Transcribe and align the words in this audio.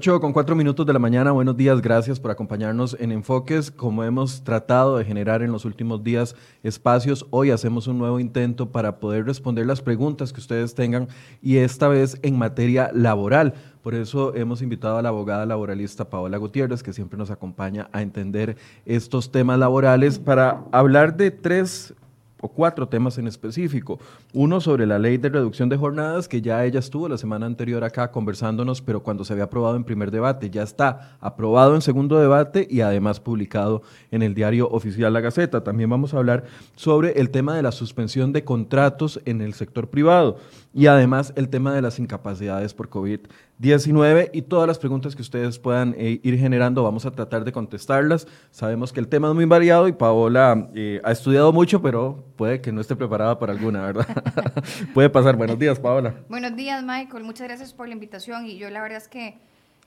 8 0.00 0.18
con 0.18 0.32
4 0.32 0.56
minutos 0.56 0.86
de 0.86 0.94
la 0.94 0.98
mañana, 0.98 1.30
buenos 1.30 1.58
días, 1.58 1.82
gracias 1.82 2.18
por 2.18 2.30
acompañarnos 2.30 2.96
en 3.00 3.12
Enfoques. 3.12 3.70
Como 3.70 4.02
hemos 4.02 4.42
tratado 4.42 4.96
de 4.96 5.04
generar 5.04 5.42
en 5.42 5.52
los 5.52 5.66
últimos 5.66 6.02
días 6.02 6.34
espacios, 6.62 7.26
hoy 7.28 7.50
hacemos 7.50 7.86
un 7.86 7.98
nuevo 7.98 8.18
intento 8.18 8.72
para 8.72 8.98
poder 8.98 9.26
responder 9.26 9.66
las 9.66 9.82
preguntas 9.82 10.32
que 10.32 10.40
ustedes 10.40 10.74
tengan 10.74 11.08
y 11.42 11.58
esta 11.58 11.86
vez 11.86 12.18
en 12.22 12.38
materia 12.38 12.90
laboral. 12.94 13.52
Por 13.82 13.94
eso 13.94 14.34
hemos 14.34 14.62
invitado 14.62 14.96
a 14.96 15.02
la 15.02 15.10
abogada 15.10 15.44
laboralista 15.44 16.08
Paola 16.08 16.38
Gutiérrez, 16.38 16.82
que 16.82 16.94
siempre 16.94 17.18
nos 17.18 17.30
acompaña 17.30 17.90
a 17.92 18.00
entender 18.00 18.56
estos 18.86 19.30
temas 19.30 19.58
laborales, 19.58 20.18
para 20.18 20.64
hablar 20.72 21.18
de 21.18 21.30
tres 21.30 21.92
o 22.40 22.48
cuatro 22.48 22.88
temas 22.88 23.18
en 23.18 23.26
específico. 23.26 23.98
Uno 24.32 24.60
sobre 24.60 24.86
la 24.86 24.98
ley 24.98 25.16
de 25.16 25.28
reducción 25.28 25.68
de 25.68 25.76
jornadas, 25.76 26.28
que 26.28 26.40
ya 26.40 26.64
ella 26.64 26.80
estuvo 26.80 27.08
la 27.08 27.18
semana 27.18 27.46
anterior 27.46 27.84
acá 27.84 28.10
conversándonos, 28.10 28.80
pero 28.80 29.02
cuando 29.02 29.24
se 29.24 29.32
había 29.32 29.44
aprobado 29.44 29.76
en 29.76 29.84
primer 29.84 30.10
debate, 30.10 30.50
ya 30.50 30.62
está 30.62 31.16
aprobado 31.20 31.74
en 31.74 31.82
segundo 31.82 32.18
debate 32.18 32.66
y 32.70 32.80
además 32.80 33.20
publicado 33.20 33.82
en 34.10 34.22
el 34.22 34.34
diario 34.34 34.68
oficial 34.70 35.12
La 35.12 35.20
Gaceta. 35.20 35.62
También 35.62 35.90
vamos 35.90 36.14
a 36.14 36.18
hablar 36.18 36.44
sobre 36.76 37.20
el 37.20 37.30
tema 37.30 37.54
de 37.54 37.62
la 37.62 37.72
suspensión 37.72 38.32
de 38.32 38.44
contratos 38.44 39.20
en 39.24 39.40
el 39.40 39.54
sector 39.54 39.88
privado 39.88 40.38
y 40.72 40.86
además 40.86 41.32
el 41.36 41.48
tema 41.48 41.74
de 41.74 41.82
las 41.82 41.98
incapacidades 41.98 42.74
por 42.74 42.88
COVID-19 42.90 44.30
y 44.32 44.42
todas 44.42 44.68
las 44.68 44.78
preguntas 44.78 45.16
que 45.16 45.22
ustedes 45.22 45.58
puedan 45.58 45.94
eh, 45.98 46.20
ir 46.22 46.38
generando, 46.38 46.84
vamos 46.84 47.06
a 47.06 47.10
tratar 47.10 47.44
de 47.44 47.50
contestarlas. 47.50 48.28
Sabemos 48.52 48.92
que 48.92 49.00
el 49.00 49.08
tema 49.08 49.28
es 49.28 49.34
muy 49.34 49.46
variado 49.46 49.88
y 49.88 49.92
Paola 49.92 50.70
eh, 50.74 51.00
ha 51.02 51.10
estudiado 51.10 51.52
mucho, 51.52 51.82
pero 51.82 52.24
puede 52.36 52.60
que 52.60 52.70
no 52.70 52.80
esté 52.80 52.94
preparada 52.94 53.38
para 53.38 53.52
alguna, 53.52 53.82
¿verdad? 53.82 54.06
puede 54.94 55.10
pasar. 55.10 55.36
Buenos 55.36 55.58
días, 55.58 55.80
Paola. 55.80 56.14
Buenos 56.28 56.54
días, 56.54 56.84
Michael. 56.84 57.24
Muchas 57.24 57.48
gracias 57.48 57.72
por 57.72 57.88
la 57.88 57.94
invitación 57.94 58.46
y 58.46 58.56
yo 58.56 58.70
la 58.70 58.82
verdad 58.82 58.98
es 58.98 59.08
que... 59.08 59.38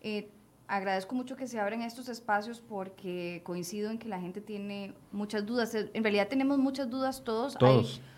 Eh, 0.01 0.29
agradezco 0.65 1.13
mucho 1.13 1.35
que 1.35 1.45
se 1.45 1.59
abran 1.59 1.81
estos 1.81 2.09
espacios 2.09 2.61
porque 2.61 3.41
coincido 3.43 3.91
en 3.91 3.99
que 3.99 4.07
la 4.07 4.19
gente 4.19 4.41
tiene 4.41 4.93
muchas 5.11 5.45
dudas. 5.45 5.75
En 5.75 6.03
realidad 6.03 6.29
tenemos 6.29 6.57
muchas 6.57 6.89
dudas 6.89 7.23
todos. 7.23 7.55
Todos 7.57 8.01
hay 8.01 8.12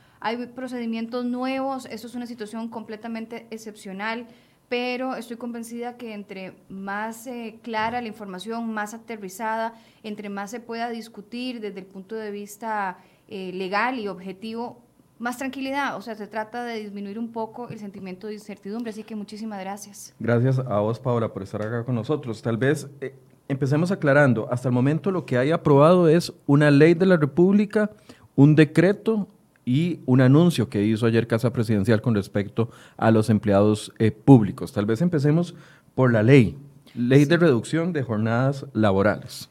procedimientos 0.55 1.25
nuevos, 1.25 1.85
esto 1.85 2.07
es 2.07 2.15
una 2.15 2.25
situación 2.25 2.69
completamente 2.69 3.47
excepcional, 3.51 4.27
pero 4.69 5.15
estoy 5.15 5.37
convencida 5.37 5.97
que 5.97 6.13
entre 6.13 6.53
más 6.69 7.27
eh, 7.27 7.59
clara 7.61 8.01
la 8.01 8.07
información, 8.07 8.73
más 8.73 8.93
aterrizada, 8.93 9.73
entre 10.03 10.29
más 10.29 10.51
se 10.51 10.59
pueda 10.59 10.89
discutir 10.89 11.59
desde 11.61 11.79
el 11.79 11.85
punto 11.85 12.15
de 12.15 12.31
vista 12.31 12.97
eh, 13.27 13.51
legal 13.53 13.99
y 13.99 14.07
objetivo, 14.07 14.81
más 15.19 15.37
tranquilidad. 15.37 15.95
O 15.97 16.01
sea, 16.01 16.15
se 16.15 16.27
trata 16.27 16.63
de 16.63 16.79
disminuir 16.79 17.19
un 17.19 17.31
poco 17.31 17.69
el 17.69 17.79
sentimiento 17.79 18.27
de 18.27 18.33
incertidumbre. 18.33 18.89
Así 18.89 19.03
que 19.03 19.15
muchísimas 19.15 19.59
gracias. 19.59 20.13
Gracias 20.19 20.59
a 20.59 20.79
vos, 20.79 20.99
Paula, 20.99 21.31
por 21.31 21.43
estar 21.43 21.61
acá 21.61 21.83
con 21.85 21.95
nosotros. 21.95 22.41
Tal 22.41 22.57
vez 22.57 22.89
eh, 23.01 23.15
empecemos 23.47 23.91
aclarando. 23.91 24.47
Hasta 24.51 24.69
el 24.69 24.73
momento 24.73 25.11
lo 25.11 25.25
que 25.25 25.37
hay 25.37 25.51
aprobado 25.51 26.09
es 26.09 26.33
una 26.47 26.71
ley 26.71 26.95
de 26.95 27.05
la 27.05 27.17
República, 27.17 27.91
un 28.35 28.55
decreto 28.55 29.29
y 29.65 29.99
un 30.05 30.21
anuncio 30.21 30.69
que 30.69 30.83
hizo 30.83 31.07
ayer 31.07 31.27
Casa 31.27 31.51
Presidencial 31.51 32.01
con 32.01 32.13
respecto 32.13 32.69
a 32.97 33.11
los 33.11 33.29
empleados 33.29 33.91
eh, 33.97 34.11
públicos. 34.11 34.71
Tal 34.71 34.85
vez 34.85 35.01
empecemos 35.01 35.55
por 35.95 36.13
la 36.13 36.23
ley, 36.23 36.55
ley 36.93 37.25
de 37.25 37.37
reducción 37.37 37.91
de 37.91 38.03
jornadas 38.03 38.65
laborales. 38.73 39.49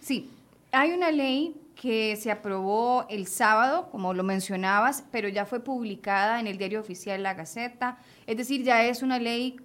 Sí, 0.00 0.30
hay 0.72 0.92
una 0.92 1.10
ley 1.10 1.54
que 1.74 2.16
se 2.16 2.30
aprobó 2.30 3.06
el 3.08 3.26
sábado, 3.26 3.88
como 3.90 4.14
lo 4.14 4.24
mencionabas, 4.24 5.04
pero 5.10 5.28
ya 5.28 5.44
fue 5.44 5.60
publicada 5.60 6.40
en 6.40 6.46
el 6.46 6.58
diario 6.58 6.80
oficial 6.80 7.22
La 7.22 7.34
Gaceta, 7.34 7.98
es 8.26 8.36
decir, 8.36 8.62
ya 8.62 8.84
es 8.84 9.02
una 9.02 9.18
ley 9.18 9.56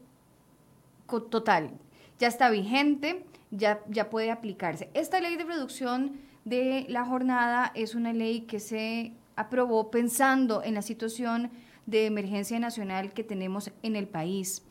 total, 1.29 1.71
ya 2.19 2.27
está 2.27 2.49
vigente, 2.49 3.25
ya, 3.49 3.81
ya 3.89 4.09
puede 4.09 4.31
aplicarse. 4.31 4.89
Esta 4.93 5.19
ley 5.19 5.35
de 5.35 5.43
reducción 5.43 6.19
de 6.45 6.85
la 6.89 7.05
jornada 7.05 7.71
es 7.75 7.95
una 7.95 8.13
ley 8.13 8.41
que 8.41 8.59
se 8.59 9.13
aprobó 9.41 9.91
pensando 9.91 10.63
en 10.63 10.73
la 10.73 10.81
situación 10.81 11.51
de 11.85 12.05
emergencia 12.05 12.59
nacional 12.59 13.13
que 13.13 13.23
tenemos 13.23 13.71
en 13.83 13.95
el 13.95 14.07
país. 14.07 14.63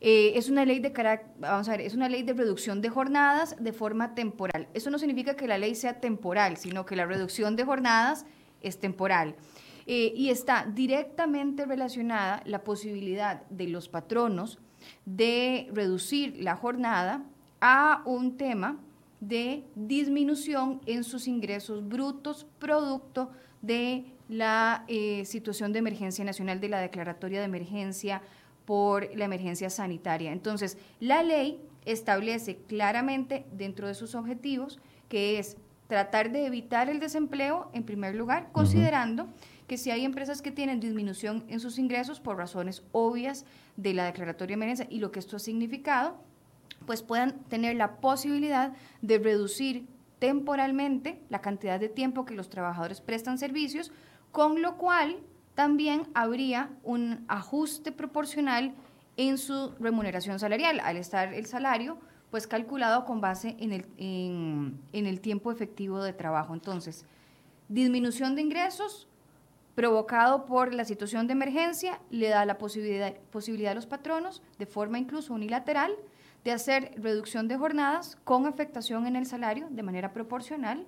Eh, 0.00 0.32
es 0.36 0.48
una 0.48 0.64
ley 0.64 0.80
de 0.80 0.92
vamos 1.38 1.68
a 1.68 1.72
ver, 1.72 1.82
es 1.82 1.94
una 1.94 2.08
ley 2.08 2.22
de 2.22 2.32
reducción 2.32 2.80
de 2.80 2.88
jornadas 2.88 3.54
de 3.60 3.72
forma 3.72 4.14
temporal. 4.14 4.66
Eso 4.74 4.90
no 4.90 4.98
significa 4.98 5.36
que 5.36 5.46
la 5.46 5.58
ley 5.58 5.74
sea 5.74 6.00
temporal, 6.00 6.56
sino 6.56 6.84
que 6.84 6.96
la 6.96 7.06
reducción 7.06 7.54
de 7.54 7.64
jornadas 7.64 8.26
es 8.62 8.80
temporal. 8.80 9.36
Eh, 9.86 10.12
y 10.14 10.30
está 10.30 10.66
directamente 10.72 11.66
relacionada 11.66 12.42
la 12.46 12.62
posibilidad 12.62 13.42
de 13.50 13.68
los 13.68 13.88
patronos 13.88 14.58
de 15.04 15.68
reducir 15.72 16.36
la 16.38 16.56
jornada 16.56 17.24
a 17.60 18.02
un 18.04 18.36
tema 18.36 18.78
de 19.20 19.64
disminución 19.76 20.80
en 20.86 21.04
sus 21.04 21.28
ingresos 21.28 21.88
brutos 21.88 22.46
producto 22.58 23.30
de 23.62 24.04
la 24.28 24.84
eh, 24.88 25.24
situación 25.24 25.72
de 25.72 25.78
emergencia 25.78 26.24
nacional, 26.24 26.60
de 26.60 26.68
la 26.68 26.80
declaratoria 26.80 27.38
de 27.38 27.46
emergencia 27.46 28.22
por 28.64 29.08
la 29.16 29.24
emergencia 29.24 29.70
sanitaria. 29.70 30.32
Entonces, 30.32 30.78
la 31.00 31.22
ley 31.22 31.60
establece 31.84 32.56
claramente 32.68 33.44
dentro 33.52 33.88
de 33.88 33.94
sus 33.94 34.14
objetivos 34.14 34.78
que 35.08 35.38
es 35.38 35.56
tratar 35.88 36.32
de 36.32 36.46
evitar 36.46 36.88
el 36.88 37.00
desempleo, 37.00 37.70
en 37.74 37.84
primer 37.84 38.14
lugar, 38.14 38.48
considerando 38.52 39.28
que 39.66 39.76
si 39.76 39.90
hay 39.90 40.04
empresas 40.04 40.40
que 40.40 40.50
tienen 40.50 40.80
disminución 40.80 41.44
en 41.48 41.60
sus 41.60 41.78
ingresos 41.78 42.20
por 42.20 42.36
razones 42.36 42.82
obvias 42.92 43.44
de 43.76 43.94
la 43.94 44.06
declaratoria 44.06 44.56
de 44.56 44.62
emergencia 44.62 44.86
y 44.88 45.00
lo 45.00 45.12
que 45.12 45.18
esto 45.18 45.36
ha 45.36 45.40
significado, 45.40 46.16
pues 46.86 47.02
puedan 47.02 47.40
tener 47.44 47.76
la 47.76 47.96
posibilidad 47.96 48.72
de 49.02 49.18
reducir 49.18 49.86
temporalmente 50.22 51.20
la 51.30 51.40
cantidad 51.40 51.80
de 51.80 51.88
tiempo 51.88 52.24
que 52.24 52.36
los 52.36 52.48
trabajadores 52.48 53.00
prestan 53.00 53.38
servicios, 53.38 53.90
con 54.30 54.62
lo 54.62 54.76
cual 54.76 55.18
también 55.56 56.06
habría 56.14 56.70
un 56.84 57.24
ajuste 57.26 57.90
proporcional 57.90 58.72
en 59.16 59.36
su 59.36 59.72
remuneración 59.80 60.38
salarial, 60.38 60.78
al 60.78 60.96
estar 60.96 61.34
el 61.34 61.46
salario 61.46 61.98
pues 62.30 62.46
calculado 62.46 63.04
con 63.04 63.20
base 63.20 63.56
en 63.58 63.72
el, 63.72 63.86
en, 63.96 64.78
el 64.92 65.20
tiempo 65.20 65.50
efectivo 65.50 66.00
de 66.04 66.12
trabajo. 66.12 66.54
Entonces, 66.54 67.04
disminución 67.68 68.36
de 68.36 68.42
ingresos 68.42 69.08
provocado 69.74 70.46
por 70.46 70.72
la 70.72 70.84
situación 70.84 71.26
de 71.26 71.32
emergencia 71.32 72.00
le 72.10 72.28
da 72.28 72.46
la 72.46 72.58
posibilidad, 72.58 73.12
posibilidad 73.32 73.72
a 73.72 73.74
los 73.74 73.86
patronos, 73.86 74.40
de 74.56 74.66
forma 74.66 75.00
incluso 75.00 75.34
unilateral, 75.34 75.90
de 76.44 76.52
hacer 76.52 76.92
reducción 76.96 77.48
de 77.48 77.56
jornadas 77.56 78.18
con 78.24 78.46
afectación 78.46 79.06
en 79.06 79.16
el 79.16 79.26
salario 79.26 79.68
de 79.70 79.82
manera 79.82 80.12
proporcional, 80.12 80.84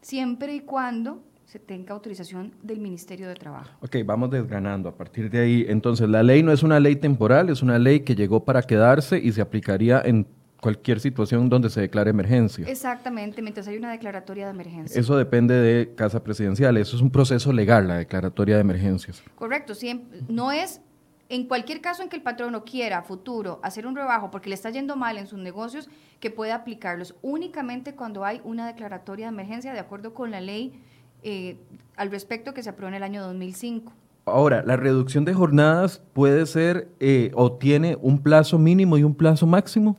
siempre 0.00 0.54
y 0.54 0.60
cuando 0.60 1.22
se 1.44 1.58
tenga 1.58 1.94
autorización 1.94 2.52
del 2.62 2.80
Ministerio 2.80 3.28
de 3.28 3.34
Trabajo. 3.34 3.70
Ok, 3.80 3.96
vamos 4.04 4.30
desgranando 4.30 4.88
a 4.88 4.96
partir 4.96 5.30
de 5.30 5.40
ahí. 5.40 5.66
Entonces, 5.68 6.08
la 6.08 6.22
ley 6.22 6.42
no 6.42 6.52
es 6.52 6.62
una 6.62 6.80
ley 6.80 6.96
temporal, 6.96 7.50
es 7.50 7.62
una 7.62 7.78
ley 7.78 8.00
que 8.00 8.14
llegó 8.14 8.44
para 8.44 8.62
quedarse 8.62 9.18
y 9.18 9.30
se 9.32 9.40
aplicaría 9.40 10.00
en 10.04 10.26
cualquier 10.64 10.98
situación 10.98 11.50
donde 11.50 11.68
se 11.68 11.82
declare 11.82 12.08
emergencia. 12.08 12.66
Exactamente, 12.66 13.42
mientras 13.42 13.68
hay 13.68 13.76
una 13.76 13.92
declaratoria 13.92 14.46
de 14.46 14.52
emergencia. 14.52 14.98
Eso 14.98 15.14
depende 15.14 15.54
de 15.54 15.94
Casa 15.94 16.24
Presidencial, 16.24 16.78
eso 16.78 16.96
es 16.96 17.02
un 17.02 17.10
proceso 17.10 17.52
legal, 17.52 17.86
la 17.86 17.98
declaratoria 17.98 18.54
de 18.54 18.62
emergencias. 18.62 19.22
Correcto, 19.34 19.74
siempre, 19.74 20.22
no 20.26 20.52
es 20.52 20.80
en 21.28 21.46
cualquier 21.46 21.80
caso 21.80 22.02
en 22.02 22.08
que 22.08 22.16
el 22.16 22.22
patrono 22.22 22.64
quiera 22.64 23.02
futuro 23.02 23.60
hacer 23.62 23.86
un 23.86 23.96
rebajo 23.96 24.30
porque 24.30 24.48
le 24.48 24.54
está 24.54 24.70
yendo 24.70 24.96
mal 24.96 25.16
en 25.16 25.26
sus 25.26 25.38
negocios, 25.38 25.88
que 26.20 26.30
pueda 26.30 26.54
aplicarlos 26.54 27.14
únicamente 27.22 27.94
cuando 27.94 28.24
hay 28.24 28.40
una 28.44 28.66
declaratoria 28.66 29.26
de 29.26 29.32
emergencia 29.32 29.72
de 29.72 29.80
acuerdo 29.80 30.14
con 30.14 30.30
la 30.30 30.40
ley 30.40 30.80
eh, 31.22 31.56
al 31.96 32.10
respecto 32.10 32.52
que 32.52 32.62
se 32.62 32.70
aprobó 32.70 32.88
en 32.88 32.94
el 32.94 33.02
año 33.02 33.22
2005. 33.22 33.92
Ahora, 34.26 34.62
la 34.62 34.76
reducción 34.76 35.24
de 35.24 35.34
jornadas 35.34 36.02
puede 36.12 36.46
ser 36.46 36.88
eh, 37.00 37.30
o 37.34 37.52
tiene 37.52 37.96
un 38.00 38.22
plazo 38.22 38.58
mínimo 38.58 38.96
y 38.96 39.02
un 39.02 39.14
plazo 39.14 39.46
máximo. 39.46 39.98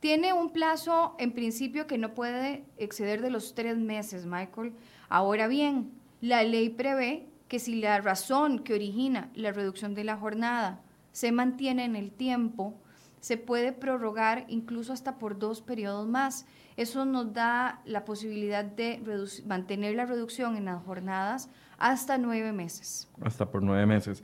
Tiene 0.00 0.34
un 0.34 0.50
plazo 0.50 1.14
en 1.18 1.32
principio 1.32 1.86
que 1.86 1.96
no 1.96 2.12
puede 2.12 2.64
exceder 2.76 3.22
de 3.22 3.30
los 3.30 3.54
tres 3.54 3.78
meses, 3.78 4.26
Michael. 4.26 4.74
Ahora 5.08 5.48
bien, 5.48 5.92
la 6.20 6.42
ley 6.42 6.68
prevé 6.68 7.26
que 7.48 7.58
si 7.58 7.80
la 7.80 8.00
razón 8.00 8.58
que 8.60 8.74
origina 8.74 9.30
la 9.34 9.52
reducción 9.52 9.94
de 9.94 10.04
la 10.04 10.16
jornada 10.16 10.80
se 11.12 11.32
mantiene 11.32 11.84
en 11.84 11.96
el 11.96 12.10
tiempo, 12.10 12.74
se 13.20 13.38
puede 13.38 13.72
prorrogar 13.72 14.44
incluso 14.48 14.92
hasta 14.92 15.16
por 15.16 15.38
dos 15.38 15.62
periodos 15.62 16.06
más. 16.06 16.46
Eso 16.76 17.04
nos 17.04 17.32
da 17.32 17.80
la 17.86 18.04
posibilidad 18.04 18.64
de 18.64 19.00
mantener 19.46 19.94
la 19.94 20.04
reducción 20.04 20.56
en 20.56 20.66
las 20.66 20.82
jornadas 20.82 21.48
hasta 21.78 22.18
nueve 22.18 22.52
meses. 22.52 23.08
Hasta 23.22 23.50
por 23.50 23.62
nueve 23.62 23.86
meses. 23.86 24.22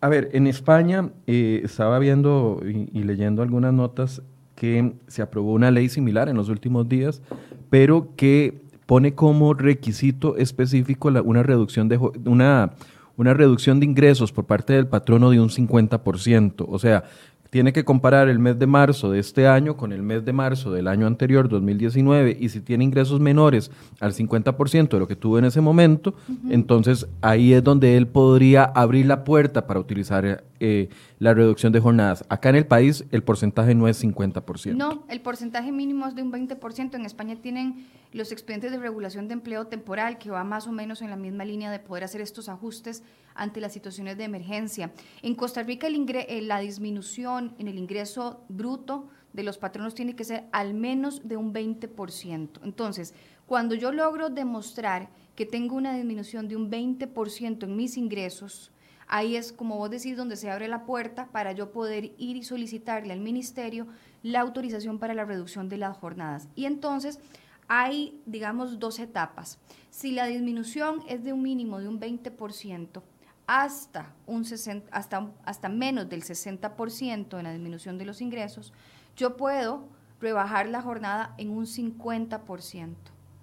A 0.00 0.08
ver, 0.08 0.30
en 0.32 0.46
España 0.46 1.10
eh, 1.26 1.60
estaba 1.64 1.98
viendo 1.98 2.60
y, 2.64 3.02
leyendo 3.02 3.42
algunas 3.42 3.72
notas 3.72 4.22
que 4.54 4.94
se 5.06 5.22
aprobó 5.22 5.52
una 5.52 5.70
ley 5.70 5.88
similar 5.88 6.28
en 6.28 6.36
los 6.36 6.48
últimos 6.48 6.88
días, 6.88 7.22
pero 7.70 8.14
que 8.16 8.62
pone 8.86 9.14
como 9.14 9.52
requisito 9.52 10.36
específico 10.36 11.08
una, 11.08 11.42
reducción 11.42 11.88
de, 11.88 11.98
una, 11.98 12.72
una 13.16 13.34
reducción 13.34 13.80
de 13.80 13.86
ingresos 13.86 14.32
por 14.32 14.46
parte 14.46 14.72
del 14.72 14.86
patrono 14.86 15.30
de 15.30 15.40
un 15.40 15.50
50%. 15.50 16.64
O 16.68 16.78
sea, 16.78 17.04
tiene 17.50 17.72
que 17.72 17.84
comparar 17.84 18.28
el 18.28 18.38
mes 18.38 18.58
de 18.58 18.66
marzo 18.66 19.10
de 19.10 19.18
este 19.18 19.46
año 19.46 19.76
con 19.76 19.92
el 19.92 20.02
mes 20.02 20.24
de 20.24 20.32
marzo 20.32 20.72
del 20.72 20.88
año 20.88 21.06
anterior, 21.06 21.48
2019, 21.48 22.36
y 22.38 22.48
si 22.48 22.60
tiene 22.60 22.84
ingresos 22.84 23.20
menores 23.20 23.70
al 24.00 24.12
50% 24.12 24.88
de 24.88 24.98
lo 24.98 25.08
que 25.08 25.16
tuvo 25.16 25.38
en 25.38 25.44
ese 25.44 25.60
momento, 25.60 26.14
entonces 26.48 27.06
ahí 27.20 27.52
es 27.52 27.62
donde 27.62 27.96
él 27.96 28.06
podría 28.06 28.64
abrir 28.64 29.06
la 29.06 29.24
puerta 29.24 29.66
para 29.66 29.80
utilizar 29.80 30.44
eh, 30.60 30.88
la 31.18 31.34
reducción 31.34 31.72
de 31.72 31.80
jornadas. 31.80 32.24
Acá 32.28 32.48
en 32.48 32.56
el 32.56 32.66
país 32.66 33.04
el 33.10 33.22
porcentaje 33.22 33.74
no 33.74 33.88
es 33.88 34.02
50%. 34.02 34.74
No, 34.74 35.04
el 35.08 35.20
porcentaje 35.20 35.72
mínimo 35.72 36.06
es 36.06 36.14
de 36.14 36.22
un 36.22 36.32
20%. 36.32 36.94
En 36.94 37.04
España 37.04 37.36
tienen 37.36 37.86
los 38.12 38.32
expedientes 38.32 38.70
de 38.70 38.78
regulación 38.78 39.28
de 39.28 39.34
empleo 39.34 39.66
temporal, 39.66 40.18
que 40.18 40.30
va 40.30 40.44
más 40.44 40.66
o 40.66 40.72
menos 40.72 41.02
en 41.02 41.10
la 41.10 41.16
misma 41.16 41.44
línea 41.44 41.70
de 41.70 41.78
poder 41.78 42.04
hacer 42.04 42.20
estos 42.20 42.48
ajustes 42.48 43.02
ante 43.36 43.60
las 43.60 43.72
situaciones 43.72 44.16
de 44.16 44.24
emergencia. 44.24 44.92
En 45.22 45.34
Costa 45.34 45.62
Rica 45.62 45.88
eh, 45.88 46.42
la 46.42 46.60
disminución 46.60 47.54
en 47.58 47.68
el 47.68 47.78
ingreso 47.78 48.44
bruto 48.48 49.08
de 49.32 49.42
los 49.42 49.58
patronos 49.58 49.94
tiene 49.94 50.16
que 50.16 50.24
ser 50.24 50.44
al 50.52 50.74
menos 50.74 51.28
de 51.28 51.36
un 51.36 51.52
20%. 51.52 52.60
Entonces, 52.64 53.14
cuando 53.46 53.74
yo 53.74 53.92
logro 53.92 54.30
demostrar 54.30 55.10
que 55.36 55.46
tengo 55.46 55.76
una 55.76 55.94
disminución 55.94 56.48
de 56.48 56.56
un 56.56 56.70
20% 56.70 57.64
en 57.64 57.76
mis 57.76 57.96
ingresos, 57.96 58.72
ahí 59.06 59.36
es 59.36 59.52
como 59.52 59.76
vos 59.76 59.90
decís 59.90 60.16
donde 60.16 60.36
se 60.36 60.50
abre 60.50 60.68
la 60.68 60.84
puerta 60.84 61.28
para 61.30 61.52
yo 61.52 61.70
poder 61.70 62.12
ir 62.16 62.36
y 62.36 62.42
solicitarle 62.42 63.12
al 63.12 63.20
ministerio 63.20 63.86
la 64.22 64.40
autorización 64.40 64.98
para 64.98 65.14
la 65.14 65.24
reducción 65.24 65.68
de 65.68 65.76
las 65.76 65.96
jornadas. 65.96 66.48
Y 66.56 66.64
entonces 66.64 67.20
hay, 67.68 68.20
digamos, 68.26 68.78
dos 68.78 68.98
etapas. 68.98 69.58
Si 69.90 70.12
la 70.12 70.26
disminución 70.26 71.02
es 71.08 71.24
de 71.24 71.32
un 71.32 71.42
mínimo 71.42 71.78
de 71.78 71.88
un 71.88 72.00
20%, 72.00 73.02
hasta, 73.46 74.14
un 74.26 74.44
60, 74.44 74.88
hasta, 74.90 75.30
hasta 75.44 75.68
menos 75.68 76.08
del 76.08 76.22
60% 76.22 77.38
en 77.38 77.44
la 77.44 77.52
disminución 77.52 77.98
de 77.98 78.04
los 78.04 78.20
ingresos, 78.20 78.72
yo 79.16 79.36
puedo 79.36 79.88
rebajar 80.20 80.68
la 80.68 80.82
jornada 80.82 81.34
en 81.38 81.50
un 81.50 81.66
50%. 81.66 82.94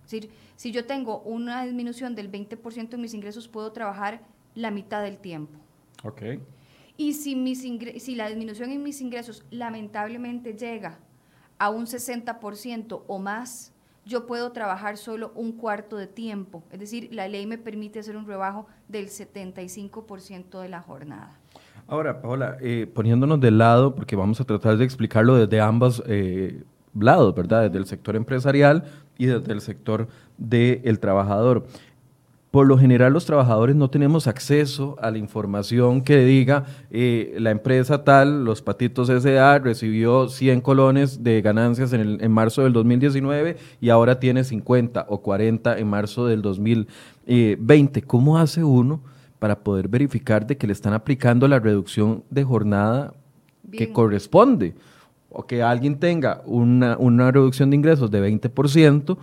Es 0.05 0.11
decir, 0.11 0.31
si 0.55 0.71
yo 0.71 0.85
tengo 0.85 1.21
una 1.21 1.63
disminución 1.63 2.15
del 2.15 2.31
20% 2.31 2.93
en 2.93 3.01
mis 3.01 3.13
ingresos, 3.13 3.47
puedo 3.47 3.71
trabajar 3.71 4.21
la 4.55 4.71
mitad 4.71 5.01
del 5.01 5.17
tiempo. 5.17 5.57
Ok. 6.03 6.21
Y 6.97 7.13
si, 7.13 7.35
mis 7.35 7.61
si 7.61 8.15
la 8.15 8.27
disminución 8.27 8.69
en 8.71 8.83
mis 8.83 9.01
ingresos 9.01 9.45
lamentablemente 9.49 10.53
llega 10.53 10.99
a 11.57 11.69
un 11.69 11.85
60% 11.85 13.03
o 13.07 13.19
más, 13.19 13.72
yo 14.05 14.25
puedo 14.27 14.51
trabajar 14.51 14.97
solo 14.97 15.31
un 15.35 15.53
cuarto 15.53 15.97
de 15.97 16.07
tiempo. 16.07 16.63
Es 16.71 16.79
decir, 16.79 17.09
la 17.11 17.27
ley 17.27 17.45
me 17.45 17.57
permite 17.57 17.99
hacer 17.99 18.17
un 18.17 18.25
rebajo 18.25 18.67
del 18.87 19.07
75% 19.07 20.61
de 20.61 20.69
la 20.69 20.81
jornada. 20.81 21.39
Ahora, 21.87 22.21
Paola, 22.21 22.57
eh, 22.61 22.87
poniéndonos 22.93 23.39
de 23.39 23.51
lado, 23.51 23.95
porque 23.95 24.15
vamos 24.15 24.39
a 24.39 24.45
tratar 24.45 24.77
de 24.77 24.85
explicarlo 24.85 25.35
desde 25.35 25.59
ambos 25.59 26.01
eh, 26.07 26.63
lados, 26.97 27.35
¿verdad? 27.35 27.63
Desde 27.63 27.77
el 27.77 27.85
sector 27.85 28.15
empresarial 28.15 28.85
y 29.17 29.25
desde 29.25 29.51
el 29.51 29.61
sector 29.61 30.07
del 30.37 30.99
trabajador 30.99 31.65
por 32.53 32.67
lo 32.67 32.77
general 32.77 33.13
los 33.13 33.25
trabajadores 33.25 33.75
no 33.75 33.89
tenemos 33.89 34.27
acceso 34.27 34.95
a 35.01 35.09
la 35.09 35.17
información 35.17 36.03
que 36.03 36.23
diga 36.23 36.65
eh, 36.91 37.35
la 37.39 37.49
empresa 37.49 38.03
tal, 38.03 38.45
los 38.45 38.61
patitos 38.61 39.07
SA, 39.07 39.57
recibió 39.57 40.29
100 40.29 40.61
colones 40.61 41.23
de 41.23 41.41
ganancias 41.41 41.93
en, 41.93 42.23
en, 42.23 42.31
marzo 42.31 42.61
del 42.61 42.71
2019 42.71 43.57
y 43.81 43.89
ahora 43.89 44.19
tiene 44.19 44.43
50 44.43 45.07
o 45.09 45.23
40 45.23 45.79
en 45.79 45.87
marzo 45.87 46.27
del 46.27 46.43
2020. 46.43 48.03
¿Cómo 48.03 48.37
hace 48.37 48.63
uno 48.63 49.01
para 49.39 49.57
poder 49.63 49.87
verificar 49.87 50.45
de 50.45 50.55
que 50.55 50.67
le 50.67 50.73
están 50.73 50.93
aplicando 50.93 51.47
la 51.47 51.57
reducción 51.57 52.23
de 52.29 52.43
jornada 52.43 53.15
que 53.71 53.91
corresponde? 53.91 54.75
O 55.31 55.47
que 55.47 55.63
alguien 55.63 55.97
tenga 55.97 56.43
una, 56.45 56.97
una 56.99 57.31
reducción 57.31 57.71
de 57.71 57.77
ingresos 57.77 58.11
de 58.11 58.31
20%, 58.31 59.17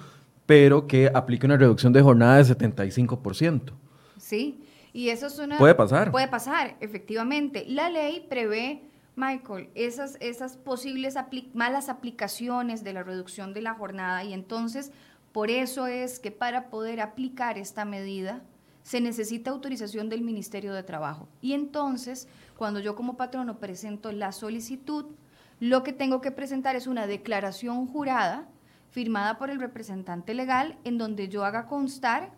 pero 0.51 0.89
que 0.89 1.09
aplique 1.15 1.47
una 1.47 1.57
reducción 1.57 1.93
de 1.93 2.03
jornada 2.03 2.39
de 2.39 2.43
75%. 2.43 3.71
Sí, 4.19 4.65
y 4.93 5.11
eso 5.11 5.29
es 5.29 5.39
una... 5.39 5.57
Puede 5.59 5.77
pasar. 5.77 6.11
Puede 6.11 6.27
pasar, 6.27 6.77
efectivamente. 6.81 7.65
La 7.69 7.89
ley 7.89 8.27
prevé, 8.29 8.83
Michael, 9.15 9.69
esas, 9.77 10.17
esas 10.19 10.57
posibles 10.57 11.15
malas 11.55 11.89
aplicaciones 11.89 12.83
de 12.83 12.93
la 12.93 13.05
reducción 13.05 13.55
de 13.55 13.63
la 13.63 13.75
jornada 13.75 14.25
y 14.25 14.33
entonces 14.33 14.91
por 15.31 15.53
eso 15.53 15.87
es 15.87 16.19
que 16.19 16.33
para 16.33 16.69
poder 16.69 17.01
aplicar 17.01 17.57
esta 17.57 17.85
medida 17.85 18.43
se 18.83 19.01
necesita 19.01 19.53
autorización 19.53 20.09
del 20.09 20.23
Ministerio 20.23 20.75
de 20.75 20.83
Trabajo. 20.83 21.29
Y 21.41 21.53
entonces, 21.53 22.27
cuando 22.57 22.81
yo 22.81 22.97
como 22.97 23.17
patrono 23.17 23.61
presento 23.61 24.11
la 24.11 24.33
solicitud, 24.33 25.05
lo 25.61 25.85
que 25.85 25.93
tengo 25.93 26.21
que 26.21 26.33
presentar 26.33 26.75
es 26.75 26.89
una 26.89 27.07
declaración 27.07 27.87
jurada 27.87 28.49
firmada 28.91 29.39
por 29.39 29.51
el 29.51 29.61
representante 29.61 30.35
legal 30.35 30.77
en 30.85 30.99
donde 30.99 31.29
yo 31.29 31.45
haga 31.45 31.67
constar 31.67 32.33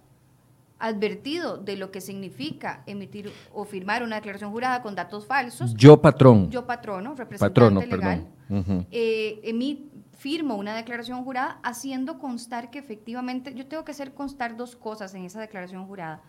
advertido 0.79 1.59
de 1.59 1.77
lo 1.77 1.93
que 1.93 2.01
significa 2.01 2.83
emitir 2.87 3.33
o 3.53 3.65
firmar 3.65 4.03
una 4.03 4.17
declaración 4.17 4.51
jurada 4.51 4.83
con 4.83 4.97
datos 4.97 5.27
falsos. 5.27 5.75
Yo 5.75 6.03
patrón. 6.03 6.51
Yo 6.51 6.67
patrono, 6.67 7.15
representante 7.15 7.87
legal. 7.87 8.27
Eh, 8.91 9.79
firmo 10.19 10.57
una 10.57 10.75
declaración 10.75 11.25
jurada 11.25 11.61
haciendo 11.63 12.19
constar 12.19 12.71
que 12.71 12.79
efectivamente, 12.79 13.55
yo 13.55 13.67
tengo 13.67 13.85
que 13.85 13.93
hacer 13.93 14.13
constar 14.13 14.57
dos 14.57 14.77
cosas 14.77 15.15
en 15.15 15.25
esa 15.25 15.41
declaración 15.41 15.87
jurada. 15.87 16.23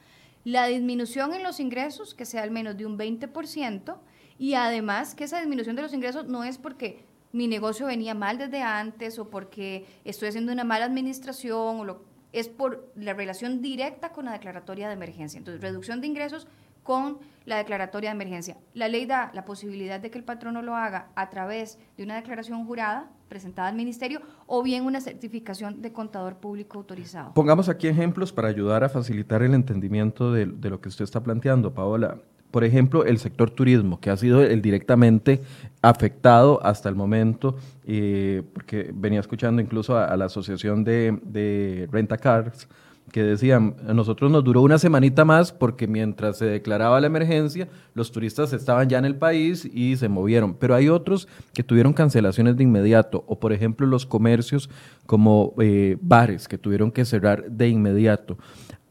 La 0.44 0.68
disminución 0.68 1.34
en 1.34 1.42
los 1.42 1.60
ingresos, 1.60 2.14
que 2.14 2.26
sea 2.26 2.44
al 2.44 2.52
menos 2.52 2.78
de 2.78 2.86
un 2.86 2.98
20%, 2.98 3.98
y 4.38 4.54
además 4.54 5.16
que 5.16 5.24
esa 5.24 5.40
disminución 5.40 5.76
de 5.76 5.82
los 5.82 5.94
ingresos 5.94 6.28
no 6.28 6.44
es 6.44 6.58
porque 6.58 7.06
mi 7.34 7.48
negocio 7.48 7.88
venía 7.88 8.14
mal 8.14 8.38
desde 8.38 8.62
antes 8.62 9.20
o 9.20 9.30
porque 9.30 9.86
estoy 10.06 10.30
haciendo 10.30 10.54
una 10.54 10.64
mala 10.64 10.86
administración 10.86 11.80
o 11.80 11.84
lo, 11.84 12.04
es 12.32 12.48
por 12.48 12.92
la 12.96 13.14
relación 13.14 13.62
directa 13.62 14.12
con 14.12 14.26
la 14.26 14.32
declaratoria 14.32 14.88
de 14.88 14.94
emergencia. 14.94 15.40
Entonces, 15.40 15.62
reducción 15.62 16.00
de 16.00 16.08
ingresos 16.08 16.48
con 16.84 17.18
la 17.46 17.58
declaratoria 17.58 18.10
de 18.10 18.16
emergencia. 18.16 18.58
La 18.74 18.88
ley 18.88 19.06
da 19.06 19.32
la 19.34 19.46
posibilidad 19.46 20.00
de 20.00 20.12
que 20.12 20.18
el 20.18 20.24
patrono 20.24 20.62
lo 20.62 20.76
haga 20.76 21.10
a 21.16 21.30
través 21.30 21.80
de 21.98 22.04
una 22.04 22.16
declaración 22.16 22.66
jurada 22.66 23.10
presentada 23.30 23.68
al 23.68 23.76
ministerio 23.76 24.22
o 24.46 24.62
bien 24.62 24.86
una 24.86 25.02
certificación 25.02 25.82
de 25.82 25.92
contador 25.92 26.38
público 26.38 26.78
autorizado. 26.78 27.34
Pongamos 27.34 27.68
aquí 27.68 27.88
ejemplos 27.88 28.32
para 28.32 28.50
ayudar 28.50 28.84
a 28.84 28.90
facilitar 28.90 29.42
el 29.42 29.56
entendimiento 29.56 30.32
de, 30.32 30.46
de 30.46 30.70
lo 30.70 30.82
que 30.82 30.90
usted 30.90 31.04
está 31.04 31.24
planteando, 31.24 31.74
Paola 31.74 32.20
por 32.54 32.64
ejemplo, 32.64 33.04
el 33.04 33.18
sector 33.18 33.50
turismo, 33.50 34.00
que 34.00 34.12
ha 34.12 34.16
sido 34.16 34.44
el 34.44 34.62
directamente 34.62 35.42
afectado 35.82 36.64
hasta 36.64 36.88
el 36.88 36.94
momento, 36.94 37.56
eh, 37.84 38.44
porque 38.54 38.92
venía 38.94 39.20
escuchando 39.20 39.60
incluso 39.60 39.98
a, 39.98 40.16
la 40.16 40.26
Asociación 40.26 40.84
de, 40.84 41.18
de 41.24 41.90
Renta 41.92 42.16
Cars, 42.16 42.68
que 43.12 43.24
decían, 43.24 43.76
a 43.88 43.94
nosotros 43.96 44.32
nos 44.32 44.44
duró 44.44 44.62
una 44.62 44.78
semanita 44.78 45.26
más 45.26 45.52
porque 45.52 45.88
mientras 45.88 46.38
se 46.38 46.46
declaraba 46.46 47.02
la 47.02 47.08
emergencia, 47.08 47.68
los 47.96 48.12
turistas 48.12 48.54
estaban 48.54 48.88
ya 48.88 49.00
en 49.00 49.06
el 49.06 49.16
país 49.16 49.66
y 49.66 49.98
se 49.98 50.08
movieron. 50.08 50.54
Pero 50.54 50.76
hay 50.76 50.90
otros 50.90 51.28
que 51.56 51.64
tuvieron 51.64 51.94
cancelaciones 51.94 52.56
de 52.56 52.66
inmediato, 52.66 53.24
o 53.26 53.40
por 53.40 53.52
ejemplo 53.52 53.88
los 53.88 54.06
comercios 54.06 54.70
como 55.08 55.56
eh, 55.60 55.98
bares 56.02 56.48
que 56.48 56.60
tuvieron 56.60 56.92
que 56.92 57.04
cerrar 57.04 57.50
de 57.50 57.70
inmediato. 57.70 58.38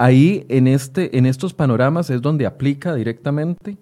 Ahí 0.02 0.44
en, 0.48 0.66
este, 0.66 1.16
en 1.16 1.26
estos 1.26 1.54
panoramas 1.54 2.10
es 2.10 2.20
donde 2.20 2.44
aplica 2.44 2.92
directamente. 2.92 3.76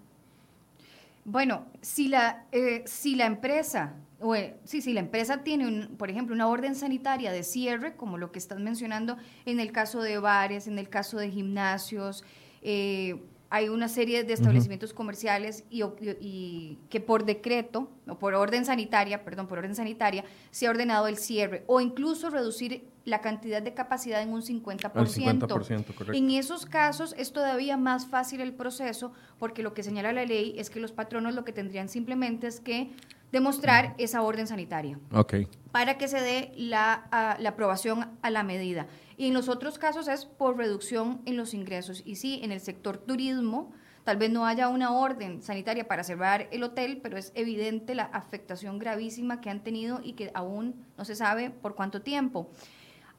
Bueno, 1.25 1.65
si 1.81 2.09
la, 2.09 2.45
eh, 2.53 2.83
si 2.85 3.17
la 3.17 3.25
empresa, 3.25 3.95
o, 4.21 4.35
eh, 4.35 4.55
sí, 4.65 4.83
si 4.83 4.93
la 4.93 5.01
empresa 5.01 5.39
tiene, 5.39 5.67
un, 5.67 5.97
por 5.97 6.11
ejemplo, 6.11 6.35
una 6.35 6.49
orden 6.49 6.75
sanitaria 6.75 7.33
de 7.33 7.43
cierre, 7.43 7.97
como 7.97 8.19
lo 8.19 8.33
que 8.33 8.39
estás 8.39 8.61
mencionando 8.61 9.17
en 9.47 9.61
el 9.61 9.73
caso 9.73 10.03
de 10.03 10.19
bares, 10.19 10.67
en 10.67 10.79
el 10.79 10.91
caso 10.91 11.17
de 11.17 11.31
gimnasios, 11.31 12.23
eh, 12.61 13.19
hay 13.49 13.71
una 13.71 13.89
serie 13.89 14.23
de 14.23 14.35
establecimientos 14.35 14.93
comerciales 14.93 15.65
y, 15.71 16.79
que 16.89 17.01
por 17.01 17.25
decreto, 17.25 17.89
o 18.07 18.17
por 18.17 18.35
orden 18.35 18.67
sanitaria, 18.67 19.25
perdón, 19.25 19.49
por 19.49 19.59
orden 19.59 19.75
sanitaria, 19.75 20.25
se 20.53 20.67
ha 20.67 20.71
ordenado 20.71 21.09
el 21.09 21.17
cierre 21.17 21.65
o 21.67 21.81
incluso 21.81 22.31
reducir 22.31 22.85
la 23.11 23.21
cantidad 23.21 23.61
de 23.61 23.75
capacidad 23.75 24.23
en 24.23 24.33
un 24.33 24.43
50%. 24.43 24.93
50% 24.93 26.15
en 26.15 26.31
esos 26.31 26.65
casos 26.65 27.15
es 27.19 27.33
todavía 27.33 27.77
más 27.77 28.07
fácil 28.07 28.41
el 28.41 28.55
proceso 28.55 29.13
porque 29.39 29.63
lo 29.63 29.75
que 29.75 29.83
señala 29.83 30.13
la 30.13 30.25
ley 30.25 30.55
es 30.57 30.71
que 30.71 30.81
los 30.81 30.93
patronos 30.93 31.35
lo 31.35 31.45
que 31.45 31.53
tendrían 31.53 31.89
simplemente 31.89 32.47
es 32.47 32.61
que 32.61 32.93
demostrar 33.33 33.95
esa 33.99 34.23
orden 34.23 34.47
sanitaria 34.47 34.99
okay. 35.13 35.47
para 35.71 35.99
que 35.99 36.09
se 36.09 36.21
dé 36.21 36.53
la, 36.57 37.37
la 37.39 37.51
aprobación 37.51 38.09
a 38.23 38.31
la 38.31 38.43
medida. 38.43 38.87
Y 39.17 39.29
en 39.29 39.35
los 39.35 39.49
otros 39.49 39.79
casos 39.79 40.09
es 40.09 40.25
por 40.25 40.57
reducción 40.57 41.21
en 41.27 41.37
los 41.37 41.53
ingresos. 41.55 42.03
Y 42.07 42.17
sí, 42.17 42.41
en 42.43 42.53
el 42.53 42.61
sector 42.61 42.97
turismo, 42.97 43.73
tal 44.03 44.17
vez 44.17 44.31
no 44.31 44.47
haya 44.47 44.69
una 44.69 44.93
orden 44.93 45.43
sanitaria 45.43 45.87
para 45.87 46.03
cerrar 46.05 46.49
el 46.51 46.63
hotel, 46.63 47.01
pero 47.03 47.19
es 47.19 47.31
evidente 47.35 47.95
la 47.95 48.05
afectación 48.05 48.79
gravísima 48.79 49.41
que 49.41 49.51
han 49.51 49.63
tenido 49.63 50.01
y 50.03 50.15
que 50.15 50.31
aún 50.35 50.87
no 50.97 51.05
se 51.05 51.15
sabe 51.15 51.51
por 51.51 51.75
cuánto 51.75 52.03
tiempo. 52.03 52.51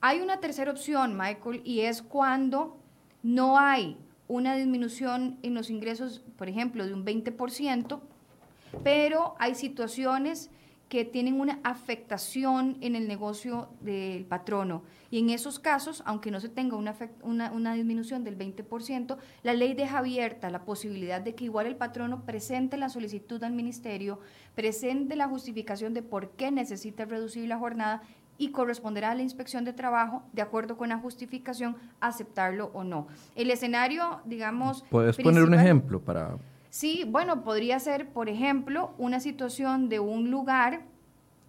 Hay 0.04 0.20
una 0.20 0.40
tercera 0.40 0.72
opción, 0.72 1.16
Michael, 1.16 1.62
y 1.64 1.82
es 1.82 2.02
cuando 2.02 2.80
no 3.22 3.60
hay 3.60 3.98
una 4.28 4.56
disminución 4.56 5.38
en 5.44 5.54
los 5.54 5.70
ingresos, 5.70 6.24
por 6.38 6.50
ejemplo, 6.50 6.88
de 6.88 6.94
un 6.96 7.06
20%, 7.06 8.00
pero 8.84 9.36
hay 9.38 9.54
situaciones 9.54 10.50
que 10.92 11.06
tienen 11.06 11.40
una 11.40 11.60
afectación 11.64 12.78
en 12.82 12.98
el 12.98 13.08
negocio 13.08 13.70
del 13.80 14.26
patrono. 14.26 14.84
Y 15.10 15.20
en 15.20 15.30
esos 15.30 15.58
casos, 15.58 16.04
aunque 16.06 16.32
no 16.32 16.42
se 16.42 16.50
tenga 16.50 16.76
una, 16.76 17.74
disminución 17.76 18.26
del 18.26 18.38
20%, 18.38 19.18
la 19.44 19.54
ley 19.54 19.74
deja 19.74 20.00
abierta 20.00 20.50
la 20.50 20.66
posibilidad 20.66 21.22
de 21.22 21.34
que 21.34 21.46
igual 21.46 21.68
el 21.68 21.78
patrono 21.78 22.26
presente 22.26 22.76
la 22.76 22.90
solicitud 22.90 23.42
al 23.44 23.54
ministerio, 23.54 24.20
presente 24.54 25.16
la 25.16 25.30
justificación 25.30 25.94
de 25.94 26.02
por 26.02 26.32
qué 26.32 26.52
necesita 26.52 27.06
reducir 27.06 27.48
la 27.48 27.58
jornada 27.58 28.02
y 28.42 28.50
corresponderá 28.50 29.12
a 29.12 29.16
la 29.16 29.22
inspección 29.22 29.66
de 29.66 29.72
trabajo, 29.72 30.24
de 30.34 30.42
acuerdo 30.42 30.76
con 30.76 30.90
la 30.90 30.98
justificación, 30.98 31.76
aceptarlo 32.00 32.72
o 32.74 32.84
no. 32.84 33.08
El 33.36 33.52
escenario, 33.52 34.20
digamos... 34.26 34.84
¿Puedes 34.90 35.16
poner 35.18 35.44
un 35.44 35.54
ejemplo 35.54 36.02
para, 36.02 36.38
Sí, 36.72 37.04
bueno, 37.06 37.44
podría 37.44 37.80
ser, 37.80 38.10
por 38.10 38.30
ejemplo, 38.30 38.96
una 38.98 39.20
situación 39.20 39.90
de 39.90 40.00
un 40.00 40.32
lugar 40.32 40.82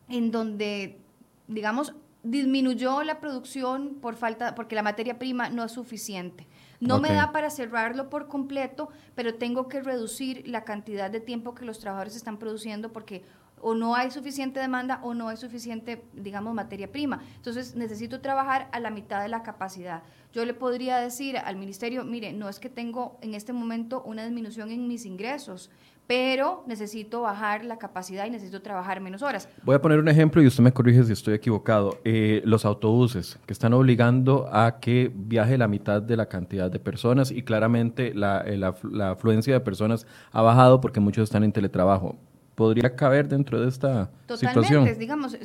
en 0.09 0.33
donde, 0.33 0.99
digamos, 1.47 1.95
disminuyó 2.25 3.05
la 3.05 3.21
producción 3.21 3.95
por 4.01 4.17
falta, 4.17 4.55
porque 4.55 4.75
la 4.75 4.83
materia 4.83 5.19
prima 5.19 5.49
no 5.49 5.65
es 5.65 5.73
suficiente. 5.73 6.47
No 6.81 6.99
me 7.01 7.13
da 7.13 7.31
para 7.31 7.49
cerrarlo 7.49 8.11
por 8.11 8.27
completo, 8.27 8.89
pero 9.15 9.37
tengo 9.37 9.69
que 9.69 9.81
reducir 9.81 10.47
la 10.47 10.65
cantidad 10.65 11.11
de 11.11 11.21
tiempo 11.21 11.55
que 11.55 11.65
los 11.65 11.79
trabajadores 11.79 12.17
están 12.17 12.39
produciendo 12.39 12.93
porque 12.93 13.23
o 13.63 13.75
no 13.75 13.95
hay 13.95 14.11
suficiente 14.11 14.61
demanda 14.61 15.01
o 15.03 15.15
no 15.15 15.29
hay 15.29 15.37
suficiente, 15.37 16.05
digamos, 16.13 16.53
materia 16.53 16.91
prima. 16.91 17.23
Entonces 17.37 17.75
necesito 17.77 18.21
trabajar 18.21 18.69
a 18.73 18.81
la 18.81 18.91
mitad 18.91 19.23
de 19.23 19.29
la 19.29 19.43
capacidad. 19.43 20.03
Yo 20.33 20.45
le 20.45 20.53
podría 20.53 20.99
decir 20.99 21.39
al 21.39 21.57
ministerio, 21.57 22.05
mire, 22.05 22.33
no 22.33 22.49
es 22.49 22.59
que 22.59 22.69
tengo 22.69 23.19
en 23.23 23.35
este 23.35 23.53
momento 23.53 24.03
una 24.03 24.25
disminución 24.25 24.71
en 24.71 24.89
mis 24.89 25.07
ingresos, 25.07 25.71
pero 26.07 26.65
necesito 26.67 27.23
bajar 27.23 27.65
la 27.65 27.79
capacidad 27.79 28.27
y 28.27 28.31
necesito 28.31 28.61
trabajar 28.63 29.01
menos 29.01 29.23
horas. 29.23 29.49
Voy 29.63 29.77
a 29.77 29.81
poner 29.81 30.01
un 30.01 30.09
ejemplo 30.09 30.43
y 30.43 30.47
usted 30.47 30.65
me 30.65 30.73
corrige 30.73 31.05
si 31.05 31.13
estoy 31.13 31.35
equivocado. 31.35 32.01
Eh, 32.05 32.43
los 32.45 32.65
autobuses 32.65 33.39
que 33.47 33.53
están 33.53 33.73
obligando 33.75 34.49
a 34.53 34.81
que 34.81 35.13
viaje 35.15 35.57
la 35.57 35.69
mitad 35.69 36.03
de 36.03 36.17
la 36.17 36.27
cantidad 36.27 36.71
de 36.71 36.81
personas 36.81 37.31
y 37.31 37.43
claramente 37.43 38.13
la, 38.15 38.41
eh, 38.41 38.57
la 38.57 39.11
afluencia 39.11 39.55
de 39.55 39.61
personas 39.61 40.07
ha 40.33 40.43
bajado 40.43 40.81
porque 40.81 40.99
muchos 40.99 41.25
están 41.25 41.45
en 41.45 41.53
teletrabajo 41.53 42.19
podría 42.55 42.95
caber 42.95 43.29
dentro 43.29 43.61
de 43.61 43.69
esta 43.69 44.11
Totalmente, 44.27 44.95
digamos, 44.95 45.37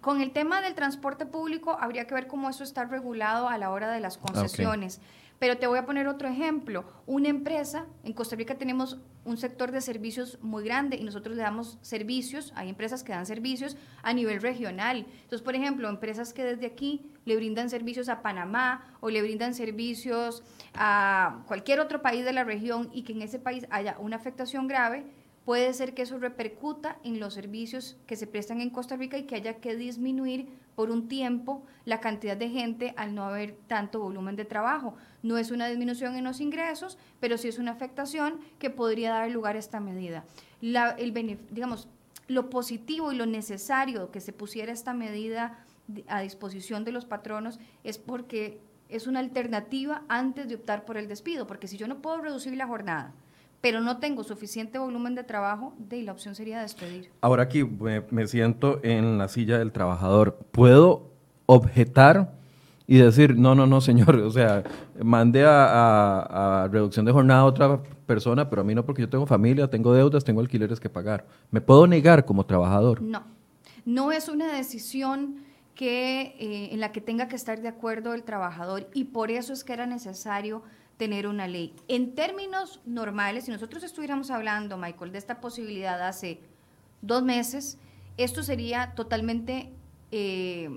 con 0.00 0.20
el 0.20 0.32
tema 0.32 0.60
del 0.60 0.74
transporte 0.74 1.26
público 1.26 1.76
habría 1.78 2.06
que 2.06 2.14
ver 2.14 2.26
cómo 2.26 2.50
eso 2.50 2.64
está 2.64 2.84
regulado 2.84 3.48
a 3.48 3.58
la 3.58 3.70
hora 3.70 3.90
de 3.90 4.00
las 4.00 4.18
concesiones. 4.18 5.00
Pero 5.38 5.56
te 5.56 5.66
voy 5.66 5.78
a 5.78 5.86
poner 5.86 6.06
otro 6.06 6.28
ejemplo. 6.28 6.84
Una 7.06 7.30
empresa, 7.30 7.86
en 8.04 8.12
Costa 8.12 8.36
Rica 8.36 8.56
tenemos 8.56 8.98
un 9.24 9.38
sector 9.38 9.72
de 9.72 9.80
servicios 9.80 10.38
muy 10.42 10.62
grande 10.64 10.98
y 10.98 11.02
nosotros 11.02 11.34
le 11.34 11.42
damos 11.42 11.78
servicios, 11.80 12.52
hay 12.56 12.68
empresas 12.68 13.02
que 13.02 13.12
dan 13.12 13.24
servicios 13.24 13.78
a 14.02 14.12
nivel 14.12 14.42
regional. 14.42 15.06
Entonces, 15.08 15.40
por 15.40 15.54
ejemplo, 15.54 15.88
empresas 15.88 16.34
que 16.34 16.44
desde 16.44 16.66
aquí 16.66 17.10
le 17.24 17.36
brindan 17.36 17.70
servicios 17.70 18.10
a 18.10 18.20
Panamá 18.20 18.84
o 19.00 19.08
le 19.08 19.22
brindan 19.22 19.54
servicios 19.54 20.42
a 20.74 21.42
cualquier 21.46 21.80
otro 21.80 22.02
país 22.02 22.22
de 22.26 22.34
la 22.34 22.44
región 22.44 22.90
y 22.92 23.02
que 23.02 23.12
en 23.12 23.22
ese 23.22 23.38
país 23.38 23.66
haya 23.70 23.96
una 23.98 24.16
afectación 24.16 24.68
grave, 24.68 25.06
puede 25.50 25.74
ser 25.74 25.94
que 25.94 26.02
eso 26.02 26.16
repercuta 26.20 26.96
en 27.02 27.18
los 27.18 27.34
servicios 27.34 27.96
que 28.06 28.14
se 28.14 28.28
prestan 28.28 28.60
en 28.60 28.70
Costa 28.70 28.94
Rica 28.94 29.18
y 29.18 29.24
que 29.24 29.34
haya 29.34 29.54
que 29.54 29.74
disminuir 29.74 30.48
por 30.76 30.92
un 30.92 31.08
tiempo 31.08 31.64
la 31.84 31.98
cantidad 31.98 32.36
de 32.36 32.50
gente 32.50 32.94
al 32.96 33.16
no 33.16 33.24
haber 33.24 33.56
tanto 33.66 33.98
volumen 33.98 34.36
de 34.36 34.44
trabajo. 34.44 34.94
No 35.24 35.38
es 35.38 35.50
una 35.50 35.66
disminución 35.66 36.14
en 36.14 36.22
los 36.22 36.40
ingresos, 36.40 36.98
pero 37.18 37.36
sí 37.36 37.48
es 37.48 37.58
una 37.58 37.72
afectación 37.72 38.38
que 38.60 38.70
podría 38.70 39.10
dar 39.10 39.28
lugar 39.32 39.56
a 39.56 39.58
esta 39.58 39.80
medida. 39.80 40.24
el, 40.62 41.38
digamos, 41.50 41.88
lo 42.28 42.48
positivo 42.48 43.10
y 43.10 43.16
lo 43.16 43.26
necesario 43.26 44.12
que 44.12 44.20
se 44.20 44.32
pusiera 44.32 44.70
esta 44.70 44.94
medida 44.94 45.64
a 46.06 46.20
disposición 46.20 46.84
de 46.84 46.92
los 46.92 47.06
patronos 47.06 47.58
es 47.82 47.98
porque 47.98 48.60
es 48.88 49.08
una 49.08 49.18
alternativa 49.18 50.04
antes 50.06 50.46
de 50.46 50.54
optar 50.54 50.84
por 50.84 50.96
el 50.96 51.08
despido, 51.08 51.48
porque 51.48 51.66
si 51.66 51.76
yo 51.76 51.88
no 51.88 52.00
puedo 52.00 52.20
reducir 52.20 52.56
la 52.56 52.68
jornada, 52.68 53.14
pero 53.60 53.80
no 53.80 53.98
tengo 53.98 54.24
suficiente 54.24 54.78
volumen 54.78 55.14
de 55.14 55.24
trabajo, 55.24 55.74
de 55.78 56.02
la 56.02 56.12
opción 56.12 56.34
sería 56.34 56.60
despedir. 56.60 57.10
Ahora 57.20 57.44
aquí 57.44 57.64
me, 57.64 58.26
siento 58.26 58.80
en 58.82 59.18
la 59.18 59.28
silla 59.28 59.58
del 59.58 59.72
trabajador. 59.72 60.38
¿Puedo 60.50 61.10
objetar 61.46 62.32
y 62.86 62.98
decir, 62.98 63.36
no, 63.36 63.54
no, 63.54 63.66
no, 63.66 63.80
señor, 63.80 64.16
o 64.16 64.30
sea, 64.30 64.64
mande 65.02 65.44
a, 65.46 66.68
reducción 66.70 67.04
de 67.04 67.12
jornada 67.12 67.40
a 67.40 67.44
otra 67.44 67.82
persona, 68.06 68.48
pero 68.48 68.62
a 68.62 68.64
mí 68.64 68.74
no, 68.74 68.84
porque 68.84 69.02
yo 69.02 69.08
tengo 69.08 69.26
familia, 69.26 69.68
tengo 69.68 69.92
deudas, 69.92 70.24
tengo 70.24 70.40
alquileres 70.40 70.80
que 70.80 70.88
pagar. 70.88 71.26
¿Me 71.50 71.60
puedo 71.60 71.86
negar 71.86 72.24
como 72.24 72.46
trabajador? 72.46 73.02
No, 73.02 73.24
no 73.84 74.10
es 74.10 74.28
una 74.28 74.52
decisión 74.54 75.36
que, 75.74 76.34
eh, 76.38 76.70
en 76.72 76.80
la 76.80 76.92
que 76.92 77.00
tenga 77.00 77.28
que 77.28 77.36
estar 77.36 77.60
de 77.60 77.68
acuerdo 77.68 78.14
el 78.14 78.22
trabajador 78.22 78.88
y 78.94 79.04
por 79.04 79.30
eso 79.30 79.52
es 79.52 79.64
que 79.64 79.72
era 79.72 79.86
necesario 79.86 80.62
tener 81.00 81.26
una 81.26 81.48
ley. 81.48 81.74
En 81.88 82.14
términos 82.14 82.82
normales, 82.84 83.46
si 83.46 83.50
nosotros 83.50 83.82
estuviéramos 83.82 84.30
hablando, 84.30 84.76
Michael, 84.76 85.12
de 85.12 85.16
esta 85.16 85.40
posibilidad 85.40 86.06
hace 86.06 86.42
dos 87.00 87.22
meses, 87.22 87.78
esto 88.18 88.42
sería 88.42 88.92
totalmente 88.94 89.72
eh, 90.12 90.68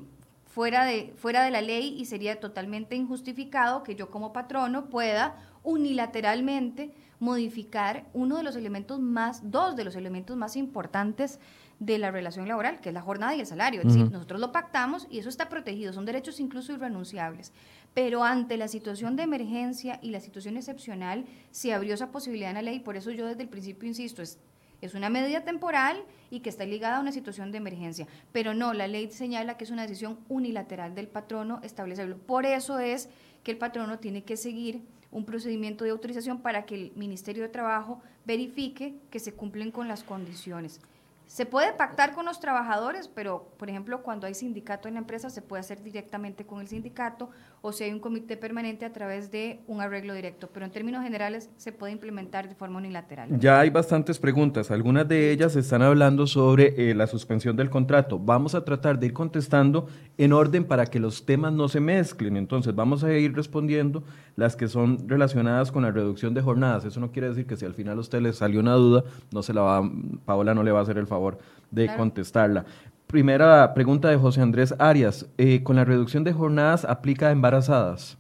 fuera, 0.46 0.86
de, 0.86 1.14
fuera 1.18 1.44
de 1.44 1.52
la 1.52 1.60
ley 1.60 1.98
y 2.00 2.06
sería 2.06 2.40
totalmente 2.40 2.96
injustificado 2.96 3.84
que 3.84 3.96
yo 3.96 4.10
como 4.10 4.32
patrono 4.32 4.86
pueda 4.86 5.36
unilateralmente 5.62 6.94
modificar 7.20 8.06
uno 8.14 8.38
de 8.38 8.44
los 8.44 8.56
elementos 8.56 9.02
más, 9.02 9.52
dos 9.52 9.76
de 9.76 9.84
los 9.84 9.98
elementos 9.98 10.38
más 10.38 10.56
importantes 10.56 11.42
de 11.80 11.98
la 11.98 12.12
relación 12.12 12.48
laboral, 12.48 12.80
que 12.80 12.90
es 12.90 12.96
la 12.96 13.02
jornada 13.02 13.36
y 13.36 13.42
el 13.42 13.46
salario. 13.46 13.82
Es 13.82 13.88
decir, 13.88 14.10
nosotros 14.10 14.40
lo 14.40 14.54
pactamos 14.54 15.06
y 15.10 15.20
eso 15.20 15.28
está 15.28 15.50
protegido, 15.50 15.92
son 15.92 16.06
derechos 16.06 16.40
incluso 16.40 16.72
irrenunciables. 16.72 17.52
Pero 17.94 18.24
ante 18.24 18.58
la 18.58 18.68
situación 18.68 19.16
de 19.16 19.24
emergencia 19.24 20.00
y 20.02 20.10
la 20.10 20.20
situación 20.20 20.58
excepcional, 20.58 21.26
se 21.52 21.74
abrió 21.74 21.94
esa 21.94 22.12
posibilidad 22.12 22.50
en 22.50 22.56
la 22.56 22.62
ley, 22.62 22.80
por 22.80 22.98
eso 22.98 23.12
yo 23.12 23.28
desde 23.28 23.44
el 23.44 23.50
principio 23.50 23.88
insisto, 23.88 24.22
es, 24.22 24.40
es 24.82 24.96
una 24.96 25.10
medida 25.10 25.42
temporal 25.42 26.04
y 26.32 26.40
que 26.40 26.50
está 26.50 26.66
ligada 26.66 26.98
a 26.98 27.02
una 27.02 27.12
situación 27.12 27.52
de 27.52 27.60
emergencia. 27.60 28.08
Pero 28.32 28.54
no, 28.54 28.74
la 28.74 28.88
ley 28.88 29.12
señala 29.12 29.58
que 29.58 29.64
es 29.64 29.72
una 29.72 29.84
decisión 29.84 30.20
unilateral 30.28 30.96
del 30.96 31.08
patrono 31.08 31.60
establecerlo. 31.64 32.18
Por 32.18 32.46
eso 32.46 32.80
es 32.80 33.10
que 33.44 33.52
el 33.52 33.58
patrono 33.58 34.00
tiene 34.00 34.24
que 34.24 34.38
seguir 34.38 34.82
un 35.12 35.26
procedimiento 35.26 35.84
de 35.84 35.92
autorización 35.92 36.42
para 36.42 36.66
que 36.66 36.76
el 36.76 36.92
Ministerio 36.96 37.44
de 37.44 37.50
Trabajo 37.50 38.02
verifique 38.26 38.96
que 39.12 39.20
se 39.20 39.34
cumplen 39.34 39.72
con 39.72 39.88
las 39.88 40.04
condiciones. 40.04 40.82
Se 41.28 41.46
puede 41.46 41.72
pactar 41.74 42.14
con 42.14 42.26
los 42.26 42.40
trabajadores, 42.40 43.08
pero 43.08 43.54
por 43.58 43.70
ejemplo 43.70 44.04
cuando 44.04 44.28
hay 44.28 44.34
sindicato 44.34 44.88
en 44.88 44.96
la 44.96 45.00
empresa 45.00 45.30
se 45.30 45.42
puede 45.42 45.62
hacer 45.62 45.82
directamente 45.82 46.46
con 46.46 46.62
el 46.62 46.68
sindicato 46.68 47.30
o 47.66 47.72
si 47.72 47.86
hay 47.86 47.94
un 47.94 48.00
comité 48.00 48.36
permanente 48.36 48.84
a 48.84 48.92
través 48.92 49.32
de 49.32 49.62
un 49.68 49.80
arreglo 49.80 50.14
directo, 50.14 50.50
pero 50.54 50.66
en 50.66 50.72
términos 50.74 51.02
generales 51.02 51.50
se 51.56 51.72
puede 51.72 51.94
implementar 51.94 52.50
de 52.50 52.56
forma 52.56 52.80
unilateral. 52.80 53.40
Ya 53.40 53.62
hay 53.62 53.70
bastantes 53.70 54.20
preguntas, 54.20 54.70
algunas 54.70 55.08
de 55.08 55.32
ellas 55.32 55.56
están 55.56 55.82
hablando 55.82 56.28
sobre 56.28 56.74
eh, 56.76 56.94
la 56.94 57.08
suspensión 57.08 57.56
del 57.56 57.70
contrato. 57.70 58.20
Vamos 58.20 58.54
a 58.54 58.66
tratar 58.66 59.00
de 59.00 59.06
ir 59.06 59.14
contestando 59.14 59.88
en 60.18 60.34
orden 60.34 60.66
para 60.66 60.88
que 60.88 61.00
los 61.00 61.26
temas 61.26 61.54
no 61.54 61.70
se 61.70 61.80
mezclen, 61.80 62.36
entonces 62.36 62.76
vamos 62.76 63.02
a 63.06 63.14
ir 63.14 63.34
respondiendo 63.34 64.04
las 64.36 64.58
que 64.58 64.68
son 64.68 65.08
relacionadas 65.08 65.72
con 65.72 65.84
la 65.84 65.92
reducción 65.92 66.34
de 66.34 66.42
jornadas. 66.42 66.84
Eso 66.84 67.00
no 67.00 67.14
quiere 67.14 67.30
decir 67.30 67.48
que 67.48 67.56
si 67.56 67.64
al 67.66 67.76
final 67.76 67.98
a 67.98 68.02
usted 68.02 68.20
le 68.20 68.34
salió 68.34 68.60
una 68.60 68.74
duda, 68.74 69.06
no 69.32 69.42
se 69.42 69.54
la 69.54 69.62
va, 69.62 69.90
Paola 70.26 70.54
no 70.54 70.64
le 70.64 70.74
va 70.74 70.80
a 70.80 70.84
hacer 70.84 70.98
el 70.98 71.08
favor 71.08 71.38
de 71.72 71.96
contestarla. 71.96 72.66
Primera 73.14 73.76
pregunta 73.76 74.10
de 74.10 74.18
José 74.18 74.42
Andrés 74.42 74.74
Arias. 74.80 75.28
Eh, 75.38 75.62
¿Con 75.62 75.76
la 75.76 75.86
reducción 75.86 76.24
de 76.24 76.34
jornadas 76.34 76.84
aplica 76.84 77.28
a 77.28 77.32
embarazadas? 77.32 78.18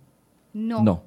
No. 0.53 0.83
No. 0.83 1.03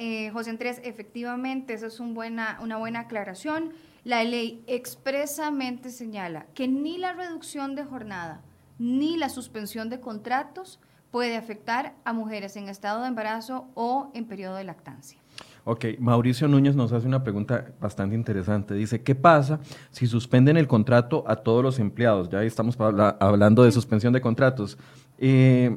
Eh, 0.00 0.30
José 0.30 0.48
Andrés, 0.48 0.80
efectivamente, 0.82 1.74
esa 1.74 1.88
es 1.88 2.00
un 2.00 2.14
buena, 2.14 2.58
una 2.62 2.78
buena 2.78 3.00
aclaración. 3.00 3.74
La 4.02 4.24
ley 4.24 4.64
expresamente 4.66 5.90
señala 5.90 6.46
que 6.54 6.68
ni 6.68 6.96
la 6.96 7.12
reducción 7.12 7.74
de 7.74 7.84
jornada 7.84 8.40
ni 8.78 9.18
la 9.18 9.28
suspensión 9.28 9.90
de 9.90 10.00
contratos 10.00 10.80
puede 11.10 11.36
afectar 11.36 11.96
a 12.06 12.14
mujeres 12.14 12.56
en 12.56 12.70
estado 12.70 13.02
de 13.02 13.08
embarazo 13.08 13.68
o 13.74 14.10
en 14.14 14.24
periodo 14.24 14.56
de 14.56 14.64
lactancia. 14.64 15.20
Ok, 15.68 15.84
Mauricio 15.98 16.46
Núñez 16.46 16.76
nos 16.76 16.92
hace 16.92 17.08
una 17.08 17.24
pregunta 17.24 17.72
bastante 17.80 18.14
interesante. 18.14 18.72
Dice, 18.74 19.02
¿qué 19.02 19.16
pasa 19.16 19.58
si 19.90 20.06
suspenden 20.06 20.56
el 20.56 20.68
contrato 20.68 21.24
a 21.26 21.34
todos 21.34 21.60
los 21.60 21.80
empleados? 21.80 22.28
Ya 22.28 22.44
estamos 22.44 22.78
hablando 22.78 23.64
de 23.64 23.72
suspensión 23.72 24.12
de 24.12 24.20
contratos. 24.20 24.78
Eh, 25.18 25.76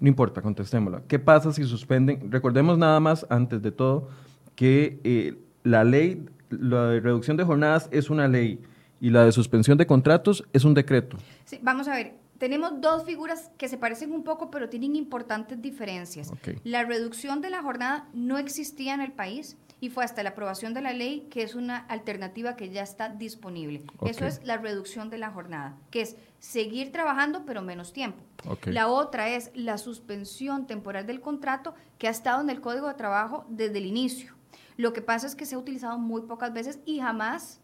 no 0.00 0.08
importa, 0.08 0.42
contestémosla. 0.42 1.02
¿Qué 1.06 1.20
pasa 1.20 1.52
si 1.52 1.62
suspenden? 1.62 2.32
Recordemos 2.32 2.78
nada 2.78 2.98
más, 2.98 3.24
antes 3.30 3.62
de 3.62 3.70
todo, 3.70 4.08
que 4.56 4.98
eh, 5.04 5.38
la 5.62 5.84
ley, 5.84 6.26
la 6.50 6.86
de 6.88 6.98
reducción 6.98 7.36
de 7.36 7.44
jornadas 7.44 7.88
es 7.92 8.10
una 8.10 8.26
ley 8.26 8.60
y 9.00 9.10
la 9.10 9.24
de 9.24 9.30
suspensión 9.30 9.78
de 9.78 9.86
contratos 9.86 10.42
es 10.52 10.64
un 10.64 10.74
decreto. 10.74 11.16
Sí, 11.44 11.60
vamos 11.62 11.86
a 11.86 11.94
ver, 11.94 12.14
tenemos 12.38 12.80
dos 12.80 13.04
figuras 13.04 13.50
que 13.58 13.68
se 13.68 13.78
parecen 13.78 14.12
un 14.12 14.24
poco, 14.24 14.50
pero 14.50 14.68
tienen 14.68 14.96
importantes 14.96 15.60
diferencias. 15.60 16.32
La 16.64 16.84
reducción 16.84 17.40
de 17.40 17.50
la 17.50 17.62
jornada 17.62 18.08
no 18.12 18.38
existía 18.38 18.94
en 18.94 19.00
el 19.00 19.12
país 19.12 19.56
y 19.80 19.90
fue 19.90 20.04
hasta 20.04 20.22
la 20.22 20.30
aprobación 20.30 20.74
de 20.74 20.80
la 20.80 20.92
ley 20.92 21.26
que 21.30 21.42
es 21.42 21.54
una 21.54 21.78
alternativa 21.78 22.56
que 22.56 22.70
ya 22.70 22.82
está 22.82 23.08
disponible. 23.08 23.84
Eso 24.06 24.26
es 24.26 24.42
la 24.44 24.56
reducción 24.56 25.10
de 25.10 25.18
la 25.18 25.30
jornada, 25.30 25.76
que 25.90 26.02
es 26.02 26.16
seguir 26.38 26.92
trabajando 26.92 27.44
pero 27.44 27.62
menos 27.62 27.92
tiempo. 27.92 28.22
La 28.64 28.88
otra 28.88 29.28
es 29.30 29.50
la 29.54 29.78
suspensión 29.78 30.66
temporal 30.66 31.06
del 31.06 31.20
contrato 31.20 31.74
que 31.98 32.08
ha 32.08 32.10
estado 32.10 32.40
en 32.40 32.50
el 32.50 32.60
Código 32.60 32.88
de 32.88 32.94
Trabajo 32.94 33.44
desde 33.48 33.78
el 33.78 33.86
inicio. 33.86 34.34
Lo 34.76 34.92
que 34.92 35.02
pasa 35.02 35.26
es 35.26 35.34
que 35.34 35.46
se 35.46 35.54
ha 35.54 35.58
utilizado 35.58 35.98
muy 35.98 36.22
pocas 36.22 36.52
veces 36.52 36.78
y 36.84 37.00
jamás 37.00 37.60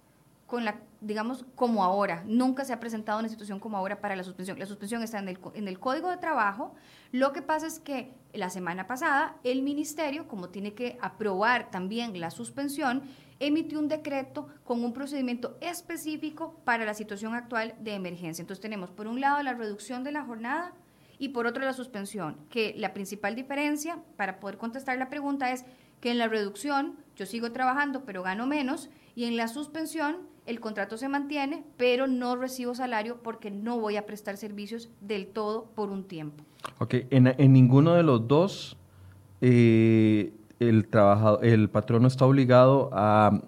con 0.52 0.66
la, 0.66 0.82
digamos, 1.00 1.46
como 1.54 1.82
ahora. 1.82 2.24
Nunca 2.26 2.66
se 2.66 2.74
ha 2.74 2.78
presentado 2.78 3.18
una 3.18 3.30
situación 3.30 3.58
como 3.58 3.78
ahora 3.78 4.02
para 4.02 4.16
la 4.16 4.22
suspensión. 4.22 4.58
La 4.58 4.66
suspensión 4.66 5.02
está 5.02 5.18
en 5.18 5.30
el, 5.30 5.38
en 5.54 5.66
el 5.66 5.80
Código 5.80 6.10
de 6.10 6.18
Trabajo. 6.18 6.74
Lo 7.10 7.32
que 7.32 7.40
pasa 7.40 7.66
es 7.66 7.78
que 7.78 8.12
la 8.34 8.50
semana 8.50 8.86
pasada 8.86 9.36
el 9.44 9.62
Ministerio, 9.62 10.28
como 10.28 10.50
tiene 10.50 10.74
que 10.74 10.98
aprobar 11.00 11.70
también 11.70 12.20
la 12.20 12.30
suspensión, 12.30 13.00
emitió 13.40 13.78
un 13.78 13.88
decreto 13.88 14.46
con 14.62 14.84
un 14.84 14.92
procedimiento 14.92 15.56
específico 15.62 16.60
para 16.66 16.84
la 16.84 16.92
situación 16.92 17.34
actual 17.34 17.74
de 17.80 17.94
emergencia. 17.94 18.42
Entonces 18.42 18.60
tenemos 18.60 18.90
por 18.90 19.06
un 19.06 19.22
lado 19.22 19.42
la 19.42 19.54
reducción 19.54 20.04
de 20.04 20.12
la 20.12 20.22
jornada 20.22 20.74
y 21.18 21.30
por 21.30 21.46
otro 21.46 21.64
la 21.64 21.72
suspensión, 21.72 22.36
que 22.50 22.74
la 22.76 22.92
principal 22.92 23.34
diferencia 23.34 24.02
para 24.18 24.38
poder 24.38 24.58
contestar 24.58 24.98
la 24.98 25.08
pregunta 25.08 25.50
es 25.50 25.64
que 26.02 26.10
en 26.10 26.18
la 26.18 26.28
reducción 26.28 26.98
yo 27.16 27.24
sigo 27.24 27.52
trabajando 27.52 28.04
pero 28.04 28.22
gano 28.22 28.46
menos 28.46 28.90
y 29.14 29.24
en 29.24 29.38
la 29.38 29.48
suspensión 29.48 30.30
el 30.46 30.60
contrato 30.60 30.96
se 30.96 31.08
mantiene, 31.08 31.64
pero 31.76 32.06
no 32.06 32.36
recibo 32.36 32.74
salario 32.74 33.18
porque 33.22 33.50
no 33.50 33.78
voy 33.78 33.96
a 33.96 34.06
prestar 34.06 34.36
servicios 34.36 34.90
del 35.00 35.26
todo 35.26 35.66
por 35.74 35.90
un 35.90 36.04
tiempo. 36.04 36.44
Ok, 36.78 36.94
en, 37.10 37.52
ninguno 37.52 37.94
de 37.94 38.02
los 38.02 38.26
dos 38.26 38.76
eh, 39.40 40.32
el, 40.58 40.86
trabajador, 40.88 41.44
el 41.44 41.68
patrono 41.68 42.08
está 42.08 42.24
obligado 42.26 42.90
a 42.92 43.40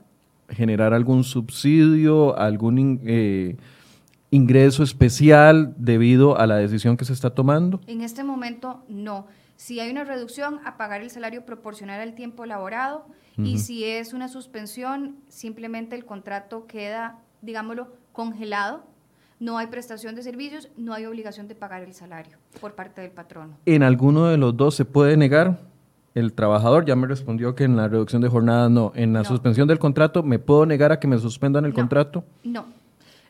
generar 0.48 0.94
algún 0.94 1.24
subsidio, 1.24 2.36
algún 2.38 3.00
eh, 3.04 3.56
ingreso 4.30 4.82
especial 4.82 5.74
debido 5.78 6.38
a 6.38 6.46
la 6.46 6.56
decisión 6.56 6.96
que 6.96 7.04
se 7.04 7.12
está 7.12 7.30
tomando. 7.30 7.80
En 7.86 8.02
este 8.02 8.24
momento 8.24 8.84
no. 8.88 9.26
Si 9.56 9.80
hay 9.80 9.90
una 9.90 10.04
reducción, 10.04 10.60
a 10.64 10.76
pagar 10.76 11.00
el 11.00 11.10
salario 11.10 11.46
proporcional 11.46 12.00
al 12.00 12.14
tiempo 12.14 12.44
y 13.36 13.58
si 13.58 13.84
es 13.84 14.12
una 14.12 14.28
suspensión, 14.28 15.16
simplemente 15.28 15.96
el 15.96 16.04
contrato 16.04 16.66
queda, 16.66 17.18
digámoslo, 17.42 17.92
congelado. 18.12 18.84
No 19.40 19.58
hay 19.58 19.66
prestación 19.66 20.14
de 20.14 20.22
servicios, 20.22 20.68
no 20.76 20.94
hay 20.94 21.06
obligación 21.06 21.48
de 21.48 21.54
pagar 21.54 21.82
el 21.82 21.92
salario 21.92 22.38
por 22.60 22.74
parte 22.74 23.00
del 23.02 23.10
patrono. 23.10 23.58
¿En 23.66 23.82
alguno 23.82 24.26
de 24.26 24.36
los 24.36 24.56
dos 24.56 24.76
se 24.76 24.84
puede 24.84 25.16
negar? 25.16 25.60
El 26.14 26.32
trabajador 26.32 26.84
ya 26.84 26.94
me 26.94 27.08
respondió 27.08 27.56
que 27.56 27.64
en 27.64 27.76
la 27.76 27.88
reducción 27.88 28.22
de 28.22 28.28
jornada 28.28 28.68
no. 28.68 28.92
En 28.94 29.12
la 29.12 29.24
suspensión 29.24 29.66
del 29.66 29.80
contrato, 29.80 30.22
¿me 30.22 30.38
puedo 30.38 30.64
negar 30.64 30.92
a 30.92 31.00
que 31.00 31.08
me 31.08 31.18
suspendan 31.18 31.64
el 31.64 31.74
contrato? 31.74 32.24
No. 32.44 32.66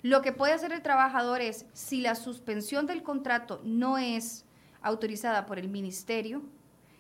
Lo 0.02 0.20
que 0.20 0.32
puede 0.32 0.52
hacer 0.52 0.70
el 0.70 0.82
trabajador 0.82 1.40
es, 1.40 1.64
si 1.72 2.02
la 2.02 2.14
suspensión 2.14 2.86
del 2.86 3.02
contrato 3.02 3.62
no 3.64 3.96
es 3.96 4.44
autorizada 4.82 5.46
por 5.46 5.58
el 5.58 5.70
ministerio 5.70 6.42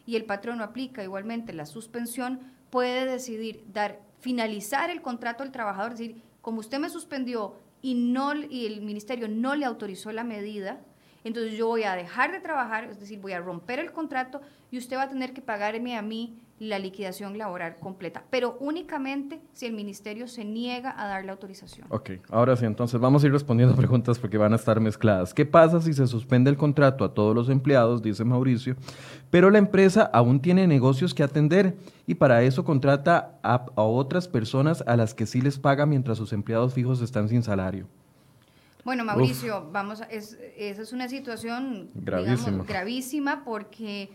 y 0.06 0.16
el 0.16 0.24
patrono 0.24 0.64
aplica 0.64 1.04
igualmente 1.04 1.52
la 1.52 1.66
suspensión, 1.66 2.40
puede 2.74 3.06
decidir 3.06 3.62
dar, 3.72 4.00
finalizar 4.18 4.90
el 4.90 5.00
contrato 5.00 5.44
al 5.44 5.52
trabajador, 5.52 5.92
es 5.92 5.98
decir, 6.00 6.22
como 6.40 6.58
usted 6.58 6.80
me 6.80 6.90
suspendió 6.90 7.54
y, 7.80 7.94
no, 7.94 8.34
y 8.34 8.66
el 8.66 8.80
ministerio 8.80 9.28
no 9.28 9.54
le 9.54 9.64
autorizó 9.64 10.10
la 10.10 10.24
medida, 10.24 10.80
entonces 11.22 11.56
yo 11.56 11.68
voy 11.68 11.84
a 11.84 11.94
dejar 11.94 12.32
de 12.32 12.40
trabajar, 12.40 12.82
es 12.86 12.98
decir, 12.98 13.20
voy 13.20 13.30
a 13.30 13.38
romper 13.38 13.78
el 13.78 13.92
contrato 13.92 14.40
y 14.72 14.78
usted 14.78 14.96
va 14.96 15.02
a 15.02 15.08
tener 15.08 15.32
que 15.32 15.40
pagarme 15.40 15.96
a 15.96 16.02
mí 16.02 16.36
la 16.60 16.78
liquidación 16.78 17.36
laboral 17.36 17.76
completa, 17.80 18.24
pero 18.30 18.56
únicamente 18.60 19.40
si 19.52 19.66
el 19.66 19.72
ministerio 19.72 20.28
se 20.28 20.44
niega 20.44 20.94
a 20.96 21.08
dar 21.08 21.24
la 21.24 21.32
autorización. 21.32 21.86
Ok, 21.90 22.10
ahora 22.30 22.56
sí, 22.56 22.64
entonces 22.64 23.00
vamos 23.00 23.24
a 23.24 23.26
ir 23.26 23.32
respondiendo 23.32 23.74
preguntas 23.76 24.18
porque 24.18 24.38
van 24.38 24.52
a 24.52 24.56
estar 24.56 24.78
mezcladas. 24.80 25.34
¿Qué 25.34 25.44
pasa 25.44 25.80
si 25.80 25.92
se 25.92 26.06
suspende 26.06 26.50
el 26.50 26.56
contrato 26.56 27.04
a 27.04 27.12
todos 27.12 27.34
los 27.34 27.48
empleados, 27.48 28.02
dice 28.02 28.24
Mauricio, 28.24 28.76
pero 29.30 29.50
la 29.50 29.58
empresa 29.58 30.02
aún 30.12 30.40
tiene 30.40 30.66
negocios 30.68 31.12
que 31.12 31.24
atender 31.24 31.76
y 32.06 32.14
para 32.14 32.42
eso 32.42 32.64
contrata 32.64 33.38
a, 33.42 33.66
otras 33.76 34.28
personas 34.28 34.84
a 34.86 34.96
las 34.96 35.12
que 35.12 35.26
sí 35.26 35.40
les 35.40 35.58
paga 35.58 35.86
mientras 35.86 36.18
sus 36.18 36.32
empleados 36.32 36.72
fijos 36.72 37.00
están 37.00 37.28
sin 37.28 37.42
salario? 37.42 37.88
Bueno, 38.84 39.04
Mauricio, 39.04 39.70
vamos, 39.72 40.02
esa 40.10 40.82
es 40.82 40.92
una 40.92 41.08
situación 41.08 41.90
gravísima 41.94 43.42
porque 43.44 44.10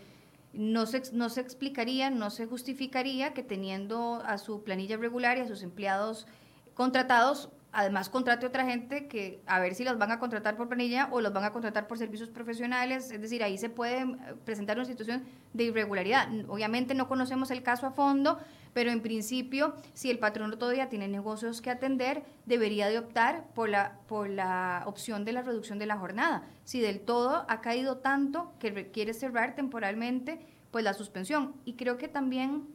no 0.52 0.86
se, 0.86 1.02
no 1.12 1.28
se 1.28 1.40
explicaría, 1.40 2.10
no 2.10 2.30
se 2.30 2.46
justificaría 2.46 3.34
que 3.34 3.42
teniendo 3.42 4.22
a 4.24 4.38
su 4.38 4.62
planilla 4.62 4.96
regular 4.96 5.38
y 5.38 5.42
a 5.42 5.48
sus 5.48 5.62
empleados 5.62 6.26
contratados, 6.74 7.50
además 7.72 8.08
contrate 8.08 8.46
otra 8.46 8.64
gente 8.64 9.06
que 9.06 9.42
a 9.46 9.60
ver 9.60 9.74
si 9.74 9.84
los 9.84 9.98
van 9.98 10.10
a 10.12 10.18
contratar 10.18 10.56
por 10.56 10.68
planilla 10.68 11.08
o 11.12 11.20
los 11.20 11.32
van 11.32 11.44
a 11.44 11.52
contratar 11.52 11.86
por 11.86 11.98
servicios 11.98 12.28
profesionales, 12.28 13.10
es 13.10 13.20
decir, 13.20 13.42
ahí 13.42 13.58
se 13.58 13.68
puede 13.68 14.02
eh, 14.02 14.16
presentar 14.44 14.76
una 14.76 14.86
situación 14.86 15.24
de 15.52 15.64
irregularidad. 15.64 16.28
Obviamente 16.48 16.94
no 16.94 17.08
conocemos 17.08 17.50
el 17.50 17.62
caso 17.62 17.86
a 17.86 17.92
fondo, 17.92 18.38
pero 18.72 18.90
en 18.90 19.00
principio, 19.00 19.74
si 19.94 20.10
el 20.10 20.18
patrón 20.18 20.56
todavía 20.58 20.88
tiene 20.88 21.08
negocios 21.08 21.60
que 21.60 21.70
atender, 21.70 22.22
debería 22.46 22.88
de 22.88 22.98
optar 22.98 23.46
por 23.54 23.68
la, 23.68 23.98
por 24.06 24.28
la 24.28 24.84
opción 24.86 25.24
de 25.24 25.32
la 25.32 25.42
reducción 25.42 25.78
de 25.78 25.86
la 25.86 25.96
jornada. 25.96 26.44
Si 26.64 26.80
del 26.80 27.00
todo 27.00 27.44
ha 27.48 27.60
caído 27.60 27.98
tanto 27.98 28.52
que 28.58 28.70
requiere 28.70 29.12
cerrar 29.12 29.54
temporalmente, 29.54 30.40
pues 30.70 30.84
la 30.84 30.94
suspensión. 30.94 31.54
Y 31.64 31.74
creo 31.74 31.98
que 31.98 32.08
también, 32.08 32.68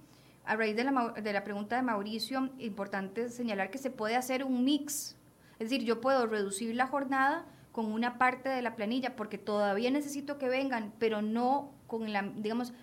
a 0.45 0.55
raíz 0.55 0.75
de 0.75 0.83
la, 0.83 1.13
de 1.21 1.33
la 1.33 1.43
pregunta 1.43 1.75
de 1.75 1.81
Mauricio, 1.81 2.49
importante 2.59 3.29
señalar 3.29 3.71
que 3.71 3.77
se 3.77 3.89
puede 3.89 4.15
hacer 4.15 4.43
un 4.43 4.63
mix. 4.63 5.15
Es 5.59 5.69
decir, 5.69 5.83
yo 5.83 6.01
puedo 6.01 6.27
reducir 6.27 6.75
la 6.75 6.87
jornada 6.87 7.45
con 7.71 7.91
una 7.91 8.17
parte 8.17 8.49
de 8.49 8.61
la 8.61 8.75
planilla 8.75 9.15
porque 9.15 9.37
todavía 9.37 9.91
necesito 9.91 10.37
que 10.37 10.47
vengan, 10.47 10.93
pero 10.99 11.21
no 11.21 11.71
con 11.87 12.13
la, 12.13 12.21
digamos, 12.21 12.73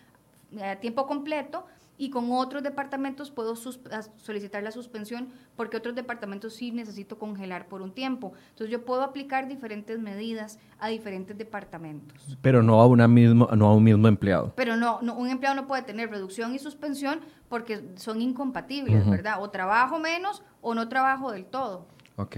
a 0.63 0.77
tiempo 0.77 1.07
completo, 1.07 1.67
y 1.99 2.11
con 2.11 2.33
otros 2.33 2.63
departamentos 2.63 3.31
puedo 3.31 3.55
solicitar 3.57 4.63
la 4.63 4.71
suspensión 4.71 5.29
porque 5.57 5.77
otros 5.77 5.95
departamentos 5.95 6.55
sí 6.55 6.73
necesito 6.73 7.19
congelar 7.19 7.69
por 7.69 7.83
un 7.83 7.93
tiempo. 7.93 8.33
Entonces 8.51 8.71
yo 8.71 8.85
puedo 8.85 9.03
aplicar 9.03 9.49
diferentes 9.49 9.99
medidas 9.99 10.59
a 10.79 10.89
diferentes 10.89 11.37
departamentos. 11.37 12.37
Pero 12.43 12.63
no 12.63 12.81
a, 12.81 12.87
una 12.87 13.07
mismo, 13.07 13.49
no 13.55 13.69
a 13.69 13.75
un 13.75 13.85
mismo 13.85 14.09
empleado. 14.09 14.53
Pero 14.57 14.77
no, 14.77 15.01
no, 15.03 15.15
un 15.15 15.29
empleado 15.29 15.55
no 15.55 15.67
puede 15.67 15.83
tener 15.83 16.11
reducción 16.11 16.55
y 16.55 16.59
suspensión 16.59 17.21
porque 17.49 17.83
son 17.97 18.21
incompatibles, 18.21 19.09
¿verdad? 19.09 19.43
O 19.43 19.51
trabajo 19.51 19.99
menos 19.99 20.43
o 20.61 20.75
no 20.75 20.89
trabajo 20.89 21.31
del 21.31 21.45
todo. 21.45 21.87
Ok. 22.17 22.37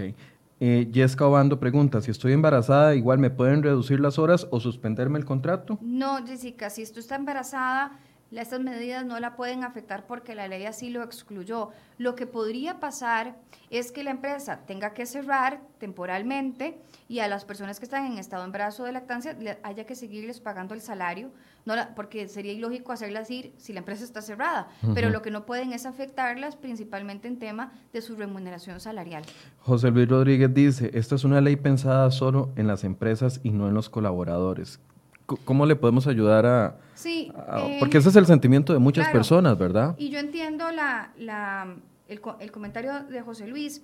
Eh, 0.59 0.89
Jessica 0.93 1.27
Obando 1.27 1.59
pregunta, 1.59 2.01
si 2.01 2.11
estoy 2.11 2.31
embarazada, 2.31 2.95
igual 2.95 3.19
me 3.19 3.29
pueden 3.29 3.61
reducir 3.61 3.99
las 3.99 4.17
horas 4.17 4.47
o 4.51 4.59
suspenderme 4.59 5.19
el 5.19 5.25
contrato? 5.25 5.77
No, 5.81 6.25
Jessica, 6.25 6.69
si 6.69 6.85
tú 6.91 6.99
estás 6.99 7.19
embarazada, 7.19 7.99
estas 8.31 8.59
medidas 8.59 9.05
no 9.05 9.19
la 9.19 9.35
pueden 9.35 9.63
afectar 9.63 10.05
porque 10.07 10.35
la 10.35 10.47
ley 10.47 10.65
así 10.65 10.89
lo 10.89 11.03
excluyó. 11.03 11.69
Lo 11.97 12.15
que 12.15 12.27
podría 12.27 12.79
pasar 12.79 13.37
es 13.69 13.91
que 13.91 14.03
la 14.03 14.11
empresa 14.11 14.61
tenga 14.65 14.93
que 14.93 15.05
cerrar 15.05 15.61
temporalmente 15.79 16.77
y 17.07 17.19
a 17.19 17.27
las 17.27 17.45
personas 17.45 17.79
que 17.79 17.85
están 17.85 18.05
en 18.05 18.17
estado 18.17 18.43
de 18.43 18.47
embarazo 18.47 18.83
de 18.83 18.91
lactancia 18.91 19.37
haya 19.63 19.85
que 19.85 19.95
seguirles 19.95 20.39
pagando 20.39 20.73
el 20.73 20.81
salario, 20.81 21.31
no 21.65 21.75
porque 21.95 22.27
sería 22.27 22.53
ilógico 22.53 22.91
hacerlas 22.91 23.29
ir 23.29 23.53
si 23.57 23.73
la 23.73 23.79
empresa 23.79 24.03
está 24.03 24.21
cerrada, 24.21 24.67
pero 24.93 25.09
lo 25.09 25.21
que 25.21 25.31
no 25.31 25.45
pueden 25.45 25.71
es 25.71 25.85
afectarlas 25.85 26.55
principalmente 26.55 27.27
en 27.27 27.39
tema 27.39 27.71
de 27.93 28.01
su 28.01 28.15
remuneración 28.15 28.79
salarial. 28.79 29.23
José 29.59 29.91
Luis 29.91 30.09
Rodríguez 30.09 30.53
dice, 30.53 30.91
esta 30.93 31.15
es 31.15 31.23
una 31.23 31.41
ley 31.41 31.55
pensada 31.55 32.11
solo 32.11 32.51
en 32.55 32.67
las 32.67 32.83
empresas 32.83 33.39
y 33.43 33.51
no 33.51 33.67
en 33.67 33.73
los 33.73 33.89
colaboradores. 33.89 34.79
¿Cómo 35.25 35.65
le 35.65 35.75
podemos 35.75 36.07
ayudar 36.07 36.45
a...? 36.45 36.77
Sí. 36.93 37.31
Eh, 37.57 37.77
porque 37.79 37.97
ese 37.97 38.09
es 38.09 38.15
el 38.15 38.25
sentimiento 38.25 38.73
de 38.73 38.79
muchas 38.79 39.09
personas, 39.09 39.57
¿verdad? 39.57 39.95
Y 39.97 40.09
yo 40.09 40.19
entiendo 40.19 40.71
la, 40.71 41.11
la, 41.17 41.75
el, 42.07 42.21
el, 42.39 42.51
comentario 42.51 43.03
de 43.03 43.21
José 43.21 43.47
Luis. 43.47 43.81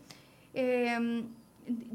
Em, 0.54 1.25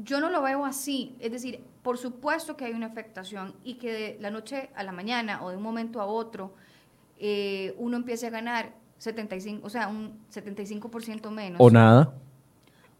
yo 0.03 0.19
no 0.19 0.29
lo 0.29 0.41
veo 0.41 0.65
así. 0.65 1.15
Es 1.19 1.31
decir, 1.31 1.63
por 1.81 1.97
supuesto 1.97 2.57
que 2.57 2.65
hay 2.65 2.73
una 2.73 2.87
afectación 2.87 3.55
y 3.63 3.75
que 3.75 3.91
de 3.91 4.17
la 4.19 4.29
noche 4.29 4.69
a 4.75 4.83
la 4.83 4.91
mañana 4.91 5.43
o 5.43 5.49
de 5.49 5.57
un 5.57 5.63
momento 5.63 6.01
a 6.01 6.05
otro 6.05 6.53
eh, 7.19 7.73
uno 7.77 7.97
empiece 7.97 8.27
a 8.27 8.29
ganar 8.29 8.73
75, 8.99 9.65
o 9.65 9.69
sea, 9.69 9.87
un 9.87 10.19
75% 10.33 11.31
menos. 11.31 11.59
O 11.59 11.69
nada. 11.69 12.13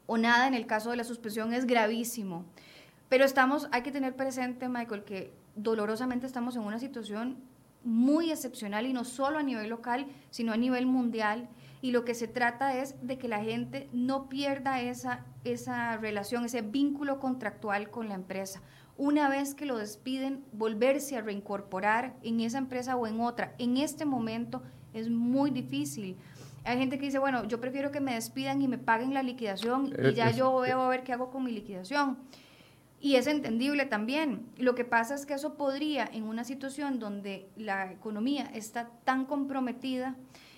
O 0.05 0.17
nada 0.17 0.47
en 0.47 0.53
el 0.53 0.65
caso 0.65 0.91
de 0.91 0.97
la 0.97 1.03
suspensión 1.03 1.53
es 1.53 1.65
gravísimo. 1.65 2.45
Pero 3.09 3.25
estamos, 3.25 3.67
hay 3.71 3.83
que 3.83 3.91
tener 3.91 4.15
presente, 4.15 4.69
Michael, 4.69 5.03
que 5.03 5.33
dolorosamente 5.57 6.25
estamos 6.25 6.55
en 6.55 6.61
una 6.61 6.79
situación 6.79 7.37
muy 7.83 8.31
excepcional 8.31 8.85
y 8.85 8.93
no 8.93 9.03
solo 9.03 9.37
a 9.39 9.43
nivel 9.43 9.69
local, 9.69 10.07
sino 10.29 10.53
a 10.53 10.57
nivel 10.57 10.85
mundial. 10.85 11.49
Y 11.81 11.91
lo 11.91 12.05
que 12.05 12.15
se 12.15 12.27
trata 12.27 12.77
es 12.77 12.95
de 13.05 13.17
que 13.17 13.27
la 13.27 13.43
gente 13.43 13.89
no 13.93 14.29
pierda 14.29 14.81
esa, 14.81 15.25
esa 15.43 15.97
relación, 15.97 16.45
ese 16.45 16.61
vínculo 16.61 17.19
contractual 17.19 17.89
con 17.89 18.09
la 18.09 18.15
empresa. 18.15 18.61
una 18.99 19.29
vez 19.29 19.53
que 19.53 19.67
lo 19.67 19.77
despiden, 19.77 20.43
volverse 20.53 21.17
a 21.17 21.21
reincorporar 21.21 22.15
en 22.23 22.39
esa 22.39 22.57
empresa 22.57 22.95
o 22.95 23.05
en 23.05 23.21
otra. 23.21 23.53
En 23.59 23.77
este 23.77 24.05
momento 24.05 24.63
es 24.91 25.07
muy 25.07 25.51
difícil. 25.51 26.17
Hay 26.63 26.79
gente 26.79 26.97
que 26.97 27.05
dice, 27.05 27.19
bueno, 27.19 27.45
yo 27.45 27.61
prefiero 27.61 27.91
que 27.91 27.99
me 27.99 28.15
despidan 28.15 28.59
y 28.59 28.67
me 28.67 28.79
paguen 28.79 29.13
la 29.13 29.21
liquidación 29.21 29.93
y 30.03 30.13
ya 30.15 30.31
yo 30.31 30.57
veo 30.59 30.81
a 30.81 30.89
ver 30.89 31.03
qué 31.03 31.13
hago 31.13 31.29
con 31.29 31.43
mi 31.43 31.51
liquidación. 31.51 32.17
Y 32.99 33.15
es 33.15 33.27
entendible 33.27 33.85
también. 33.85 34.47
Lo 34.57 34.73
que 34.73 34.83
pasa 34.83 35.13
es 35.15 35.25
que 35.25 35.35
eso 35.35 35.53
podría, 35.55 36.05
en 36.11 36.23
una 36.23 36.43
situación 36.43 36.99
donde 36.99 37.47
la 37.55 37.91
economía 37.91 38.49
está 38.53 38.89
tan 39.03 39.25
comprometida, 39.25 40.15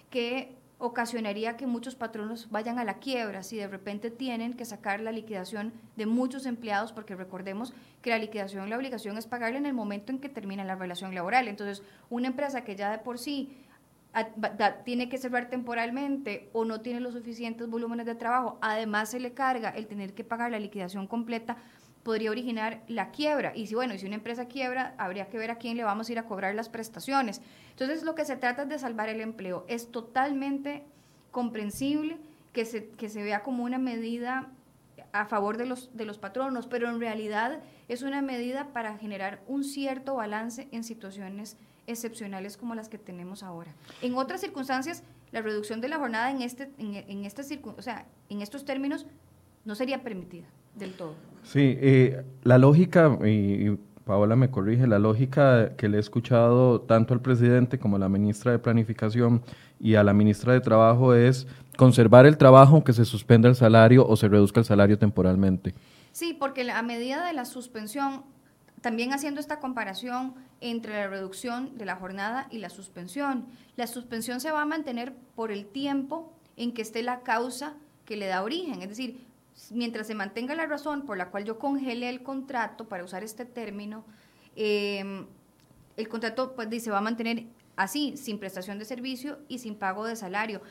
que 0.09 0.55
ocasionaría 0.79 1.57
que 1.57 1.67
muchos 1.67 1.95
patronos 1.95 2.49
vayan 2.49 2.79
a 2.79 2.85
la 2.85 2.95
quiebra 2.95 3.43
si 3.43 3.57
de 3.57 3.67
repente 3.67 4.09
tienen 4.09 4.53
que 4.53 4.63
sacar 4.63 5.01
la 5.01 5.11
liquidación 5.11 5.73
de 5.97 6.05
muchos 6.05 6.45
empleados, 6.45 6.93
porque 6.93 7.15
recordemos 7.15 7.73
que 8.01 8.11
la 8.11 8.17
liquidación, 8.17 8.69
la 8.69 8.77
obligación 8.77 9.17
es 9.17 9.27
pagarle 9.27 9.57
en 9.57 9.65
el 9.65 9.73
momento 9.73 10.13
en 10.13 10.19
que 10.19 10.29
termina 10.29 10.63
la 10.63 10.75
relación 10.75 11.13
laboral. 11.13 11.49
Entonces, 11.49 11.83
una 12.09 12.27
empresa 12.27 12.63
que 12.63 12.77
ya 12.77 12.91
de 12.91 12.99
por 12.99 13.19
sí 13.19 13.57
tiene 14.85 15.09
que 15.09 15.17
cerrar 15.17 15.49
temporalmente 15.49 16.49
o 16.53 16.65
no 16.65 16.81
tiene 16.81 17.01
los 17.01 17.13
suficientes 17.13 17.69
volúmenes 17.69 18.05
de 18.05 18.15
trabajo, 18.15 18.57
además 18.61 19.09
se 19.09 19.19
le 19.19 19.33
carga 19.33 19.69
el 19.69 19.85
tener 19.85 20.13
que 20.13 20.23
pagar 20.23 20.49
la 20.49 20.59
liquidación 20.59 21.07
completa, 21.07 21.57
podría 22.03 22.31
originar 22.31 22.81
la 22.87 23.11
quiebra. 23.11 23.53
Y 23.55 23.67
si, 23.67 23.75
bueno, 23.75 23.97
si 23.97 24.05
una 24.05 24.15
empresa 24.15 24.47
quiebra, 24.47 24.95
habría 24.97 25.29
que 25.29 25.37
ver 25.37 25.51
a 25.51 25.57
quién 25.57 25.77
le 25.77 25.83
vamos 25.83 26.09
a 26.09 26.11
ir 26.11 26.19
a 26.19 26.25
cobrar 26.25 26.55
las 26.55 26.69
prestaciones. 26.69 27.41
Entonces, 27.71 28.03
lo 28.03 28.15
que 28.15 28.25
se 28.25 28.35
trata 28.35 28.63
es 28.63 28.69
de 28.69 28.79
salvar 28.79 29.09
el 29.09 29.21
empleo. 29.21 29.65
Es 29.67 29.91
totalmente 29.91 30.83
comprensible 31.31 32.17
que 32.53 32.65
se, 32.65 32.89
que 32.89 33.09
se 33.09 33.23
vea 33.23 33.43
como 33.43 33.63
una 33.63 33.77
medida 33.77 34.49
a 35.11 35.25
favor 35.25 35.57
de 35.57 35.65
los, 35.65 35.95
de 35.95 36.05
los 36.05 36.17
patronos, 36.17 36.67
pero 36.67 36.89
en 36.89 36.99
realidad 36.99 37.59
es 37.87 38.01
una 38.01 38.21
medida 38.21 38.67
para 38.73 38.97
generar 38.97 39.41
un 39.47 39.63
cierto 39.63 40.15
balance 40.15 40.67
en 40.71 40.83
situaciones 40.83 41.57
excepcionales 41.87 42.57
como 42.57 42.75
las 42.75 42.89
que 42.89 42.99
tenemos 42.99 43.41
ahora. 43.41 43.73
En 44.01 44.15
otras 44.15 44.41
circunstancias, 44.41 45.03
la 45.31 45.41
reducción 45.41 45.81
de 45.81 45.87
la 45.89 45.97
jornada 45.97 46.29
en, 46.29 46.41
este, 46.41 46.71
en, 46.77 46.95
en, 46.95 47.25
este 47.25 47.41
o 47.63 47.81
sea, 47.81 48.05
en 48.29 48.41
estos 48.41 48.65
términos 48.65 49.07
no 49.65 49.73
sería 49.73 50.03
permitida 50.03 50.47
del 50.75 50.93
todo. 50.93 51.13
Sí, 51.43 51.77
eh, 51.79 52.23
la 52.43 52.57
lógica, 52.57 53.17
y, 53.25 53.77
Paola 54.05 54.35
me 54.35 54.49
corrige, 54.49 54.87
la 54.87 54.97
lógica 54.97 55.75
que 55.75 55.87
le 55.87 55.97
he 55.97 55.99
escuchado 55.99 56.81
tanto 56.81 57.13
al 57.13 57.21
presidente 57.21 57.77
como 57.77 57.97
a 57.97 57.99
la 57.99 58.09
ministra 58.09 58.51
de 58.51 58.57
Planificación 58.57 59.43
y 59.79 59.95
a 59.95 60.03
la 60.03 60.13
ministra 60.13 60.53
de 60.53 60.61
Trabajo 60.61 61.13
es 61.13 61.45
conservar 61.77 62.25
el 62.25 62.35
trabajo 62.35 62.73
aunque 62.73 62.91
se 62.91 63.05
suspenda 63.05 63.47
el 63.47 63.55
salario 63.55 64.07
o 64.07 64.15
se 64.15 64.27
reduzca 64.27 64.59
el 64.59 64.65
salario 64.65 64.97
temporalmente. 64.97 65.75
Sí, 66.11 66.35
porque 66.37 66.69
a 66.71 66.81
medida 66.81 67.23
de 67.23 67.33
la 67.33 67.45
suspensión, 67.45 68.23
también 68.81 69.13
haciendo 69.13 69.39
esta 69.39 69.59
comparación 69.59 70.33
entre 70.59 70.93
la 70.93 71.07
reducción 71.07 71.77
de 71.77 71.85
la 71.85 71.95
jornada 71.95 72.47
y 72.49 72.57
la 72.57 72.69
suspensión, 72.69 73.45
la 73.75 73.85
suspensión 73.85 74.39
se 74.39 74.51
va 74.51 74.63
a 74.63 74.65
mantener 74.65 75.13
por 75.35 75.51
el 75.51 75.67
tiempo 75.67 76.33
en 76.57 76.73
que 76.73 76.81
esté 76.81 77.03
la 77.03 77.21
causa 77.21 77.75
que 78.05 78.17
le 78.17 78.25
da 78.25 78.43
origen, 78.43 78.81
es 78.81 78.89
decir, 78.89 79.28
mientras 79.71 80.07
se 80.07 80.15
mantenga 80.15 80.55
la 80.55 80.65
razón 80.65 81.05
por 81.05 81.17
la 81.17 81.29
cual 81.29 81.45
yo 81.45 81.59
congelé 81.59 82.09
el 82.09 82.23
contrato, 82.23 82.87
para 82.87 83.03
usar 83.03 83.23
este 83.23 83.45
término, 83.45 84.05
em, 84.55 85.25
el 85.97 86.07
contrato 86.07 86.55
pues, 86.55 86.83
se 86.83 86.91
va 86.91 86.99
a 86.99 87.01
mantener 87.01 87.45
así, 87.75 88.17
sin 88.17 88.39
prestación 88.39 88.79
de 88.79 88.85
servicio 88.85 89.39
y 89.47 89.59
sin 89.59 89.75
pago 89.75 90.05
de 90.05 90.15
salario. 90.15 90.61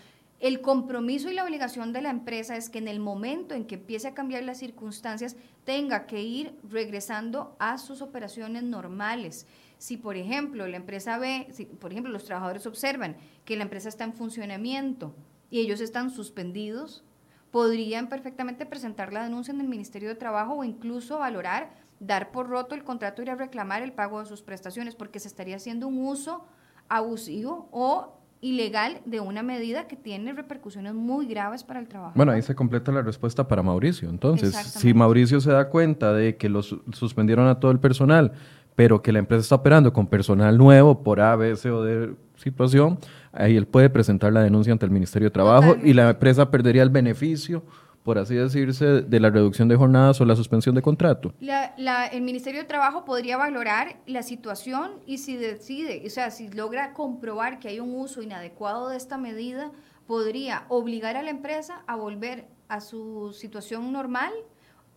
El 0.41 0.61
compromiso 0.61 1.31
y 1.31 1.35
la 1.35 1.45
obligación 1.45 1.93
de 1.93 2.01
la 2.01 2.11
empresa 2.11 2.57
es 2.57 2.71
que 2.71 2.79
en 2.79 2.87
el 2.87 3.01
momento 3.01 3.55
en 3.55 3.67
que 3.67 3.75
empiece 3.75 4.07
a 4.07 4.15
cambiar 4.15 4.45
las 4.45 4.59
circunstancias, 4.59 5.37
tenga 5.65 6.07
que 6.07 6.23
ir 6.23 6.55
regresando 6.71 7.57
a 7.59 7.77
sus 7.77 8.03
operaciones 8.03 8.63
normales. 8.63 9.47
Si, 9.79 9.97
por 9.97 10.17
ejemplo, 10.17 10.67
la 10.69 10.77
empresa 10.77 11.19
ve, 11.19 11.49
si, 11.51 11.65
por 11.65 11.91
ejemplo, 11.91 12.13
los 12.13 12.25
trabajadores 12.25 12.67
observan 12.67 13.17
que 13.45 13.57
la 13.57 13.65
empresa 13.65 13.89
está 13.89 14.05
en 14.05 14.13
funcionamiento 14.13 15.15
y 15.51 15.59
ellos 15.59 15.81
están 15.81 16.11
suspendidos, 16.11 17.05
podrían 17.51 18.09
perfectamente 18.09 18.67
presentar 18.67 19.13
la 19.13 19.23
denuncia 19.23 19.53
en 19.53 19.61
el 19.61 19.69
Ministerio 19.69 20.09
de 20.09 20.15
Trabajo 20.15 20.55
o 20.55 20.65
incluso 20.65 21.19
valorar 21.19 21.71
dar 22.01 22.31
por 22.31 22.49
roto 22.49 22.75
el 22.75 22.85
contrato 22.85 23.23
y 23.23 23.25
ir 23.25 23.31
a 23.31 23.35
reclamar 23.35 23.83
el 23.83 23.93
pago 23.93 24.21
de 24.21 24.27
sus 24.27 24.43
prestaciones 24.43 24.95
porque 24.95 25.19
se 25.19 25.29
estaría 25.29 25.57
haciendo 25.57 25.89
un 25.89 26.07
uso 26.07 26.45
abusivo 26.89 27.69
o 27.73 28.15
ilegal 28.41 29.01
de 29.05 29.19
una 29.19 29.43
medida 29.43 29.89
que 29.89 29.97
tiene 29.97 30.33
repercusiones 30.33 30.95
muy 30.95 31.27
graves 31.27 31.65
para 31.65 31.81
el 31.81 31.89
trabajo. 31.89 32.13
Bueno, 32.15 32.33
ahí 32.33 32.43
se 32.43 32.55
completa 32.55 32.93
la 32.93 33.03
respuesta 33.03 33.49
para 33.49 33.65
Mauricio. 33.65 34.09
Entonces, 34.09 34.55
si 34.55 34.95
Mauricio 34.95 35.41
se 35.41 35.51
da 35.51 35.69
cuenta 35.69 36.13
de 36.13 36.37
que 36.37 36.49
los 36.49 36.77
suspendieron 36.93 37.49
a 37.49 37.59
todo 37.59 37.73
el 37.73 37.81
personal, 37.81 38.33
pero 38.77 39.03
que 39.03 39.11
la 39.11 39.19
empresa 39.19 39.43
está 39.43 39.55
operando 39.57 39.93
con 39.93 40.07
personal 40.07 40.57
nuevo 40.57 41.03
por 41.03 41.21
A, 41.21 41.35
B, 41.35 41.57
C 41.57 41.69
o 41.69 41.83
D 41.83 42.15
situación, 42.39 42.99
ahí 43.33 43.57
él 43.57 43.67
puede 43.67 43.91
presentar 43.91 44.33
la 44.33 44.43
denuncia 44.43 44.73
ante 44.73 44.87
el 44.87 44.93
Ministerio 44.93 45.27
de 45.27 45.33
Trabajo 45.33 45.77
y 45.83 45.93
la 45.93 46.11
empresa 46.11 46.51
perdería 46.51 46.83
el 46.83 46.91
beneficio 46.91 47.63
por 48.09 48.17
así 48.17 48.35
decirse, 48.35 49.03
de 49.03 49.21
la 49.21 49.29
reducción 49.29 49.69
de 49.69 49.77
jornadas 49.77 50.19
o 50.23 50.25
la 50.25 50.35
suspensión 50.35 50.75
de 50.75 50.81
contrato? 50.81 51.35
el 51.41 52.23
Ministerio 52.23 52.61
de 52.61 52.67
Trabajo 52.67 53.05
podría 53.05 53.37
valorar 53.37 53.99
la 54.07 54.23
situación 54.23 54.93
y 55.05 55.19
si 55.19 55.37
decide, 55.37 56.03
o 56.07 56.09
sea, 56.09 56.31
si 56.31 56.49
logra 56.49 56.95
comprobar 56.95 57.59
que 57.59 57.69
hay 57.69 57.81
un 57.81 57.95
uso 57.95 58.23
inadecuado 58.23 58.89
de 58.89 58.97
esta 58.97 59.19
medida, 59.19 59.73
podría 60.07 60.65
obligar 60.71 61.19
a 61.19 61.23
la 61.23 61.29
empresa 61.29 61.83
a 61.87 61.97
volver 61.97 62.47
a 62.69 62.81
su 62.81 63.35
situación 63.35 63.93
normal 63.93 64.33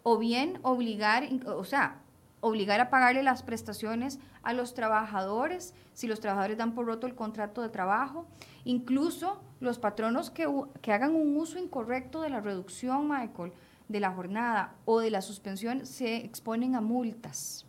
o 0.04 0.18
bien 0.18 0.60
obligar, 0.62 1.28
o 1.46 1.66
sea, 1.66 2.01
obligar 2.42 2.82
a 2.82 2.90
pagarle 2.90 3.24
las 3.24 3.44
prestaciones 3.44 4.20
a 4.44 4.54
los 4.54 4.74
trabajadores, 4.74 5.74
si 5.94 6.08
los 6.08 6.20
trabajadores 6.20 6.58
dan 6.58 6.74
por 6.74 6.88
roto 6.88 7.08
el 7.08 7.16
contrato 7.16 7.62
de 7.62 7.70
trabajo, 7.70 8.26
incluso 8.66 9.42
los 9.60 9.80
patronos 9.80 10.32
que, 10.32 10.48
que 10.82 10.92
hagan 10.92 11.16
un 11.16 11.38
uso 11.38 11.60
incorrecto 11.60 12.22
de 12.22 12.30
la 12.30 12.42
reducción, 12.42 13.08
Michael, 13.08 13.54
de 13.88 14.00
la 14.00 14.12
jornada 14.12 14.74
o 14.86 15.00
de 15.00 15.12
la 15.12 15.22
suspensión, 15.22 15.86
se 15.86 16.18
exponen 16.18 16.76
a 16.76 16.82
multas, 16.82 17.66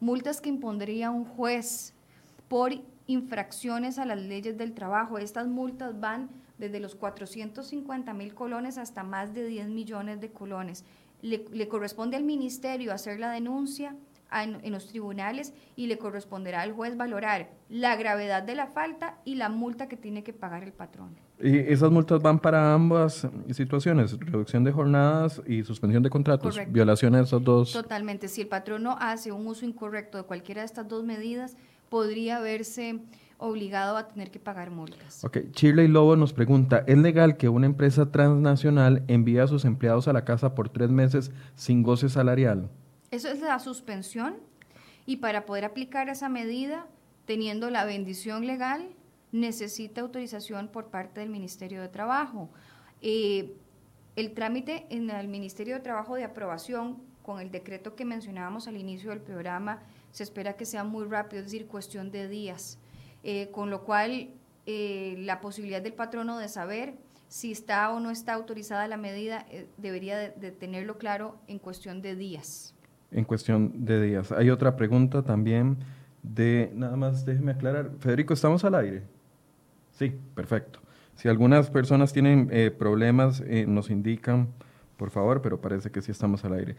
multas 0.00 0.40
que 0.40 0.48
impondría 0.48 1.10
un 1.10 1.24
juez 1.24 1.92
por 2.48 2.72
infracciones 3.06 3.98
a 3.98 4.04
las 4.04 4.18
leyes 4.18 4.56
del 4.56 4.74
trabajo. 4.74 5.18
Estas 5.18 5.46
multas 5.46 5.98
van 5.98 6.30
desde 6.58 6.80
los 6.80 6.94
450 6.94 8.14
mil 8.14 8.34
colones 8.34 8.78
hasta 8.78 9.02
más 9.02 9.34
de 9.34 9.46
10 9.46 9.68
millones 9.68 10.20
de 10.20 10.30
colones 10.30 10.84
le, 11.24 11.68
corresponde 11.68 12.16
al 12.16 12.24
ministerio 12.24 12.92
hacer 12.92 13.18
la 13.18 13.30
denuncia 13.30 13.96
en, 14.30 14.70
los 14.72 14.88
tribunales 14.88 15.54
y 15.74 15.86
le 15.86 15.96
corresponderá 15.96 16.60
al 16.60 16.72
juez 16.72 16.96
valorar 16.96 17.50
la 17.68 17.96
gravedad 17.96 18.42
de 18.42 18.54
la 18.54 18.66
falta 18.66 19.18
y 19.24 19.36
la 19.36 19.48
multa 19.48 19.88
que 19.88 19.96
tiene 19.96 20.22
que 20.22 20.32
pagar 20.32 20.64
el 20.64 20.72
patrón. 20.72 21.16
¿Y 21.40 21.58
esas 21.58 21.90
multas 21.90 22.20
van 22.20 22.38
para 22.38 22.74
ambas 22.74 23.26
situaciones? 23.52 24.18
Reducción 24.18 24.64
de 24.64 24.72
jornadas 24.72 25.40
y 25.46 25.62
suspensión 25.62 26.02
de 26.02 26.10
contratos. 26.10 26.58
Violación 26.68 27.14
de 27.14 27.22
esos 27.22 27.42
dos. 27.42 27.72
Totalmente. 27.72 28.28
Si 28.28 28.42
el 28.42 28.48
patrono 28.48 28.96
hace 29.00 29.32
un 29.32 29.46
uso 29.46 29.64
incorrecto 29.64 30.18
de 30.18 30.24
cualquiera 30.24 30.60
de 30.60 30.66
estas 30.66 30.88
dos 30.88 31.04
medidas, 31.04 31.56
podría 31.88 32.40
verse 32.40 33.00
obligado 33.38 33.96
a 33.96 34.08
tener 34.08 34.30
que 34.30 34.38
pagar 34.38 34.70
multas. 34.70 35.24
Ok, 35.24 35.38
Chile 35.52 35.84
y 35.84 35.88
Lobo 35.88 36.16
nos 36.16 36.32
pregunta, 36.32 36.84
¿es 36.86 36.98
legal 36.98 37.36
que 37.36 37.48
una 37.48 37.66
empresa 37.66 38.10
transnacional 38.10 39.02
envíe 39.08 39.38
a 39.38 39.46
sus 39.46 39.64
empleados 39.64 40.08
a 40.08 40.12
la 40.12 40.24
casa 40.24 40.54
por 40.54 40.68
tres 40.68 40.90
meses 40.90 41.30
sin 41.54 41.82
goce 41.82 42.08
salarial? 42.08 42.70
Eso 43.10 43.28
es 43.28 43.40
la 43.40 43.58
suspensión 43.58 44.36
y 45.06 45.16
para 45.16 45.46
poder 45.46 45.64
aplicar 45.64 46.08
esa 46.08 46.28
medida, 46.28 46.86
teniendo 47.26 47.70
la 47.70 47.84
bendición 47.84 48.46
legal, 48.46 48.88
necesita 49.32 50.00
autorización 50.00 50.68
por 50.68 50.86
parte 50.86 51.20
del 51.20 51.28
Ministerio 51.28 51.82
de 51.82 51.88
Trabajo. 51.88 52.50
Eh, 53.02 53.56
el 54.16 54.32
trámite 54.32 54.86
en 54.90 55.10
el 55.10 55.28
Ministerio 55.28 55.74
de 55.74 55.80
Trabajo 55.80 56.14
de 56.14 56.24
aprobación 56.24 56.98
con 57.22 57.40
el 57.40 57.50
decreto 57.50 57.96
que 57.96 58.04
mencionábamos 58.04 58.68
al 58.68 58.76
inicio 58.76 59.10
del 59.10 59.20
programa 59.20 59.82
se 60.14 60.22
espera 60.22 60.56
que 60.56 60.64
sea 60.64 60.84
muy 60.84 61.06
rápido, 61.06 61.40
es 61.40 61.46
decir, 61.46 61.66
cuestión 61.66 62.12
de 62.12 62.28
días. 62.28 62.78
Eh, 63.26 63.48
con 63.52 63.70
lo 63.70 63.84
cual 63.84 64.28
eh, 64.66 65.16
la 65.20 65.40
posibilidad 65.40 65.80
del 65.80 65.94
patrono 65.94 66.38
de 66.38 66.46
saber 66.48 66.92
si 67.28 67.52
está 67.52 67.90
o 67.90 67.98
no 67.98 68.10
está 68.10 68.34
autorizada 68.34 68.86
la 68.86 68.98
medida 68.98 69.46
eh, 69.50 69.66
debería 69.78 70.18
de, 70.18 70.50
tenerlo 70.50 70.98
claro 70.98 71.38
en 71.48 71.58
cuestión 71.58 72.02
de 72.02 72.16
días. 72.16 72.74
En 73.10 73.24
cuestión 73.24 73.86
de 73.86 74.02
días. 74.02 74.30
Hay 74.30 74.50
otra 74.50 74.76
pregunta 74.76 75.22
también 75.22 75.78
de, 76.22 76.70
nada 76.74 76.98
más 76.98 77.24
déjeme 77.24 77.52
aclarar, 77.52 77.92
Federico, 77.98 78.34
¿estamos 78.34 78.62
al 78.62 78.74
aire? 78.74 79.02
Sí, 79.92 80.12
perfecto. 80.34 80.80
Si 81.14 81.28
algunas 81.28 81.70
personas 81.70 82.12
tienen 82.12 82.50
problemas, 82.76 83.40
nos 83.66 83.88
indican, 83.88 84.48
por 84.98 85.10
favor, 85.10 85.40
pero 85.40 85.60
parece 85.62 85.90
que 85.90 86.02
sí 86.02 86.10
estamos 86.10 86.44
al 86.44 86.54
aire. 86.54 86.76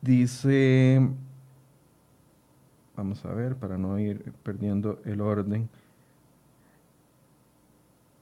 dice 0.00 1.02
Vamos 2.98 3.24
a 3.24 3.32
ver, 3.32 3.54
para 3.54 3.78
no 3.78 3.96
ir 4.00 4.32
perdiendo 4.42 5.00
el 5.04 5.20
orden. 5.20 5.68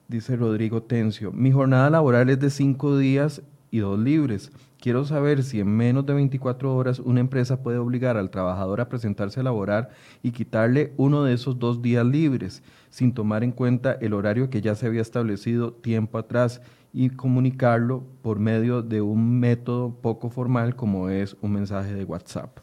Dice 0.07 0.37
Rodrigo 0.37 0.83
Tencio, 0.83 1.33
mi 1.33 1.51
jornada 1.51 1.89
laboral 1.89 2.29
es 2.29 2.39
de 2.39 2.51
cinco 2.51 2.99
días 2.99 3.41
y 3.71 3.79
dos 3.79 3.99
libres. 3.99 4.53
Quiero 4.79 5.07
saber 5.07 5.45
si 5.45 5.61
en 5.61 5.75
menos 5.75 6.05
de 6.05 6.13
24 6.13 6.77
horas 6.77 6.99
una 6.99 7.21
empresa 7.21 7.63
puede 7.63 7.79
obligar 7.79 8.19
al 8.19 8.29
trabajador 8.29 8.83
a 8.83 8.91
presentarse 8.91 9.41
a 9.41 9.45
laborar 9.45 9.89
y 10.23 10.33
quitarle 10.33 10.93
uno 10.99 11.25
de 11.25 11.33
esos 11.33 11.59
dos 11.59 11.81
días 11.81 12.05
libres, 12.05 12.63
sin 12.91 13.15
tomar 13.15 13.45
en 13.45 13.53
cuenta 13.53 13.93
el 13.93 14.13
horario 14.13 14.51
que 14.51 14.61
ya 14.61 14.75
se 14.75 14.87
había 14.87 15.01
establecido 15.01 15.73
tiempo 15.73 16.19
atrás 16.19 16.61
y 16.93 17.09
comunicarlo 17.09 18.05
por 18.21 18.41
medio 18.41 18.83
de 18.83 19.01
un 19.01 19.41
método 19.41 19.95
poco 20.03 20.29
formal 20.29 20.77
como 20.77 21.09
es 21.09 21.35
un 21.41 21.53
mensaje 21.53 21.95
de 21.95 22.05
WhatsApp. 22.05 22.59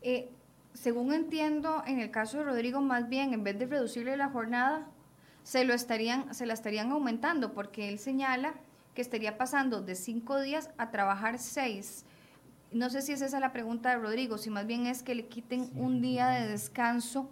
Eh, 0.00 0.30
según 0.78 1.12
entiendo, 1.12 1.82
en 1.86 1.98
el 1.98 2.12
caso 2.12 2.38
de 2.38 2.44
Rodrigo, 2.44 2.80
más 2.80 3.08
bien, 3.08 3.34
en 3.34 3.42
vez 3.42 3.58
de 3.58 3.66
reducirle 3.66 4.16
la 4.16 4.28
jornada, 4.28 4.86
se, 5.42 5.64
lo 5.64 5.74
estarían, 5.74 6.32
se 6.32 6.46
la 6.46 6.54
estarían 6.54 6.92
aumentando, 6.92 7.52
porque 7.52 7.88
él 7.88 7.98
señala 7.98 8.54
que 8.94 9.02
estaría 9.02 9.36
pasando 9.36 9.82
de 9.82 9.96
cinco 9.96 10.40
días 10.40 10.70
a 10.78 10.90
trabajar 10.92 11.40
seis. 11.40 12.04
No 12.70 12.90
sé 12.90 13.02
si 13.02 13.12
es 13.12 13.22
esa 13.22 13.40
la 13.40 13.52
pregunta 13.52 13.90
de 13.90 13.96
Rodrigo, 13.96 14.38
si 14.38 14.50
más 14.50 14.66
bien 14.66 14.86
es 14.86 15.02
que 15.02 15.16
le 15.16 15.26
quiten 15.26 15.70
un 15.74 16.00
día 16.00 16.28
de 16.28 16.46
descanso 16.46 17.28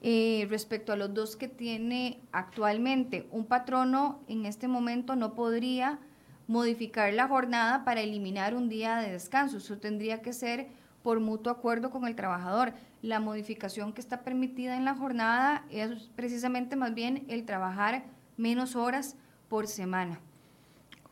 eh, 0.00 0.46
respecto 0.48 0.92
a 0.92 0.96
los 0.96 1.12
dos 1.12 1.36
que 1.36 1.48
tiene 1.48 2.20
actualmente. 2.32 3.26
Un 3.30 3.44
patrono 3.44 4.20
en 4.26 4.46
este 4.46 4.68
momento 4.68 5.16
no 5.16 5.34
podría 5.34 5.98
modificar 6.46 7.12
la 7.12 7.28
jornada 7.28 7.84
para 7.84 8.00
eliminar 8.00 8.54
un 8.54 8.70
día 8.70 8.96
de 8.96 9.12
descanso. 9.12 9.58
Eso 9.58 9.76
tendría 9.76 10.22
que 10.22 10.32
ser 10.32 10.68
por 11.06 11.20
mutuo 11.20 11.52
acuerdo 11.52 11.90
con 11.90 12.04
el 12.08 12.16
trabajador. 12.16 12.72
La 13.00 13.20
modificación 13.20 13.92
que 13.92 14.00
está 14.00 14.22
permitida 14.22 14.76
en 14.76 14.84
la 14.84 14.96
jornada 14.96 15.64
es 15.70 16.10
precisamente 16.16 16.74
más 16.74 16.94
bien 16.94 17.24
el 17.28 17.44
trabajar 17.44 18.02
menos 18.36 18.74
horas 18.74 19.14
por 19.48 19.68
semana. 19.68 20.18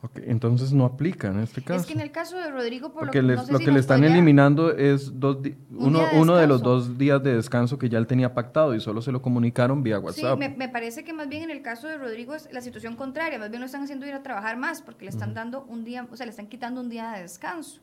Okay, 0.02 0.24
entonces 0.26 0.72
no 0.72 0.85
aplica 0.85 1.28
en 1.28 1.38
este 1.38 1.62
caso. 1.62 1.78
Es 1.78 1.87
que 1.87 1.92
en 1.92 2.00
el 2.00 2.11
caso 2.11 2.37
de 2.37 2.50
Rodrigo, 2.50 2.92
por 2.92 3.04
Porque 3.04 3.22
lo, 3.22 3.37
lo 3.37 3.59
que 3.61 3.70
le 3.70 3.78
están 3.78 4.02
eliminando 4.02 4.76
es 4.76 5.20
dos 5.20 5.38
uno, 5.70 6.00
de 6.00 6.20
uno 6.20 6.37
de 6.38 6.48
los 6.48 6.61
dos 6.61 6.98
días 6.98 7.22
de 7.22 7.37
descanso 7.37 7.78
que 7.78 7.88
ya 7.88 7.98
él 7.98 8.09
tenía 8.09 8.35
pactado 8.35 8.74
y 8.74 8.80
solo 8.80 9.00
se 9.00 9.12
lo 9.12 9.22
comunicaron 9.22 9.85
vía 9.85 10.00
WhatsApp. 10.00 10.42
Sí, 10.42 10.48
me, 10.57 10.68
parece 10.68 11.04
que 11.04 11.12
más 11.12 11.28
bien 11.28 11.44
en 11.44 11.52
el 11.52 11.62
caso 11.62 11.87
de 11.87 11.98
Rodrigo 11.98 12.35
es 12.35 12.48
la 12.50 12.62
situación 12.62 12.96
contraria, 12.96 13.38
más 13.38 13.50
bien 13.50 13.61
lo 13.61 13.66
están 13.66 13.85
haciendo 13.85 14.07
ir 14.07 14.14
a 14.14 14.24
trabajar 14.24 14.57
más 14.57 14.83
porque 14.83 15.04
le 15.04 15.12
están 15.12 15.35
dando 15.35 15.64
un 15.68 15.85
día, 15.85 16.04
o 16.11 16.16
sea, 16.16 16.26
le 16.26 16.30
están 16.30 16.48
quitando 16.48 16.80
un 16.80 16.88
día 16.88 17.12
de 17.12 17.22
descanso. 17.22 17.80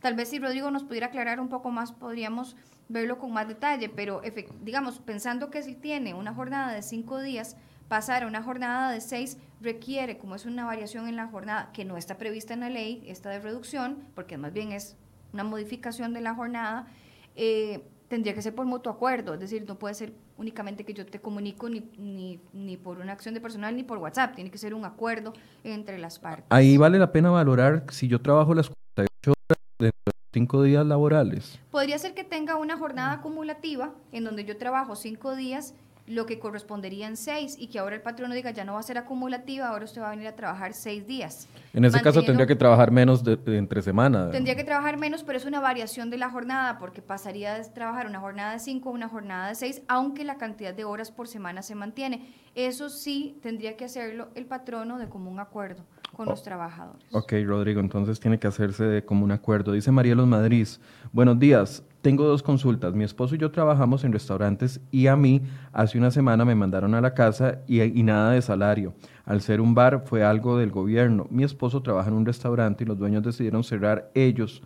Tal 0.00 0.14
vez 0.14 0.28
si 0.28 0.38
Rodrigo 0.38 0.70
nos 0.70 0.84
pudiera 0.84 1.08
aclarar 1.08 1.40
un 1.40 1.48
poco 1.48 1.70
más, 1.70 1.92
podríamos 1.92 2.56
verlo 2.88 3.18
con 3.18 3.32
más 3.32 3.48
detalle, 3.48 3.88
pero 3.88 4.22
digamos, 4.62 4.98
pensando 5.00 5.50
que 5.50 5.62
si 5.62 5.74
tiene 5.74 6.14
una 6.14 6.34
jornada 6.34 6.72
de 6.72 6.82
cinco 6.82 7.20
días, 7.20 7.56
pasar 7.88 8.22
a 8.22 8.26
una 8.26 8.42
jornada 8.42 8.92
de 8.92 9.00
seis 9.00 9.38
requiere, 9.60 10.18
como 10.18 10.34
es 10.34 10.46
una 10.46 10.64
variación 10.64 11.08
en 11.08 11.16
la 11.16 11.26
jornada 11.26 11.70
que 11.72 11.84
no 11.84 11.96
está 11.96 12.16
prevista 12.16 12.54
en 12.54 12.60
la 12.60 12.70
ley, 12.70 13.04
esta 13.06 13.30
de 13.30 13.40
reducción, 13.40 13.98
porque 14.14 14.38
más 14.38 14.52
bien 14.52 14.72
es 14.72 14.96
una 15.32 15.44
modificación 15.44 16.14
de 16.14 16.20
la 16.20 16.34
jornada, 16.34 16.86
eh, 17.34 17.82
tendría 18.08 18.34
que 18.34 18.42
ser 18.42 18.54
por 18.54 18.66
mutuo 18.66 18.92
acuerdo, 18.92 19.34
es 19.34 19.40
decir, 19.40 19.64
no 19.66 19.78
puede 19.78 19.94
ser 19.94 20.12
únicamente 20.38 20.84
que 20.84 20.94
yo 20.94 21.04
te 21.04 21.20
comunico 21.20 21.68
ni, 21.68 21.90
ni, 21.98 22.40
ni, 22.52 22.76
por 22.76 22.98
una 22.98 23.12
acción 23.12 23.34
de 23.34 23.40
personal 23.40 23.76
ni 23.76 23.82
por 23.82 23.98
WhatsApp, 23.98 24.34
tiene 24.34 24.50
que 24.50 24.58
ser 24.58 24.74
un 24.74 24.84
acuerdo 24.84 25.32
entre 25.64 25.98
las 25.98 26.18
partes. 26.18 26.46
Ahí 26.50 26.76
vale 26.76 26.98
la 26.98 27.12
pena 27.12 27.30
valorar 27.30 27.84
si 27.90 28.08
yo 28.08 28.20
trabajo 28.20 28.54
las 28.54 28.70
48 28.94 29.32
horas 29.32 29.57
de 29.78 29.92
cinco 30.32 30.62
días 30.62 30.84
laborales. 30.84 31.58
Podría 31.70 31.98
ser 31.98 32.14
que 32.14 32.24
tenga 32.24 32.56
una 32.56 32.76
jornada 32.76 33.12
acumulativa 33.12 33.94
en 34.12 34.24
donde 34.24 34.44
yo 34.44 34.56
trabajo 34.56 34.96
cinco 34.96 35.36
días 35.36 35.74
lo 36.08 36.24
que 36.24 36.38
correspondería 36.38 37.06
en 37.06 37.16
seis 37.16 37.54
y 37.58 37.68
que 37.68 37.78
ahora 37.78 37.94
el 37.94 38.02
patrono 38.02 38.34
diga 38.34 38.50
ya 38.50 38.64
no 38.64 38.72
va 38.74 38.80
a 38.80 38.82
ser 38.82 38.96
acumulativa, 38.96 39.68
ahora 39.68 39.84
usted 39.84 40.00
va 40.00 40.08
a 40.08 40.10
venir 40.10 40.26
a 40.26 40.34
trabajar 40.34 40.72
seis 40.72 41.06
días. 41.06 41.46
En 41.74 41.84
ese 41.84 42.00
caso 42.00 42.22
tendría 42.22 42.46
que 42.46 42.56
trabajar 42.56 42.90
menos 42.90 43.22
de, 43.22 43.38
entre 43.58 43.82
semana. 43.82 44.30
Tendría 44.30 44.56
que 44.56 44.64
trabajar 44.64 44.96
menos, 44.96 45.22
pero 45.22 45.36
es 45.36 45.44
una 45.44 45.60
variación 45.60 46.08
de 46.08 46.16
la 46.16 46.30
jornada 46.30 46.78
porque 46.78 47.02
pasaría 47.02 47.54
de 47.54 47.64
trabajar 47.68 48.06
una 48.06 48.20
jornada 48.20 48.52
de 48.52 48.58
cinco 48.58 48.88
a 48.88 48.92
una 48.92 49.08
jornada 49.08 49.48
de 49.48 49.54
seis, 49.54 49.82
aunque 49.86 50.24
la 50.24 50.38
cantidad 50.38 50.72
de 50.72 50.84
horas 50.84 51.10
por 51.10 51.28
semana 51.28 51.60
se 51.62 51.74
mantiene. 51.74 52.32
Eso 52.54 52.88
sí 52.88 53.38
tendría 53.42 53.76
que 53.76 53.84
hacerlo 53.84 54.28
el 54.34 54.46
patrono 54.46 54.98
de 54.98 55.08
común 55.08 55.38
acuerdo 55.40 55.84
con 56.14 56.26
los 56.26 56.42
trabajadores. 56.42 57.04
Ok, 57.12 57.32
Rodrigo, 57.44 57.80
entonces 57.80 58.18
tiene 58.20 58.38
que 58.38 58.46
hacerse 58.46 58.84
de 58.84 59.04
común 59.04 59.30
acuerdo. 59.30 59.72
Dice 59.72 59.92
Marielos 59.92 60.26
Madrid, 60.26 60.66
buenos 61.12 61.38
días, 61.38 61.82
tengo 62.02 62.24
dos 62.24 62.42
consultas. 62.42 62.94
Mi 62.94 63.04
esposo 63.04 63.34
y 63.34 63.38
yo 63.38 63.50
trabajamos 63.50 64.04
en 64.04 64.12
restaurantes 64.12 64.80
y 64.90 65.06
a 65.06 65.16
mí 65.16 65.42
hace 65.72 65.98
una 65.98 66.10
semana 66.10 66.44
me 66.44 66.54
mandaron 66.54 66.94
a 66.94 67.00
la 67.00 67.14
casa 67.14 67.60
y, 67.66 67.82
y, 67.82 68.02
nada 68.02 68.32
de 68.32 68.42
salario. 68.42 68.94
Al 69.24 69.40
ser 69.40 69.60
un 69.60 69.74
bar 69.74 70.04
fue 70.06 70.24
algo 70.24 70.58
del 70.58 70.70
gobierno. 70.70 71.26
Mi 71.30 71.44
esposo 71.44 71.82
trabaja 71.82 72.08
en 72.08 72.14
un 72.14 72.26
restaurante 72.26 72.84
y 72.84 72.86
los 72.86 72.98
dueños 72.98 73.22
decidieron 73.22 73.62
cerrar 73.62 74.10
ellos 74.14 74.62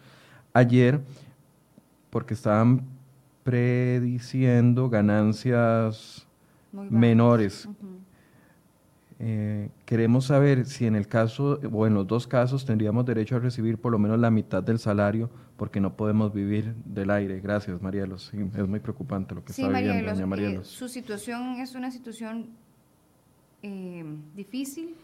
ayer 0.54 1.00
porque 2.10 2.34
estaban 2.34 2.82
prediciendo 3.42 4.88
ganancias 4.88 6.26
menores. 6.72 7.68
Eh, 9.24 9.68
queremos 9.84 10.26
saber 10.26 10.66
si 10.66 10.84
en 10.84 10.96
el 10.96 11.06
caso, 11.06 11.60
o 11.72 11.86
en 11.86 11.94
los 11.94 12.08
dos 12.08 12.26
casos, 12.26 12.66
tendríamos 12.66 13.06
derecho 13.06 13.36
a 13.36 13.38
recibir 13.38 13.78
por 13.78 13.92
lo 13.92 13.98
menos 14.00 14.18
la 14.18 14.32
mitad 14.32 14.64
del 14.64 14.80
salario, 14.80 15.30
porque 15.56 15.78
no 15.78 15.96
podemos 15.96 16.34
vivir 16.34 16.74
del 16.84 17.08
aire. 17.08 17.38
Gracias, 17.38 17.80
Marielos. 17.80 18.32
es 18.34 18.66
muy 18.66 18.80
preocupante 18.80 19.36
lo 19.36 19.44
que 19.44 19.52
está 19.52 19.68
viviendo 19.68 20.10
doña 20.10 20.26
Marielos. 20.26 20.66
Eh, 20.66 20.76
su 20.76 20.88
situación 20.88 21.60
es 21.60 21.76
una 21.76 21.92
situación 21.92 22.48
eh, 23.62 24.04
difícil. 24.34 24.96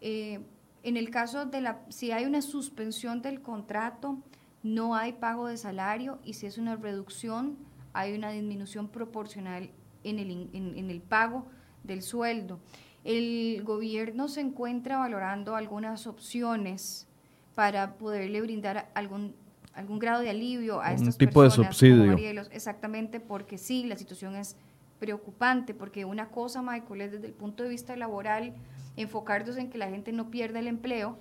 en 0.00 0.96
el 0.96 1.10
caso 1.10 1.44
de 1.44 1.60
la, 1.60 1.80
si 1.90 2.12
hay 2.12 2.24
una 2.24 2.40
suspensión 2.40 3.20
del 3.20 3.42
contrato, 3.42 4.16
no 4.62 4.94
hay 4.94 5.12
pago 5.12 5.48
de 5.48 5.58
salario 5.58 6.18
y 6.24 6.32
si 6.32 6.46
es 6.46 6.56
una 6.56 6.76
reducción, 6.76 7.58
hay 7.92 8.14
una 8.14 8.30
disminución 8.30 8.88
proporcional 8.88 9.68
en 10.02 10.18
el, 10.18 10.48
en 10.54 10.90
el 10.90 11.02
pago 11.02 11.44
del 11.84 12.00
sueldo. 12.00 12.58
El 13.06 13.62
gobierno 13.64 14.28
se 14.28 14.40
encuentra 14.40 14.98
valorando 14.98 15.56
algunas 15.56 16.06
opciones 16.06 17.06
para 17.54 17.94
poderle 17.94 18.40
brindar 18.40 18.90
algún 18.94 19.34
algún 19.76 19.98
grado 19.98 20.22
de 20.22 20.30
alivio 20.30 20.80
a 20.80 20.92
Un 20.92 21.12
tipo 21.12 21.42
de 21.42 21.50
subsidio. 21.50 22.16
exactamente, 22.50 23.20
porque 23.20 23.58
sí, 23.58 23.84
la 23.84 23.96
situación 23.96 24.34
es 24.34 24.56
preocupante, 24.98 25.74
porque 25.74 26.06
una 26.06 26.30
cosa, 26.30 26.62
Michael, 26.62 27.02
es 27.02 27.12
desde 27.12 27.26
el 27.26 27.34
punto 27.34 27.62
de 27.62 27.68
vista 27.68 27.94
laboral 27.94 28.54
enfocarnos 28.96 29.58
en 29.58 29.68
que 29.68 29.76
la 29.76 29.90
gente 29.90 30.12
no 30.12 30.30
pierda 30.30 30.60
el 30.60 30.66
empleo, 30.66 31.18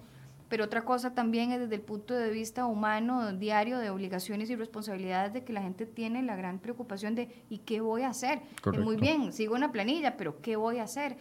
pero 0.47 0.63
otra 0.63 0.85
cosa 0.85 1.13
también 1.13 1.51
es 1.51 1.59
desde 1.59 1.75
el 1.75 1.81
punto 1.81 2.13
de 2.13 2.29
vista 2.29 2.65
humano, 2.65 3.33
diario, 3.33 3.77
de 3.79 3.89
obligaciones 3.89 4.49
y 4.49 4.55
responsabilidades 4.55 5.33
de 5.33 5.43
que 5.43 5.51
la 5.51 5.61
gente 5.61 5.85
tiene 5.85 6.23
la 6.23 6.37
gran 6.37 6.59
preocupación 6.59 7.13
de 7.15 7.29
¿y 7.49 7.57
qué 7.59 7.81
voy 7.81 8.03
a 8.03 8.09
hacer? 8.09 8.41
muy 8.81 8.95
bien, 8.95 9.33
sigo 9.33 9.55
una 9.55 9.73
planilla, 9.73 10.15
pero 10.15 10.39
¿qué 10.41 10.55
voy 10.55 10.77
a 10.77 10.83
hacer? 10.83 11.17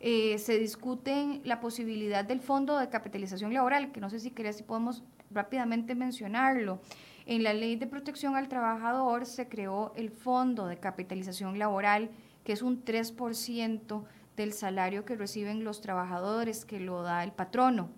Eh, 0.00 0.38
se 0.38 0.58
discute 0.58 1.40
la 1.44 1.60
posibilidad 1.60 2.24
del 2.24 2.40
fondo 2.40 2.78
de 2.78 2.88
capitalización 2.88 3.52
laboral, 3.52 3.90
que 3.90 4.00
no 4.00 4.10
sé 4.10 4.20
si 4.20 4.30
querés 4.30 4.56
si 4.56 4.62
podemos 4.62 5.02
rápidamente 5.30 5.94
mencionarlo. 5.94 6.80
En 7.26 7.42
la 7.42 7.52
ley 7.52 7.76
de 7.76 7.86
protección 7.86 8.36
al 8.36 8.48
trabajador 8.48 9.26
se 9.26 9.48
creó 9.48 9.92
el 9.96 10.10
fondo 10.10 10.66
de 10.66 10.78
capitalización 10.78 11.58
laboral, 11.58 12.10
que 12.44 12.52
es 12.52 12.62
un 12.62 12.84
3% 12.84 14.04
del 14.36 14.52
salario 14.52 15.04
que 15.04 15.16
reciben 15.16 15.64
los 15.64 15.80
trabajadores, 15.80 16.64
que 16.64 16.80
lo 16.80 17.02
da 17.02 17.24
el 17.24 17.32
patrono. 17.32 17.90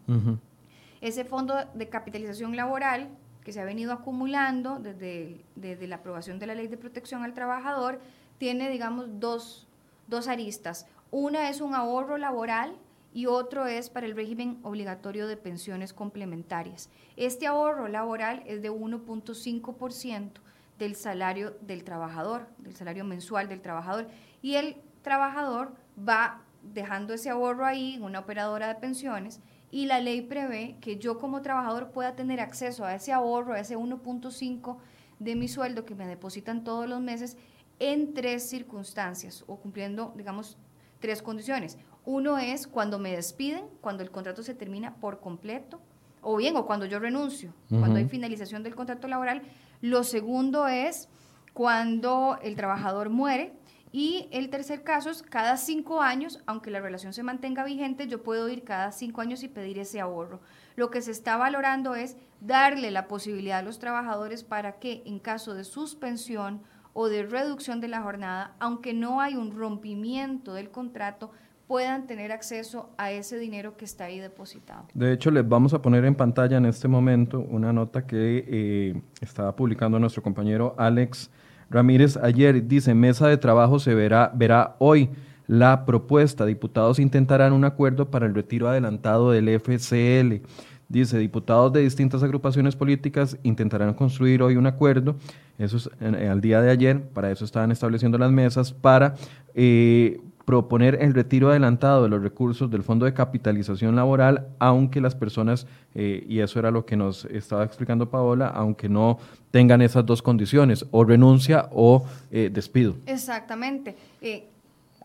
Ese 1.01 1.25
fondo 1.25 1.55
de 1.75 1.89
capitalización 1.89 2.57
laboral 2.57 3.11
que 3.45 3.53
se 3.53 3.61
ha 3.61 3.65
venido 3.65 3.93
acumulando 3.93 4.79
desde, 4.79 5.45
desde 5.55 5.87
la 5.87 5.97
aprobación 5.97 6.39
de 6.39 6.47
la 6.47 6.55
ley 6.55 6.67
de 6.67 6.77
protección 6.77 7.23
al 7.23 7.35
trabajador, 7.35 8.01
tiene, 8.39 8.71
digamos, 8.71 9.07
dos, 9.21 9.69
dos 10.09 10.29
aristas. 10.29 10.87
Una 11.11 11.49
es 11.49 11.61
un 11.61 11.75
ahorro 11.75 12.19
laboral 12.19 12.77
y 13.13 13.27
otro 13.27 13.67
es 13.67 13.91
para 13.91 14.07
el 14.07 14.15
régimen 14.15 14.61
obligatorio 14.63 15.27
de 15.27 15.37
pensiones 15.37 15.93
complementarias. 15.93 16.89
Este 17.17 17.49
ahorro 17.49 17.89
laboral 17.89 18.45
es 18.47 18.63
de 18.63 18.71
1.5% 18.71 20.31
del 20.79 20.95
salario 20.95 21.57
del 21.63 21.83
trabajador, 21.83 22.49
del 22.59 22.77
salario 22.77 23.05
mensual 23.05 23.49
del 23.49 23.61
trabajador, 23.61 24.07
y 24.41 24.55
el 24.55 24.77
trabajador 25.03 25.75
va 25.99 26.43
dejando 26.63 27.15
ese 27.15 27.31
ahorro 27.31 27.67
ahí 27.67 27.95
en 27.95 28.05
una 28.05 28.21
operadora 28.21 28.69
de 28.69 28.77
pensiones 28.77 29.41
y 29.71 29.87
la 29.87 30.01
ley 30.01 30.23
prevé 30.23 30.77
que 30.81 30.99
yo 30.99 31.19
como 31.19 31.43
trabajador 31.43 31.91
pueda 31.91 32.15
tener 32.15 32.41
acceso 32.41 32.85
a 32.85 32.95
ese 32.95 33.13
ahorro, 33.13 33.55
a 33.55 33.61
ese 33.61 33.77
1.5 33.77 34.77
de 35.19 35.37
mi 35.37 35.49
sueldo 35.49 35.85
que 35.85 35.95
me 35.95 36.07
depositan 36.07 36.65
todos 36.65 36.89
los 36.89 37.01
meses 37.01 37.37
en 37.79 38.15
tres 38.15 38.49
circunstancias 38.49 39.45
o 39.47 39.57
cumpliendo, 39.57 40.13
digamos, 40.17 40.59
tres 41.01 41.23
condiciones. 41.23 41.79
Uno 42.05 42.39
es 42.39 42.67
cuando 42.67 42.99
me 42.99 43.15
despiden, 43.15 43.67
cuando 43.81 44.03
el 44.03 44.11
contrato 44.11 44.43
se 44.43 44.55
termina 44.55 44.95
por 44.97 45.21
completo, 45.21 45.81
o 46.23 46.37
bien, 46.37 46.57
o 46.57 46.67
cuando 46.67 46.87
yo 46.87 46.99
renuncio, 46.99 47.55
cuando 47.69 47.99
hay 47.99 48.07
finalización 48.07 48.63
del 48.63 48.75
contrato 48.75 49.09
laboral. 49.09 49.43
Lo 49.81 50.05
segundo 50.05 50.69
es 50.69 51.09
cuando 51.55 52.39
el 52.43 52.57
trabajador 52.57 53.11
muere. 53.11 53.55
Y 53.93 54.29
el 54.31 54.51
tercer 54.51 54.85
caso 54.85 55.11
es 55.11 55.23
cada 55.23 55.57
cinco 55.57 56.01
años, 56.01 56.41
aunque 56.47 56.71
la 56.71 56.79
relación 56.79 57.13
se 57.13 57.25
mantenga 57.25 57.65
vigente, 57.65 58.07
yo 58.07 58.23
puedo 58.23 58.49
ir 58.49 58.63
cada 58.63 58.93
cinco 58.93 59.21
años 59.21 59.43
y 59.43 59.49
pedir 59.49 59.81
ese 59.81 59.99
ahorro. 59.99 60.41
Lo 60.77 60.91
que 60.91 61.03
se 61.03 61.11
está 61.11 61.37
valorando 61.37 61.97
es 61.97 62.17
darle 62.41 62.93
la 62.93 63.09
posibilidad 63.09 63.59
a 63.59 63.63
los 63.63 63.81
trabajadores 63.81 64.45
para 64.45 64.79
que 64.79 65.03
en 65.07 65.19
caso 65.19 65.55
de 65.55 65.65
suspensión 65.65 66.63
o 67.01 67.09
de 67.09 67.23
reducción 67.23 67.81
de 67.81 67.89
la 67.89 68.03
jornada, 68.03 68.53
aunque 68.59 68.93
no 68.93 69.23
hay 69.23 69.35
un 69.35 69.57
rompimiento 69.57 70.53
del 70.53 70.69
contrato, 70.69 71.31
puedan 71.67 72.07
tener 72.07 72.31
acceso 72.31 72.91
a 72.99 73.11
ese 73.11 73.39
dinero 73.39 73.79
que 73.79 73.87
está 73.87 74.05
ahí 74.05 74.19
depositado. 74.19 74.85
De 74.93 75.11
hecho, 75.11 75.31
les 75.31 75.49
vamos 75.49 75.73
a 75.73 75.81
poner 75.81 76.05
en 76.05 76.15
pantalla 76.15 76.59
en 76.59 76.67
este 76.67 76.89
momento 76.89 77.41
una 77.41 77.73
nota 77.73 78.07
que 78.07 78.45
eh, 78.47 79.03
estaba 79.23 79.57
publicando 79.57 79.99
nuestro 79.99 80.23
compañero 80.23 80.75
Alex 80.77 81.31
Ramírez 81.71 82.19
ayer. 82.19 82.69
Dice, 82.69 82.93
mesa 82.93 83.29
de 83.29 83.39
trabajo 83.39 83.79
se 83.79 83.95
verá, 83.95 84.31
verá 84.35 84.77
hoy 84.79 85.09
la 85.47 85.87
propuesta. 85.87 86.45
Diputados 86.45 86.99
intentarán 86.99 87.55
un 87.55 87.65
acuerdo 87.65 88.11
para 88.11 88.27
el 88.27 88.35
retiro 88.35 88.69
adelantado 88.69 89.31
del 89.31 89.49
FCL. 89.59 90.47
Dice, 90.91 91.19
diputados 91.19 91.73
de 91.73 91.83
distintas 91.83 92.21
agrupaciones 92.25 92.75
políticas 92.75 93.39
intentarán 93.45 93.95
construir 93.95 94.43
hoy 94.43 94.57
un 94.57 94.67
acuerdo, 94.67 95.15
eso 95.57 95.77
es 95.77 95.89
al 96.03 96.41
día 96.41 96.61
de 96.61 96.69
ayer, 96.69 97.01
para 97.01 97.31
eso 97.31 97.45
estaban 97.45 97.71
estableciendo 97.71 98.19
las 98.19 98.33
mesas, 98.33 98.73
para 98.73 99.15
eh, 99.55 100.21
proponer 100.45 100.99
el 101.01 101.15
retiro 101.15 101.51
adelantado 101.51 102.03
de 102.03 102.09
los 102.09 102.21
recursos 102.21 102.69
del 102.73 102.83
Fondo 102.83 103.07
de 103.07 103.15
Capitalización 103.15 103.95
Laboral, 103.95 104.49
aunque 104.59 105.01
las 105.01 105.15
personas, 105.15 105.69
eh, 105.95 106.27
y 106.29 106.41
eso 106.41 106.59
era 106.59 106.73
lo 106.73 106.85
que 106.85 106.97
nos 106.97 107.25
estaba 107.27 107.63
explicando 107.63 108.11
Paola, 108.11 108.49
aunque 108.49 108.89
no 108.89 109.21
tengan 109.53 109.83
esas 109.83 110.05
dos 110.05 110.23
condiciones, 110.23 110.85
o 110.91 111.05
renuncia 111.05 111.69
o 111.71 112.05
eh, 112.33 112.51
despido. 112.53 112.97
Exactamente. 113.07 113.95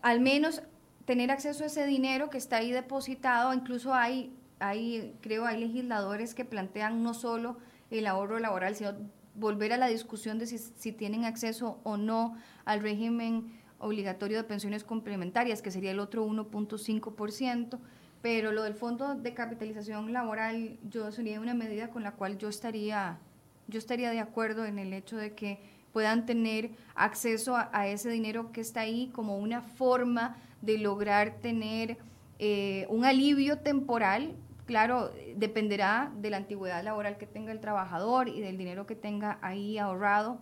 al 0.02 0.18
menos 0.18 0.62
tener 1.04 1.30
acceso 1.30 1.62
a 1.62 1.68
ese 1.68 1.86
dinero 1.86 2.28
que 2.28 2.38
está 2.38 2.56
ahí 2.56 2.72
depositado, 2.72 3.54
incluso 3.54 3.94
hay 3.94 4.32
hay, 4.58 5.14
creo, 5.20 5.46
hay 5.46 5.60
legisladores 5.60 6.34
que 6.34 6.44
plantean 6.44 7.02
no 7.02 7.14
solo 7.14 7.58
el 7.90 8.06
ahorro 8.06 8.38
laboral, 8.38 8.74
sino 8.74 8.94
volver 9.34 9.72
a 9.72 9.76
la 9.76 9.86
discusión 9.86 10.38
de 10.38 10.46
si, 10.46 10.92
tienen 10.92 11.24
acceso 11.24 11.78
o 11.84 11.96
no 11.96 12.36
al 12.64 12.80
régimen 12.80 13.52
obligatorio 13.78 14.38
de 14.38 14.44
pensiones 14.44 14.84
complementarias, 14.84 15.60
que 15.60 15.70
sería 15.70 15.90
el 15.90 16.00
otro 16.00 16.26
1.5%, 16.26 17.78
pero 18.22 18.50
lo 18.50 18.62
del 18.62 18.74
fondo 18.74 19.14
de 19.14 19.34
capitalización 19.34 20.12
laboral, 20.12 20.78
yo 20.88 21.12
sería 21.12 21.40
una 21.40 21.54
medida 21.54 21.90
con 21.90 22.02
la 22.02 22.12
cual 22.12 22.38
yo 22.38 22.48
estaría, 22.48 23.18
yo 23.68 23.78
estaría 23.78 24.10
de 24.10 24.20
acuerdo 24.20 24.64
en 24.64 24.78
el 24.78 24.92
hecho 24.94 25.16
de 25.16 25.34
que 25.34 25.60
puedan 25.92 26.26
tener 26.26 26.70
acceso 26.94 27.56
a, 27.56 27.86
ese 27.86 28.10
dinero 28.10 28.52
que 28.52 28.60
está 28.60 28.80
ahí 28.80 29.10
como 29.12 29.38
una 29.38 29.62
forma 29.62 30.36
de 30.62 30.78
lograr 30.78 31.36
tener 31.40 31.98
eh, 32.38 32.86
un 32.88 33.04
alivio 33.04 33.58
temporal 33.58 34.34
Claro, 34.66 35.12
dependerá 35.36 36.12
de 36.18 36.30
la 36.30 36.38
antigüedad 36.38 36.82
laboral 36.82 37.18
que 37.18 37.26
tenga 37.26 37.52
el 37.52 37.60
trabajador 37.60 38.28
y 38.28 38.40
del 38.40 38.58
dinero 38.58 38.84
que 38.86 38.96
tenga 38.96 39.38
ahí 39.40 39.78
ahorrado 39.78 40.40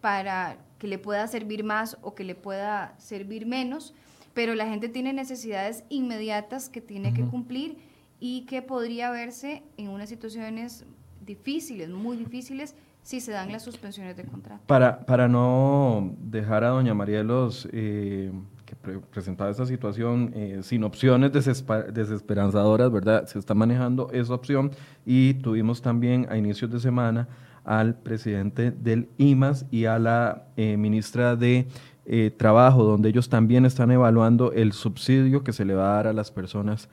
para 0.00 0.56
que 0.78 0.88
le 0.88 0.98
pueda 0.98 1.26
servir 1.26 1.62
más 1.62 1.98
o 2.00 2.14
que 2.14 2.24
le 2.24 2.34
pueda 2.34 2.94
servir 2.98 3.46
menos, 3.46 3.94
pero 4.34 4.54
la 4.54 4.66
gente 4.66 4.88
tiene 4.88 5.12
necesidades 5.12 5.84
inmediatas 5.88 6.68
que 6.68 6.80
tiene 6.80 7.12
que 7.12 7.24
cumplir 7.24 7.78
y 8.18 8.42
que 8.42 8.62
podría 8.62 9.10
verse 9.10 9.62
en 9.76 9.88
unas 9.88 10.08
situaciones 10.08 10.86
difíciles, 11.24 11.88
muy 11.90 12.16
difíciles, 12.16 12.74
si 13.02 13.20
se 13.20 13.32
dan 13.32 13.52
las 13.52 13.62
suspensiones 13.62 14.16
de 14.16 14.24
contrato. 14.24 14.62
Para, 14.66 15.04
para 15.06 15.28
no 15.28 16.14
dejar 16.18 16.64
a 16.64 16.68
doña 16.70 16.94
Marielos 16.94 17.68
eh, 17.72 18.32
que 18.66 18.74
presentaba 18.74 19.48
esta 19.48 19.64
situación 19.64 20.32
eh, 20.34 20.58
sin 20.62 20.82
opciones 20.82 21.32
desesperanzadoras, 21.32 22.90
¿verdad? 22.90 23.26
Se 23.26 23.38
está 23.38 23.54
manejando 23.54 24.10
esa 24.12 24.34
opción 24.34 24.72
y 25.06 25.34
tuvimos 25.34 25.80
también 25.80 26.26
a 26.28 26.36
inicios 26.36 26.70
de 26.72 26.80
semana 26.80 27.28
al 27.64 27.94
presidente 27.94 28.72
del 28.72 29.08
IMAS 29.18 29.66
y 29.70 29.84
a 29.84 29.98
la 29.98 30.48
eh, 30.56 30.76
ministra 30.76 31.36
de 31.36 31.68
eh, 32.06 32.32
Trabajo, 32.36 32.82
donde 32.82 33.08
ellos 33.08 33.28
también 33.28 33.64
están 33.64 33.90
evaluando 33.92 34.52
el 34.52 34.72
subsidio 34.72 35.44
que 35.44 35.52
se 35.52 35.64
le 35.64 35.74
va 35.74 35.92
a 35.92 35.94
dar 35.96 36.06
a 36.08 36.12
las 36.12 36.30
personas 36.30 36.88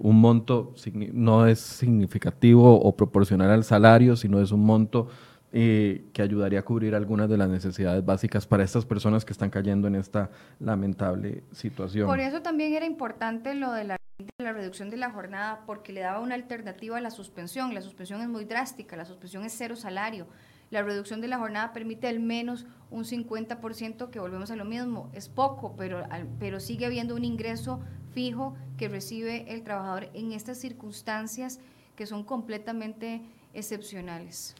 un 0.00 0.20
monto 0.20 0.74
no 1.12 1.46
es 1.46 1.60
significativo 1.60 2.74
o 2.74 2.96
proporcional 2.96 3.52
al 3.52 3.62
salario, 3.62 4.16
sino 4.16 4.40
es 4.40 4.50
un 4.50 4.64
monto 4.64 5.06
eh, 5.56 6.06
que 6.12 6.20
ayudaría 6.20 6.58
a 6.58 6.62
cubrir 6.62 6.96
algunas 6.96 7.28
de 7.28 7.36
las 7.36 7.48
necesidades 7.48 8.04
básicas 8.04 8.44
para 8.44 8.64
estas 8.64 8.84
personas 8.84 9.24
que 9.24 9.32
están 9.32 9.50
cayendo 9.50 9.86
en 9.86 9.94
esta 9.94 10.28
lamentable 10.58 11.44
situación. 11.52 12.08
Por 12.08 12.18
eso 12.18 12.42
también 12.42 12.74
era 12.74 12.84
importante 12.84 13.54
lo 13.54 13.70
de 13.70 13.84
la, 13.84 13.96
la 14.38 14.52
reducción 14.52 14.90
de 14.90 14.96
la 14.96 15.12
jornada, 15.12 15.62
porque 15.64 15.92
le 15.92 16.00
daba 16.00 16.18
una 16.18 16.34
alternativa 16.34 16.98
a 16.98 17.00
la 17.00 17.12
suspensión. 17.12 17.72
La 17.72 17.82
suspensión 17.82 18.20
es 18.20 18.28
muy 18.28 18.46
drástica, 18.46 18.96
la 18.96 19.04
suspensión 19.04 19.44
es 19.44 19.54
cero 19.56 19.76
salario. 19.76 20.26
La 20.72 20.82
reducción 20.82 21.20
de 21.20 21.28
la 21.28 21.38
jornada 21.38 21.72
permite 21.72 22.08
al 22.08 22.18
menos 22.18 22.66
un 22.90 23.04
50%, 23.04 24.10
que 24.10 24.18
volvemos 24.18 24.50
a 24.50 24.56
lo 24.56 24.64
mismo, 24.64 25.08
es 25.12 25.28
poco, 25.28 25.76
pero, 25.76 26.02
pero 26.40 26.58
sigue 26.58 26.84
habiendo 26.84 27.14
un 27.14 27.24
ingreso 27.24 27.78
fijo 28.12 28.56
que 28.76 28.88
recibe 28.88 29.54
el 29.54 29.62
trabajador 29.62 30.10
en 30.14 30.32
estas 30.32 30.58
circunstancias 30.58 31.60
que 31.94 32.06
son 32.06 32.24
completamente 32.24 33.22
excepcionales. 33.52 34.56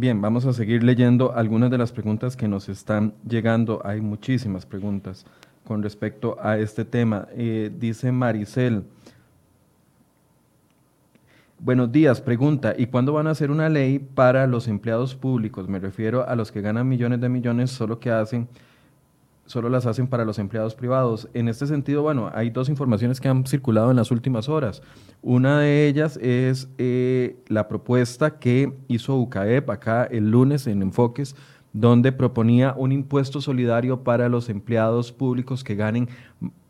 Bien, 0.00 0.20
vamos 0.20 0.46
a 0.46 0.52
seguir 0.52 0.84
leyendo 0.84 1.34
algunas 1.34 1.72
de 1.72 1.78
las 1.78 1.90
preguntas 1.90 2.36
que 2.36 2.46
nos 2.46 2.68
están 2.68 3.14
llegando. 3.28 3.82
Hay 3.84 4.00
muchísimas 4.00 4.64
preguntas 4.64 5.26
con 5.64 5.82
respecto 5.82 6.36
a 6.40 6.56
este 6.56 6.84
tema. 6.84 7.26
Eh, 7.32 7.72
dice 7.76 8.12
Maricel. 8.12 8.84
Buenos 11.58 11.90
días, 11.90 12.20
pregunta, 12.20 12.76
¿y 12.78 12.86
cuándo 12.86 13.12
van 13.12 13.26
a 13.26 13.30
hacer 13.30 13.50
una 13.50 13.68
ley 13.68 13.98
para 13.98 14.46
los 14.46 14.68
empleados 14.68 15.16
públicos? 15.16 15.68
Me 15.68 15.80
refiero 15.80 16.24
a 16.28 16.36
los 16.36 16.52
que 16.52 16.60
ganan 16.60 16.88
millones 16.88 17.20
de 17.20 17.28
millones, 17.28 17.72
solo 17.72 17.98
que 17.98 18.12
hacen 18.12 18.46
solo 19.48 19.70
las 19.70 19.86
hacen 19.86 20.06
para 20.06 20.26
los 20.26 20.38
empleados 20.38 20.74
privados. 20.74 21.28
En 21.32 21.48
este 21.48 21.66
sentido, 21.66 22.02
bueno, 22.02 22.30
hay 22.34 22.50
dos 22.50 22.68
informaciones 22.68 23.18
que 23.18 23.28
han 23.28 23.46
circulado 23.46 23.90
en 23.90 23.96
las 23.96 24.10
últimas 24.10 24.48
horas. 24.48 24.82
Una 25.22 25.60
de 25.60 25.88
ellas 25.88 26.18
es 26.18 26.68
eh, 26.76 27.36
la 27.48 27.66
propuesta 27.66 28.38
que 28.38 28.74
hizo 28.88 29.16
UCAEP 29.16 29.70
acá 29.70 30.04
el 30.04 30.30
lunes 30.30 30.66
en 30.66 30.82
Enfoques, 30.82 31.34
donde 31.72 32.12
proponía 32.12 32.74
un 32.76 32.92
impuesto 32.92 33.40
solidario 33.40 34.04
para 34.04 34.28
los 34.28 34.50
empleados 34.50 35.12
públicos 35.12 35.64
que 35.64 35.74
ganen 35.74 36.08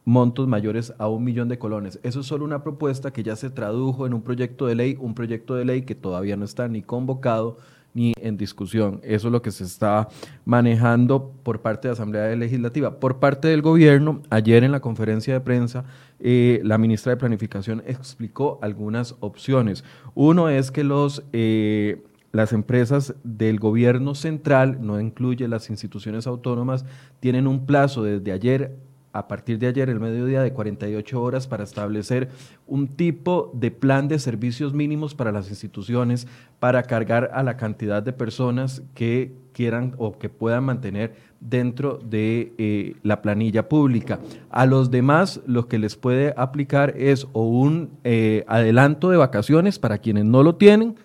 montos 0.05 0.47
mayores 0.47 0.95
a 0.99 1.09
un 1.09 1.25
millón 1.25 1.49
de 1.49 1.59
colones. 1.59 1.99
Eso 2.05 2.21
es 2.21 2.27
solo 2.27 2.45
una 2.45 2.63
propuesta 2.63 3.13
que 3.13 3.25
ya 3.25 3.35
se 3.35 3.51
tradujo 3.51 4.07
en 4.07 4.15
un 4.15 4.23
proyecto 4.23 4.67
de 4.67 4.77
ley, 4.77 4.97
un 5.01 5.15
proyecto 5.15 5.57
de 5.57 5.65
ley 5.65 5.83
que 5.83 5.97
todavía 5.97 6.37
no 6.37 6.45
está 6.45 6.69
ni 6.69 6.81
convocado 6.81 7.59
ni 7.99 8.13
en 8.21 8.37
discusión. 8.37 9.01
Eso 9.03 9.27
es 9.27 9.33
lo 9.33 9.43
que 9.43 9.51
se 9.51 9.65
está 9.65 10.09
manejando 10.45 11.33
por 11.43 11.63
parte 11.63 11.89
de 11.89 11.93
la 11.93 11.95
Asamblea 11.95 12.37
Legislativa. 12.37 13.01
Por 13.01 13.19
parte 13.19 13.49
del 13.49 13.61
gobierno, 13.61 14.23
ayer 14.31 14.63
en 14.63 14.71
la 14.71 14.79
conferencia 14.79 15.35
de 15.35 15.41
prensa, 15.41 15.85
eh, 16.21 16.61
la 16.63 16.79
ministra 16.79 17.11
de 17.11 17.17
Planificación 17.17 17.83
explicó 17.87 18.61
algunas 18.63 19.17
opciones. 19.21 19.85
Uno 20.15 20.49
es 20.49 20.71
que 20.71 20.85
los... 20.85 21.25
Eh, 21.33 22.05
las 22.31 22.53
empresas 22.53 23.15
del 23.25 23.59
gobierno 23.59 24.15
central, 24.15 24.79
no 24.83 25.01
incluye 25.01 25.49
las 25.49 25.71
instituciones 25.71 26.27
autónomas, 26.27 26.85
tienen 27.21 27.47
un 27.47 27.65
plazo 27.65 28.03
desde 28.03 28.33
ayer 28.33 28.77
a 29.13 29.27
partir 29.29 29.59
de 29.59 29.67
ayer, 29.67 29.89
el 29.89 30.01
mediodía, 30.01 30.43
de 30.43 30.53
48 30.53 31.23
horas 31.23 31.47
para 31.47 31.65
establecer 31.65 32.29
un 32.67 32.89
tipo 32.89 33.51
de 33.55 33.71
plan 33.71 34.09
de 34.09 34.19
servicios 34.19 34.75
mínimos 34.75 35.15
para 35.15 35.33
las 35.33 35.49
instituciones 35.49 36.27
para 36.59 36.83
cargar 36.83 37.31
a 37.33 37.43
la 37.43 37.57
cantidad 37.57 38.03
de 38.03 38.13
personas 38.13 38.83
que 38.95 39.33
quieran 39.53 39.95
o 39.99 40.19
que 40.19 40.29
puedan 40.29 40.65
mantener 40.65 41.15
dentro 41.41 41.99
de 41.99 42.53
eh, 42.59 42.95
la 43.03 43.23
planilla 43.23 43.69
pública. 43.69 44.19
A 44.51 44.67
los 44.67 44.91
demás 44.91 45.41
lo 45.47 45.69
que 45.69 45.79
les 45.79 45.97
puede 45.97 46.35
aplicar 46.37 46.95
es 46.97 47.27
o 47.33 47.49
un 47.49 47.91
eh, 48.05 48.45
adelanto 48.47 49.11
de 49.11 49.17
vacaciones 49.17 49.79
para 49.79 49.99
quienes 49.99 50.25
no 50.25 50.43
lo 50.43 50.57
tienen, 50.57 50.97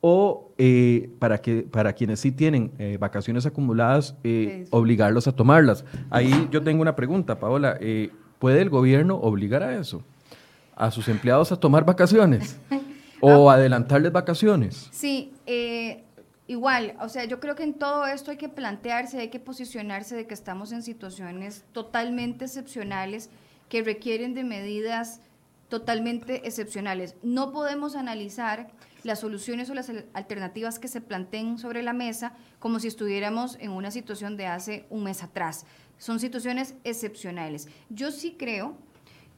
o 0.00 0.45
eh, 0.58 1.10
para, 1.18 1.42
que, 1.42 1.62
para 1.62 1.92
quienes 1.92 2.20
sí 2.20 2.32
tienen 2.32 2.72
eh, 2.78 2.96
vacaciones 2.98 3.44
acumuladas, 3.44 4.16
eh, 4.24 4.64
obligarlos 4.70 5.28
a 5.28 5.32
tomarlas. 5.32 5.84
Ahí 6.08 6.48
yo 6.50 6.62
tengo 6.62 6.80
una 6.80 6.96
pregunta, 6.96 7.38
Paola. 7.38 7.78
¿Puede 8.38 8.62
el 8.62 8.70
gobierno 8.70 9.16
obligar 9.16 9.62
a 9.62 9.78
eso? 9.78 10.02
¿A 10.74 10.90
sus 10.90 11.08
empleados 11.08 11.52
a 11.52 11.60
tomar 11.60 11.84
vacaciones? 11.84 12.58
¿O 13.20 13.50
ah. 13.50 13.54
adelantarles 13.54 14.12
vacaciones? 14.12 14.88
Sí, 14.92 15.34
igual, 16.46 16.94
o 17.00 17.10
sea, 17.10 17.24
yo 17.24 17.38
creo 17.38 17.54
que 17.54 17.62
en 17.62 17.74
todo 17.74 18.06
esto 18.06 18.30
hay 18.30 18.38
que 18.38 18.48
plantearse, 18.48 19.20
hay 19.20 19.28
que 19.28 19.40
posicionarse 19.40 20.16
de 20.16 20.26
que 20.26 20.34
estamos 20.34 20.72
en 20.72 20.82
situaciones 20.82 21.64
totalmente 21.72 22.46
excepcionales 22.46 23.28
que 23.68 23.82
requieren 23.82 24.32
de 24.32 24.44
medidas 24.44 25.20
totalmente 25.68 26.46
excepcionales. 26.46 27.16
No 27.22 27.52
podemos 27.52 27.96
analizar 27.96 28.68
las 29.06 29.20
soluciones 29.20 29.70
o 29.70 29.74
las 29.74 29.90
alternativas 30.12 30.78
que 30.78 30.88
se 30.88 31.00
planteen 31.00 31.58
sobre 31.58 31.82
la 31.82 31.92
mesa 31.92 32.34
como 32.58 32.78
si 32.78 32.88
estuviéramos 32.88 33.56
en 33.60 33.70
una 33.70 33.90
situación 33.90 34.36
de 34.36 34.46
hace 34.46 34.86
un 34.90 35.04
mes 35.04 35.22
atrás. 35.22 35.64
Son 35.98 36.20
situaciones 36.20 36.74
excepcionales. 36.84 37.68
Yo 37.88 38.10
sí 38.10 38.36
creo 38.38 38.76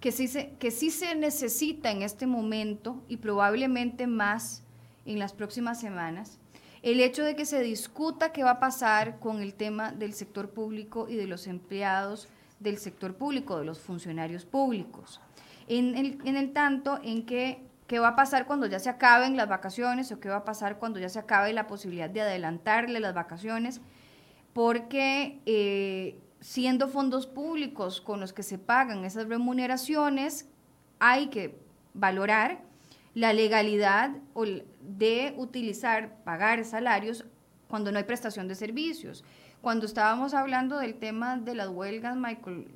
que 0.01 0.11
sí 0.11 0.27
se, 0.27 0.51
que 0.59 0.71
sí 0.71 0.91
se 0.91 1.15
necesita 1.15 1.91
en 1.91 2.03
este 2.03 2.27
momento 2.27 3.03
y 3.09 3.19
probablemente 3.19 4.07
más 4.07 4.63
en 5.05 5.19
las 5.19 5.33
próximas 5.33 5.81
semanas 5.81 6.39
el 6.83 7.01
hecho 7.01 7.25
de 7.25 7.35
que 7.35 7.45
se 7.45 7.63
discuta 7.63 8.33
qué 8.33 8.45
va 8.45 8.53
a 8.53 8.61
pasar 8.61 9.19
con 9.19 9.41
el 9.41 9.55
tema 9.55 9.93
del 9.93 10.15
sector 10.15 10.51
público 10.51 11.09
y 11.09 11.17
de 11.17 11.27
los 11.27 11.47
empleados 11.47 12.29
del 12.61 12.79
sector 12.79 13.15
público, 13.15 13.59
de 13.59 13.65
los 13.65 13.81
funcionarios 13.81 14.45
públicos. 14.45 15.21
En 15.67 15.97
el, 15.97 16.19
en 16.25 16.37
el 16.37 16.53
tanto 16.53 16.99
en 17.03 17.27
que 17.27 17.68
qué 17.89 17.99
va 17.99 18.09
a 18.09 18.17
pasar 18.17 18.47
cuando 18.47 18.67
ya 18.67 18.79
se 18.79 18.91
acaben 18.91 19.37
las 19.37 19.49
vacaciones 19.49 20.13
o 20.13 20.21
qué 20.21 20.29
va 20.29 20.37
a 20.37 20.45
pasar 20.45 20.79
cuando 20.79 21.01
ya 21.01 21.09
se 21.09 21.19
acabe 21.19 21.53
la 21.55 21.67
posibilidad 21.67 22.11
de 22.11 22.21
adelantarle 22.21 23.01
las 23.01 23.15
vacaciones, 23.15 23.81
porque 24.53 25.41
eh, 25.47 26.21
siendo 26.41 26.89
fondos 26.89 27.27
públicos 27.27 28.03
con 28.03 28.21
los 28.21 28.35
que 28.35 28.43
se 28.43 28.59
pagan 28.59 29.07
esas 29.07 29.27
remuneraciones, 29.27 30.47
hay 30.99 31.29
que 31.29 31.59
valorar 31.95 32.61
la 33.15 33.33
legalidad 33.33 34.11
de 34.83 35.35
utilizar, 35.39 36.23
pagar 36.25 36.65
salarios 36.67 37.25
cuando 37.69 37.91
no 37.91 37.99
hay 37.99 38.05
prestación 38.05 38.49
de 38.49 38.55
servicios. 38.55 39.25
Cuando 39.63 39.87
estábamos 39.87 40.35
hablando 40.35 40.79
del 40.79 40.95
tema 40.95 41.39
de 41.39 41.55
las 41.55 41.69
huelgas, 41.69 42.17
Michael, 42.17 42.69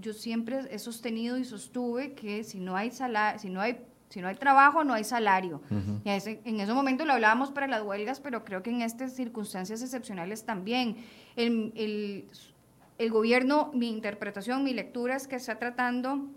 yo 0.00 0.12
siempre 0.12 0.66
he 0.70 0.78
sostenido 0.80 1.38
y 1.38 1.44
sostuve 1.44 2.14
que 2.14 2.42
si 2.42 2.58
no 2.58 2.76
hay 2.76 2.90
salario, 2.90 3.38
si 3.38 3.48
no 3.48 3.60
hay 3.60 3.78
si 4.08 4.20
no 4.20 4.28
hay 4.28 4.36
trabajo, 4.36 4.84
no 4.84 4.94
hay 4.94 5.04
salario. 5.04 5.60
y 6.04 6.08
en 6.08 6.60
ese 6.60 6.72
momento 6.72 7.04
lo 7.04 7.12
hablábamos 7.12 7.50
para 7.50 7.66
las 7.66 7.82
huelgas, 7.82 8.20
pero 8.20 8.44
creo 8.44 8.62
que 8.62 8.70
en 8.70 8.82
estas 8.82 9.12
circunstancias 9.12 9.82
excepcionales 9.82 10.44
también. 10.44 10.96
El, 11.36 11.72
el, 11.76 12.28
el 12.98 13.10
gobierno, 13.10 13.70
mi 13.74 13.88
interpretación, 13.88 14.64
mi 14.64 14.72
lectura 14.72 15.16
es 15.16 15.26
que 15.26 15.36
está 15.36 15.58
tratando 15.58 16.28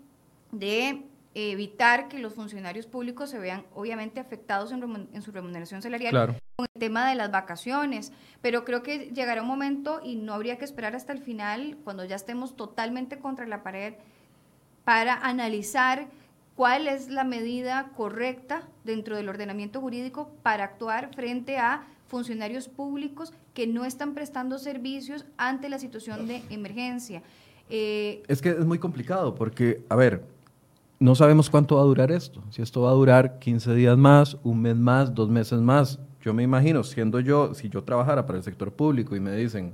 de 0.52 1.04
evitar 1.34 2.08
que 2.08 2.18
los 2.18 2.34
funcionarios 2.34 2.86
públicos 2.86 3.30
se 3.30 3.38
vean 3.38 3.64
obviamente 3.74 4.18
afectados 4.18 4.72
en, 4.72 5.22
su 5.22 5.30
remuneración 5.30 5.80
salarial 5.80 6.40
con 6.56 6.66
el 6.74 6.80
tema 6.80 7.08
de 7.08 7.14
las 7.14 7.30
vacaciones, 7.30 8.12
pero 8.42 8.64
creo 8.64 8.82
que 8.82 9.10
llegará 9.14 9.42
un 9.42 9.48
momento 9.48 10.00
y 10.02 10.16
no 10.16 10.34
habría 10.34 10.58
que 10.58 10.64
esperar 10.64 10.96
hasta 10.96 11.12
el 11.12 11.20
final, 11.20 11.78
cuando 11.84 12.04
ya 12.04 12.16
estemos 12.16 12.56
totalmente 12.56 13.18
contra 13.18 13.46
la 13.46 13.62
pared, 13.62 13.94
para 14.84 15.14
analizar 15.14 16.08
cuál 16.60 16.88
es 16.88 17.08
la 17.08 17.24
medida 17.24 17.90
correcta 17.96 18.68
dentro 18.84 19.16
del 19.16 19.30
ordenamiento 19.30 19.80
jurídico 19.80 20.28
para 20.42 20.64
actuar 20.64 21.08
frente 21.14 21.56
a 21.56 21.86
funcionarios 22.06 22.68
públicos 22.68 23.32
que 23.54 23.66
no 23.66 23.86
están 23.86 24.12
prestando 24.12 24.58
servicios 24.58 25.24
ante 25.38 25.70
la 25.70 25.78
situación 25.78 26.28
de 26.28 26.42
emergencia. 26.50 27.22
Eh, 27.70 28.22
es 28.28 28.42
que 28.42 28.50
es 28.50 28.66
muy 28.66 28.78
complicado 28.78 29.34
porque, 29.34 29.82
a 29.88 29.96
ver, 29.96 30.22
no 30.98 31.14
sabemos 31.14 31.48
cuánto 31.48 31.76
va 31.76 31.80
a 31.80 31.86
durar 31.86 32.12
esto. 32.12 32.42
Si 32.50 32.60
esto 32.60 32.82
va 32.82 32.90
a 32.90 32.94
durar 32.94 33.38
15 33.38 33.74
días 33.74 33.96
más, 33.96 34.36
un 34.44 34.60
mes 34.60 34.76
más, 34.76 35.14
dos 35.14 35.30
meses 35.30 35.62
más. 35.62 35.98
Yo 36.20 36.34
me 36.34 36.42
imagino, 36.42 36.84
siendo 36.84 37.20
yo, 37.20 37.54
si 37.54 37.70
yo 37.70 37.84
trabajara 37.84 38.26
para 38.26 38.36
el 38.36 38.44
sector 38.44 38.70
público 38.70 39.16
y 39.16 39.20
me 39.20 39.34
dicen 39.34 39.72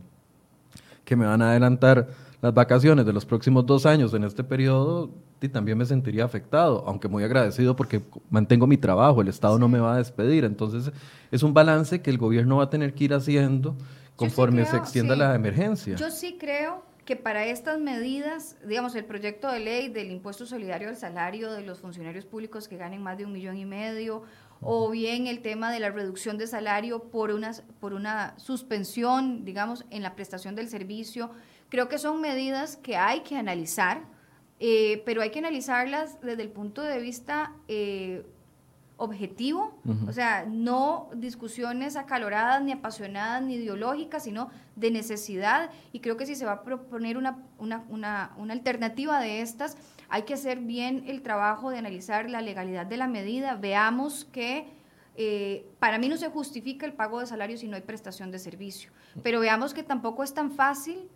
que 1.05 1.17
me 1.17 1.27
van 1.27 1.43
a 1.43 1.51
adelantar 1.51 2.07
las 2.41 2.55
vacaciones 2.55 3.05
de 3.05 3.13
los 3.13 3.27
próximos 3.27 3.67
dos 3.67 3.87
años 3.87 4.15
en 4.15 4.23
este 4.23 4.45
periodo, 4.45 5.11
también 5.53 5.79
me 5.79 5.85
sentiría 5.85 6.25
afectado, 6.25 6.85
aunque 6.87 7.09
muy 7.09 7.23
agradecido 7.23 7.77
porque 7.77 8.03
mantengo 8.31 8.67
mi 8.67 8.77
trabajo, 8.77 9.21
el 9.21 9.29
Estado 9.29 9.59
no 9.59 9.69
me 9.69 9.79
va 9.79 9.95
a 9.95 9.99
despedir. 9.99 10.45
Entonces, 10.45 10.93
es 11.31 11.43
un 11.43 11.55
balance 11.55 12.03
que 12.03 12.11
el 12.11 12.19
gobierno 12.19 12.57
va 12.57 12.65
a 12.65 12.71
tener 12.71 12.95
que 12.95 13.05
ir 13.05 13.15
haciendo 13.15 13.77
conforme 14.17 14.65
se 14.65 14.77
extienda 14.77 15.15
la 15.15 15.35
emergencia. 15.35 15.97
Yo 15.97 16.11
sí 16.11 16.37
creo 16.39 16.83
que 17.05 17.15
para 17.15 17.47
estas 17.47 17.79
medidas, 17.79 18.57
digamos, 18.67 18.95
el 18.97 19.05
proyecto 19.05 19.51
de 19.51 19.61
ley 19.61 19.89
del 19.89 20.11
impuesto 20.11 20.45
solidario 20.45 20.89
al 20.89 20.97
salario 20.97 21.53
de 21.53 21.63
los 21.63 21.79
funcionarios 21.79 22.25
públicos 22.27 22.67
que 22.67 22.77
ganen 22.77 23.03
más 23.03 23.17
de 23.17 23.25
un 23.25 23.33
millón 23.33 23.57
y 23.57 23.65
medio, 23.65 24.25
o 24.61 24.91
bien 24.91 25.27
el 25.27 25.41
tema 25.41 25.71
de 25.71 25.81
la 25.81 25.91
reducción 25.91 26.39
de 26.39 26.47
salario 26.47 27.05
por 27.05 27.31
una, 27.31 27.53
por 27.79 27.93
una 27.93 28.37
suspensión, 28.39 29.45
digamos, 29.45 29.85
en 29.91 30.03
la 30.03 30.17
prestación 30.17 30.57
del 30.57 30.69
servicio, 30.69 31.31
creo 31.69 31.89
que 31.89 31.99
son 31.99 32.21
medidas 32.21 32.77
que 32.77 32.97
hay 32.97 33.21
que 33.21 33.37
analizar, 33.37 34.03
eh, 34.59 35.03
pero 35.05 35.23
hay 35.23 35.31
que 35.31 35.39
analizarlas 35.39 36.21
desde 36.21 36.43
el 36.43 36.49
punto 36.49 36.83
de 36.83 36.99
vista 37.01 37.53
eh, 37.69 38.25
objetivo, 38.99 39.79
o 40.09 40.13
sea, 40.13 40.47
no 40.49 41.11
discusiones 41.15 41.97
acaloradas, 41.97 42.63
ni 42.63 42.73
apasionadas, 42.73 43.43
ni 43.43 43.57
ideológicas, 43.57 44.25
sino 44.25 44.49
de 44.75 44.91
necesidad. 44.91 45.71
Y 45.93 46.01
creo 46.01 46.17
que 46.17 46.25
si 46.25 46.35
se 46.35 46.47
va 46.47 46.53
a 46.53 46.63
proponer 46.63 47.19
una, 47.19 47.45
una, 47.59 47.85
una, 47.91 48.33
una, 48.39 48.55
alternativa 48.55 49.21
de 49.21 49.43
estas, 49.43 49.77
hay 50.09 50.23
que 50.23 50.33
hacer 50.33 50.61
bien 50.61 51.05
el 51.07 51.21
trabajo 51.21 51.69
de 51.69 51.77
analizar 51.77 52.31
la 52.31 52.41
legalidad 52.41 52.87
de 52.87 52.97
la 52.97 53.07
medida. 53.07 53.57
Veamos 53.57 54.25
que 54.25 54.67
eh, 55.15 55.67
para 55.79 55.99
mí 55.99 56.09
no 56.09 56.17
se 56.17 56.31
justifica 56.31 56.87
el 56.87 56.95
pago 56.95 57.21
de 57.21 57.27
salario 57.27 57.59
si 57.59 57.69
no 57.69 57.77
hay 57.77 57.83
prestación 57.83 58.31
de 58.31 58.39
servicio, 58.39 58.91
pero 59.23 59.41
veamos 59.41 59.75
que 59.75 59.83
tampoco 59.83 60.23
es 60.23 60.33
tan 60.33 60.51
fácil 60.51 61.09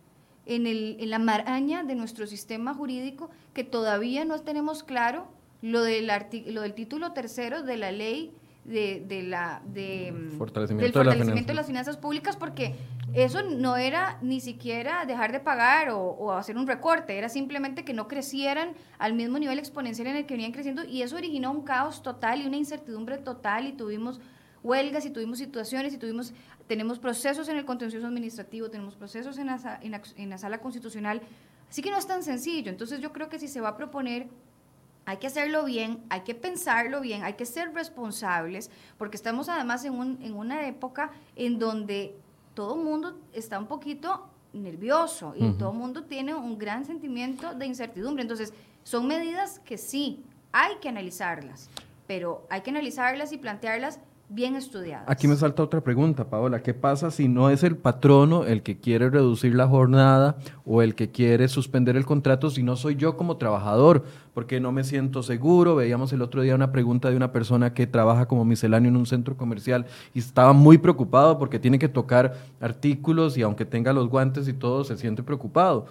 en, 0.47 0.67
el, 0.67 0.97
en 1.01 1.11
la 1.11 1.19
maraña 1.19 1.83
de 1.83 1.95
nuestro 1.95 2.27
sistema 2.27 2.75
jurídico 2.75 3.31
que 3.55 3.65
todavía 3.65 4.25
no 4.25 4.39
tenemos 4.41 4.83
claro 4.83 5.29
lo 5.63 5.83
del, 5.83 6.11
lo 6.47 6.63
del 6.63 6.75
título 6.75 7.13
tercero 7.13 7.63
de 7.63 7.77
la 7.77 7.93
ley 7.93 8.33
de, 8.65 9.05
de 9.07 9.23
la 9.23 9.63
de, 9.67 10.13
mm, 10.13 10.39
fortalecimiento 10.39 10.85
del 10.85 10.93
fortalecimiento 10.93 11.49
de, 11.53 11.55
las 11.55 11.67
finanzas. 11.67 11.97
públicas 11.97 12.37
porque 12.37 12.75
eso 13.15 13.43
no 13.43 13.77
era 13.77 14.19
ni 14.23 14.41
siquiera 14.41 15.05
dejar 15.07 15.33
de 15.33 15.41
pagar 15.41 15.89
o, 15.91 16.33
hacer 16.33 16.57
un 16.57 16.67
recorte, 16.67 17.19
era 17.19 17.29
simplemente 17.29 17.85
que 17.85 17.93
no 17.93 18.07
crecieran 18.07 18.75
al 18.99 19.15
mismo 19.15 19.39
nivel 19.39 19.59
exponencial 19.59 20.09
en 20.09 20.17
el 20.17 20.27
que 20.27 20.35
venían 20.35 20.53
creciendo 20.53 20.85
y 20.85 21.03
eso 21.03 21.17
originó 21.17 21.51
un 21.51 21.63
caos 21.63 22.03
total 22.03 22.43
y 22.43 22.47
una 22.47 22.57
incertidumbre 22.57 23.19
total 23.19 23.67
y 23.67 23.73
tuvimos 23.73 24.21
huelgas 24.63 25.07
y 25.07 25.11
tuvimos 25.11 25.39
situaciones 25.39 25.95
y 25.95 25.99
tuvimos 25.99 26.33
tenemos 26.71 27.01
procesos 27.01 27.49
en 27.49 27.57
el 27.57 27.65
contencioso 27.65 28.07
administrativo, 28.07 28.71
tenemos 28.71 28.95
procesos 28.95 29.39
en 29.39 29.49
la, 29.49 29.81
en 29.83 30.31
la 30.31 30.39
sala 30.39 30.61
constitucional, 30.61 31.21
así 31.69 31.83
que 31.83 31.91
no 31.91 31.99
es 31.99 32.07
tan 32.07 32.23
sencillo. 32.23 32.71
Entonces 32.71 33.01
yo 33.01 33.13
creo 33.13 33.29
que 33.29 33.41
si 33.41 33.49
se 33.49 33.61
va 33.61 33.71
a 33.71 33.77
proponer 33.77 34.29
hay 35.05 35.17
que 35.17 35.27
hacerlo 35.27 35.65
bien, 35.65 36.05
hay 36.11 36.21
que 36.21 36.37
pensarlo 36.37 37.01
bien, 37.01 37.25
hay 37.25 37.33
que 37.33 37.45
ser 37.45 37.75
responsables, 37.75 38.71
porque 38.99 39.17
estamos 39.17 39.49
además 39.49 39.85
en, 39.85 39.95
un, 39.95 40.23
en 40.23 40.37
una 40.37 40.69
época 40.69 41.11
en 41.35 41.59
donde 41.59 42.15
todo 42.55 42.77
el 42.77 42.85
mundo 42.85 43.19
está 43.33 43.59
un 43.59 43.67
poquito 43.67 44.29
nervioso 44.53 45.35
y 45.37 45.51
todo 45.55 45.73
el 45.73 45.77
mundo 45.77 46.05
tiene 46.05 46.35
un 46.35 46.57
gran 46.57 46.85
sentimiento 46.85 47.53
de 47.53 47.67
incertidumbre. 47.67 48.23
Entonces, 48.23 48.53
son 48.85 49.09
medidas 49.09 49.59
que 49.59 49.77
sí, 49.77 50.23
hay 50.53 50.77
que 50.81 50.89
analizarlas, 50.89 51.69
pero 52.07 52.47
hay 52.49 52.61
que 52.61 52.71
analizarlas 52.71 53.33
y 53.33 53.39
plantearlas 53.39 53.99
bien 54.31 54.55
estudiadas. 54.55 55.05
Aquí 55.09 55.27
me 55.27 55.35
salta 55.35 55.63
otra 55.63 55.81
pregunta, 55.81 56.31
Paola. 56.31 56.63
¿Qué 56.63 56.73
pasa 56.73 57.11
si 57.11 57.29
no 57.29 57.51
es 57.51 57.65
el 57.65 57.77
patrono 57.77 58.45
el 58.45 58.63
que 58.63 58.79
quiere 58.79 59.11
reducir 59.11 59.55
la 59.57 59.67
jornada 59.67 60.39
o 60.65 60.83
el 60.83 60.95
que 60.95 61.11
quiere 61.11 61.49
suspender 61.49 61.97
el 61.97 62.07
contrato, 62.07 62.49
si 62.49 62.63
no 62.63 62.77
soy 62.77 62.95
yo 62.95 63.17
como 63.17 63.37
trabajador? 63.37 64.05
Porque 64.33 64.61
no 64.61 64.71
me 64.71 64.85
siento 64.85 65.25
seguro. 65.25 65.75
Veíamos 65.75 66.13
el 66.13 66.23
otro 66.23 66.43
día 66.43 66.55
una 66.55 66.71
pregunta 66.71 67.11
de 67.11 67.17
una 67.17 67.33
persona 67.33 67.75
que 67.75 67.89
trabaja 67.89 68.27
como 68.27 68.45
misceláneo 68.45 68.89
en 68.89 68.97
un 68.97 69.07
centro 69.07 69.37
comercial 69.37 69.87
y 70.15 70.21
estaba 70.21 70.53
muy 70.53 70.79
preocupado 70.79 71.37
porque 71.37 71.59
tiene 71.59 71.81
que 71.81 71.89
tocar 71.89 72.35
artículos 72.61 73.37
y 73.37 73.43
aunque 73.43 73.65
tenga 73.65 73.93
los 73.93 74.09
guantes 74.09 74.47
y 74.47 74.53
todo, 74.53 74.85
se 74.85 74.97
siente 74.97 75.25
preocupado. 75.25 75.87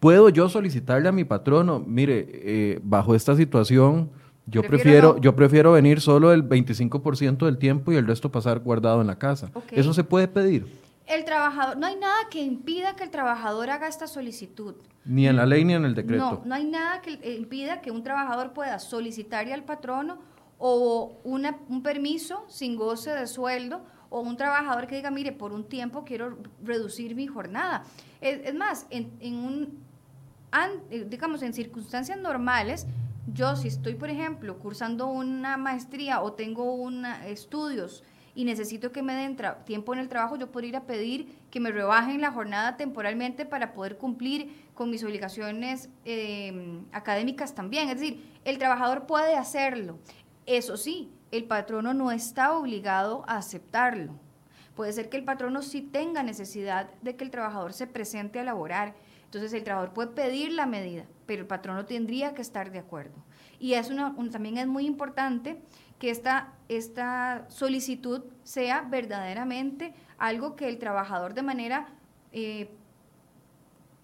¿Puedo 0.00 0.30
yo 0.30 0.48
solicitarle 0.48 1.08
a 1.08 1.12
mi 1.12 1.24
patrono, 1.24 1.82
mire, 1.84 2.26
eh, 2.32 2.80
bajo 2.82 3.14
esta 3.14 3.36
situación 3.36 4.08
yo 4.50 4.62
prefiero, 4.62 5.18
yo 5.20 5.36
prefiero 5.36 5.72
venir 5.72 6.00
solo 6.00 6.32
el 6.32 6.48
25% 6.48 7.44
del 7.44 7.58
tiempo 7.58 7.92
y 7.92 7.96
el 7.96 8.06
resto 8.06 8.30
pasar 8.30 8.60
guardado 8.60 9.00
en 9.00 9.06
la 9.06 9.18
casa. 9.18 9.50
¿Eso 9.70 9.92
se 9.92 10.04
puede 10.04 10.28
pedir? 10.28 10.66
El 11.06 11.24
trabajador, 11.24 11.76
no 11.78 11.86
hay 11.86 11.96
nada 11.96 12.16
que 12.30 12.42
impida 12.42 12.94
que 12.94 13.04
el 13.04 13.10
trabajador 13.10 13.70
haga 13.70 13.88
esta 13.88 14.06
solicitud. 14.06 14.74
Ni 15.06 15.26
en 15.26 15.36
la 15.36 15.46
ley 15.46 15.64
ni 15.64 15.72
en 15.72 15.86
el 15.86 15.94
decreto. 15.94 16.22
No, 16.22 16.42
no 16.44 16.54
hay 16.54 16.64
nada 16.64 17.00
que 17.00 17.12
impida 17.34 17.80
que 17.80 17.90
un 17.90 18.02
trabajador 18.02 18.52
pueda 18.52 18.78
solicitarle 18.78 19.54
al 19.54 19.64
patrono 19.64 20.18
o 20.58 21.18
una, 21.24 21.56
un 21.68 21.82
permiso 21.82 22.44
sin 22.48 22.76
goce 22.76 23.10
de 23.10 23.26
sueldo 23.26 23.80
o 24.10 24.20
un 24.20 24.36
trabajador 24.36 24.86
que 24.86 24.96
diga, 24.96 25.10
mire, 25.10 25.32
por 25.32 25.52
un 25.52 25.64
tiempo 25.64 26.04
quiero 26.04 26.38
reducir 26.62 27.14
mi 27.14 27.26
jornada. 27.26 27.84
Es, 28.20 28.54
más, 28.54 28.86
en, 28.90 29.10
en 29.20 29.34
un, 29.36 29.78
digamos, 31.08 31.42
en 31.42 31.52
circunstancias 31.52 32.18
normales, 32.18 32.86
yo 33.32 33.56
si 33.56 33.68
estoy, 33.68 33.94
por 33.94 34.10
ejemplo, 34.10 34.58
cursando 34.58 35.06
una 35.06 35.56
maestría 35.56 36.22
o 36.22 36.32
tengo 36.32 36.74
una, 36.74 37.26
estudios 37.26 38.02
y 38.34 38.44
necesito 38.44 38.92
que 38.92 39.02
me 39.02 39.14
den 39.14 39.36
tiempo 39.64 39.92
en 39.92 39.98
el 39.98 40.08
trabajo, 40.08 40.36
yo 40.36 40.50
puedo 40.52 40.66
ir 40.66 40.76
a 40.76 40.86
pedir 40.86 41.36
que 41.50 41.60
me 41.60 41.72
rebajen 41.72 42.20
la 42.20 42.30
jornada 42.30 42.76
temporalmente 42.76 43.44
para 43.44 43.72
poder 43.72 43.98
cumplir 43.98 44.68
con 44.74 44.90
mis 44.90 45.02
obligaciones 45.02 45.88
em, 46.04 46.84
académicas 46.92 47.54
también. 47.54 47.88
Es 47.88 47.98
decir, 47.98 48.24
el 48.44 48.58
trabajador 48.58 49.06
puede 49.06 49.36
hacerlo. 49.36 49.98
Eso 50.46 50.76
sí, 50.76 51.10
el 51.32 51.44
patrono 51.44 51.94
no 51.94 52.12
está 52.12 52.56
obligado 52.56 53.24
a 53.26 53.38
aceptarlo. 53.38 54.14
Puede 54.76 54.92
ser 54.92 55.08
que 55.08 55.16
el 55.16 55.24
patrono 55.24 55.60
sí 55.62 55.82
tenga 55.82 56.22
necesidad 56.22 56.88
de 57.02 57.16
que 57.16 57.24
el 57.24 57.32
trabajador 57.32 57.72
se 57.72 57.88
presente 57.88 58.38
a 58.38 58.44
laborar. 58.44 58.94
Entonces 59.28 59.52
el 59.52 59.62
trabajador 59.62 59.92
puede 59.92 60.08
pedir 60.08 60.52
la 60.52 60.64
medida, 60.64 61.04
pero 61.26 61.42
el 61.42 61.46
patrono 61.46 61.84
tendría 61.84 62.32
que 62.32 62.40
estar 62.40 62.72
de 62.72 62.78
acuerdo. 62.78 63.14
Y 63.60 63.74
es 63.74 63.90
una, 63.90 64.16
también 64.32 64.56
es 64.56 64.66
muy 64.66 64.86
importante 64.86 65.60
que 65.98 66.08
esta, 66.08 66.54
esta 66.70 67.44
solicitud 67.48 68.22
sea 68.42 68.86
verdaderamente 68.88 69.92
algo 70.16 70.56
que 70.56 70.68
el 70.68 70.78
trabajador 70.78 71.34
de 71.34 71.42
manera 71.42 71.88
eh, 72.32 72.70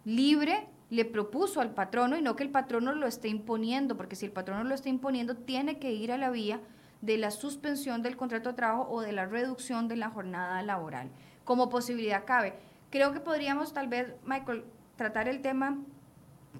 libre 0.04 0.66
le 0.90 1.06
propuso 1.06 1.62
al 1.62 1.70
patrono 1.70 2.18
y 2.18 2.22
no 2.22 2.36
que 2.36 2.42
el 2.42 2.50
patrono 2.50 2.92
lo 2.92 3.06
esté 3.06 3.28
imponiendo, 3.28 3.96
porque 3.96 4.16
si 4.16 4.26
el 4.26 4.32
patrono 4.32 4.62
lo 4.64 4.74
está 4.74 4.90
imponiendo, 4.90 5.36
tiene 5.36 5.78
que 5.78 5.92
ir 5.92 6.12
a 6.12 6.18
la 6.18 6.28
vía 6.28 6.60
de 7.00 7.16
la 7.16 7.30
suspensión 7.30 8.02
del 8.02 8.18
contrato 8.18 8.50
de 8.50 8.56
trabajo 8.56 8.88
o 8.90 9.00
de 9.00 9.12
la 9.12 9.24
reducción 9.24 9.88
de 9.88 9.96
la 9.96 10.10
jornada 10.10 10.62
laboral. 10.62 11.10
Como 11.44 11.70
posibilidad 11.70 12.26
cabe. 12.26 12.54
Creo 12.90 13.12
que 13.12 13.20
podríamos 13.20 13.72
tal 13.72 13.88
vez, 13.88 14.14
Michael, 14.24 14.64
tratar 14.96 15.28
el 15.28 15.40
tema 15.40 15.78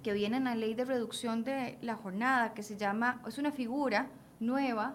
que 0.02 0.12
viene 0.12 0.36
en 0.36 0.44
la 0.44 0.54
ley 0.54 0.74
de 0.74 0.84
reducción 0.84 1.44
de 1.44 1.78
la 1.80 1.94
jornada, 1.94 2.54
que 2.54 2.62
se 2.62 2.76
llama, 2.76 3.22
es 3.26 3.38
una 3.38 3.52
figura 3.52 4.08
nueva 4.40 4.94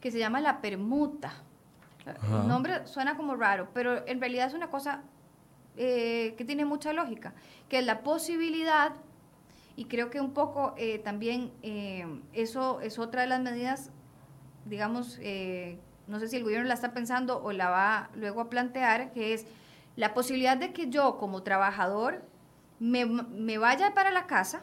que 0.00 0.10
se 0.10 0.18
llama 0.18 0.40
la 0.40 0.60
permuta. 0.60 1.32
El 2.06 2.48
nombre 2.48 2.86
suena 2.86 3.16
como 3.16 3.36
raro, 3.36 3.68
pero 3.72 4.06
en 4.06 4.20
realidad 4.20 4.48
es 4.48 4.54
una 4.54 4.68
cosa 4.68 5.02
eh, 5.76 6.34
que 6.36 6.44
tiene 6.44 6.64
mucha 6.64 6.92
lógica, 6.92 7.34
que 7.68 7.78
es 7.78 7.86
la 7.86 8.00
posibilidad, 8.02 8.92
y 9.76 9.84
creo 9.84 10.10
que 10.10 10.20
un 10.20 10.32
poco 10.32 10.74
eh, 10.76 10.98
también 10.98 11.52
eh, 11.62 12.06
eso 12.32 12.80
es 12.80 12.98
otra 12.98 13.22
de 13.22 13.28
las 13.28 13.40
medidas, 13.40 13.90
digamos, 14.64 15.18
no 16.06 16.18
sé 16.18 16.28
si 16.28 16.36
el 16.36 16.42
gobierno 16.42 16.66
la 16.66 16.74
está 16.74 16.92
pensando 16.92 17.42
o 17.42 17.52
la 17.52 17.70
va 17.70 18.10
luego 18.14 18.40
a 18.40 18.50
plantear, 18.50 19.12
que 19.12 19.32
es 19.32 19.46
la 19.96 20.12
posibilidad 20.12 20.56
de 20.56 20.72
que 20.72 20.90
yo 20.90 21.18
como 21.18 21.42
trabajador 21.42 22.22
me, 22.80 23.06
me 23.06 23.58
vaya 23.58 23.94
para 23.94 24.10
la 24.10 24.26
casa, 24.26 24.62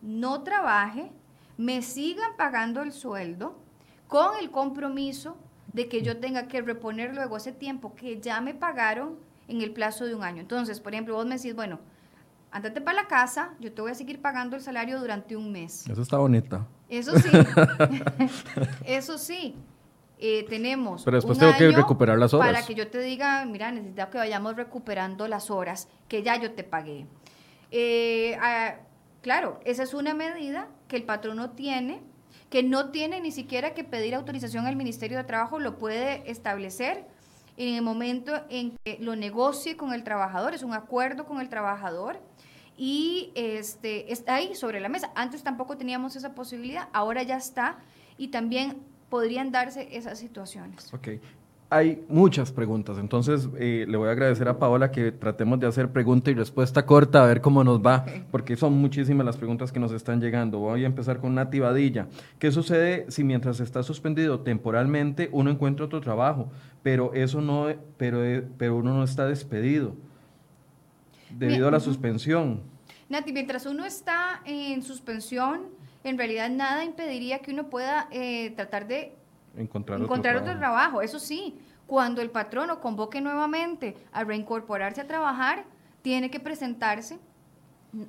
no 0.00 0.42
trabaje, 0.42 1.10
me 1.56 1.82
sigan 1.82 2.36
pagando 2.36 2.82
el 2.82 2.92
sueldo 2.92 3.58
con 4.06 4.38
el 4.38 4.50
compromiso 4.50 5.36
de 5.72 5.88
que 5.88 6.02
yo 6.02 6.18
tenga 6.18 6.46
que 6.46 6.62
reponer 6.62 7.14
luego 7.14 7.36
ese 7.36 7.50
tiempo 7.50 7.94
que 7.96 8.20
ya 8.20 8.40
me 8.40 8.54
pagaron 8.54 9.16
en 9.48 9.60
el 9.60 9.72
plazo 9.72 10.04
de 10.04 10.14
un 10.14 10.22
año. 10.22 10.40
Entonces, 10.40 10.78
por 10.78 10.94
ejemplo, 10.94 11.14
vos 11.14 11.26
me 11.26 11.36
decís, 11.36 11.54
bueno, 11.54 11.80
andate 12.52 12.80
para 12.80 13.02
la 13.02 13.08
casa, 13.08 13.54
yo 13.58 13.72
te 13.72 13.82
voy 13.82 13.90
a 13.90 13.94
seguir 13.94 14.20
pagando 14.20 14.56
el 14.56 14.62
salario 14.62 15.00
durante 15.00 15.36
un 15.36 15.50
mes. 15.50 15.88
Eso 15.88 16.02
está 16.02 16.18
bonita. 16.18 16.66
Eso 16.88 17.18
sí, 17.18 17.30
eso 18.86 19.18
sí. 19.18 19.56
Eh, 20.16 20.46
tenemos. 20.48 21.02
Pero 21.04 21.16
después 21.16 21.38
tengo 21.38 21.52
que 21.58 21.70
recuperar 21.72 22.16
las 22.18 22.32
horas. 22.32 22.52
Para 22.52 22.64
que 22.64 22.74
yo 22.74 22.88
te 22.88 23.00
diga, 23.00 23.44
mira, 23.44 23.72
necesito 23.72 24.08
que 24.10 24.18
vayamos 24.18 24.54
recuperando 24.54 25.26
las 25.26 25.50
horas 25.50 25.88
que 26.08 26.22
ya 26.22 26.40
yo 26.40 26.52
te 26.52 26.62
pagué. 26.62 27.06
Eh, 27.76 28.38
ah, 28.40 28.76
claro, 29.20 29.58
esa 29.64 29.82
es 29.82 29.94
una 29.94 30.14
medida 30.14 30.68
que 30.86 30.94
el 30.94 31.02
patrono 31.02 31.50
tiene, 31.50 32.02
que 32.48 32.62
no 32.62 32.92
tiene 32.92 33.20
ni 33.20 33.32
siquiera 33.32 33.74
que 33.74 33.82
pedir 33.82 34.14
autorización 34.14 34.66
al 34.66 34.76
Ministerio 34.76 35.18
de 35.18 35.24
Trabajo, 35.24 35.58
lo 35.58 35.76
puede 35.76 36.30
establecer 36.30 37.04
en 37.56 37.74
el 37.74 37.82
momento 37.82 38.44
en 38.48 38.76
que 38.84 38.98
lo 39.00 39.16
negocie 39.16 39.76
con 39.76 39.92
el 39.92 40.04
trabajador, 40.04 40.54
es 40.54 40.62
un 40.62 40.72
acuerdo 40.72 41.26
con 41.26 41.40
el 41.40 41.48
trabajador 41.48 42.20
y 42.76 43.32
este, 43.34 44.12
está 44.12 44.36
ahí 44.36 44.54
sobre 44.54 44.78
la 44.78 44.88
mesa. 44.88 45.10
Antes 45.16 45.42
tampoco 45.42 45.76
teníamos 45.76 46.14
esa 46.14 46.32
posibilidad, 46.36 46.88
ahora 46.92 47.24
ya 47.24 47.36
está 47.36 47.78
y 48.16 48.28
también 48.28 48.84
podrían 49.10 49.50
darse 49.50 49.88
esas 49.96 50.20
situaciones. 50.20 50.94
Ok 50.94 51.08
hay 51.74 52.04
muchas 52.08 52.52
preguntas, 52.52 52.98
entonces 52.98 53.48
eh, 53.58 53.84
le 53.88 53.96
voy 53.96 54.08
a 54.08 54.12
agradecer 54.12 54.46
a 54.46 54.60
Paola 54.60 54.92
que 54.92 55.10
tratemos 55.10 55.58
de 55.58 55.66
hacer 55.66 55.90
pregunta 55.90 56.30
y 56.30 56.34
respuesta 56.34 56.86
corta, 56.86 57.24
a 57.24 57.26
ver 57.26 57.40
cómo 57.40 57.64
nos 57.64 57.84
va, 57.84 58.06
porque 58.30 58.54
son 58.54 58.74
muchísimas 58.74 59.26
las 59.26 59.36
preguntas 59.36 59.72
que 59.72 59.80
nos 59.80 59.90
están 59.90 60.20
llegando. 60.20 60.60
Voy 60.60 60.84
a 60.84 60.86
empezar 60.86 61.18
con 61.18 61.34
Nati 61.34 61.58
Badilla. 61.58 62.06
¿Qué 62.38 62.52
sucede 62.52 63.06
si 63.08 63.24
mientras 63.24 63.58
está 63.58 63.82
suspendido 63.82 64.38
temporalmente 64.38 65.28
uno 65.32 65.50
encuentra 65.50 65.86
otro 65.86 66.00
trabajo, 66.00 66.48
pero 66.84 67.12
eso 67.12 67.40
no, 67.40 67.66
pero, 67.96 68.24
eh, 68.24 68.46
pero 68.56 68.76
uno 68.76 68.94
no 68.94 69.02
está 69.02 69.26
despedido 69.26 69.96
debido 71.28 71.66
a 71.66 71.72
la 71.72 71.80
suspensión? 71.80 72.60
Nati, 73.08 73.32
mientras 73.32 73.66
uno 73.66 73.84
está 73.84 74.42
en 74.44 74.80
suspensión, 74.84 75.62
en 76.04 76.18
realidad 76.18 76.50
nada 76.50 76.84
impediría 76.84 77.40
que 77.40 77.50
uno 77.50 77.68
pueda 77.68 78.06
eh, 78.12 78.52
tratar 78.54 78.86
de 78.86 79.16
encontrar, 79.56 80.00
otro, 80.02 80.58
trabajo. 80.58 81.02
Eso 81.02 81.18
sí, 81.18 81.58
cuando 81.86 82.20
el 82.22 82.30
patrono 82.30 82.80
convoque 82.80 83.20
nuevamente 83.20 83.96
a 84.12 84.24
reincorporarse 84.24 85.00
a 85.00 85.06
trabajar, 85.06 85.64
tiene 86.02 86.30
que 86.30 86.40
presentarse 86.40 87.18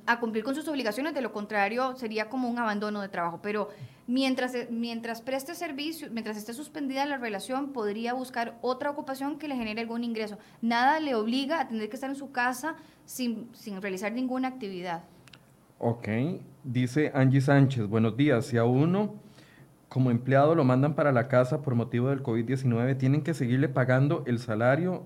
a 0.06 0.18
cumplir 0.18 0.42
con 0.42 0.54
sus 0.54 0.66
obligaciones, 0.68 1.14
de 1.14 1.20
lo 1.20 1.32
contrario 1.32 1.94
sería 1.96 2.28
como 2.28 2.48
un 2.48 2.58
abandono 2.58 3.00
de 3.00 3.08
trabajo. 3.08 3.40
Pero 3.42 3.68
mientras, 4.06 4.52
mientras 4.70 5.22
preste 5.22 5.54
servicio, 5.54 6.08
mientras 6.10 6.36
esté 6.36 6.52
suspendida 6.54 7.06
la 7.06 7.18
relación, 7.18 7.72
podría 7.72 8.12
buscar 8.12 8.58
otra 8.62 8.90
ocupación 8.90 9.38
que 9.38 9.48
le 9.48 9.56
genere 9.56 9.80
algún 9.82 10.04
ingreso. 10.04 10.38
Nada 10.60 10.98
le 11.00 11.14
obliga 11.14 11.60
a 11.60 11.68
tener 11.68 11.88
que 11.88 11.94
estar 11.94 12.10
en 12.10 12.16
su 12.16 12.32
casa 12.32 12.76
sin, 13.04 13.48
sin 13.54 13.80
realizar 13.80 14.12
ninguna 14.12 14.48
actividad. 14.48 15.04
Ok, 15.78 16.08
dice 16.64 17.12
Angie 17.14 17.40
Sánchez, 17.40 17.86
buenos 17.86 18.16
días. 18.16 18.46
Si 18.46 18.56
a 18.56 18.64
uno 18.64 19.25
como 19.88 20.10
empleado 20.10 20.54
lo 20.54 20.64
mandan 20.64 20.94
para 20.94 21.12
la 21.12 21.28
casa 21.28 21.62
por 21.62 21.74
motivo 21.74 22.08
del 22.08 22.22
COVID-19, 22.22 22.98
¿tienen 22.98 23.22
que 23.22 23.34
seguirle 23.34 23.68
pagando 23.68 24.24
el 24.26 24.38
salario 24.38 25.04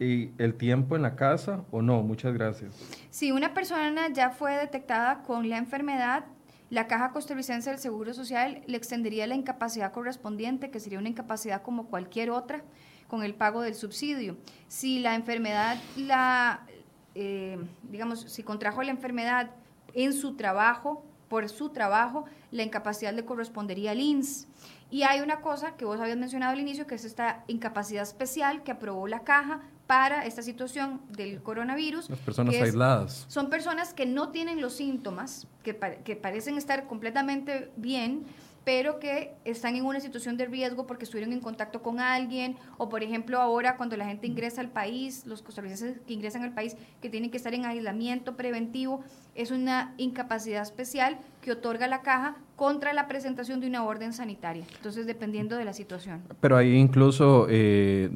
y 0.00 0.30
el 0.38 0.54
tiempo 0.54 0.96
en 0.96 1.02
la 1.02 1.16
casa 1.16 1.64
o 1.70 1.80
no? 1.80 2.02
Muchas 2.02 2.34
gracias. 2.34 2.74
Si 3.10 3.32
una 3.32 3.54
persona 3.54 4.08
ya 4.12 4.30
fue 4.30 4.56
detectada 4.56 5.22
con 5.22 5.48
la 5.48 5.56
enfermedad, 5.56 6.24
la 6.70 6.88
Caja 6.88 7.12
Costarricense 7.12 7.70
del 7.70 7.78
Seguro 7.78 8.12
Social 8.14 8.62
le 8.66 8.76
extendería 8.76 9.26
la 9.26 9.36
incapacidad 9.36 9.92
correspondiente, 9.92 10.70
que 10.70 10.80
sería 10.80 10.98
una 10.98 11.08
incapacidad 11.08 11.62
como 11.62 11.86
cualquier 11.86 12.30
otra, 12.30 12.62
con 13.06 13.22
el 13.22 13.34
pago 13.34 13.60
del 13.60 13.74
subsidio. 13.74 14.36
Si 14.66 14.98
la 14.98 15.14
enfermedad, 15.14 15.76
la, 15.96 16.66
eh, 17.14 17.58
digamos, 17.84 18.22
si 18.22 18.42
contrajo 18.42 18.82
la 18.82 18.90
enfermedad 18.90 19.50
en 19.92 20.12
su 20.12 20.34
trabajo, 20.34 21.04
por 21.34 21.48
su 21.48 21.70
trabajo, 21.70 22.26
la 22.52 22.62
incapacidad 22.62 23.12
le 23.12 23.24
correspondería 23.24 23.90
al 23.90 23.98
INS. 23.98 24.46
Y 24.88 25.02
hay 25.02 25.20
una 25.20 25.40
cosa 25.40 25.74
que 25.74 25.84
vos 25.84 25.98
habías 25.98 26.16
mencionado 26.16 26.52
al 26.52 26.60
inicio, 26.60 26.86
que 26.86 26.94
es 26.94 27.04
esta 27.04 27.42
incapacidad 27.48 28.04
especial 28.04 28.62
que 28.62 28.70
aprobó 28.70 29.08
la 29.08 29.24
caja 29.24 29.60
para 29.88 30.26
esta 30.26 30.42
situación 30.42 31.00
del 31.08 31.42
coronavirus. 31.42 32.08
Las 32.08 32.20
personas 32.20 32.54
aisladas. 32.54 33.24
Son 33.26 33.50
personas 33.50 33.92
que 33.92 34.06
no 34.06 34.28
tienen 34.28 34.60
los 34.60 34.74
síntomas, 34.74 35.48
que, 35.64 35.76
que 36.04 36.14
parecen 36.14 36.56
estar 36.56 36.86
completamente 36.86 37.72
bien, 37.74 38.26
pero 38.64 38.98
que 38.98 39.34
están 39.44 39.76
en 39.76 39.84
una 39.84 40.00
situación 40.00 40.36
de 40.36 40.46
riesgo 40.46 40.86
porque 40.86 41.04
estuvieron 41.04 41.32
en 41.32 41.40
contacto 41.40 41.82
con 41.82 42.00
alguien, 42.00 42.56
o 42.78 42.88
por 42.88 43.02
ejemplo 43.02 43.40
ahora 43.40 43.76
cuando 43.76 43.96
la 43.96 44.06
gente 44.06 44.26
ingresa 44.26 44.60
al 44.60 44.70
país, 44.70 45.26
los 45.26 45.42
costarricenses 45.42 46.00
que 46.06 46.14
ingresan 46.14 46.42
al 46.42 46.54
país, 46.54 46.76
que 47.00 47.10
tienen 47.10 47.30
que 47.30 47.36
estar 47.36 47.54
en 47.54 47.64
aislamiento 47.64 48.36
preventivo, 48.36 49.04
es 49.34 49.50
una 49.50 49.94
incapacidad 49.98 50.62
especial 50.62 51.18
que 51.42 51.52
otorga 51.52 51.86
la 51.86 52.02
caja 52.02 52.36
contra 52.56 52.92
la 52.92 53.08
presentación 53.08 53.60
de 53.60 53.66
una 53.66 53.84
orden 53.84 54.12
sanitaria. 54.12 54.64
Entonces, 54.76 55.06
dependiendo 55.06 55.56
de 55.56 55.64
la 55.64 55.72
situación. 55.72 56.22
Pero 56.40 56.56
ahí 56.56 56.74
incluso... 56.74 57.46
Eh, 57.50 58.10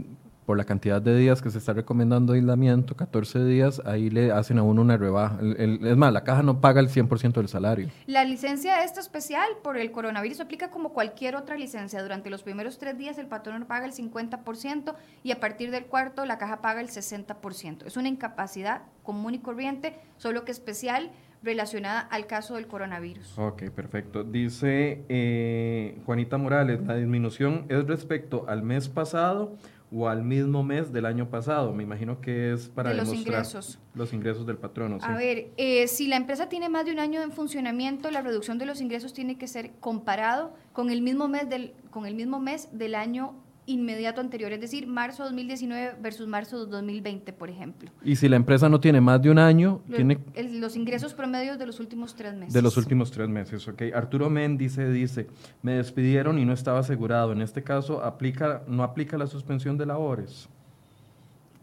por 0.48 0.56
la 0.56 0.64
cantidad 0.64 1.02
de 1.02 1.14
días 1.14 1.42
que 1.42 1.50
se 1.50 1.58
está 1.58 1.74
recomendando 1.74 2.32
aislamiento, 2.32 2.96
14 2.96 3.44
días, 3.44 3.82
ahí 3.84 4.08
le 4.08 4.32
hacen 4.32 4.56
a 4.56 4.62
uno 4.62 4.80
una 4.80 4.96
rebaja. 4.96 5.38
es 5.42 5.96
más, 5.98 6.10
la 6.10 6.24
caja 6.24 6.42
no 6.42 6.62
paga 6.62 6.80
el 6.80 6.88
100% 6.88 7.34
del 7.34 7.48
salario. 7.48 7.90
La 8.06 8.24
licencia 8.24 8.82
esta 8.82 8.98
especial 8.98 9.46
por 9.62 9.76
el 9.76 9.92
coronavirus 9.92 10.40
aplica 10.40 10.70
como 10.70 10.94
cualquier 10.94 11.36
otra 11.36 11.58
licencia. 11.58 12.00
Durante 12.00 12.30
los 12.30 12.42
primeros 12.42 12.78
tres 12.78 12.96
días 12.96 13.18
el 13.18 13.26
patrón 13.26 13.66
paga 13.66 13.84
el 13.84 13.92
50% 13.92 14.94
y 15.22 15.32
a 15.32 15.38
partir 15.38 15.70
del 15.70 15.84
cuarto 15.84 16.24
la 16.24 16.38
caja 16.38 16.62
paga 16.62 16.80
el 16.80 16.88
60%. 16.88 17.84
Es 17.84 17.98
una 17.98 18.08
incapacidad 18.08 18.84
común 19.02 19.34
y 19.34 19.40
corriente, 19.40 20.00
solo 20.16 20.46
que 20.46 20.52
especial 20.52 21.10
relacionada 21.42 22.00
al 22.00 22.26
caso 22.26 22.54
del 22.54 22.66
coronavirus. 22.66 23.38
Ok, 23.38 23.64
perfecto. 23.70 24.24
Dice 24.24 25.04
eh, 25.10 26.00
Juanita 26.06 26.38
Morales, 26.38 26.80
la 26.86 26.96
disminución 26.96 27.66
es 27.68 27.86
respecto 27.86 28.46
al 28.48 28.62
mes 28.62 28.88
pasado 28.88 29.56
o 29.92 30.08
al 30.08 30.22
mismo 30.22 30.62
mes 30.62 30.92
del 30.92 31.06
año 31.06 31.30
pasado. 31.30 31.72
Me 31.72 31.82
imagino 31.82 32.20
que 32.20 32.52
es 32.52 32.68
para 32.68 32.92
los 32.94 33.12
ingresos. 33.12 33.78
los 33.94 34.12
ingresos 34.12 34.46
del 34.46 34.56
patrono. 34.56 34.98
A 35.02 35.16
ver, 35.16 35.50
eh, 35.56 35.88
si 35.88 36.06
la 36.06 36.16
empresa 36.16 36.48
tiene 36.48 36.68
más 36.68 36.84
de 36.84 36.92
un 36.92 36.98
año 36.98 37.22
en 37.22 37.32
funcionamiento, 37.32 38.10
la 38.10 38.20
reducción 38.20 38.58
de 38.58 38.66
los 38.66 38.80
ingresos 38.80 39.12
tiene 39.12 39.38
que 39.38 39.46
ser 39.46 39.72
comparado 39.80 40.54
con 40.72 40.90
el 40.90 41.02
mismo 41.02 41.28
mes 41.28 41.48
del, 41.48 41.74
con 41.90 42.06
el 42.06 42.14
mismo 42.14 42.40
mes 42.40 42.68
del 42.72 42.94
año 42.94 43.34
inmediato 43.68 44.20
anterior, 44.20 44.52
es 44.52 44.60
decir, 44.60 44.86
marzo 44.86 45.22
2019 45.24 45.96
versus 46.00 46.26
marzo 46.26 46.66
2020, 46.66 47.32
por 47.32 47.50
ejemplo. 47.50 47.90
Y 48.02 48.16
si 48.16 48.28
la 48.28 48.36
empresa 48.36 48.68
no 48.68 48.80
tiene 48.80 49.00
más 49.00 49.20
de 49.22 49.30
un 49.30 49.38
año, 49.38 49.82
Los, 49.86 49.96
tiene 49.96 50.18
el- 50.34 50.60
los 50.60 50.74
ingresos 50.74 51.14
promedios 51.14 51.58
de 51.58 51.66
los 51.66 51.78
últimos 51.78 52.14
tres 52.14 52.34
meses. 52.34 52.54
de 52.54 52.62
los 52.62 52.76
últimos 52.76 53.10
tres 53.10 53.28
meses, 53.28 53.68
¿ok? 53.68 53.82
Arturo 53.94 54.30
Méndice 54.30 54.90
dice, 54.90 55.28
me 55.62 55.72
despidieron 55.74 56.38
y 56.38 56.44
no 56.44 56.52
estaba 56.52 56.80
asegurado. 56.80 57.32
En 57.32 57.42
este 57.42 57.62
caso, 57.62 58.02
aplica, 58.02 58.62
no 58.66 58.82
aplica 58.82 59.16
la 59.18 59.26
suspensión 59.26 59.76
de 59.78 59.86
labores. 59.86 60.48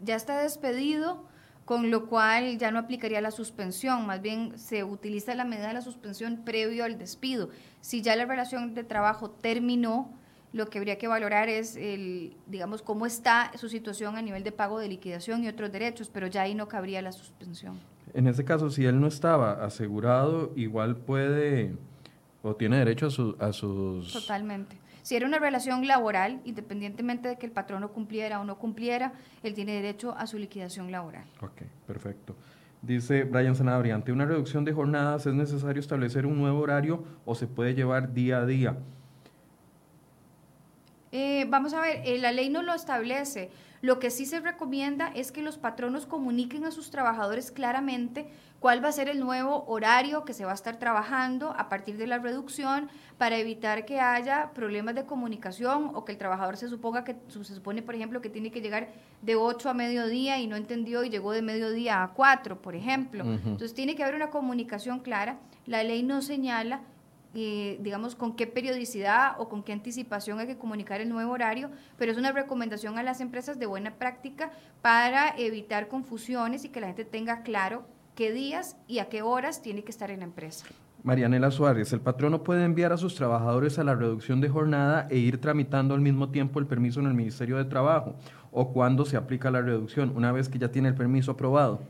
Ya 0.04 0.14
está 0.16 0.40
despedido, 0.42 1.24
con 1.64 1.90
lo 1.90 2.06
cual 2.06 2.58
ya 2.58 2.70
no 2.70 2.78
aplicaría 2.78 3.20
la 3.20 3.32
suspensión, 3.32 4.06
más 4.06 4.22
bien 4.22 4.56
se 4.56 4.84
utiliza 4.84 5.34
la 5.34 5.44
medida 5.44 5.68
de 5.68 5.74
la 5.74 5.80
suspensión 5.82 6.42
previo 6.44 6.84
al 6.84 6.98
despido. 6.98 7.48
Si 7.80 8.02
ya 8.02 8.14
la 8.14 8.26
relación 8.26 8.74
de 8.74 8.84
trabajo 8.84 9.30
terminó, 9.30 10.12
lo 10.52 10.66
que 10.68 10.78
habría 10.78 10.96
que 10.98 11.08
valorar 11.08 11.48
es, 11.48 11.76
el, 11.76 12.34
digamos, 12.46 12.82
cómo 12.82 13.04
está 13.06 13.50
su 13.56 13.68
situación 13.68 14.16
a 14.16 14.22
nivel 14.22 14.42
de 14.42 14.52
pago 14.52 14.78
de 14.78 14.88
liquidación 14.88 15.44
y 15.44 15.48
otros 15.48 15.70
derechos, 15.72 16.10
pero 16.12 16.26
ya 16.28 16.42
ahí 16.42 16.54
no 16.54 16.68
cabría 16.68 17.02
la 17.02 17.12
suspensión. 17.12 17.78
En 18.14 18.26
ese 18.26 18.44
caso, 18.44 18.70
si 18.70 18.84
él 18.86 18.98
no 19.00 19.06
estaba 19.08 19.64
asegurado, 19.64 20.52
igual 20.56 20.96
puede 20.96 21.74
o 22.42 22.54
tiene 22.54 22.78
derecho 22.78 23.06
a, 23.06 23.10
su- 23.10 23.36
a 23.40 23.52
sus... 23.52 24.12
Totalmente. 24.12 24.76
Si 25.02 25.14
era 25.16 25.26
una 25.26 25.38
relación 25.38 25.86
laboral, 25.86 26.40
independientemente 26.44 27.28
de 27.28 27.36
que 27.36 27.46
el 27.46 27.52
patrono 27.52 27.92
cumpliera 27.92 28.40
o 28.40 28.44
no 28.44 28.58
cumpliera, 28.58 29.12
él 29.42 29.54
tiene 29.54 29.72
derecho 29.74 30.14
a 30.16 30.26
su 30.26 30.38
liquidación 30.38 30.90
laboral. 30.90 31.24
Ok, 31.42 31.62
perfecto. 31.86 32.34
Dice 32.82 33.24
Brian 33.24 33.54
Sanabria, 33.56 33.94
ante 33.94 34.12
una 34.12 34.24
reducción 34.26 34.64
de 34.64 34.72
jornadas 34.72 35.26
es 35.26 35.34
necesario 35.34 35.80
establecer 35.80 36.24
un 36.26 36.38
nuevo 36.38 36.60
horario 36.60 37.04
o 37.24 37.34
se 37.34 37.46
puede 37.46 37.74
llevar 37.74 38.14
día 38.14 38.38
a 38.38 38.46
día. 38.46 38.78
Eh, 41.18 41.46
vamos 41.48 41.72
a 41.72 41.80
ver, 41.80 42.02
eh, 42.04 42.18
la 42.18 42.30
ley 42.30 42.50
no 42.50 42.62
lo 42.62 42.74
establece. 42.74 43.48
Lo 43.80 43.98
que 43.98 44.10
sí 44.10 44.26
se 44.26 44.40
recomienda 44.40 45.10
es 45.14 45.32
que 45.32 45.40
los 45.40 45.56
patronos 45.56 46.04
comuniquen 46.04 46.66
a 46.66 46.70
sus 46.70 46.90
trabajadores 46.90 47.50
claramente 47.50 48.26
cuál 48.60 48.84
va 48.84 48.88
a 48.88 48.92
ser 48.92 49.08
el 49.08 49.18
nuevo 49.18 49.64
horario 49.66 50.26
que 50.26 50.34
se 50.34 50.44
va 50.44 50.50
a 50.50 50.54
estar 50.54 50.78
trabajando 50.78 51.54
a 51.56 51.70
partir 51.70 51.96
de 51.96 52.06
la 52.06 52.18
reducción 52.18 52.90
para 53.16 53.38
evitar 53.38 53.86
que 53.86 53.98
haya 53.98 54.50
problemas 54.52 54.94
de 54.94 55.06
comunicación 55.06 55.92
o 55.94 56.04
que 56.04 56.12
el 56.12 56.18
trabajador 56.18 56.58
se 56.58 56.68
suponga 56.68 57.02
que 57.02 57.16
se 57.28 57.54
supone, 57.54 57.80
por 57.80 57.94
ejemplo, 57.94 58.20
que 58.20 58.28
tiene 58.28 58.50
que 58.50 58.60
llegar 58.60 58.88
de 59.22 59.36
8 59.36 59.70
a 59.70 59.74
mediodía 59.74 60.38
y 60.38 60.46
no 60.46 60.56
entendió 60.56 61.02
y 61.02 61.08
llegó 61.08 61.32
de 61.32 61.40
mediodía 61.40 62.02
a 62.02 62.12
4, 62.12 62.60
por 62.60 62.76
ejemplo. 62.76 63.24
Entonces 63.24 63.72
tiene 63.72 63.94
que 63.94 64.02
haber 64.02 64.16
una 64.16 64.28
comunicación 64.28 65.00
clara. 65.00 65.38
La 65.64 65.82
ley 65.82 66.02
no 66.02 66.20
señala 66.20 66.82
eh, 67.38 67.76
digamos, 67.82 68.14
con 68.14 68.34
qué 68.34 68.46
periodicidad 68.46 69.38
o 69.38 69.50
con 69.50 69.62
qué 69.62 69.74
anticipación 69.74 70.38
hay 70.38 70.46
que 70.46 70.56
comunicar 70.56 71.02
el 71.02 71.10
nuevo 71.10 71.32
horario, 71.32 71.70
pero 71.98 72.10
es 72.10 72.16
una 72.16 72.32
recomendación 72.32 72.96
a 72.96 73.02
las 73.02 73.20
empresas 73.20 73.58
de 73.58 73.66
buena 73.66 73.96
práctica 73.96 74.52
para 74.80 75.36
evitar 75.36 75.88
confusiones 75.88 76.64
y 76.64 76.70
que 76.70 76.80
la 76.80 76.86
gente 76.86 77.04
tenga 77.04 77.42
claro 77.42 77.84
qué 78.14 78.32
días 78.32 78.78
y 78.88 79.00
a 79.00 79.10
qué 79.10 79.20
horas 79.20 79.60
tiene 79.60 79.84
que 79.84 79.90
estar 79.90 80.10
en 80.10 80.20
la 80.20 80.24
empresa. 80.24 80.64
Marianela 81.02 81.50
Suárez, 81.50 81.92
el 81.92 82.00
patrono 82.00 82.42
puede 82.42 82.64
enviar 82.64 82.94
a 82.94 82.96
sus 82.96 83.14
trabajadores 83.14 83.78
a 83.78 83.84
la 83.84 83.94
reducción 83.94 84.40
de 84.40 84.48
jornada 84.48 85.06
e 85.10 85.18
ir 85.18 85.38
tramitando 85.38 85.94
al 85.94 86.00
mismo 86.00 86.30
tiempo 86.30 86.58
el 86.58 86.66
permiso 86.66 87.00
en 87.00 87.06
el 87.06 87.14
Ministerio 87.14 87.58
de 87.58 87.66
Trabajo 87.66 88.16
o 88.50 88.72
cuando 88.72 89.04
se 89.04 89.18
aplica 89.18 89.50
la 89.50 89.60
reducción, 89.60 90.12
una 90.16 90.32
vez 90.32 90.48
que 90.48 90.58
ya 90.58 90.70
tiene 90.70 90.88
el 90.88 90.94
permiso 90.94 91.32
aprobado. 91.32 91.82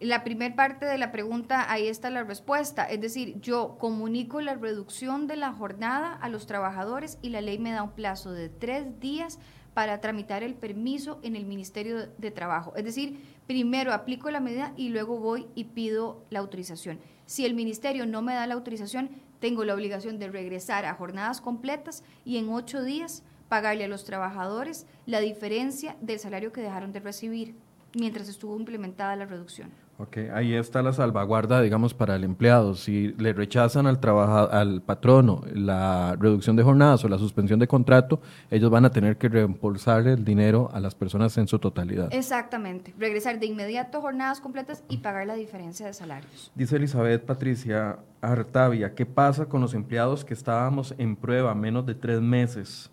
La 0.00 0.24
primera 0.24 0.56
parte 0.56 0.86
de 0.86 0.96
la 0.96 1.12
pregunta, 1.12 1.70
ahí 1.70 1.86
está 1.86 2.08
la 2.08 2.24
respuesta. 2.24 2.84
Es 2.84 3.02
decir, 3.02 3.38
yo 3.42 3.76
comunico 3.78 4.40
la 4.40 4.54
reducción 4.54 5.26
de 5.26 5.36
la 5.36 5.52
jornada 5.52 6.14
a 6.14 6.30
los 6.30 6.46
trabajadores 6.46 7.18
y 7.20 7.28
la 7.28 7.42
ley 7.42 7.58
me 7.58 7.72
da 7.72 7.82
un 7.82 7.90
plazo 7.90 8.32
de 8.32 8.48
tres 8.48 8.98
días 8.98 9.38
para 9.74 10.00
tramitar 10.00 10.42
el 10.42 10.54
permiso 10.54 11.20
en 11.22 11.36
el 11.36 11.44
Ministerio 11.44 12.06
de 12.16 12.30
Trabajo. 12.30 12.74
Es 12.76 12.84
decir, 12.84 13.20
primero 13.46 13.92
aplico 13.92 14.30
la 14.30 14.40
medida 14.40 14.72
y 14.74 14.88
luego 14.88 15.18
voy 15.18 15.48
y 15.54 15.64
pido 15.64 16.24
la 16.30 16.38
autorización. 16.38 16.98
Si 17.26 17.44
el 17.44 17.52
Ministerio 17.52 18.06
no 18.06 18.22
me 18.22 18.32
da 18.32 18.46
la 18.46 18.54
autorización, 18.54 19.10
tengo 19.38 19.66
la 19.66 19.74
obligación 19.74 20.18
de 20.18 20.30
regresar 20.30 20.86
a 20.86 20.94
jornadas 20.94 21.42
completas 21.42 22.04
y 22.24 22.38
en 22.38 22.48
ocho 22.48 22.82
días 22.82 23.22
pagarle 23.50 23.84
a 23.84 23.88
los 23.88 24.04
trabajadores 24.04 24.86
la 25.04 25.20
diferencia 25.20 25.98
del 26.00 26.18
salario 26.18 26.52
que 26.52 26.62
dejaron 26.62 26.92
de 26.92 27.00
recibir 27.00 27.54
mientras 27.94 28.30
estuvo 28.30 28.56
implementada 28.56 29.14
la 29.14 29.26
reducción. 29.26 29.70
Ok, 30.02 30.16
ahí 30.32 30.54
está 30.54 30.80
la 30.82 30.94
salvaguarda, 30.94 31.60
digamos, 31.60 31.92
para 31.92 32.16
el 32.16 32.24
empleado. 32.24 32.74
Si 32.74 33.08
le 33.18 33.34
rechazan 33.34 33.86
al 33.86 34.00
trabaja- 34.00 34.44
al 34.44 34.80
patrono 34.80 35.42
la 35.52 36.16
reducción 36.18 36.56
de 36.56 36.62
jornadas 36.62 37.04
o 37.04 37.08
la 37.08 37.18
suspensión 37.18 37.58
de 37.60 37.68
contrato, 37.68 38.18
ellos 38.50 38.70
van 38.70 38.86
a 38.86 38.90
tener 38.90 39.18
que 39.18 39.28
reembolsar 39.28 40.06
el 40.06 40.24
dinero 40.24 40.70
a 40.72 40.80
las 40.80 40.94
personas 40.94 41.36
en 41.36 41.46
su 41.48 41.58
totalidad. 41.58 42.08
Exactamente, 42.14 42.94
regresar 42.98 43.38
de 43.40 43.44
inmediato 43.46 44.00
jornadas 44.00 44.40
completas 44.40 44.82
y 44.88 44.96
pagar 44.98 45.26
la 45.26 45.34
diferencia 45.34 45.84
de 45.84 45.92
salarios. 45.92 46.50
Dice 46.54 46.76
Elizabeth 46.76 47.26
Patricia 47.26 47.98
Artavia, 48.22 48.94
¿qué 48.94 49.04
pasa 49.04 49.46
con 49.46 49.60
los 49.60 49.74
empleados 49.74 50.24
que 50.24 50.32
estábamos 50.32 50.94
en 50.96 51.14
prueba 51.14 51.54
menos 51.54 51.84
de 51.84 51.94
tres 51.94 52.22
meses? 52.22 52.90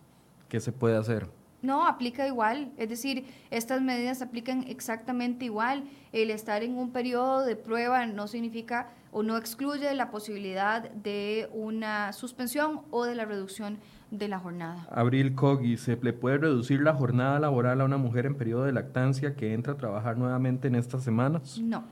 ¿Qué 0.49 0.59
se 0.59 0.73
puede 0.73 0.97
hacer? 0.97 1.27
No, 1.67 1.85
aplica 1.85 2.25
igual, 2.25 2.71
es 2.77 2.87
decir, 2.87 3.25
estas 3.51 3.81
medidas 3.81 4.21
aplican 4.21 4.63
exactamente 4.69 5.43
igual. 5.43 5.83
El 6.13 6.31
estar 6.31 6.63
en 6.63 6.77
un 6.77 6.91
periodo 6.93 7.43
de 7.45 7.57
prueba 7.57 8.05
no 8.05 8.29
significa 8.29 8.87
o 9.11 9.21
no 9.21 9.35
excluye 9.35 9.93
la 9.93 10.09
posibilidad 10.09 10.89
de 10.89 11.49
una 11.51 12.13
suspensión 12.13 12.83
o 12.89 13.03
de 13.03 13.15
la 13.15 13.25
reducción 13.25 13.79
de 14.11 14.29
la 14.29 14.39
jornada. 14.39 14.87
Abril 14.91 15.35
Cogui, 15.35 15.75
¿se 15.75 15.97
le 15.97 16.13
puede 16.13 16.37
reducir 16.37 16.79
la 16.79 16.93
jornada 16.93 17.37
laboral 17.37 17.81
a 17.81 17.83
una 17.83 17.97
mujer 17.97 18.25
en 18.25 18.35
periodo 18.35 18.63
de 18.63 18.71
lactancia 18.71 19.35
que 19.35 19.53
entra 19.53 19.73
a 19.73 19.75
trabajar 19.77 20.17
nuevamente 20.17 20.69
en 20.69 20.75
estas 20.75 21.03
semanas? 21.03 21.59
No, 21.59 21.83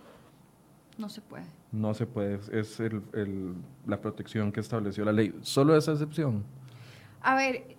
no 0.98 1.10
se 1.10 1.20
puede. 1.20 1.44
No 1.74 1.94
se 1.94 2.06
puede, 2.06 2.40
es 2.58 2.80
el- 2.80 3.02
el- 3.12 3.56
la 3.86 4.00
protección 4.00 4.54
que 4.54 4.62
estableció 4.62 5.04
la 5.04 5.12
ley. 5.12 5.38
Solo 5.42 5.76
esa 5.76 5.92
excepción. 5.92 6.46
A 7.22 7.36
ver, 7.36 7.76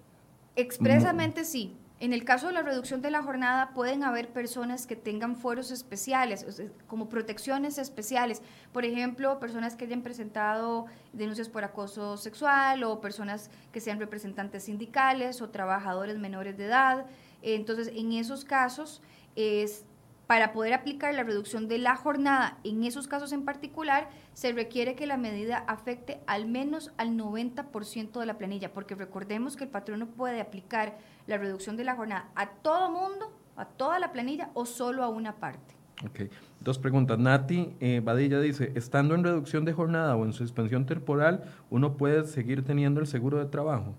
expresamente 0.57 1.43
sí. 1.47 1.75
En 1.99 2.13
el 2.13 2.25
caso 2.25 2.49
de 2.49 2.53
la 2.53 2.61
reducción 2.61 3.01
de 3.01 3.11
la 3.11 3.23
jornada 3.23 3.71
pueden 3.71 4.05
haber 4.05 4.29
personas 4.29 4.87
que 4.87 4.97
tengan 4.97 5.35
fueros 5.35 5.71
especiales, 5.71 6.45
como 6.87 7.09
protecciones 7.09 7.79
especiales. 7.79 8.43
Por 8.73 8.85
ejemplo, 8.85 9.39
personas 9.41 9.77
que 9.77 9.87
hayan 9.87 10.03
presentado 10.03 10.85
denuncias 11.15 11.49
por 11.49 11.65
acoso 11.65 12.19
sexual 12.19 12.85
o 12.85 13.01
personas 13.01 13.51
que 13.73 13.81
sean 13.81 13.99
representantes 13.99 14.65
sindicales 14.65 15.41
o 15.41 15.49
trabajadores 15.49 16.19
menores 16.19 16.59
de 16.59 16.67
edad. 16.67 17.07
Entonces, 17.41 17.91
en 17.95 18.13
esos 18.13 18.45
casos, 18.45 19.01
es 19.35 19.87
para 20.27 20.53
poder 20.53 20.75
aplicar 20.75 21.15
la 21.15 21.23
reducción 21.23 21.67
de 21.67 21.79
la 21.79 21.97
jornada, 21.97 22.59
en 22.65 22.85
esos 22.85 23.09
casos 23.09 23.33
en 23.33 23.45
particular, 23.45 24.11
se 24.37 24.53
requiere 24.53 24.95
que 24.97 25.07
la 25.07 25.17
medida 25.17 25.65
afecte 25.67 26.21
al 26.27 26.45
menos 26.45 26.93
al 26.99 27.17
90% 27.17 28.21
de 28.21 28.27
la 28.27 28.37
planilla, 28.37 28.71
porque 28.75 28.95
recordemos 28.95 29.57
que 29.57 29.65
el 29.65 29.71
patrón 29.71 30.01
no 30.01 30.09
puede 30.09 30.43
aplicar 30.43 30.99
la 31.27 31.39
reducción 31.39 31.79
de 31.79 31.85
la 31.85 31.97
jornada 31.97 32.29
a 32.35 32.51
todo 32.51 32.91
mundo, 32.91 33.33
a 33.57 33.65
toda 33.65 33.99
la 33.99 34.13
planilla 34.13 34.51
o 34.53 34.67
solo 34.67 35.05
a 35.05 35.09
una 35.09 35.37
parte. 35.37 35.75
Ok. 36.05 36.31
Dos 36.61 36.79
preguntas. 36.79 37.19
Nati 37.19 37.77
eh, 37.81 38.03
Badilla 38.05 38.39
dice, 38.39 38.73
estando 38.75 39.15
en 39.15 39.25
reducción 39.25 39.65
de 39.65 39.73
jornada 39.73 40.17
o 40.17 40.27
en 40.27 40.35
suspensión 40.35 40.85
temporal, 40.85 41.45
¿uno 41.71 41.97
puede 41.97 42.27
seguir 42.27 42.63
teniendo 42.63 43.01
el 43.01 43.07
seguro 43.07 43.39
de 43.39 43.47
trabajo? 43.47 43.95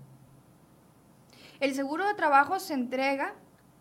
El 1.59 1.73
seguro 1.73 2.07
de 2.07 2.13
trabajo 2.13 2.59
se 2.59 2.75
entrega 2.75 3.33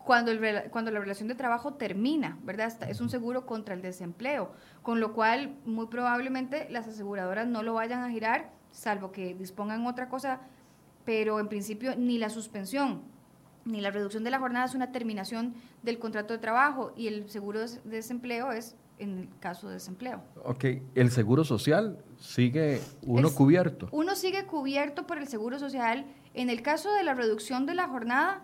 cuando, 0.07 0.31
el 0.31 0.71
cuando 0.71 0.89
la 0.89 0.99
relación 0.99 1.27
de 1.27 1.35
trabajo 1.35 1.75
termina, 1.75 2.39
¿verdad? 2.43 2.73
Es 2.89 2.99
un 3.01 3.09
seguro 3.09 3.45
contra 3.45 3.75
el 3.75 3.81
desempleo, 3.83 4.51
con 4.81 4.99
lo 4.99 5.13
cual 5.13 5.55
muy 5.65 5.85
probablemente 5.87 6.67
las 6.71 6.87
aseguradoras 6.87 7.45
no 7.47 7.61
lo 7.61 7.75
vayan 7.75 8.01
a 8.03 8.09
girar, 8.09 8.49
salvo 8.71 9.11
que 9.11 9.35
dispongan 9.35 9.85
otra 9.85 10.09
cosa, 10.09 10.39
pero 11.05 11.39
en 11.39 11.47
principio 11.49 11.95
ni 11.95 12.17
la 12.17 12.29
suspensión 12.29 13.01
ni 13.65 13.81
la 13.81 13.91
reducción 13.91 14.23
de 14.23 14.31
la 14.31 14.39
jornada 14.39 14.65
es 14.65 14.75
una 14.75 14.93
terminación 14.93 15.53
del 15.83 15.99
contrato 15.99 16.33
de 16.33 16.39
trabajo 16.39 16.93
y 16.95 17.07
el 17.07 17.29
seguro 17.29 17.59
de 17.59 17.67
de 17.67 17.97
desempleo 17.97 18.53
es 18.53 18.77
en 18.97 19.19
el 19.19 19.29
caso 19.41 19.67
de 19.67 19.73
desempleo. 19.73 20.21
Ok. 20.45 20.63
¿El 20.95 21.11
seguro 21.11 21.43
social 21.43 21.97
sigue 22.17 22.79
uno 23.05 23.27
El- 23.27 23.33
cubierto? 23.35 23.89
Uno 23.91 24.15
sigue 24.15 24.45
cubierto 24.45 25.05
por 25.05 25.17
el 25.17 25.27
Seguro 25.27 25.59
Social 25.59 26.05
en 26.33 26.49
el 26.49 26.61
caso 26.61 26.91
de 26.93 27.03
la 27.03 27.13
reducción 27.13 27.65
de 27.65 27.75
la 27.75 27.87
jornada 27.89 28.43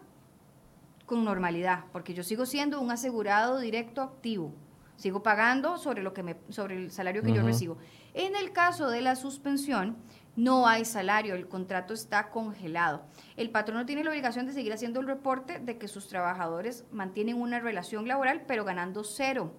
con 1.14 1.24
normalidad, 1.24 1.86
porque 1.92 2.16
yo 2.16 2.24
sigo 2.24 2.48
siendo 2.48 2.82
un 2.82 2.90
asegurado 2.90 3.60
directo 3.60 4.02
activo. 4.02 4.52
Sigo 4.96 5.22
pagando 5.22 5.78
sobre 5.78 6.02
lo 6.02 6.12
que 6.12 6.24
me 6.24 6.38
sobre 6.50 6.76
el 6.76 6.92
salario 6.92 7.22
que 7.22 7.32
yo 7.32 7.44
recibo. 7.44 7.78
En 8.16 8.36
el 8.36 8.52
caso 8.52 8.90
de 8.90 9.02
la 9.02 9.16
suspensión 9.16 9.96
no 10.36 10.68
hay 10.68 10.86
salario, 10.86 11.36
el 11.36 11.48
contrato 11.48 11.94
está 11.94 12.32
congelado. 12.32 13.04
El 13.38 13.52
patrono 13.52 13.86
tiene 13.86 14.04
la 14.04 14.10
obligación 14.10 14.48
de 14.48 14.54
seguir 14.54 14.74
haciendo 14.74 15.02
el 15.02 15.08
reporte 15.08 15.60
de 15.60 15.78
que 15.78 15.88
sus 15.88 16.08
trabajadores 16.08 16.86
mantienen 16.92 17.40
una 17.40 17.60
relación 17.60 18.08
laboral 18.08 18.44
pero 18.48 18.66
ganando 18.66 19.04
cero. 19.04 19.54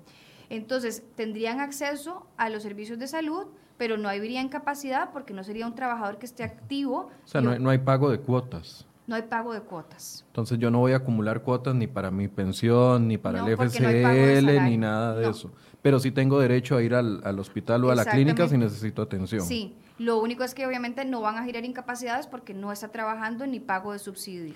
Entonces, 0.50 1.04
tendrían 1.14 1.60
acceso 1.60 2.26
a 2.36 2.50
los 2.50 2.64
servicios 2.64 2.98
de 2.98 3.06
salud, 3.06 3.46
pero 3.76 3.96
no 3.96 4.08
habría 4.08 4.40
incapacidad 4.40 5.10
porque 5.12 5.34
no 5.34 5.44
sería 5.44 5.66
un 5.66 5.74
trabajador 5.76 6.18
que 6.18 6.26
esté 6.26 6.42
activo. 6.42 7.10
O 7.24 7.28
sea, 7.28 7.40
no 7.40 7.52
hay, 7.52 7.58
no 7.60 7.70
hay 7.70 7.78
pago 7.78 8.10
de 8.10 8.18
cuotas. 8.18 8.86
No 9.06 9.16
hay 9.16 9.22
pago 9.22 9.52
de 9.52 9.60
cuotas. 9.60 10.24
Entonces 10.28 10.58
yo 10.58 10.70
no 10.70 10.78
voy 10.78 10.92
a 10.92 10.96
acumular 10.96 11.42
cuotas 11.42 11.74
ni 11.74 11.86
para 11.86 12.10
mi 12.10 12.28
pensión, 12.28 13.06
ni 13.06 13.18
para 13.18 13.46
el 13.46 13.56
FCL, 13.56 14.64
ni 14.64 14.78
nada 14.78 15.14
de 15.14 15.28
eso. 15.28 15.52
Pero 15.82 16.00
sí 16.00 16.10
tengo 16.10 16.40
derecho 16.40 16.76
a 16.76 16.82
ir 16.82 16.94
al, 16.94 17.20
al 17.24 17.38
hospital 17.38 17.84
o 17.84 17.90
a 17.90 17.94
la 17.94 18.04
clínica 18.06 18.48
si 18.48 18.56
necesito 18.56 19.02
atención. 19.02 19.42
Sí, 19.42 19.76
lo 19.98 20.18
único 20.18 20.42
es 20.42 20.54
que 20.54 20.66
obviamente 20.66 21.04
no 21.04 21.20
van 21.20 21.36
a 21.36 21.44
girar 21.44 21.64
incapacidades 21.64 22.26
porque 22.26 22.54
no 22.54 22.72
está 22.72 22.88
trabajando 22.88 23.46
ni 23.46 23.60
pago 23.60 23.92
de 23.92 23.98
subsidio. 23.98 24.54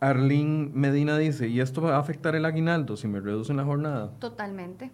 Arlene 0.00 0.70
Medina 0.72 1.18
dice, 1.18 1.48
¿y 1.48 1.60
esto 1.60 1.82
va 1.82 1.96
a 1.96 1.98
afectar 1.98 2.36
el 2.36 2.44
aguinaldo 2.44 2.96
si 2.96 3.08
me 3.08 3.20
reducen 3.20 3.56
la 3.56 3.64
jornada? 3.64 4.12
Totalmente, 4.20 4.92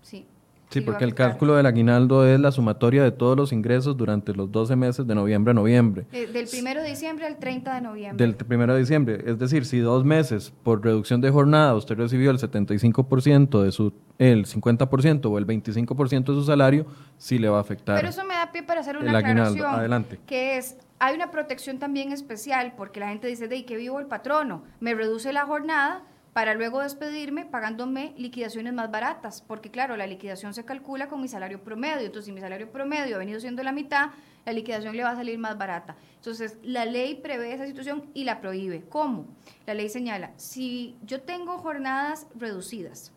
sí. 0.00 0.26
Sí, 0.70 0.80
porque 0.80 1.04
el 1.04 1.14
cálculo 1.14 1.56
del 1.56 1.66
aguinaldo 1.66 2.26
es 2.26 2.38
la 2.38 2.52
sumatoria 2.52 3.02
de 3.02 3.10
todos 3.10 3.36
los 3.36 3.52
ingresos 3.52 3.96
durante 3.96 4.32
los 4.32 4.52
12 4.52 4.76
meses 4.76 5.06
de 5.06 5.14
noviembre 5.16 5.50
a 5.50 5.54
noviembre. 5.54 6.06
Eh, 6.12 6.28
del 6.28 6.46
1 6.46 6.82
de 6.82 6.88
diciembre 6.88 7.26
al 7.26 7.38
30 7.38 7.74
de 7.74 7.80
noviembre. 7.80 8.26
Del 8.26 8.36
1 8.48 8.74
de 8.74 8.78
diciembre. 8.78 9.22
Es 9.26 9.38
decir, 9.38 9.66
si 9.66 9.80
dos 9.80 10.04
meses 10.04 10.52
por 10.62 10.84
reducción 10.84 11.20
de 11.20 11.30
jornada 11.30 11.74
usted 11.74 11.96
recibió 11.96 12.30
el 12.30 12.38
75% 12.38 13.62
de 13.62 13.72
su, 13.72 13.92
el 14.18 14.46
50% 14.46 15.26
o 15.26 15.38
el 15.38 15.46
25% 15.46 16.18
de 16.20 16.34
su 16.34 16.44
salario, 16.44 16.86
sí 17.18 17.38
le 17.38 17.48
va 17.48 17.58
a 17.58 17.62
afectar. 17.62 17.96
Pero 17.96 18.08
eso 18.08 18.24
me 18.24 18.34
da 18.34 18.52
pie 18.52 18.62
para 18.62 18.80
hacer 18.80 18.96
una 18.96 19.18
aclaración. 19.18 19.66
Adelante. 19.66 20.20
Que 20.26 20.56
es, 20.56 20.76
hay 21.00 21.16
una 21.16 21.32
protección 21.32 21.80
también 21.80 22.12
especial 22.12 22.74
porque 22.76 23.00
la 23.00 23.08
gente 23.08 23.26
dice, 23.26 23.48
de 23.48 23.64
que 23.64 23.76
vivo 23.76 23.98
el 23.98 24.06
patrono, 24.06 24.62
me 24.78 24.94
reduce 24.94 25.32
la 25.32 25.46
jornada 25.46 26.04
para 26.32 26.54
luego 26.54 26.80
despedirme 26.80 27.44
pagándome 27.44 28.14
liquidaciones 28.16 28.72
más 28.72 28.90
baratas, 28.90 29.42
porque 29.46 29.70
claro, 29.70 29.96
la 29.96 30.06
liquidación 30.06 30.54
se 30.54 30.64
calcula 30.64 31.08
con 31.08 31.20
mi 31.20 31.28
salario 31.28 31.62
promedio, 31.62 32.06
entonces 32.06 32.26
si 32.26 32.32
mi 32.32 32.40
salario 32.40 32.70
promedio 32.70 33.16
ha 33.16 33.18
venido 33.18 33.40
siendo 33.40 33.62
la 33.62 33.72
mitad, 33.72 34.10
la 34.46 34.52
liquidación 34.52 34.96
le 34.96 35.02
va 35.02 35.10
a 35.10 35.16
salir 35.16 35.38
más 35.38 35.58
barata. 35.58 35.96
Entonces, 36.16 36.56
la 36.62 36.84
ley 36.86 37.16
prevé 37.16 37.52
esa 37.52 37.66
situación 37.66 38.04
y 38.14 38.24
la 38.24 38.40
prohíbe. 38.40 38.84
¿Cómo? 38.88 39.26
La 39.66 39.74
ley 39.74 39.88
señala, 39.88 40.32
si 40.36 40.96
yo 41.02 41.20
tengo 41.20 41.58
jornadas 41.58 42.26
reducidas, 42.34 43.12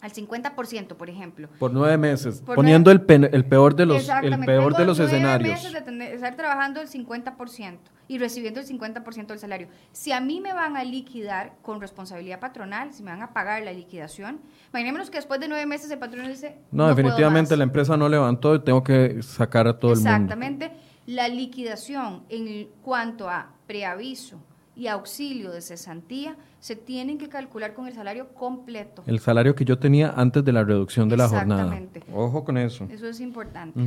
al 0.00 0.12
50%, 0.12 0.96
por 0.96 1.08
ejemplo. 1.08 1.48
Por 1.58 1.72
nueve 1.72 1.96
meses, 1.96 2.42
poniendo 2.44 2.90
el, 2.90 3.02
el, 3.08 3.44
peor 3.46 3.74
de 3.74 3.86
los, 3.86 4.06
el 4.06 4.38
peor 4.44 4.76
de 4.76 4.84
los 4.84 4.98
nueve 4.98 5.14
escenarios. 5.14 5.64
meses 5.64 5.86
de 5.86 6.14
estar 6.14 6.36
trabajando 6.36 6.82
el 6.82 6.88
50% 6.88 7.78
y 8.08 8.18
recibiendo 8.18 8.60
el 8.60 8.66
50% 8.66 9.26
del 9.26 9.38
salario. 9.38 9.68
Si 9.92 10.12
a 10.12 10.20
mí 10.20 10.40
me 10.40 10.52
van 10.52 10.76
a 10.76 10.84
liquidar 10.84 11.54
con 11.62 11.80
responsabilidad 11.80 12.40
patronal, 12.40 12.92
si 12.92 13.02
me 13.02 13.10
van 13.10 13.22
a 13.22 13.32
pagar 13.32 13.62
la 13.62 13.72
liquidación, 13.72 14.40
imaginémonos 14.70 15.10
que 15.10 15.18
después 15.18 15.40
de 15.40 15.48
nueve 15.48 15.66
meses 15.66 15.90
el 15.90 15.98
patrón 15.98 16.28
dice... 16.28 16.58
No, 16.70 16.88
definitivamente 16.88 17.56
la 17.56 17.64
empresa 17.64 17.96
no 17.96 18.08
levantó 18.08 18.54
y 18.54 18.60
tengo 18.60 18.82
que 18.82 19.22
sacar 19.22 19.66
a 19.66 19.78
todo 19.78 19.92
el 19.92 19.98
mundo. 19.98 20.10
Exactamente. 20.10 20.72
La 21.06 21.28
liquidación 21.28 22.24
en 22.28 22.68
cuanto 22.82 23.28
a 23.28 23.50
preaviso, 23.66 24.40
y 24.76 24.88
auxilio 24.88 25.52
de 25.52 25.60
cesantía 25.60 26.36
se 26.60 26.76
tienen 26.76 27.18
que 27.18 27.28
calcular 27.28 27.74
con 27.74 27.86
el 27.86 27.94
salario 27.94 28.28
completo. 28.34 29.02
El 29.06 29.20
salario 29.20 29.54
que 29.54 29.64
yo 29.64 29.78
tenía 29.78 30.12
antes 30.16 30.44
de 30.44 30.52
la 30.52 30.64
reducción 30.64 31.08
de 31.08 31.16
la 31.16 31.28
jornada. 31.28 31.78
Ojo 32.12 32.44
con 32.44 32.58
eso. 32.58 32.86
Eso 32.90 33.06
es 33.06 33.20
importante. 33.20 33.78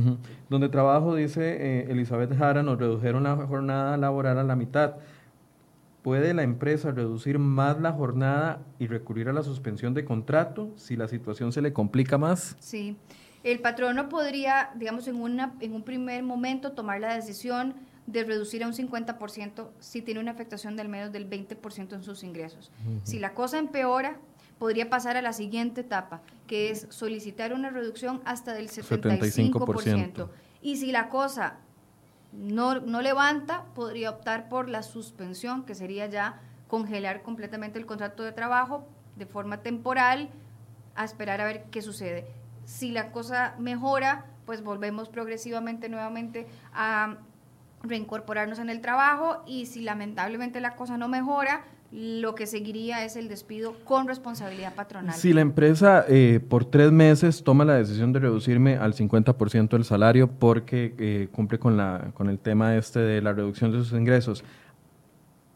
Donde 0.48 0.68
trabajo, 0.68 1.14
dice 1.14 1.56
eh, 1.58 1.86
Elizabeth 1.90 2.36
Jara, 2.36 2.62
nos 2.62 2.78
redujeron 2.78 3.24
la 3.24 3.36
jornada 3.36 3.96
laboral 3.96 4.38
a 4.38 4.44
la 4.44 4.56
mitad. 4.56 4.94
¿Puede 6.02 6.32
la 6.32 6.42
empresa 6.42 6.92
reducir 6.92 7.38
más 7.38 7.80
la 7.80 7.92
jornada 7.92 8.60
y 8.78 8.86
recurrir 8.86 9.28
a 9.28 9.32
la 9.32 9.42
suspensión 9.42 9.92
de 9.92 10.04
contrato 10.04 10.70
si 10.76 10.96
la 10.96 11.08
situación 11.08 11.52
se 11.52 11.60
le 11.60 11.72
complica 11.72 12.16
más? 12.16 12.56
Sí. 12.60 12.96
El 13.44 13.60
patrono 13.60 14.08
podría, 14.08 14.70
digamos, 14.76 15.06
en, 15.08 15.16
una, 15.16 15.54
en 15.60 15.74
un 15.74 15.82
primer 15.82 16.22
momento 16.22 16.72
tomar 16.72 17.00
la 17.00 17.14
decisión 17.14 17.74
de 18.08 18.24
reducir 18.24 18.64
a 18.64 18.66
un 18.66 18.72
50% 18.72 19.68
si 19.80 20.00
tiene 20.00 20.18
una 20.18 20.30
afectación 20.30 20.76
del 20.76 20.88
menos 20.88 21.12
del 21.12 21.28
20% 21.28 21.92
en 21.92 22.02
sus 22.02 22.24
ingresos. 22.24 22.72
Si 23.04 23.18
la 23.18 23.34
cosa 23.34 23.58
empeora, 23.58 24.16
podría 24.58 24.88
pasar 24.88 25.18
a 25.18 25.22
la 25.22 25.34
siguiente 25.34 25.82
etapa, 25.82 26.22
que 26.46 26.70
es 26.70 26.86
solicitar 26.88 27.52
una 27.52 27.68
reducción 27.68 28.22
hasta 28.24 28.54
del 28.54 28.70
75%. 28.70 30.30
Y 30.62 30.78
si 30.78 30.90
la 30.90 31.10
cosa 31.10 31.58
no, 32.32 32.80
no 32.80 33.02
levanta, 33.02 33.66
podría 33.74 34.08
optar 34.08 34.48
por 34.48 34.70
la 34.70 34.82
suspensión, 34.82 35.66
que 35.66 35.74
sería 35.74 36.06
ya 36.06 36.40
congelar 36.66 37.20
completamente 37.20 37.78
el 37.78 37.84
contrato 37.84 38.22
de 38.22 38.32
trabajo 38.32 38.88
de 39.16 39.26
forma 39.26 39.60
temporal 39.60 40.30
a 40.94 41.04
esperar 41.04 41.42
a 41.42 41.44
ver 41.44 41.64
qué 41.70 41.82
sucede. 41.82 42.26
Si 42.64 42.90
la 42.90 43.12
cosa 43.12 43.54
mejora, 43.58 44.24
pues 44.46 44.62
volvemos 44.62 45.10
progresivamente 45.10 45.90
nuevamente 45.90 46.46
a 46.72 47.18
reincorporarnos 47.82 48.58
en 48.58 48.70
el 48.70 48.80
trabajo 48.80 49.42
y 49.46 49.66
si 49.66 49.82
lamentablemente 49.82 50.60
la 50.60 50.76
cosa 50.76 50.96
no 50.96 51.08
mejora, 51.08 51.64
lo 51.90 52.34
que 52.34 52.46
seguiría 52.46 53.04
es 53.04 53.16
el 53.16 53.28
despido 53.28 53.74
con 53.84 54.06
responsabilidad 54.06 54.74
patronal. 54.74 55.14
Si 55.14 55.32
la 55.32 55.40
empresa 55.40 56.04
eh, 56.08 56.40
por 56.46 56.66
tres 56.66 56.92
meses 56.92 57.42
toma 57.42 57.64
la 57.64 57.74
decisión 57.74 58.12
de 58.12 58.20
reducirme 58.20 58.76
al 58.76 58.94
50% 58.94 59.70
del 59.70 59.84
salario 59.84 60.28
porque 60.28 60.94
eh, 60.98 61.28
cumple 61.32 61.58
con, 61.58 61.76
la, 61.76 62.10
con 62.12 62.28
el 62.28 62.38
tema 62.38 62.76
este 62.76 63.00
de 63.00 63.22
la 63.22 63.32
reducción 63.32 63.72
de 63.72 63.78
sus 63.78 63.92
ingresos, 63.92 64.44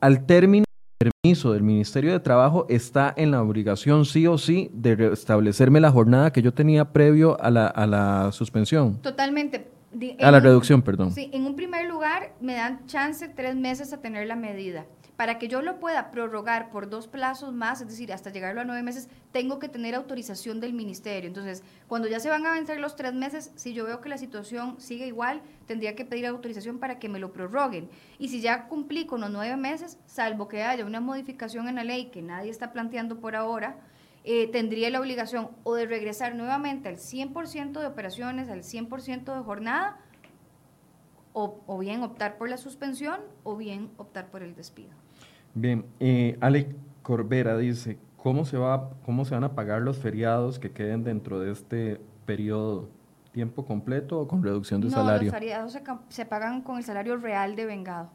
al 0.01 0.25
término 0.25 0.65
del 0.99 1.11
permiso 1.23 1.53
del 1.53 1.63
Ministerio 1.63 2.13
de 2.13 2.21
Trabajo 2.21 2.65
está 2.71 3.13
en 3.15 3.31
la 3.31 3.43
obligación 3.43 4.07
sí 4.07 4.27
o 4.27 4.39
sí 4.39 4.71
de 4.73 4.97
restablecerme 4.97 5.81
la 5.81 5.91
jornada 5.91 6.33
que 6.33 6.41
yo 6.41 6.55
tenía 6.55 6.93
previo 6.93 7.39
a 7.43 7.51
la, 7.51 7.67
a 7.67 7.87
la 7.87 8.33
suspensión. 8.33 8.97
Totalmente 9.03 9.72
a 10.21 10.31
la 10.31 10.41
reducción, 10.41 10.83
perdón. 10.83 11.13
Sí, 11.13 11.31
en 11.33 11.47
un 11.47 11.57
primer 11.57 11.87
lugar 11.87 12.35
me 12.41 12.55
dan 12.55 12.87
chance 12.87 13.29
tres 13.29 13.55
meses 13.57 13.93
a 13.93 14.01
tener 14.01 14.27
la 14.27 14.37
medida. 14.37 14.87
Para 15.17 15.39
que 15.39 15.47
yo 15.47 15.63
lo 15.63 15.79
pueda 15.79 16.11
prorrogar 16.11 16.71
por 16.71 16.89
dos 16.89 17.07
plazos 17.07 17.53
más, 17.53 17.81
es 17.81 17.87
decir, 17.87 18.13
hasta 18.13 18.31
llegarlo 18.31 18.63
a 18.63 18.65
nueve 18.65 18.83
meses, 18.83 19.09
tengo 19.31 19.59
que 19.59 19.69
tener 19.69 19.95
autorización 19.95 20.59
del 20.59 20.73
ministerio. 20.73 21.29
Entonces, 21.29 21.63
cuando 21.87 22.09
ya 22.09 22.19
se 22.19 22.31
van 22.31 22.47
a 22.47 22.53
vencer 22.53 22.81
los 22.81 22.97
tres 22.97 23.13
meses, 23.13 23.53
si 23.55 23.75
yo 23.75 23.85
veo 23.85 24.01
que 24.01 24.09
la 24.09 24.19
situación 24.19 24.81
sigue 24.81 25.07
igual, 25.07 25.43
tendría 25.67 25.95
que 25.95 26.07
pedir 26.07 26.27
autorización 26.27 26.79
para 26.79 26.99
que 26.99 27.09
me 27.09 27.19
lo 27.19 27.33
prorroguen. 27.33 27.89
Y 28.19 28.29
si 28.29 28.41
ya 28.41 28.67
cumplí 28.69 29.05
con 29.05 29.21
los 29.21 29.31
nueve 29.31 29.57
meses, 29.57 29.99
salvo 30.07 30.49
que 30.49 30.65
haya 30.65 30.85
una 30.85 31.01
modificación 31.01 31.69
en 31.69 31.77
la 31.77 31.85
ley 31.85 32.07
que 32.07 32.23
nadie 32.23 32.51
está 32.51 32.73
planteando 32.73 33.21
por 33.21 33.37
ahora, 33.37 33.77
eh, 34.25 34.49
tendría 34.53 34.89
la 34.91 35.01
obligación 35.01 35.49
o 35.65 35.75
de 35.75 35.87
regresar 35.87 36.37
nuevamente 36.37 36.89
al 36.89 36.97
100% 36.97 37.81
de 37.81 37.87
operaciones, 37.87 38.49
al 38.49 38.63
100% 38.63 39.35
de 39.35 39.43
jornada, 39.43 39.99
o, 41.33 41.79
bien 41.79 42.03
optar 42.03 42.37
por 42.37 42.49
la 42.49 42.57
suspensión 42.57 43.21
o 43.43 43.57
bien 43.57 43.91
optar 43.97 44.31
por 44.31 44.43
el 44.43 44.55
despido. 44.55 44.91
Bien, 45.55 45.85
eh, 45.99 46.37
Ale 46.41 46.77
Corbera 47.03 47.57
dice, 47.57 47.99
¿cómo 48.17 48.45
se, 48.45 48.59
va, 48.59 48.91
¿cómo 49.05 49.25
se 49.25 49.35
van 49.35 49.45
a 49.45 49.55
pagar 49.55 49.83
los 49.83 49.99
feriados 49.99 50.59
que 50.59 50.73
queden 50.73 51.05
dentro 51.05 51.41
de 51.41 51.53
este 51.53 52.01
periodo? 52.27 52.89
¿Tiempo 53.33 53.65
completo 53.65 54.21
o 54.21 54.29
con 54.29 54.43
reducción 54.43 54.83
de 54.83 54.91
salario? 54.91 55.31
Los 55.31 55.35
feriados 55.35 55.73
se, 55.73 55.83
se 56.11 56.27
pagan 56.27 56.61
con 56.61 56.77
el 56.77 56.85
salario 56.85 57.17
real 57.17 57.57
de 57.57 57.65
vengado. 57.65 58.11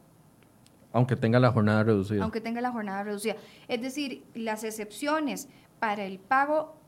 Aunque 0.92 1.16
tenga 1.16 1.38
la 1.40 1.50
jornada 1.50 1.82
reducida. 1.82 2.22
Aunque 2.22 2.40
tenga 2.40 2.60
la 2.60 2.70
jornada 2.70 3.02
reducida. 3.02 3.34
Es 3.66 3.82
decir, 3.82 4.24
las 4.34 4.64
excepciones 4.64 5.48
para 5.78 6.04
el 6.04 6.18
pago 6.18 6.78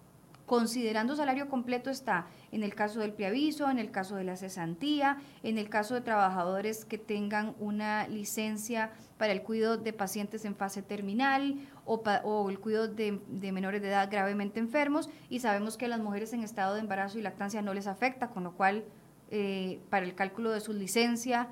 considerando 0.51 1.14
salario 1.14 1.49
completo 1.49 1.91
está 1.91 2.26
en 2.51 2.64
el 2.64 2.74
caso 2.74 2.99
del 2.99 3.12
preaviso, 3.12 3.70
en 3.70 3.78
el 3.78 3.93
caso 3.93 4.16
de 4.16 4.24
la 4.24 4.34
cesantía, 4.34 5.18
en 5.45 5.59
el 5.59 5.68
caso 5.68 5.95
de 5.95 6.01
trabajadores 6.01 6.84
que 6.84 6.99
tengan 6.99 7.55
una 7.61 8.09
licencia 8.09 8.91
para 9.16 9.32
el 9.32 9.43
cuidado 9.43 9.76
de 9.76 9.93
pacientes 9.93 10.45
en 10.45 10.57
fase 10.57 10.82
terminal 10.82 11.55
o, 11.84 12.51
el 12.51 12.59
cuidado 12.59 12.88
de, 12.88 13.20
menores 13.53 13.80
de 13.80 13.91
edad 13.91 14.11
gravemente 14.11 14.59
enfermos 14.59 15.09
y 15.28 15.38
sabemos 15.38 15.76
que 15.76 15.84
a 15.84 15.88
las 15.88 16.01
mujeres 16.01 16.32
en 16.32 16.43
estado 16.43 16.74
de 16.74 16.80
embarazo 16.80 17.20
y 17.20 17.22
lactancia 17.22 17.62
no 17.62 17.72
les 17.72 17.86
afecta, 17.86 18.30
con 18.30 18.43
lo 18.43 18.57
cual 18.57 18.82
eh, 19.30 19.78
para 19.88 20.05
el 20.05 20.16
cálculo 20.16 20.51
de 20.51 20.59
su 20.59 20.72
licencia 20.72 21.47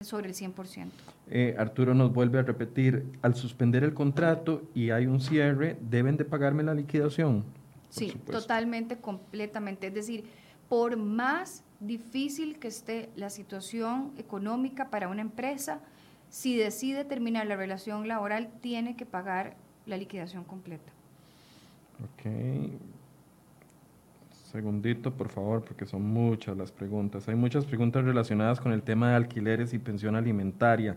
sobre 0.00 0.28
el 0.28 0.34
100%. 0.34 0.90
Eh, 1.30 1.54
Arturo 1.58 1.94
nos 1.94 2.12
vuelve 2.12 2.38
a 2.38 2.42
repetir, 2.42 3.04
al 3.22 3.34
suspender 3.34 3.84
el 3.84 3.94
contrato 3.94 4.62
y 4.74 4.90
hay 4.90 5.06
un 5.06 5.20
cierre, 5.20 5.76
¿deben 5.80 6.16
de 6.16 6.24
pagarme 6.24 6.62
la 6.62 6.74
liquidación? 6.74 7.44
Sí, 7.88 8.14
totalmente, 8.30 8.96
completamente. 8.96 9.88
Es 9.88 9.94
decir, 9.94 10.24
por 10.68 10.96
más 10.96 11.64
difícil 11.80 12.58
que 12.58 12.68
esté 12.68 13.10
la 13.16 13.28
situación 13.28 14.12
económica 14.16 14.88
para 14.88 15.08
una 15.08 15.20
empresa, 15.20 15.80
si 16.28 16.56
decide 16.56 17.04
terminar 17.04 17.46
la 17.46 17.56
relación 17.56 18.08
laboral, 18.08 18.50
tiene 18.60 18.96
que 18.96 19.04
pagar 19.04 19.56
la 19.84 19.96
liquidación 19.96 20.44
completa. 20.44 20.92
Ok, 22.02 22.30
Segundito, 24.52 25.14
por 25.14 25.30
favor, 25.30 25.64
porque 25.64 25.86
son 25.86 26.02
muchas 26.02 26.56
las 26.56 26.70
preguntas. 26.70 27.26
Hay 27.26 27.34
muchas 27.34 27.64
preguntas 27.64 28.04
relacionadas 28.04 28.60
con 28.60 28.72
el 28.72 28.82
tema 28.82 29.10
de 29.10 29.16
alquileres 29.16 29.72
y 29.72 29.78
pensión 29.78 30.14
alimentaria. 30.14 30.96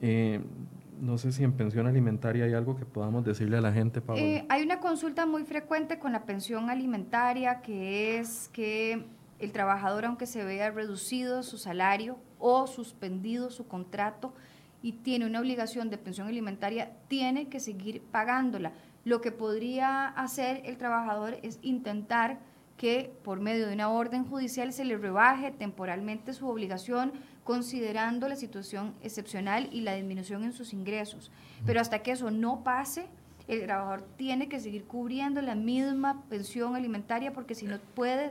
Eh, 0.00 0.40
no 0.98 1.18
sé 1.18 1.30
si 1.32 1.44
en 1.44 1.52
pensión 1.52 1.86
alimentaria 1.86 2.46
hay 2.46 2.54
algo 2.54 2.76
que 2.76 2.86
podamos 2.86 3.22
decirle 3.24 3.58
a 3.58 3.60
la 3.60 3.70
gente, 3.70 4.00
Paola. 4.00 4.22
Eh, 4.22 4.46
hay 4.48 4.62
una 4.62 4.80
consulta 4.80 5.26
muy 5.26 5.44
frecuente 5.44 5.98
con 5.98 6.12
la 6.12 6.24
pensión 6.24 6.70
alimentaria 6.70 7.60
que 7.60 8.18
es 8.18 8.48
que 8.48 9.04
el 9.38 9.52
trabajador, 9.52 10.06
aunque 10.06 10.24
se 10.24 10.42
vea 10.42 10.70
reducido 10.70 11.42
su 11.42 11.58
salario 11.58 12.18
o 12.38 12.66
suspendido 12.66 13.50
su 13.50 13.66
contrato, 13.66 14.32
y 14.82 14.92
tiene 14.92 15.26
una 15.26 15.40
obligación 15.40 15.90
de 15.90 15.98
pensión 15.98 16.28
alimentaria, 16.28 16.92
tiene 17.08 17.48
que 17.48 17.60
seguir 17.60 18.02
pagándola. 18.10 18.72
Lo 19.04 19.20
que 19.20 19.32
podría 19.32 20.08
hacer 20.08 20.62
el 20.64 20.78
trabajador 20.78 21.36
es 21.42 21.58
intentar 21.62 22.38
que 22.80 23.12
por 23.24 23.40
medio 23.40 23.66
de 23.66 23.74
una 23.74 23.90
orden 23.90 24.24
judicial 24.24 24.72
se 24.72 24.86
le 24.86 24.96
rebaje 24.96 25.50
temporalmente 25.50 26.32
su 26.32 26.48
obligación 26.48 27.12
considerando 27.44 28.26
la 28.26 28.36
situación 28.36 28.94
excepcional 29.02 29.68
y 29.70 29.82
la 29.82 29.96
disminución 29.96 30.44
en 30.44 30.54
sus 30.54 30.72
ingresos. 30.72 31.30
Pero 31.66 31.82
hasta 31.82 31.98
que 31.98 32.12
eso 32.12 32.30
no 32.30 32.64
pase, 32.64 33.04
el 33.48 33.64
trabajador 33.66 34.08
tiene 34.16 34.48
que 34.48 34.60
seguir 34.60 34.84
cubriendo 34.84 35.42
la 35.42 35.54
misma 35.54 36.24
pensión 36.30 36.74
alimentaria 36.74 37.34
porque 37.34 37.54
si 37.54 37.66
no 37.66 37.78
puede 37.94 38.30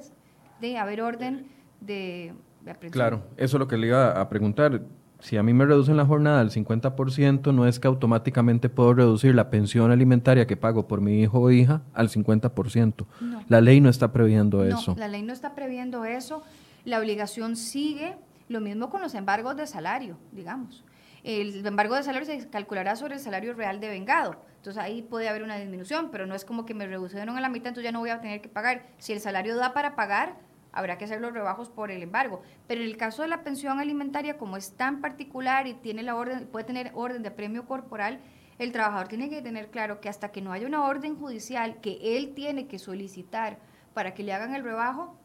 de 0.59 0.77
haber 0.79 1.03
orden 1.03 1.45
de, 1.79 2.33
de 2.61 2.89
Claro, 2.89 3.21
eso 3.37 3.57
es 3.57 3.59
lo 3.59 3.67
que 3.67 3.77
le 3.77 3.85
iba 3.85 4.19
a 4.19 4.29
preguntar 4.29 4.81
si 5.19 5.37
a 5.37 5.43
mí 5.43 5.53
me 5.53 5.65
reducen 5.65 5.97
la 5.97 6.05
jornada 6.05 6.39
al 6.39 6.49
50%, 6.49 7.53
no 7.53 7.67
es 7.67 7.79
que 7.79 7.87
automáticamente 7.87 8.69
puedo 8.69 8.93
reducir 8.93 9.35
la 9.35 9.49
pensión 9.49 9.91
alimentaria 9.91 10.47
que 10.47 10.55
pago 10.55 10.87
por 10.87 11.01
mi 11.01 11.21
hijo 11.21 11.39
o 11.39 11.51
hija 11.51 11.81
al 11.93 12.09
50%. 12.09 13.05
La 13.47 13.59
ley 13.61 13.81
no 13.81 13.89
está 13.89 14.13
previendo 14.13 14.63
eso. 14.63 14.95
La 14.97 15.07
ley 15.07 15.21
no 15.21 15.33
está 15.33 15.55
previendo 15.55 16.05
eso. 16.05 16.43
La 16.85 16.99
obligación 16.99 17.55
sigue. 17.55 18.15
Lo 18.47 18.61
mismo 18.61 18.89
con 18.89 19.01
los 19.01 19.13
embargos 19.13 19.57
de 19.57 19.67
salario, 19.67 20.17
digamos. 20.31 20.83
El 21.23 21.65
embargo 21.65 21.95
de 21.95 22.03
salario 22.03 22.25
se 22.25 22.49
calculará 22.49 22.95
sobre 22.95 23.15
el 23.15 23.19
salario 23.19 23.53
real 23.53 23.79
de 23.79 23.89
vengado. 23.89 24.37
Entonces 24.55 24.81
ahí 24.81 25.01
puede 25.01 25.29
haber 25.29 25.43
una 25.43 25.57
disminución, 25.57 26.09
pero 26.11 26.25
no 26.25 26.33
es 26.33 26.45
como 26.45 26.65
que 26.65 26.73
me 26.73 26.87
redujeron 26.87 27.37
a 27.37 27.41
la 27.41 27.49
mitad, 27.49 27.67
entonces 27.67 27.83
ya 27.83 27.91
no 27.91 27.99
voy 27.99 28.09
a 28.09 28.21
tener 28.21 28.41
que 28.41 28.49
pagar. 28.49 28.87
Si 28.97 29.13
el 29.13 29.19
salario 29.19 29.55
da 29.55 29.73
para 29.73 29.95
pagar, 29.95 30.37
habrá 30.71 30.97
que 30.97 31.05
hacer 31.05 31.21
los 31.21 31.33
rebajos 31.33 31.69
por 31.69 31.91
el 31.91 32.03
embargo. 32.03 32.41
Pero 32.67 32.81
en 32.81 32.87
el 32.87 32.97
caso 32.97 33.21
de 33.21 33.27
la 33.27 33.43
pensión 33.43 33.79
alimentaria, 33.79 34.37
como 34.37 34.57
es 34.57 34.73
tan 34.73 35.01
particular 35.01 35.67
y 35.67 35.73
tiene 35.73 36.03
la 36.03 36.15
orden, 36.15 36.47
puede 36.47 36.65
tener 36.65 36.91
orden 36.93 37.23
de 37.23 37.31
premio 37.31 37.65
corporal, 37.65 38.19
el 38.59 38.71
trabajador 38.71 39.07
tiene 39.07 39.29
que 39.29 39.41
tener 39.41 39.69
claro 39.69 40.01
que 40.01 40.09
hasta 40.09 40.31
que 40.31 40.41
no 40.41 40.51
haya 40.51 40.67
una 40.67 40.85
orden 40.85 41.15
judicial 41.15 41.77
que 41.81 42.17
él 42.17 42.33
tiene 42.35 42.67
que 42.67 42.77
solicitar 42.77 43.57
para 43.93 44.13
que 44.13 44.23
le 44.23 44.33
hagan 44.33 44.53
el 44.53 44.63
rebajo, 44.63 45.15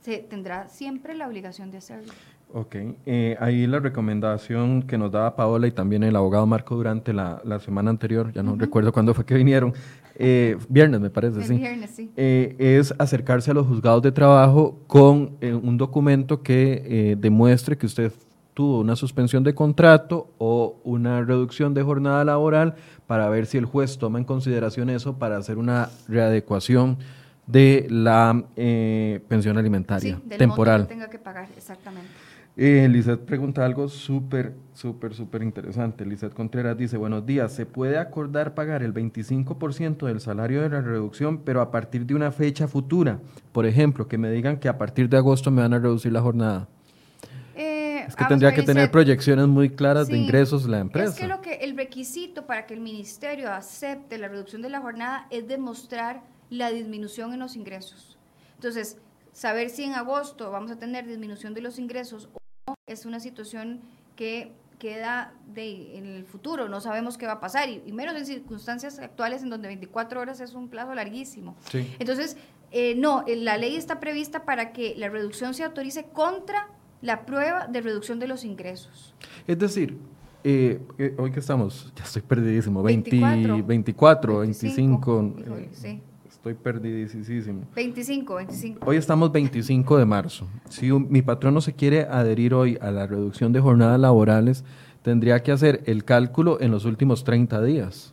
se 0.00 0.18
tendrá 0.18 0.68
siempre 0.68 1.14
la 1.14 1.26
obligación 1.26 1.70
de 1.70 1.78
hacerlo. 1.78 2.12
Ok, 2.54 2.76
eh, 3.06 3.36
ahí 3.40 3.66
la 3.66 3.78
recomendación 3.78 4.82
que 4.82 4.98
nos 4.98 5.10
daba 5.10 5.36
Paola 5.36 5.66
y 5.66 5.70
también 5.70 6.02
el 6.02 6.14
abogado 6.14 6.46
Marco 6.46 6.74
durante 6.74 7.14
la, 7.14 7.40
semana 7.60 7.88
anterior, 7.88 8.30
ya 8.30 8.42
no 8.42 8.56
recuerdo 8.56 8.92
cuándo 8.92 9.14
fue 9.14 9.24
que 9.24 9.34
vinieron, 9.34 9.72
eh, 10.16 10.56
viernes 10.68 11.00
me 11.00 11.10
parece, 11.10 11.42
sí. 11.42 11.56
Viernes, 11.56 11.90
sí. 11.90 12.10
Eh, 12.16 12.56
es 12.58 12.94
acercarse 12.98 13.50
a 13.50 13.54
los 13.54 13.66
juzgados 13.66 14.02
de 14.02 14.12
trabajo 14.12 14.78
con 14.86 15.36
un 15.40 15.76
documento 15.76 16.42
que 16.42 17.16
demuestre 17.18 17.76
que 17.76 17.86
usted 17.86 18.12
tuvo 18.54 18.80
una 18.80 18.96
suspensión 18.96 19.42
de 19.44 19.54
contrato 19.54 20.30
o 20.38 20.80
una 20.84 21.22
reducción 21.22 21.72
de 21.74 21.82
jornada 21.82 22.24
laboral 22.24 22.74
para 23.06 23.28
ver 23.28 23.46
si 23.46 23.58
el 23.58 23.64
juez 23.64 23.98
toma 23.98 24.18
en 24.18 24.24
consideración 24.24 24.90
eso 24.90 25.18
para 25.18 25.38
hacer 25.38 25.58
una 25.58 25.88
readecuación 26.08 26.98
de 27.46 27.86
la 27.90 28.44
pensión 29.28 29.58
alimentaria 29.58 30.16
sí, 30.16 30.28
del 30.28 30.38
temporal. 30.38 30.80
Monto 30.80 30.88
que 30.88 30.94
tenga 30.94 31.10
que 31.10 31.18
pagar, 31.18 31.48
exactamente. 31.56 32.10
Eh, 32.54 32.86
Lizeth 32.86 33.20
pregunta 33.20 33.64
algo 33.64 33.88
súper, 33.88 34.52
súper, 34.74 35.14
súper 35.14 35.42
interesante. 35.42 36.04
Lizeth 36.04 36.34
Contreras 36.34 36.76
dice, 36.76 36.98
buenos 36.98 37.24
días, 37.24 37.52
¿se 37.52 37.64
puede 37.64 37.96
acordar 37.96 38.54
pagar 38.54 38.82
el 38.82 38.92
25% 38.92 40.06
del 40.06 40.20
salario 40.20 40.60
de 40.60 40.68
la 40.68 40.82
reducción, 40.82 41.38
pero 41.38 41.62
a 41.62 41.70
partir 41.70 42.04
de 42.04 42.14
una 42.14 42.30
fecha 42.30 42.68
futura? 42.68 43.20
Por 43.52 43.64
ejemplo, 43.64 44.06
que 44.06 44.18
me 44.18 44.30
digan 44.30 44.58
que 44.58 44.68
a 44.68 44.76
partir 44.76 45.08
de 45.08 45.16
agosto 45.16 45.50
me 45.50 45.62
van 45.62 45.72
a 45.72 45.78
reducir 45.78 46.12
la 46.12 46.20
jornada. 46.20 46.68
Eh, 47.54 48.04
es 48.06 48.14
que 48.14 48.24
tendría 48.26 48.52
que 48.52 48.62
tener 48.62 48.90
proyecciones 48.90 49.48
muy 49.48 49.70
claras 49.70 50.08
de 50.08 50.18
ingresos 50.18 50.68
la 50.68 50.80
empresa. 50.80 51.14
Es 51.14 51.18
que, 51.18 51.26
lo 51.26 51.40
que 51.40 51.54
el 51.54 51.74
requisito 51.74 52.46
para 52.46 52.66
que 52.66 52.74
el 52.74 52.80
ministerio 52.80 53.50
acepte 53.50 54.18
la 54.18 54.28
reducción 54.28 54.60
de 54.60 54.68
la 54.68 54.80
jornada 54.82 55.26
es 55.30 55.48
demostrar 55.48 56.22
la 56.50 56.70
disminución 56.70 57.32
en 57.32 57.40
los 57.40 57.56
ingresos. 57.56 58.18
Entonces, 58.56 58.98
saber 59.32 59.70
si 59.70 59.84
en 59.84 59.94
agosto 59.94 60.50
vamos 60.50 60.70
a 60.70 60.78
tener 60.78 61.06
disminución 61.06 61.54
de 61.54 61.62
los 61.62 61.78
ingresos 61.78 62.28
es 62.86 63.06
una 63.06 63.20
situación 63.20 63.80
que 64.16 64.52
queda 64.78 65.32
de, 65.54 65.96
en 65.96 66.06
el 66.06 66.24
futuro, 66.24 66.68
no 66.68 66.80
sabemos 66.80 67.16
qué 67.16 67.26
va 67.26 67.34
a 67.34 67.40
pasar, 67.40 67.68
y, 67.68 67.92
menos 67.92 68.16
en 68.16 68.26
circunstancias 68.26 68.98
actuales 68.98 69.42
en 69.42 69.50
donde 69.50 69.68
24 69.68 70.20
horas 70.20 70.40
es 70.40 70.54
un 70.54 70.68
plazo 70.68 70.94
larguísimo. 70.94 71.56
Entonces, 71.98 72.36
eh, 72.72 72.94
no, 72.96 73.24
eh, 73.26 73.36
la 73.36 73.56
ley 73.58 73.76
está 73.76 74.00
prevista 74.00 74.44
para 74.44 74.72
que 74.72 74.94
la 74.96 75.08
reducción 75.08 75.54
se 75.54 75.62
autorice 75.62 76.06
contra 76.12 76.68
la 77.00 77.24
prueba 77.26 77.68
de 77.68 77.80
reducción 77.80 78.18
de 78.18 78.26
los 78.26 78.44
ingresos. 78.44 79.14
Es 79.46 79.58
decir, 79.58 79.98
eh, 80.42 80.80
hoy 81.16 81.30
que 81.30 81.40
estamos, 81.40 81.92
ya 81.94 82.04
estoy 82.04 82.22
perdidísimo, 82.22 82.82
24, 82.82 83.64
24 83.64 84.38
25. 84.40 85.34
sí. 85.72 86.02
Estoy 86.42 86.54
perdidísimo. 86.54 87.68
25, 87.72 88.34
25. 88.34 88.80
Hoy 88.84 88.96
estamos 88.96 89.30
25 89.30 89.96
de 89.96 90.04
marzo. 90.04 90.48
Si 90.68 90.90
mi 90.90 91.22
patrón 91.22 91.54
no 91.54 91.60
se 91.60 91.72
quiere 91.72 92.00
adherir 92.00 92.52
hoy 92.52 92.76
a 92.80 92.90
la 92.90 93.06
reducción 93.06 93.52
de 93.52 93.60
jornadas 93.60 94.00
laborales, 94.00 94.64
tendría 95.02 95.40
que 95.44 95.52
hacer 95.52 95.84
el 95.86 96.04
cálculo 96.04 96.60
en 96.60 96.72
los 96.72 96.84
últimos 96.84 97.22
30 97.22 97.62
días. 97.62 98.12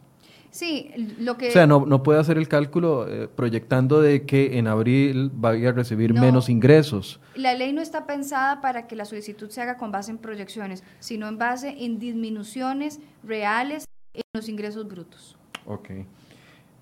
Sí, 0.51 0.91
lo 1.17 1.39
que... 1.39 1.47
O 1.47 1.51
sea, 1.51 1.65
no, 1.65 1.87
no 1.87 2.03
puede 2.03 2.19
hacer 2.19 2.37
el 2.37 2.47
cálculo 2.47 3.07
eh, 3.07 3.27
proyectando 3.27 3.99
de 3.99 4.27
que 4.27 4.59
en 4.59 4.67
abril 4.67 5.31
vaya 5.33 5.69
a 5.69 5.71
recibir 5.71 6.13
menos 6.13 6.49
ingresos. 6.49 7.19
La 7.33 7.55
ley 7.55 7.73
no 7.73 7.81
está 7.81 8.05
pensada 8.05 8.61
para 8.61 8.85
que 8.85 8.95
la 8.95 9.05
solicitud 9.05 9.49
se 9.49 9.63
haga 9.63 9.77
con 9.77 9.91
base 9.91 10.11
en 10.11 10.19
proyecciones, 10.19 10.83
sino 10.99 11.27
en 11.27 11.39
base 11.39 11.83
en 11.83 11.97
disminuciones 11.97 12.99
reales 13.23 13.87
en 14.13 14.21
los 14.35 14.47
ingresos 14.49 14.87
brutos. 14.87 15.35
Ok. 15.65 15.89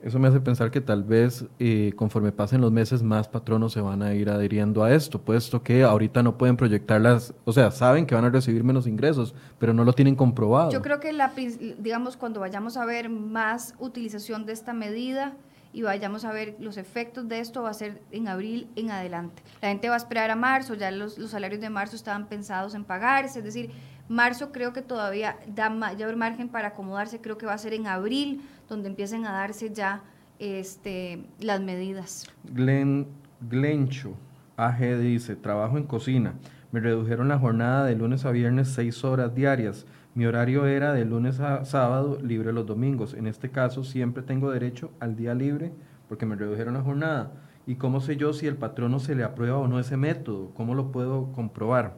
Eso 0.02 0.20
me 0.20 0.28
hace 0.28 0.40
pensar 0.40 0.70
que 0.70 0.80
tal 0.80 1.04
vez 1.04 1.46
eh, 1.60 1.92
conforme 1.96 2.32
pasen 2.32 2.62
los 2.62 2.72
meses 2.72 3.02
más 3.02 3.28
patronos 3.28 3.74
se 3.74 3.82
van 3.82 4.04
a 4.04 4.14
ir 4.14 4.30
adhiriendo 4.30 4.84
a 4.84 4.94
esto, 4.94 5.20
puesto 5.20 5.64
que 5.64 5.84
ahorita 5.84 6.22
no 6.22 6.38
pueden 6.38 6.56
proyectarlas, 6.56 7.34
o 7.46 7.52
sea, 7.52 7.72
saben 7.72 8.06
que 8.06 8.14
van 8.14 8.26
a 8.26 8.30
recibir 8.30 8.64
menos 8.64 8.86
ingresos, 8.86 9.34
pero 9.58 9.74
no 9.74 9.84
lo 9.84 9.94
tienen 9.94 10.16
comprobado. 10.16 10.72
Yo 10.72 10.84
creo 10.84 11.00
que, 11.00 11.14
la, 11.14 11.32
digamos, 11.80 12.16
cuando 12.16 12.40
vayamos 12.40 12.78
a 12.78 12.86
ver 12.86 13.10
más 13.10 13.74
utilización 13.80 14.46
de 14.46 14.54
esta 14.54 14.72
medida 14.72 15.34
y 15.74 15.82
vayamos 15.82 16.26
a 16.26 16.32
ver 16.32 16.56
los 16.60 16.78
efectos 16.78 17.28
de 17.28 17.40
esto, 17.40 17.64
va 17.64 17.72
a 17.72 17.74
ser 17.74 18.02
en 18.12 18.28
abril 18.28 18.70
en 18.76 18.92
adelante. 18.92 19.42
La 19.62 19.70
gente 19.70 19.90
va 19.90 19.96
a 19.96 19.98
esperar 19.98 20.30
a 20.30 20.36
marzo, 20.36 20.76
ya 20.76 20.92
los, 20.92 21.18
los 21.18 21.32
salarios 21.32 21.60
de 21.60 21.70
marzo 21.72 21.96
estaban 21.96 22.28
pensados 22.28 22.76
en 22.76 22.84
pagarse, 22.84 23.40
es 23.40 23.46
decir, 23.46 23.72
marzo 24.08 24.52
creo 24.52 24.74
que 24.74 24.82
todavía 24.82 25.38
da 25.48 25.70
mayor 25.70 26.16
margen 26.16 26.50
para 26.50 26.70
acomodarse, 26.70 27.20
creo 27.20 27.38
que 27.38 27.46
va 27.46 27.54
a 27.54 27.58
ser 27.58 27.74
en 27.74 27.88
abril 27.88 28.42
donde 28.68 28.90
empiecen 28.90 29.26
a 29.26 29.32
darse 29.32 29.74
ya 29.74 30.04
este, 30.40 31.24
las 31.40 31.62
medidas. 31.62 32.28
Glen, 32.44 33.08
Glencho 33.50 34.14
AG 34.58 34.98
dice, 35.00 35.36
trabajo 35.36 35.78
en 35.78 35.84
cocina. 35.84 36.34
Me 36.72 36.80
redujeron 36.80 37.28
la 37.28 37.40
jornada 37.40 37.86
de 37.86 37.96
lunes 37.96 38.26
a 38.26 38.32
viernes 38.32 38.70
seis 38.70 39.04
horas 39.04 39.34
diarias. 39.34 39.86
Mi 40.16 40.26
horario 40.26 40.66
era 40.66 40.94
de 40.94 41.06
lunes 41.06 41.40
a 41.40 41.64
sábado, 41.64 42.18
libre 42.22 42.52
los 42.52 42.66
domingos. 42.66 43.14
En 43.14 43.28
este 43.28 43.52
caso, 43.52 43.84
siempre 43.84 44.24
tengo 44.24 44.52
derecho 44.52 44.92
al 45.00 45.16
día 45.16 45.34
libre 45.34 45.72
porque 46.10 46.26
me 46.26 46.36
redujeron 46.36 46.74
la 46.74 46.82
jornada. 46.82 47.32
¿Y 47.68 47.76
cómo 47.76 48.02
sé 48.02 48.18
yo 48.18 48.34
si 48.34 48.48
el 48.48 48.56
patrono 48.56 49.00
se 49.00 49.14
le 49.14 49.24
aprueba 49.24 49.58
o 49.58 49.68
no 49.68 49.80
ese 49.80 49.96
método? 49.96 50.52
¿Cómo 50.56 50.74
lo 50.74 50.92
puedo 50.92 51.32
comprobar? 51.34 51.98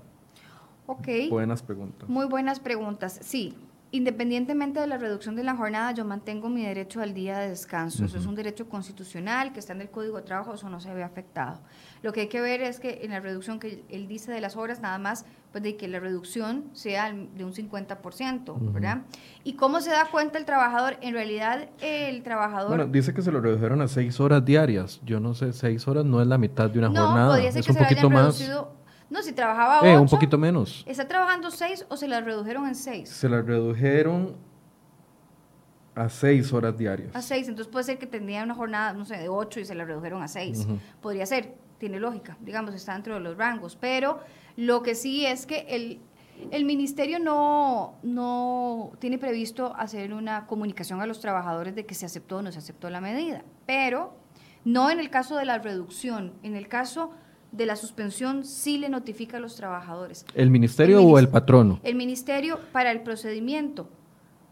Ok. 0.86 1.07
Buenas 1.30 1.63
preguntas. 1.63 2.09
Muy 2.09 2.26
buenas 2.26 2.59
preguntas. 2.59 3.20
Sí, 3.22 3.55
Independientemente 3.91 4.79
de 4.79 4.85
la 4.85 4.97
reducción 4.97 5.35
de 5.35 5.43
la 5.43 5.55
jornada, 5.55 5.91
yo 5.93 6.05
mantengo 6.05 6.47
mi 6.47 6.63
derecho 6.63 7.01
al 7.01 7.15
día 7.15 7.39
de 7.39 7.49
descanso. 7.49 8.05
Eso 8.05 8.19
es 8.19 8.27
un 8.27 8.35
derecho 8.35 8.69
constitucional 8.69 9.51
que 9.51 9.59
está 9.59 9.73
en 9.73 9.81
el 9.81 9.89
Código 9.89 10.17
de 10.17 10.23
Trabajo, 10.23 10.53
eso 10.53 10.69
no 10.69 10.79
se 10.79 10.93
ve 10.93 11.01
afectado. 11.01 11.59
Lo 12.03 12.13
que 12.13 12.21
hay 12.21 12.27
que 12.27 12.39
ver 12.39 12.61
es 12.61 12.79
que 12.79 12.99
en 13.03 13.09
la 13.09 13.19
reducción 13.19 13.59
que 13.59 13.83
él 13.89 14.07
dice 14.07 14.31
de 14.31 14.41
las 14.41 14.55
horas, 14.55 14.79
nada 14.79 14.99
más, 14.99 15.25
pues 15.51 15.63
de 15.63 15.75
que 15.75 15.87
la 15.87 15.99
reducción 15.99 16.65
sea 16.73 17.11
de 17.11 17.43
un 17.43 17.53
50%, 17.53 18.71
¿verdad? 18.71 19.01
¿Y 19.43 19.53
cómo 19.53 19.81
se 19.81 19.89
da 19.89 20.05
cuenta 20.11 20.37
el 20.37 20.45
trabajador? 20.45 20.97
En 21.01 21.15
realidad, 21.15 21.69
el 21.81 22.21
trabajador... 22.21 22.69
Bueno, 22.69 22.85
dice 22.85 23.13
que 23.13 23.23
se 23.23 23.31
lo 23.31 23.41
redujeron 23.41 23.81
a 23.81 23.87
seis 23.87 24.19
horas 24.19 24.45
diarias. 24.45 25.01
Yo 25.03 25.19
no 25.19 25.33
sé, 25.33 25.51
seis 25.51 25.87
horas 25.87 26.05
no 26.05 26.21
es 26.21 26.27
la 26.27 26.37
mitad 26.37 26.69
de 26.69 26.77
una 26.77 26.89
no, 26.89 27.07
jornada. 27.07 27.29
Podría 27.29 27.51
ser 27.51 27.61
es 27.61 27.65
que 27.65 27.71
un 27.71 27.77
se 27.79 27.83
poquito 27.83 28.09
más. 28.11 28.39
Reducido 28.39 28.78
no, 29.10 29.24
si 29.24 29.34
trabajaba 29.34 29.88
eh, 29.88 29.97
un 29.97 30.07
poquito 30.07 30.38
menos. 30.38 30.84
¿Está 30.88 31.07
trabajando 31.07 31.49
seis 31.51 31.86
o 31.89 31.97
se 31.97 32.07
la 32.07 32.22
redujeron 32.22 32.68
en 32.68 32.76
seis? 32.76 33.10
Se 33.10 33.28
la 33.28 33.41
redujeron 33.41 34.36
a 35.95 36.07
seis 36.10 36.53
horas 36.53 36.78
diarias. 36.78 37.16
A 37.16 37.22
seis, 37.22 37.47
entonces 37.47 37.72
puede 37.72 37.84
ser 37.86 37.97
que 37.97 38.07
tenía 38.07 38.43
una 38.43 38.55
jornada, 38.55 38.93
no 38.93 39.05
sé, 39.05 39.18
de 39.18 39.28
ocho 39.28 39.60
y 39.60 39.66
se 39.66 39.76
la 39.76 39.84
redujeron 39.84 40.22
a 40.22 40.28
seis. 40.28 40.68
Podría 41.01 41.26
ser, 41.26 41.55
tiene 41.78 41.99
lógica, 41.99 42.38
digamos, 42.39 42.74
está 42.74 42.93
dentro 42.93 43.16
de 43.16 43.20
los 43.20 43.38
rangos. 43.38 43.76
Pero 43.76 44.20
lo 44.55 44.82
que 44.84 44.95
sí 44.95 45.26
es 45.26 45.45
que 45.45 45.66
el, 45.70 45.99
el 46.51 46.64
ministerio 46.64 47.20
no, 47.20 47.97
no 48.03 48.91
tiene 48.99 49.18
previsto 49.18 49.76
hacer 49.76 50.14
una 50.14 50.45
comunicación 50.45 51.01
a 51.01 51.05
los 51.05 51.20
trabajadores 51.20 51.76
de 51.76 51.86
que 51.86 51.95
se 51.95 52.05
aceptó 52.05 52.38
o 52.38 52.41
no 52.41 52.51
se 52.51 52.60
aceptó 52.60 52.89
la 52.89 53.01
medida. 53.01 53.43
Pero 53.66 54.16
no 54.64 54.91
en 54.91 54.99
el 54.99 55.10
caso 55.10 55.36
de 55.36 55.45
la 55.45 55.57
reducción, 55.57 56.34
en 56.43 56.55
el 56.55 56.68
caso 56.68 57.12
de 57.51 57.65
la 57.65 57.75
suspensión 57.75 58.45
sí 58.45 58.77
le 58.77 58.89
notifica 58.89 59.37
a 59.37 59.39
los 59.39 59.55
trabajadores. 59.55 60.25
¿El 60.33 60.49
ministerio 60.49 61.03
o 61.03 61.17
el 61.17 61.29
patrono? 61.29 61.79
El 61.83 61.95
ministerio 61.95 62.59
para 62.71 62.91
el 62.91 63.01
procedimiento. 63.01 63.89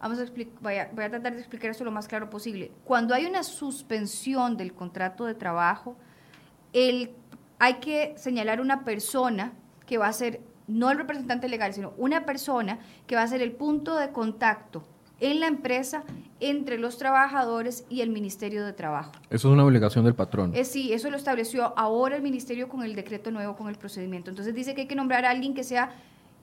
Vamos 0.01 0.19
a 0.19 0.25
voy, 0.61 0.75
a, 0.75 0.91
voy 0.93 1.03
a 1.05 1.09
tratar 1.09 1.33
de 1.33 1.39
explicar 1.39 1.71
esto 1.71 1.83
lo 1.83 1.91
más 1.91 2.07
claro 2.07 2.29
posible. 2.29 2.71
Cuando 2.83 3.13
hay 3.13 3.25
una 3.25 3.43
suspensión 3.43 4.57
del 4.57 4.73
contrato 4.73 5.25
de 5.25 5.33
trabajo, 5.33 5.95
el, 6.73 7.11
hay 7.59 7.75
que 7.75 8.13
señalar 8.17 8.61
una 8.61 8.83
persona 8.83 9.53
que 9.85 9.97
va 9.97 10.07
a 10.07 10.13
ser, 10.13 10.41
no 10.67 10.91
el 10.91 10.97
representante 10.97 11.49
legal, 11.49 11.73
sino 11.73 11.93
una 11.97 12.25
persona 12.25 12.79
que 13.07 13.15
va 13.15 13.23
a 13.23 13.27
ser 13.27 13.41
el 13.41 13.53
punto 13.53 13.95
de 13.95 14.11
contacto 14.11 14.83
en 15.19 15.39
la 15.39 15.47
empresa 15.47 16.03
entre 16.39 16.77
los 16.77 16.97
trabajadores 16.97 17.85
y 17.89 18.01
el 18.01 18.09
Ministerio 18.09 18.65
de 18.65 18.73
Trabajo. 18.73 19.11
Eso 19.29 19.47
es 19.47 19.53
una 19.53 19.65
obligación 19.65 20.05
del 20.05 20.13
patrón. 20.13 20.51
Eh, 20.53 20.65
sí, 20.65 20.93
eso 20.93 21.09
lo 21.09 21.17
estableció 21.17 21.73
ahora 21.77 22.15
el 22.15 22.21
Ministerio 22.21 22.69
con 22.69 22.83
el 22.83 22.95
decreto 22.95 23.31
nuevo, 23.31 23.55
con 23.55 23.69
el 23.69 23.75
procedimiento. 23.75 24.29
Entonces 24.29 24.53
dice 24.53 24.75
que 24.75 24.81
hay 24.81 24.87
que 24.87 24.95
nombrar 24.95 25.25
a 25.25 25.31
alguien 25.31 25.53
que 25.53 25.63
sea 25.63 25.91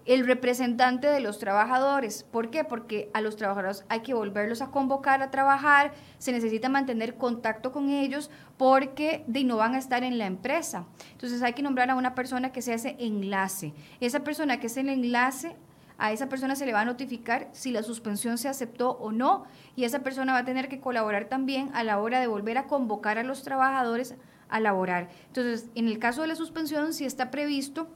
el 0.06 0.26
representante 0.26 1.06
de 1.06 1.20
los 1.20 1.38
trabajadores. 1.38 2.24
¿Por 2.24 2.50
qué? 2.50 2.64
Porque 2.64 3.10
a 3.14 3.20
los 3.20 3.36
trabajadores 3.36 3.84
hay 3.88 4.00
que 4.00 4.14
volverlos 4.14 4.60
a 4.60 4.70
convocar 4.70 5.22
a 5.22 5.30
trabajar, 5.30 5.92
se 6.18 6.32
necesita 6.32 6.68
mantener 6.68 7.14
contacto 7.16 7.72
con 7.72 7.88
ellos 7.88 8.30
porque 8.56 9.24
de, 9.26 9.44
no 9.44 9.56
van 9.56 9.74
a 9.74 9.78
estar 9.78 10.04
en 10.04 10.18
la 10.18 10.26
empresa. 10.26 10.84
Entonces 11.12 11.42
hay 11.42 11.54
que 11.54 11.62
nombrar 11.62 11.90
a 11.90 11.94
una 11.94 12.14
persona 12.14 12.52
que 12.52 12.62
sea 12.62 12.74
ese 12.74 12.96
enlace. 12.98 13.72
Esa 14.00 14.20
persona 14.20 14.60
que 14.60 14.66
es 14.66 14.76
el 14.76 14.88
enlace 14.88 15.56
a 15.98 16.12
esa 16.12 16.28
persona 16.28 16.56
se 16.56 16.66
le 16.66 16.72
va 16.72 16.80
a 16.80 16.84
notificar 16.84 17.48
si 17.52 17.70
la 17.70 17.82
suspensión 17.82 18.38
se 18.38 18.48
aceptó 18.48 18.92
o 18.92 19.12
no 19.12 19.44
y 19.76 19.84
esa 19.84 20.00
persona 20.00 20.32
va 20.32 20.40
a 20.40 20.44
tener 20.44 20.68
que 20.68 20.80
colaborar 20.80 21.26
también 21.26 21.70
a 21.74 21.84
la 21.84 21.98
hora 21.98 22.20
de 22.20 22.26
volver 22.26 22.58
a 22.58 22.66
convocar 22.66 23.18
a 23.18 23.22
los 23.22 23.42
trabajadores 23.42 24.14
a 24.48 24.60
laborar. 24.60 25.08
Entonces, 25.28 25.68
en 25.74 25.88
el 25.88 25.98
caso 25.98 26.22
de 26.22 26.28
la 26.28 26.36
suspensión, 26.36 26.92
si 26.92 27.04
está 27.04 27.30
previsto 27.30 27.88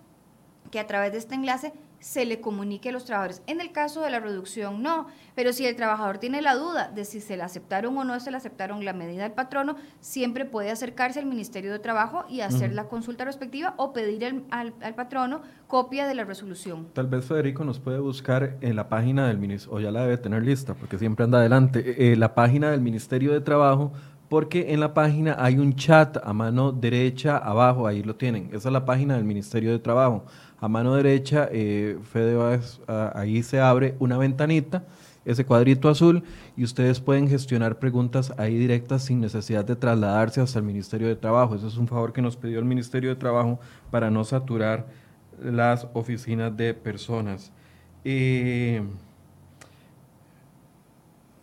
que 0.71 0.81
a 0.81 0.87
través 0.87 1.13
de 1.13 1.19
este 1.19 1.35
enlace 1.35 1.73
se 2.01 2.25
le 2.25 2.41
comunique 2.41 2.91
a 2.91 2.93
los 2.93 3.05
trabajadores. 3.05 3.43
En 3.47 3.61
el 3.61 3.73
caso 3.73 4.03
de 4.03 4.11
la 4.11 4.21
reducción, 4.21 4.83
no. 4.83 5.07
Pero 5.35 5.53
si 5.53 5.67
el 5.67 5.77
trabajador 5.77 6.19
tiene 6.19 6.43
la 6.43 6.55
duda 6.55 6.91
de 6.95 7.05
si 7.05 7.21
se 7.21 7.37
le 7.37 7.43
aceptaron 7.43 7.97
o 7.97 8.05
no 8.05 8.19
se 8.21 8.31
le 8.31 8.37
aceptaron 8.37 8.85
la 8.85 8.93
medida 8.93 9.23
del 9.23 9.33
patrono, 9.33 9.77
siempre 10.01 10.45
puede 10.45 10.71
acercarse 10.71 11.19
al 11.19 11.27
Ministerio 11.27 11.73
de 11.73 11.79
Trabajo 11.79 12.25
y 12.29 12.41
hacer 12.41 12.73
la 12.73 12.85
consulta 12.85 13.25
respectiva 13.25 13.75
o 13.77 13.93
pedir 13.93 14.45
al, 14.51 14.73
patrono 14.95 15.43
copia 15.67 16.07
de 16.07 16.15
la 16.15 16.25
resolución. 16.25 16.89
Tal 16.93 17.07
vez 17.07 17.25
Federico 17.25 17.65
nos 17.65 17.79
puede 17.79 17.99
buscar 17.99 18.57
en 18.61 18.77
la 18.77 18.89
página 18.89 19.29
del 19.29 19.39
Ministerio, 19.39 19.77
o 19.77 19.81
ya 19.81 19.91
la 19.91 20.03
debe 20.03 20.19
tener 20.19 20.43
lista, 20.43 20.75
porque 20.75 20.99
siempre 20.99 21.25
anda 21.25 21.39
adelante, 21.39 21.81
eh, 21.81 22.13
eh, 22.13 22.17
la 22.17 22.35
página 22.35 22.71
del 22.71 22.81
Ministerio 22.81 23.33
de 23.33 23.41
Trabajo 23.41 23.93
porque 24.29 24.75
en 24.75 24.81
la 24.81 24.93
página 24.93 25.37
hay 25.39 25.59
un 25.59 25.75
chat 25.75 26.19
a 26.23 26.33
mano 26.33 26.71
derecha 26.73 27.39
abajo, 27.39 27.87
ahí 27.87 28.03
lo 28.03 28.17
tienen. 28.17 28.51
Esa 28.53 28.69
es 28.69 28.73
la 28.73 28.85
página 28.85 29.15
del 29.15 29.25
Ministerio 29.25 29.73
de 29.73 29.79
Trabajo. 29.79 30.25
A 30.61 30.69
mano 30.69 30.95
derecha, 30.95 31.49
eh, 31.53 31.99
Fede 32.03 32.37
ahí 33.15 33.43
se 33.43 33.61
abre 33.61 33.95
una 34.01 34.19
ventanita, 34.19 34.85
ese 35.25 35.45
cuadrito 35.45 35.89
azul, 35.89 36.25
y 36.57 36.65
ustedes 36.65 37.01
pueden 37.01 37.29
gestionar 37.29 37.79
preguntas 37.79 38.33
ahí 38.39 38.59
directas 38.59 39.05
sin 39.05 39.21
necesidad 39.21 39.65
de 39.65 39.77
trasladarse 39.77 40.41
hasta 40.41 40.59
el 40.59 40.65
Ministerio 40.65 41.07
de 41.07 41.15
Trabajo. 41.15 41.55
Ese 41.55 41.69
es 41.69 41.77
un 41.77 41.87
favor 41.87 42.13
que 42.13 42.23
nos 42.23 42.37
pidió 42.37 42.59
el 42.59 42.65
Ministerio 42.65 43.11
de 43.11 43.17
Trabajo 43.17 43.61
para 43.91 44.11
no 44.11 44.25
saturar 44.25 44.87
las 45.41 45.87
oficinas 45.93 46.57
de 46.57 46.75
personas. 46.75 47.53
Eh, 48.05 48.83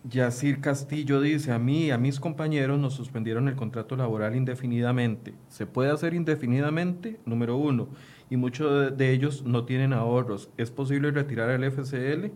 Yacir 0.03 0.59
Castillo 0.59 1.21
dice, 1.21 1.53
a 1.53 1.59
mí 1.59 1.85
y 1.85 1.91
a 1.91 1.97
mis 1.97 2.19
compañeros 2.19 2.79
nos 2.79 2.93
suspendieron 2.95 3.47
el 3.47 3.55
contrato 3.55 3.95
laboral 3.95 4.35
indefinidamente. 4.35 5.33
¿Se 5.47 5.65
puede 5.65 5.91
hacer 5.91 6.13
indefinidamente? 6.13 7.19
Número 7.25 7.55
uno 7.55 7.87
y 8.29 8.37
muchos 8.37 8.97
de, 8.97 9.11
ellos 9.11 9.43
no 9.43 9.65
tienen 9.65 9.93
ahorros. 9.93 10.49
¿Es 10.57 10.71
posible 10.71 11.11
retirar 11.11 11.49
el 11.49 11.63
FCL? 11.71 12.31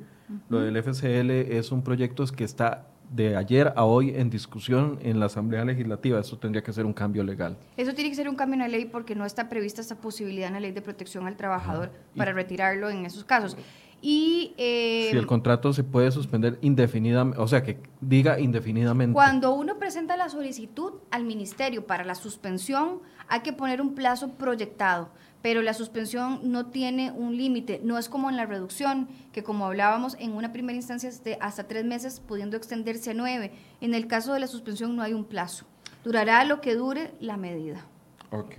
Lo 0.49 0.59
del 0.59 0.77
FCL 0.81 1.31
es 1.31 1.71
un 1.71 1.83
proyecto 1.83 2.23
que 2.27 2.43
está 2.43 2.87
de 3.11 3.35
ayer 3.35 3.73
a 3.75 3.85
hoy 3.85 4.11
en 4.15 4.29
discusión 4.29 4.99
en 5.01 5.19
la 5.19 5.25
Asamblea 5.25 5.65
Legislativa. 5.65 6.19
Eso 6.19 6.37
tendría 6.37 6.63
que 6.63 6.71
ser 6.71 6.85
un 6.85 6.93
cambio 6.93 7.23
legal. 7.23 7.57
Eso 7.75 7.93
tiene 7.93 8.11
que 8.11 8.15
ser 8.15 8.29
un 8.29 8.35
cambio 8.35 8.53
en 8.53 8.59
la 8.59 8.67
ley 8.67 8.85
porque 8.85 9.15
no 9.15 9.25
está 9.25 9.49
prevista 9.49 9.81
esa 9.81 9.99
posibilidad 9.99 10.47
en 10.47 10.53
la 10.53 10.59
ley 10.59 10.71
de 10.71 10.81
protección 10.81 11.25
al 11.25 11.35
trabajador 11.35 11.91
para 12.15 12.33
retirarlo 12.33 12.89
en 12.89 13.05
esos 13.05 13.23
casos. 13.23 13.57
Y, 14.01 14.53
si 14.57 15.17
el 15.17 15.27
contrato 15.27 15.73
se 15.73 15.83
puede 15.83 16.11
suspender 16.11 16.57
indefinidamente, 16.61 17.41
o 17.41 17.47
sea, 17.47 17.63
que 17.63 17.79
diga 17.99 18.39
indefinidamente. 18.39 19.13
Cuando 19.13 19.53
uno 19.53 19.77
presenta 19.77 20.15
la 20.15 20.29
solicitud 20.29 20.93
al 21.11 21.25
ministerio 21.25 21.85
para 21.85 22.05
la 22.05 22.15
suspensión, 22.15 23.01
hay 23.27 23.41
que 23.41 23.51
poner 23.51 23.81
un 23.81 23.95
plazo 23.95 24.29
proyectado 24.31 25.09
pero 25.41 25.61
la 25.61 25.73
suspensión 25.73 26.51
no 26.51 26.67
tiene 26.67 27.11
un 27.11 27.37
límite, 27.37 27.81
no 27.83 27.97
es 27.97 28.09
como 28.09 28.29
en 28.29 28.35
la 28.35 28.45
reducción, 28.45 29.07
que 29.31 29.43
como 29.43 29.65
hablábamos 29.65 30.15
en 30.19 30.33
una 30.33 30.51
primera 30.51 30.75
instancia 30.75 31.09
de 31.23 31.37
hasta 31.39 31.67
tres 31.67 31.85
meses, 31.85 32.19
pudiendo 32.19 32.57
extenderse 32.57 33.11
a 33.11 33.13
nueve. 33.13 33.51
En 33.81 33.93
el 33.93 34.07
caso 34.07 34.33
de 34.33 34.39
la 34.39 34.47
suspensión 34.47 34.95
no 34.95 35.01
hay 35.01 35.13
un 35.13 35.25
plazo, 35.25 35.65
durará 36.03 36.43
lo 36.43 36.61
que 36.61 36.75
dure 36.75 37.13
la 37.19 37.37
medida. 37.37 37.85
Ok. 38.31 38.55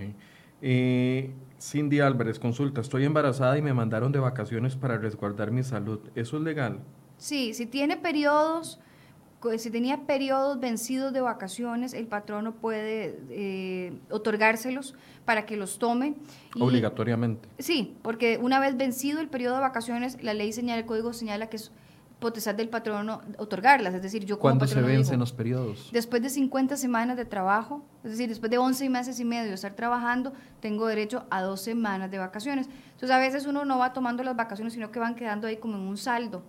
Eh, 0.63 1.31
Cindy 1.59 1.99
Álvarez, 1.99 2.39
consulta, 2.39 2.81
estoy 2.81 3.05
embarazada 3.05 3.57
y 3.57 3.61
me 3.61 3.73
mandaron 3.73 4.11
de 4.11 4.19
vacaciones 4.19 4.75
para 4.75 4.97
resguardar 4.97 5.51
mi 5.51 5.63
salud, 5.63 5.99
¿eso 6.15 6.37
es 6.37 6.43
legal? 6.43 6.79
Sí, 7.17 7.53
si 7.53 7.67
tiene 7.67 7.97
periodos 7.97 8.79
si 9.57 9.71
tenía 9.71 10.05
periodos 10.05 10.59
vencidos 10.59 11.13
de 11.13 11.21
vacaciones, 11.21 11.93
el 11.93 12.07
patrono 12.07 12.53
puede 12.53 13.19
eh, 13.29 13.93
otorgárselos 14.09 14.95
para 15.25 15.45
que 15.45 15.57
los 15.57 15.79
tome. 15.79 16.15
Obligatoriamente. 16.59 17.49
Sí, 17.59 17.95
porque 18.01 18.37
una 18.41 18.59
vez 18.59 18.77
vencido 18.77 19.19
el 19.19 19.29
periodo 19.29 19.55
de 19.55 19.61
vacaciones, 19.61 20.21
la 20.23 20.33
ley 20.33 20.53
señala, 20.53 20.79
el 20.79 20.85
código 20.85 21.13
señala 21.13 21.47
que 21.47 21.57
es 21.57 21.71
potestad 22.21 22.53
del 22.53 22.69
patrono 22.69 23.21
otorgarlas. 23.37 23.93
Es 23.95 24.01
decir, 24.03 24.23
yo 24.25 24.37
como 24.37 24.41
¿Cuándo 24.53 24.67
se 24.67 24.79
vencen 24.81 25.19
los 25.19 25.33
periodos? 25.33 25.89
Después 25.91 26.21
de 26.21 26.29
50 26.29 26.77
semanas 26.77 27.17
de 27.17 27.25
trabajo, 27.25 27.83
es 28.03 28.11
decir, 28.11 28.29
después 28.29 28.49
de 28.51 28.59
11 28.59 28.89
meses 28.89 29.19
y 29.19 29.25
medio 29.25 29.49
de 29.49 29.55
estar 29.55 29.73
trabajando, 29.73 30.31
tengo 30.61 30.85
derecho 30.85 31.25
a 31.31 31.41
dos 31.41 31.61
semanas 31.61 32.11
de 32.11 32.19
vacaciones. 32.19 32.69
Entonces, 32.91 33.09
a 33.09 33.17
veces 33.17 33.47
uno 33.47 33.65
no 33.65 33.79
va 33.79 33.91
tomando 33.91 34.23
las 34.23 34.35
vacaciones, 34.35 34.73
sino 34.73 34.91
que 34.91 34.99
van 34.99 35.15
quedando 35.15 35.47
ahí 35.47 35.57
como 35.57 35.75
en 35.75 35.81
un 35.81 35.97
saldo. 35.97 36.43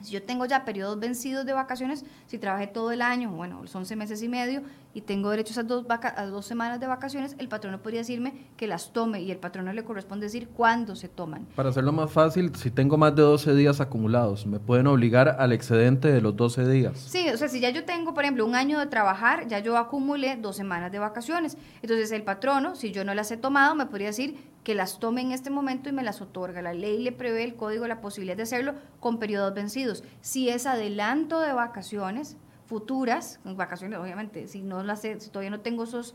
Si 0.00 0.12
yo 0.12 0.22
tengo 0.22 0.46
ya 0.46 0.64
periodos 0.64 0.98
vencidos 0.98 1.44
de 1.44 1.52
vacaciones, 1.52 2.04
si 2.26 2.38
trabajé 2.38 2.66
todo 2.66 2.92
el 2.92 3.02
año, 3.02 3.30
bueno, 3.30 3.62
los 3.62 3.74
11 3.74 3.96
meses 3.96 4.22
y 4.22 4.28
medio, 4.28 4.62
y 4.94 5.02
tengo 5.02 5.30
derecho 5.30 5.50
a 5.50 5.52
esas 5.52 5.66
dos, 5.66 5.84
a 5.88 6.26
dos 6.26 6.46
semanas 6.46 6.80
de 6.80 6.86
vacaciones, 6.86 7.36
el 7.38 7.48
patrono 7.48 7.80
podría 7.82 8.00
decirme 8.00 8.46
que 8.56 8.66
las 8.66 8.92
tome 8.92 9.20
y 9.20 9.30
el 9.30 9.38
patrono 9.38 9.72
le 9.72 9.84
corresponde 9.84 10.26
decir 10.26 10.48
cuándo 10.48 10.96
se 10.96 11.08
toman. 11.08 11.46
Para 11.54 11.68
hacerlo 11.68 11.92
más 11.92 12.10
fácil, 12.10 12.54
si 12.56 12.70
tengo 12.70 12.96
más 12.96 13.14
de 13.14 13.22
12 13.22 13.54
días 13.54 13.80
acumulados, 13.80 14.46
¿me 14.46 14.58
pueden 14.58 14.86
obligar 14.86 15.36
al 15.38 15.52
excedente 15.52 16.10
de 16.10 16.20
los 16.20 16.36
12 16.36 16.68
días? 16.68 16.98
Sí, 16.98 17.28
o 17.28 17.36
sea, 17.36 17.48
si 17.48 17.60
ya 17.60 17.70
yo 17.70 17.84
tengo, 17.84 18.14
por 18.14 18.24
ejemplo, 18.24 18.44
un 18.46 18.54
año 18.54 18.78
de 18.78 18.86
trabajar, 18.86 19.46
ya 19.46 19.58
yo 19.58 19.76
acumulé 19.76 20.36
dos 20.36 20.56
semanas 20.56 20.90
de 20.90 20.98
vacaciones. 20.98 21.56
Entonces 21.82 22.10
el 22.12 22.22
patrono, 22.22 22.74
si 22.74 22.92
yo 22.92 23.04
no 23.04 23.14
las 23.14 23.30
he 23.30 23.36
tomado, 23.36 23.74
me 23.74 23.86
podría 23.86 24.08
decir 24.08 24.38
que 24.64 24.74
las 24.74 24.98
tome 24.98 25.22
en 25.22 25.32
este 25.32 25.50
momento 25.50 25.88
y 25.88 25.92
me 25.92 26.02
las 26.02 26.20
otorga. 26.20 26.62
La 26.62 26.74
ley 26.74 27.02
le 27.02 27.12
prevé 27.12 27.44
el 27.44 27.54
código 27.54 27.86
la 27.86 28.00
posibilidad 28.00 28.36
de 28.36 28.42
hacerlo 28.42 28.74
con 29.00 29.18
periodos 29.18 29.54
vencidos. 29.54 30.04
Si 30.20 30.48
es 30.48 30.66
adelanto 30.66 31.40
de 31.40 31.52
vacaciones 31.52 32.36
futuras, 32.66 33.40
vacaciones 33.44 33.98
obviamente, 33.98 34.46
si 34.46 34.62
no 34.62 34.82
las 34.82 35.00
si 35.00 35.30
todavía 35.30 35.50
no 35.50 35.60
tengo 35.60 35.84
esos 35.84 36.14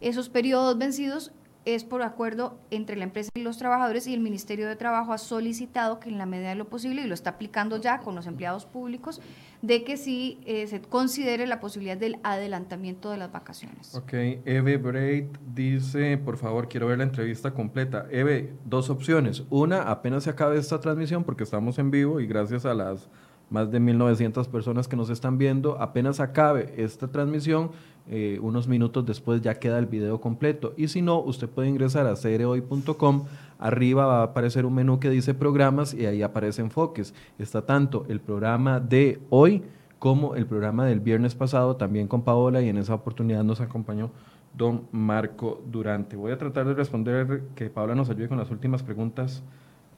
esos 0.00 0.28
periodos 0.28 0.78
vencidos, 0.78 1.32
es 1.64 1.84
por 1.84 2.02
acuerdo 2.02 2.58
entre 2.70 2.96
la 2.96 3.04
empresa 3.04 3.30
y 3.34 3.42
los 3.42 3.58
trabajadores 3.58 4.06
y 4.06 4.14
el 4.14 4.20
Ministerio 4.20 4.66
de 4.66 4.76
Trabajo 4.76 5.12
ha 5.12 5.18
solicitado 5.18 6.00
que 6.00 6.08
en 6.08 6.18
la 6.18 6.26
medida 6.26 6.50
de 6.50 6.54
lo 6.54 6.68
posible, 6.68 7.02
y 7.02 7.06
lo 7.06 7.14
está 7.14 7.30
aplicando 7.30 7.76
ya 7.76 8.00
con 8.00 8.14
los 8.14 8.26
empleados 8.26 8.64
públicos, 8.64 9.20
de 9.62 9.84
que 9.84 9.96
sí 9.96 10.38
eh, 10.46 10.66
se 10.66 10.80
considere 10.80 11.46
la 11.46 11.60
posibilidad 11.60 11.96
del 11.96 12.18
adelantamiento 12.22 13.10
de 13.10 13.18
las 13.18 13.30
vacaciones. 13.30 13.94
Ok, 13.94 14.12
Eve 14.12 14.78
Braid 14.78 15.26
dice, 15.54 16.16
por 16.16 16.38
favor, 16.38 16.68
quiero 16.68 16.86
ver 16.86 16.98
la 16.98 17.04
entrevista 17.04 17.52
completa. 17.52 18.06
Eve, 18.10 18.54
dos 18.64 18.88
opciones. 18.88 19.42
Una, 19.50 19.82
apenas 19.82 20.24
se 20.24 20.30
acabe 20.30 20.58
esta 20.58 20.80
transmisión 20.80 21.24
porque 21.24 21.44
estamos 21.44 21.78
en 21.78 21.90
vivo 21.90 22.20
y 22.20 22.26
gracias 22.26 22.64
a 22.64 22.74
las 22.74 23.08
más 23.50 23.70
de 23.70 23.80
1.900 23.80 24.46
personas 24.46 24.88
que 24.88 24.96
nos 24.96 25.10
están 25.10 25.36
viendo, 25.36 25.80
apenas 25.80 26.20
acabe 26.20 26.72
esta 26.76 27.08
transmisión, 27.08 27.72
eh, 28.08 28.38
unos 28.42 28.66
minutos 28.68 29.06
después 29.06 29.40
ya 29.40 29.54
queda 29.54 29.78
el 29.78 29.86
video 29.86 30.20
completo. 30.20 30.74
Y 30.76 30.88
si 30.88 31.02
no, 31.02 31.20
usted 31.20 31.48
puede 31.48 31.68
ingresar 31.68 32.06
a 32.06 32.16
cereoy.com. 32.16 33.24
Arriba 33.58 34.06
va 34.06 34.20
a 34.20 34.24
aparecer 34.24 34.66
un 34.66 34.74
menú 34.74 34.98
que 35.00 35.10
dice 35.10 35.34
programas 35.34 35.94
y 35.94 36.06
ahí 36.06 36.22
aparece 36.22 36.62
enfoques. 36.62 37.14
Está 37.38 37.66
tanto 37.66 38.06
el 38.08 38.20
programa 38.20 38.80
de 38.80 39.20
hoy 39.30 39.62
como 39.98 40.34
el 40.34 40.46
programa 40.46 40.86
del 40.86 41.00
viernes 41.00 41.34
pasado, 41.34 41.76
también 41.76 42.08
con 42.08 42.22
Paola, 42.22 42.62
y 42.62 42.70
en 42.70 42.78
esa 42.78 42.94
oportunidad 42.94 43.44
nos 43.44 43.60
acompañó 43.60 44.10
don 44.56 44.88
Marco 44.92 45.62
Durante. 45.70 46.16
Voy 46.16 46.32
a 46.32 46.38
tratar 46.38 46.66
de 46.66 46.74
responder, 46.74 47.42
que 47.54 47.68
Paola 47.68 47.94
nos 47.94 48.08
ayude 48.08 48.28
con 48.28 48.38
las 48.38 48.50
últimas 48.50 48.82
preguntas 48.82 49.42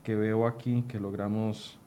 que 0.03 0.17
veo 0.17 0.47
aquí, 0.47 0.83
que 0.89 0.99
logramos 0.99 1.79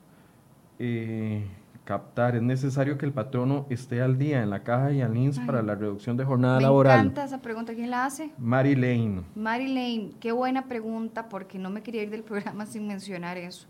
eh, 0.80 1.45
captar. 1.86 2.36
Es 2.36 2.41
necesario 2.41 2.97
que 2.97 3.05
el 3.05 3.13
patrono 3.13 3.65
esté 3.69 4.01
al 4.01 4.17
día 4.17 4.43
en 4.43 4.49
la 4.49 4.63
caja 4.63 4.91
y 4.91 5.01
al 5.01 5.15
INS 5.15 5.39
para 5.39 5.61
la 5.61 5.75
reducción 5.75 6.17
de 6.17 6.25
jornada 6.25 6.59
laboral. 6.59 6.97
Me 6.97 7.01
encanta 7.03 7.23
esa 7.23 7.41
pregunta. 7.41 7.73
¿Quién 7.73 7.91
la 7.91 8.05
hace? 8.05 8.31
Mary 8.38 8.75
Lane. 8.75 9.21
Mary 9.36 9.67
Lane, 9.67 10.11
qué 10.19 10.33
buena 10.33 10.65
pregunta 10.65 11.29
porque 11.29 11.57
no 11.57 11.69
me 11.69 11.81
quería 11.81 12.03
ir 12.03 12.09
del 12.09 12.23
programa 12.23 12.65
sin 12.65 12.88
mencionar 12.88 13.38
eso. 13.38 13.67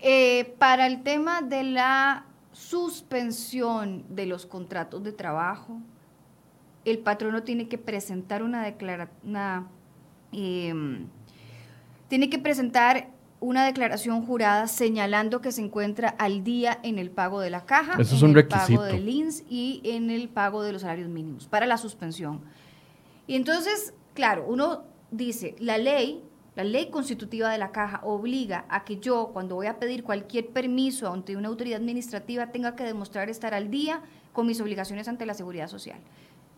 Eh, 0.00 0.54
para 0.58 0.86
el 0.86 1.02
tema 1.02 1.40
de 1.40 1.62
la 1.62 2.26
suspensión 2.52 4.04
de 4.08 4.26
los 4.26 4.44
contratos 4.44 5.02
de 5.02 5.12
trabajo, 5.12 5.80
el 6.84 6.98
patrono 6.98 7.42
tiene 7.42 7.68
que 7.68 7.78
presentar 7.78 8.42
una 8.42 8.62
declaración, 8.62 9.68
em, 10.32 11.06
tiene 12.08 12.28
que 12.28 12.38
presentar 12.38 13.08
una 13.44 13.66
declaración 13.66 14.24
jurada 14.24 14.66
señalando 14.66 15.40
que 15.42 15.52
se 15.52 15.60
encuentra 15.60 16.08
al 16.08 16.44
día 16.44 16.78
en 16.82 16.98
el 16.98 17.10
pago 17.10 17.40
de 17.40 17.50
la 17.50 17.66
caja, 17.66 17.92
en 17.94 18.36
el 18.36 18.46
pago 18.46 18.82
del 18.82 19.08
INS 19.08 19.44
y 19.50 19.82
en 19.84 20.10
el 20.10 20.30
pago 20.30 20.62
de 20.62 20.72
los 20.72 20.80
salarios 20.80 21.08
mínimos 21.08 21.46
para 21.46 21.66
la 21.66 21.76
suspensión. 21.76 22.40
Y 23.26 23.36
entonces, 23.36 23.92
claro, 24.14 24.46
uno 24.48 24.84
dice, 25.10 25.56
la 25.58 25.76
ley, 25.76 26.24
la 26.56 26.64
ley 26.64 26.88
constitutiva 26.88 27.50
de 27.50 27.58
la 27.58 27.70
caja 27.70 28.00
obliga 28.02 28.64
a 28.70 28.84
que 28.84 28.98
yo, 28.98 29.30
cuando 29.34 29.56
voy 29.56 29.66
a 29.66 29.78
pedir 29.78 30.04
cualquier 30.04 30.48
permiso 30.48 31.12
ante 31.12 31.36
una 31.36 31.48
autoridad 31.48 31.80
administrativa, 31.80 32.50
tenga 32.50 32.74
que 32.74 32.84
demostrar 32.84 33.28
estar 33.28 33.52
al 33.52 33.70
día 33.70 34.00
con 34.32 34.46
mis 34.46 34.60
obligaciones 34.60 35.06
ante 35.06 35.26
la 35.26 35.34
seguridad 35.34 35.68
social. 35.68 35.98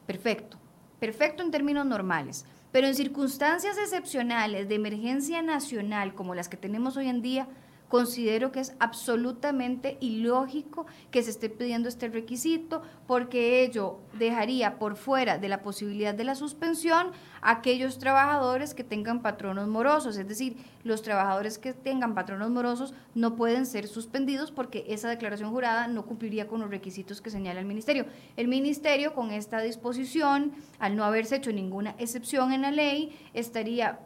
Perfecto, 0.07 0.57
perfecto 1.01 1.43
en 1.43 1.51
términos 1.51 1.85
normales. 1.85 2.45
Pero 2.77 2.89
en 2.89 2.95
circunstancias 2.95 3.79
excepcionales 3.79 4.69
de 4.69 4.75
emergencia 4.75 5.41
nacional 5.41 6.15
como 6.15 6.35
las 6.35 6.51
que 6.51 6.59
tenemos 6.59 6.99
hoy 6.99 7.09
en 7.09 7.23
día, 7.23 7.49
considero 7.89 8.53
que 8.53 8.61
es 8.61 8.75
absolutamente 8.81 9.97
ilógico 10.01 10.87
que 11.11 11.23
se 11.23 11.31
esté 11.31 11.49
pidiendo 11.49 11.89
este 11.89 12.09
requisito 12.09 12.83
porque 13.07 13.63
ello 13.63 13.99
dejaría 14.19 14.79
por 14.79 14.97
fuera 14.97 15.39
de 15.39 15.49
la 15.49 15.63
posibilidad 15.63 16.15
de 16.15 16.25
la 16.25 16.35
suspensión 16.35 17.13
a 17.41 17.53
aquellos 17.53 17.99
trabajadores 17.99 18.75
que 18.75 18.85
tengan 18.85 19.23
patronos 19.23 19.69
morosos, 19.69 20.17
es 20.17 20.27
decir, 20.27 20.57
los 20.83 21.03
trabajadores 21.03 21.59
que 21.59 21.73
tengan 21.73 22.15
patronos 22.15 22.51
morosos 22.51 22.95
no 23.15 23.37
pueden 23.37 23.67
ser 23.67 23.87
suspendidos 23.87 24.51
porque 24.51 24.85
esa 24.89 25.09
declaración 25.09 25.51
jurada 25.51 25.89
no 25.89 26.07
cumpliría 26.07 26.49
con 26.49 26.61
los 26.61 26.71
requisitos 26.71 27.21
que 27.21 27.31
señala 27.31 27.61
el 27.61 27.67
ministerio. 27.67 28.07
El 28.37 28.49
ministerio 28.49 29.15
con 29.15 29.31
esta 29.31 29.61
disposición, 29.61 30.53
al 30.79 30.97
no 30.97 31.05
haberse 31.05 31.37
hecho 31.37 31.53
ninguna 31.53 31.95
excepción 31.99 32.53
en 32.53 32.63
la 32.63 32.71
ley, 32.71 33.17
estaría 33.35 34.01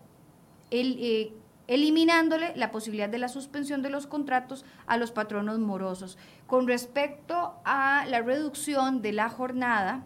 el, 0.70 0.98
eh, 1.00 1.32
eliminándole 1.70 2.52
la 2.56 2.72
posibilidad 2.72 3.08
de 3.08 3.18
la 3.18 3.28
suspensión 3.28 3.80
de 3.80 3.90
los 3.90 4.08
contratos 4.08 4.64
a 4.88 4.96
los 4.96 5.12
patronos 5.12 5.60
morosos. 5.60 6.18
Con 6.48 6.66
respecto 6.66 7.54
a 7.64 8.04
la 8.08 8.22
reducción 8.22 9.02
de 9.02 9.12
la 9.12 9.28
jornada, 9.28 10.02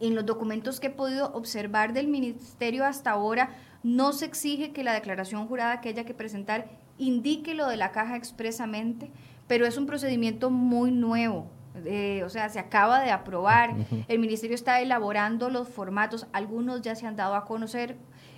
en 0.00 0.14
los 0.14 0.26
documentos 0.26 0.78
que 0.78 0.88
he 0.88 0.90
podido 0.90 1.32
observar 1.32 1.94
del 1.94 2.08
ministerio 2.08 2.84
hasta 2.84 3.12
ahora, 3.12 3.56
no 3.82 4.12
se 4.12 4.26
exige 4.26 4.72
que 4.72 4.84
la 4.84 4.92
declaración 4.92 5.48
jurada 5.48 5.80
que 5.80 5.88
haya 5.88 6.04
que 6.04 6.12
presentar 6.12 6.66
indique 6.98 7.54
lo 7.54 7.68
de 7.68 7.78
la 7.78 7.90
caja 7.90 8.14
expresamente, 8.14 9.10
pero 9.46 9.64
es 9.64 9.78
un 9.78 9.86
procedimiento 9.86 10.50
muy 10.50 10.92
nuevo. 10.92 11.50
Eh, 11.86 12.22
o 12.22 12.28
sea, 12.28 12.50
se 12.50 12.58
acaba 12.58 13.00
de 13.00 13.12
aprobar, 13.12 13.74
el 14.08 14.18
ministerio 14.18 14.54
está 14.54 14.80
elaborando 14.82 15.48
los 15.48 15.68
formatos, 15.68 16.26
algunos 16.34 16.82
ya 16.82 16.94
se 16.94 17.06
han 17.06 17.16
dado 17.16 17.34
a 17.34 17.46
conocer, 17.46 17.96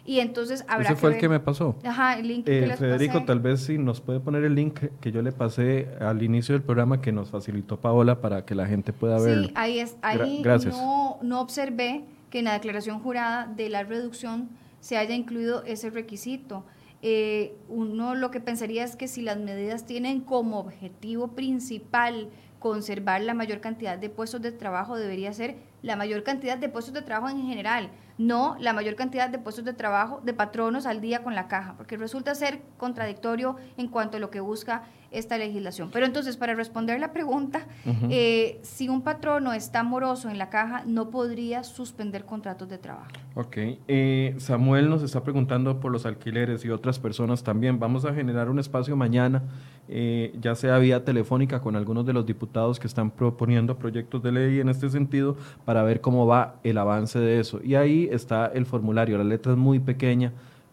y 0.08 0.20
entonces 0.20 0.64
habrá 0.68 0.88
Ese 0.88 0.96
fue 0.96 1.12
el 1.12 1.18
que 1.18 1.28
me 1.28 1.38
pasó. 1.38 1.76
Ajá, 1.84 2.18
el 2.18 2.28
link 2.28 2.46
que 2.46 2.64
eh, 2.64 2.76
Federico, 2.78 3.24
tal 3.24 3.40
vez 3.40 3.60
si 3.60 3.76
nos 3.76 4.00
puede 4.00 4.20
poner 4.20 4.42
el 4.42 4.54
link 4.54 4.80
que 5.02 5.12
yo 5.12 5.20
le 5.20 5.32
pasé 5.32 5.86
al 6.00 6.22
inicio 6.22 6.54
del 6.54 6.62
programa 6.62 7.02
que 7.02 7.12
nos 7.12 7.28
facilitó 7.28 7.78
Paola 7.78 8.22
para 8.22 8.46
que 8.46 8.54
la 8.54 8.64
gente 8.64 8.94
pueda 8.94 9.20
ver. 9.20 9.44
Sí, 9.44 9.52
ahí 9.54 9.80
es. 9.80 9.98
Ahí 10.00 10.40
gracias. 10.42 10.74
No, 10.74 11.18
no 11.20 11.42
observé 11.42 12.06
que 12.30 12.38
en 12.38 12.46
la 12.46 12.54
declaración 12.54 13.00
jurada 13.00 13.52
de 13.54 13.68
la 13.68 13.82
reducción 13.82 14.48
se 14.80 14.96
haya 14.96 15.14
incluido 15.14 15.62
ese 15.64 15.90
requisito. 15.90 16.64
Eh, 17.02 17.54
uno 17.68 18.14
lo 18.14 18.30
que 18.30 18.40
pensaría 18.40 18.84
es 18.84 18.96
que 18.96 19.08
si 19.08 19.20
las 19.20 19.36
medidas 19.36 19.84
tienen 19.84 20.22
como 20.22 20.58
objetivo 20.58 21.28
principal 21.28 22.30
conservar 22.60 23.20
la 23.20 23.34
mayor 23.34 23.60
cantidad 23.60 23.98
de 23.98 24.08
puestos 24.08 24.40
de 24.40 24.52
trabajo, 24.52 24.96
debería 24.96 25.34
ser 25.34 25.56
la 25.82 25.96
mayor 25.96 26.22
cantidad 26.22 26.56
de 26.56 26.70
puestos 26.70 26.94
de 26.94 27.02
trabajo 27.02 27.28
en 27.28 27.46
general 27.46 27.90
no 28.18 28.56
la 28.58 28.72
mayor 28.72 28.96
cantidad 28.96 29.30
de 29.30 29.38
puestos 29.38 29.64
de 29.64 29.72
trabajo 29.72 30.20
de 30.22 30.34
patronos 30.34 30.86
al 30.86 31.00
día 31.00 31.22
con 31.22 31.34
la 31.34 31.48
caja, 31.48 31.74
porque 31.76 31.96
resulta 31.96 32.34
ser 32.34 32.62
contradictorio 32.76 33.56
en 33.76 33.88
cuanto 33.88 34.16
a 34.16 34.20
lo 34.20 34.30
que 34.30 34.40
busca 34.40 34.82
esta 35.10 35.38
legislación. 35.38 35.90
Pero 35.92 36.06
entonces, 36.06 36.36
para 36.36 36.54
responder 36.54 37.00
la 37.00 37.12
pregunta, 37.12 37.66
eh, 38.10 38.60
si 38.62 38.88
un 38.88 39.02
patrono 39.02 39.52
está 39.52 39.82
moroso 39.82 40.28
en 40.28 40.38
la 40.38 40.50
caja, 40.50 40.82
no 40.86 41.10
podría 41.10 41.64
suspender 41.64 42.24
contratos 42.24 42.68
de 42.68 42.78
trabajo. 42.78 43.10
Ok. 43.34 43.56
Eh, 43.88 44.34
Samuel 44.38 44.90
nos 44.90 45.02
está 45.02 45.22
preguntando 45.22 45.80
por 45.80 45.92
los 45.92 46.06
alquileres 46.06 46.64
y 46.64 46.70
otras 46.70 46.98
personas 46.98 47.42
también. 47.42 47.78
Vamos 47.78 48.04
a 48.04 48.12
generar 48.12 48.50
un 48.50 48.58
espacio 48.58 48.96
mañana, 48.96 49.42
eh, 49.88 50.34
ya 50.40 50.54
sea 50.54 50.78
vía 50.78 51.04
telefónica 51.04 51.60
con 51.60 51.76
algunos 51.76 52.04
de 52.04 52.12
los 52.12 52.26
diputados 52.26 52.78
que 52.78 52.86
están 52.86 53.10
proponiendo 53.10 53.78
proyectos 53.78 54.22
de 54.22 54.32
ley 54.32 54.60
en 54.60 54.68
este 54.68 54.90
sentido, 54.90 55.36
para 55.64 55.82
ver 55.82 56.00
cómo 56.00 56.26
va 56.26 56.56
el 56.64 56.76
avance 56.78 57.18
de 57.18 57.40
eso. 57.40 57.60
Y 57.64 57.76
ahí 57.76 58.08
está 58.10 58.46
el 58.46 58.66
formulario, 58.66 59.16
la 59.16 59.24
letra 59.24 59.52
es 59.52 59.58
muy 59.58 59.78
pequeña, 59.78 60.32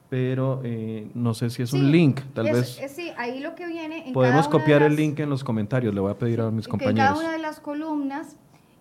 pero 0.10 0.62
eh, 0.64 1.10
no 1.14 1.34
sé 1.34 1.49
si 1.49 1.64
es 1.64 1.74
un 1.74 1.91
link, 1.91 2.22
tal 2.34 2.45
vez. 2.51 2.80
sí, 2.89 3.12
ahí 3.18 3.39
lo 3.39 3.56
que 3.56 3.66
viene. 3.66 4.12
podemos 4.14 4.47
copiar 4.47 4.84
el 4.84 4.95
link 4.95 5.20
en 5.20 5.30
los 5.30 5.43
comentarios, 5.43 5.93
le 5.93 5.99
voy 5.99 6.12
a 6.12 6.18
pedir 6.18 6.41
a 6.41 6.51
mis 6.51 6.68
compañeros. 6.68 6.99
En 6.99 7.16
cada 7.16 7.20
una 7.20 7.32
de 7.32 7.39
las 7.39 7.60
columnas 7.60 8.38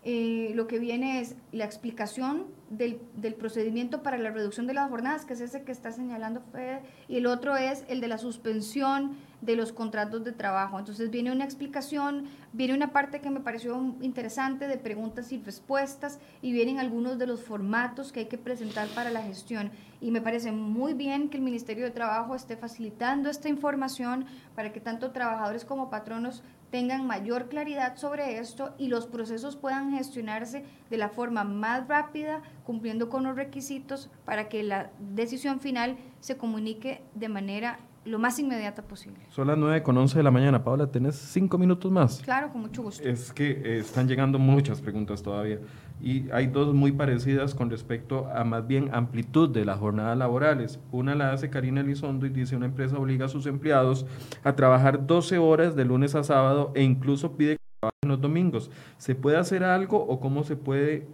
eh, 0.07 0.53
lo 0.55 0.67
que 0.67 0.79
viene 0.79 1.21
es 1.21 1.35
la 1.51 1.65
explicación 1.65 2.45
del, 2.77 3.35
procedimiento 3.35 4.03
para 4.03 4.19
la 4.19 4.31
reducción 4.31 4.67
de 4.67 4.75
las 4.75 4.89
jornadas, 4.91 5.25
que 5.25 5.35
es 5.35 5.41
ese 5.41 5.65
que 5.65 5.73
está 5.73 5.93
señalando 5.93 6.41
Fede, 6.53 6.83
y 7.09 7.17
el 7.17 7.27
otro 7.27 7.57
es 7.57 7.85
el 7.89 8.01
de 8.01 8.09
la 8.09 8.19
suspensión 8.19 9.17
de 9.41 9.57
los 9.57 9.73
contratos 9.73 10.25
de 10.25 10.33
trabajo. 10.33 10.79
Entonces 10.79 11.11
viene 11.11 11.33
una 11.33 11.45
explicación, 11.45 12.25
viene 12.53 12.75
una 12.75 12.93
parte 12.93 13.21
que 13.21 13.31
me 13.31 13.41
pareció 13.41 13.97
interesante 14.01 14.69
de 14.69 14.79
preguntas 14.79 15.33
y 15.33 15.39
respuestas, 15.39 16.19
y 16.43 16.53
vienen 16.53 16.79
algunos 16.79 17.19
de 17.19 17.27
los 17.27 17.43
formatos 17.43 18.13
que 18.13 18.21
hay 18.21 18.27
que 18.27 18.39
presentar 18.39 18.89
para 18.89 19.11
la 19.11 19.23
gestión. 19.23 19.71
Y 20.01 20.11
me 20.11 20.21
parece 20.21 20.53
muy 20.53 20.95
bien 20.95 21.31
que 21.31 21.39
el 21.39 21.43
Ministerio 21.43 21.85
de 21.85 21.91
Trabajo 21.91 22.35
esté 22.35 22.57
facilitando 22.57 23.31
esta 23.31 23.49
información 23.49 24.27
para 24.55 24.73
que 24.73 24.81
tanto 24.81 25.13
trabajadores 25.13 25.65
como 25.65 25.91
patronos 25.91 26.43
tengan 26.75 27.07
mayor 27.07 27.49
claridad 27.49 27.97
sobre 27.97 28.41
esto 28.41 28.75
y 28.79 28.89
los 28.89 29.07
procesos 29.07 29.55
puedan 29.55 29.93
gestionarse 29.93 30.65
de 30.91 30.97
la 30.97 31.09
forma 31.09 31.45
más 31.45 31.87
rápida, 31.87 32.43
cumpliendo 32.67 33.09
con 33.09 33.23
los 33.23 33.37
requisitos 33.37 34.11
para 34.25 34.49
que 34.49 34.65
la 34.65 34.91
decisión 34.99 35.61
final 35.61 35.97
se 36.19 36.37
comunique 36.37 37.01
de 37.15 37.29
manera 37.29 37.79
lo 38.05 38.19
más 38.19 38.39
inmediata 38.39 38.83
posible. 38.83 39.21
Son 39.31 39.47
las 39.47 39.57
9 39.57 39.83
con 39.83 39.97
11 39.97 40.19
de 40.19 40.23
la 40.23 40.31
mañana. 40.31 40.63
Paola, 40.63 40.87
¿tenés 40.91 41.17
cinco 41.17 41.59
minutos 41.59 41.91
más? 41.91 42.21
Claro, 42.23 42.51
con 42.53 42.63
mucho 42.63 42.83
gusto. 42.83 43.03
Es 43.03 43.33
que 43.33 43.51
eh, 43.51 43.79
están 43.79 44.09
llegando 44.09 44.39
muchas 44.39 44.81
preguntas 44.81 45.23
todavía. 45.23 45.59
Y 46.03 46.31
hay 46.31 46.49
dos 46.49 46.75
muy 46.75 46.93
parecidas 46.93 47.55
con 47.55 47.71
respecto 47.71 48.29
a 48.35 48.45
más 48.45 48.67
bien 48.67 48.91
amplitud 48.93 49.49
de 49.49 49.65
las 49.65 49.79
jornadas 49.79 50.19
laborales. 50.19 50.79
Una 50.93 51.15
la 51.15 51.33
hace 51.33 51.51
Karina 51.51 51.81
Elizondo 51.81 52.27
y 52.27 52.31
dice 52.31 52.57
una 52.57 52.67
empresa 52.67 52.99
obliga 52.99 53.27
a 53.27 53.29
sus 53.29 53.47
empleados 53.47 54.05
a 54.43 54.55
trabajar 54.55 55.07
12 55.07 55.39
horas 55.39 55.77
de 55.77 55.85
lunes 55.85 56.15
a 56.15 56.23
sábado 56.23 56.73
e 56.75 56.83
incluso 56.83 57.37
pide 57.37 57.57
que 57.57 57.63
trabajen 57.81 58.09
los 58.09 58.21
domingos. 58.21 58.71
¿Se 58.99 59.15
puede 59.15 59.39
hacer 59.39 59.65
algo 59.65 59.99
o 59.99 60.21
cómo 60.21 60.45
se 60.45 60.57
puede 60.57 61.07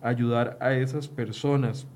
ayudar 0.00 0.56
a 0.60 0.74
esas 0.74 1.08
personas? 1.08 1.88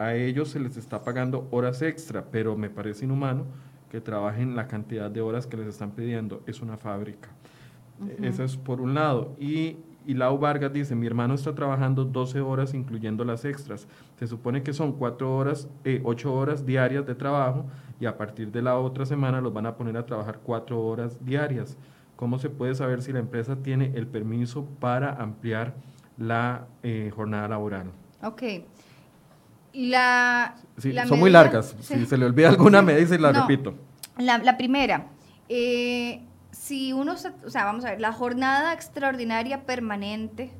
A 0.00 0.14
ellos 0.14 0.48
se 0.48 0.58
les 0.58 0.78
está 0.78 1.04
pagando 1.04 1.46
horas 1.50 1.82
extra, 1.82 2.24
pero 2.24 2.56
me 2.56 2.70
parece 2.70 3.04
inhumano 3.04 3.44
que 3.90 4.00
trabajen 4.00 4.56
la 4.56 4.66
cantidad 4.66 5.10
de 5.10 5.20
horas 5.20 5.46
que 5.46 5.58
les 5.58 5.66
están 5.66 5.90
pidiendo. 5.90 6.42
Es 6.46 6.62
una 6.62 6.78
fábrica. 6.78 7.28
Eso 8.22 8.42
es 8.42 8.56
por 8.56 8.80
un 8.80 8.94
lado. 8.94 9.36
Y, 9.38 9.76
y 10.06 10.14
Lau 10.14 10.38
Vargas 10.38 10.72
dice, 10.72 10.94
mi 10.94 11.06
hermano 11.06 11.34
está 11.34 11.54
trabajando 11.54 12.06
12 12.06 12.40
horas 12.40 12.72
incluyendo 12.72 13.26
las 13.26 13.44
extras. 13.44 13.86
Se 14.18 14.26
supone 14.26 14.62
que 14.62 14.72
son 14.72 14.92
4 14.92 15.36
horas, 15.36 15.68
eh, 15.84 16.00
8 16.02 16.32
horas 16.32 16.64
diarias 16.64 17.04
de 17.04 17.14
trabajo 17.14 17.66
y 18.00 18.06
a 18.06 18.16
partir 18.16 18.50
de 18.50 18.62
la 18.62 18.78
otra 18.78 19.04
semana 19.04 19.42
los 19.42 19.52
van 19.52 19.66
a 19.66 19.76
poner 19.76 19.98
a 19.98 20.06
trabajar 20.06 20.40
4 20.42 20.82
horas 20.82 21.22
diarias. 21.22 21.76
¿Cómo 22.16 22.38
se 22.38 22.48
puede 22.48 22.74
saber 22.74 23.02
si 23.02 23.12
la 23.12 23.18
empresa 23.18 23.56
tiene 23.56 23.92
el 23.94 24.06
permiso 24.06 24.64
para 24.80 25.12
ampliar 25.12 25.74
la 26.16 26.68
eh, 26.82 27.12
jornada 27.14 27.48
laboral? 27.48 27.90
Ok. 28.22 28.42
La, 29.72 30.56
son 31.06 31.18
muy 31.18 31.30
largas. 31.30 31.76
Si 31.80 32.06
se 32.06 32.16
le 32.16 32.26
olvida 32.26 32.48
alguna, 32.48 32.82
me 32.82 32.96
dice 32.96 33.14
y 33.14 33.18
la 33.18 33.32
repito. 33.32 33.74
La, 34.18 34.56
primera, 34.56 35.06
eh, 35.48 36.22
si 36.50 36.92
uno, 36.92 37.12
o 37.12 37.50
sea, 37.50 37.64
vamos 37.64 37.84
a 37.84 37.90
ver, 37.90 38.00
la 38.00 38.12
jornada 38.12 38.72
extraordinaria 38.72 39.64
permanente 39.64 40.52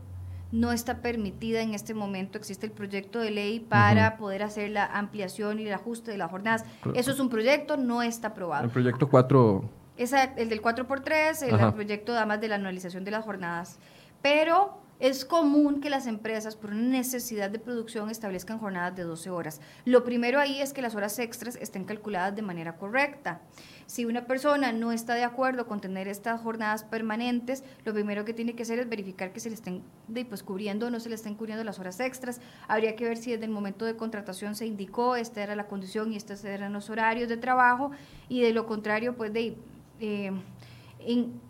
no 0.52 0.72
está 0.72 1.00
permitida 1.00 1.60
en 1.60 1.74
este 1.74 1.94
momento. 1.94 2.38
Existe 2.38 2.66
el 2.66 2.72
proyecto 2.72 3.20
de 3.20 3.30
ley 3.30 3.60
para 3.60 4.16
poder 4.16 4.42
hacer 4.42 4.70
la 4.70 4.86
ampliación 4.86 5.60
y 5.60 5.66
el 5.66 5.74
ajuste 5.74 6.10
de 6.10 6.18
las 6.18 6.30
jornadas. 6.30 6.64
Eso 6.94 7.10
es 7.10 7.20
un 7.20 7.28
proyecto, 7.28 7.76
no 7.76 8.02
está 8.02 8.28
aprobado. 8.28 8.64
El 8.64 8.70
proyecto 8.70 9.08
4 9.08 9.64
Esa, 9.96 10.24
el 10.24 10.48
del 10.48 10.62
4x3, 10.62 11.42
el 11.42 11.72
proyecto 11.74 12.16
además 12.16 12.40
de 12.40 12.48
la 12.48 12.56
anualización 12.56 13.04
de 13.04 13.10
las 13.10 13.24
jornadas. 13.24 13.78
Pero 14.22 14.79
es 15.00 15.24
común 15.24 15.80
que 15.80 15.88
las 15.88 16.06
empresas, 16.06 16.56
por 16.56 16.70
una 16.70 16.82
necesidad 16.82 17.50
de 17.50 17.58
producción, 17.58 18.10
establezcan 18.10 18.58
jornadas 18.58 18.94
de 18.94 19.02
12 19.02 19.30
horas. 19.30 19.60
Lo 19.86 20.04
primero 20.04 20.38
ahí 20.38 20.60
es 20.60 20.74
que 20.74 20.82
las 20.82 20.94
horas 20.94 21.18
extras 21.18 21.56
estén 21.56 21.84
calculadas 21.84 22.36
de 22.36 22.42
manera 22.42 22.76
correcta. 22.76 23.40
Si 23.86 24.04
una 24.04 24.26
persona 24.26 24.72
no 24.72 24.92
está 24.92 25.14
de 25.14 25.24
acuerdo 25.24 25.66
con 25.66 25.80
tener 25.80 26.06
estas 26.06 26.40
jornadas 26.42 26.84
permanentes, 26.84 27.64
lo 27.84 27.94
primero 27.94 28.26
que 28.26 28.34
tiene 28.34 28.54
que 28.54 28.62
hacer 28.62 28.78
es 28.78 28.88
verificar 28.88 29.32
que 29.32 29.40
se 29.40 29.48
le 29.48 29.54
estén 29.54 29.82
pues, 30.28 30.42
cubriendo 30.42 30.86
o 30.86 30.90
no 30.90 31.00
se 31.00 31.08
le 31.08 31.14
estén 31.14 31.34
cubriendo 31.34 31.64
las 31.64 31.78
horas 31.78 31.98
extras. 31.98 32.40
Habría 32.68 32.94
que 32.94 33.04
ver 33.04 33.16
si 33.16 33.32
desde 33.32 33.46
el 33.46 33.50
momento 33.50 33.86
de 33.86 33.96
contratación 33.96 34.54
se 34.54 34.66
indicó, 34.66 35.16
esta 35.16 35.42
era 35.42 35.56
la 35.56 35.66
condición 35.66 36.12
y 36.12 36.16
estos 36.16 36.44
eran 36.44 36.74
los 36.74 36.90
horarios 36.90 37.28
de 37.28 37.38
trabajo, 37.38 37.90
y 38.28 38.42
de 38.42 38.52
lo 38.52 38.66
contrario, 38.66 39.16
pues 39.16 39.32
de... 39.32 39.56
Eh, 39.98 40.30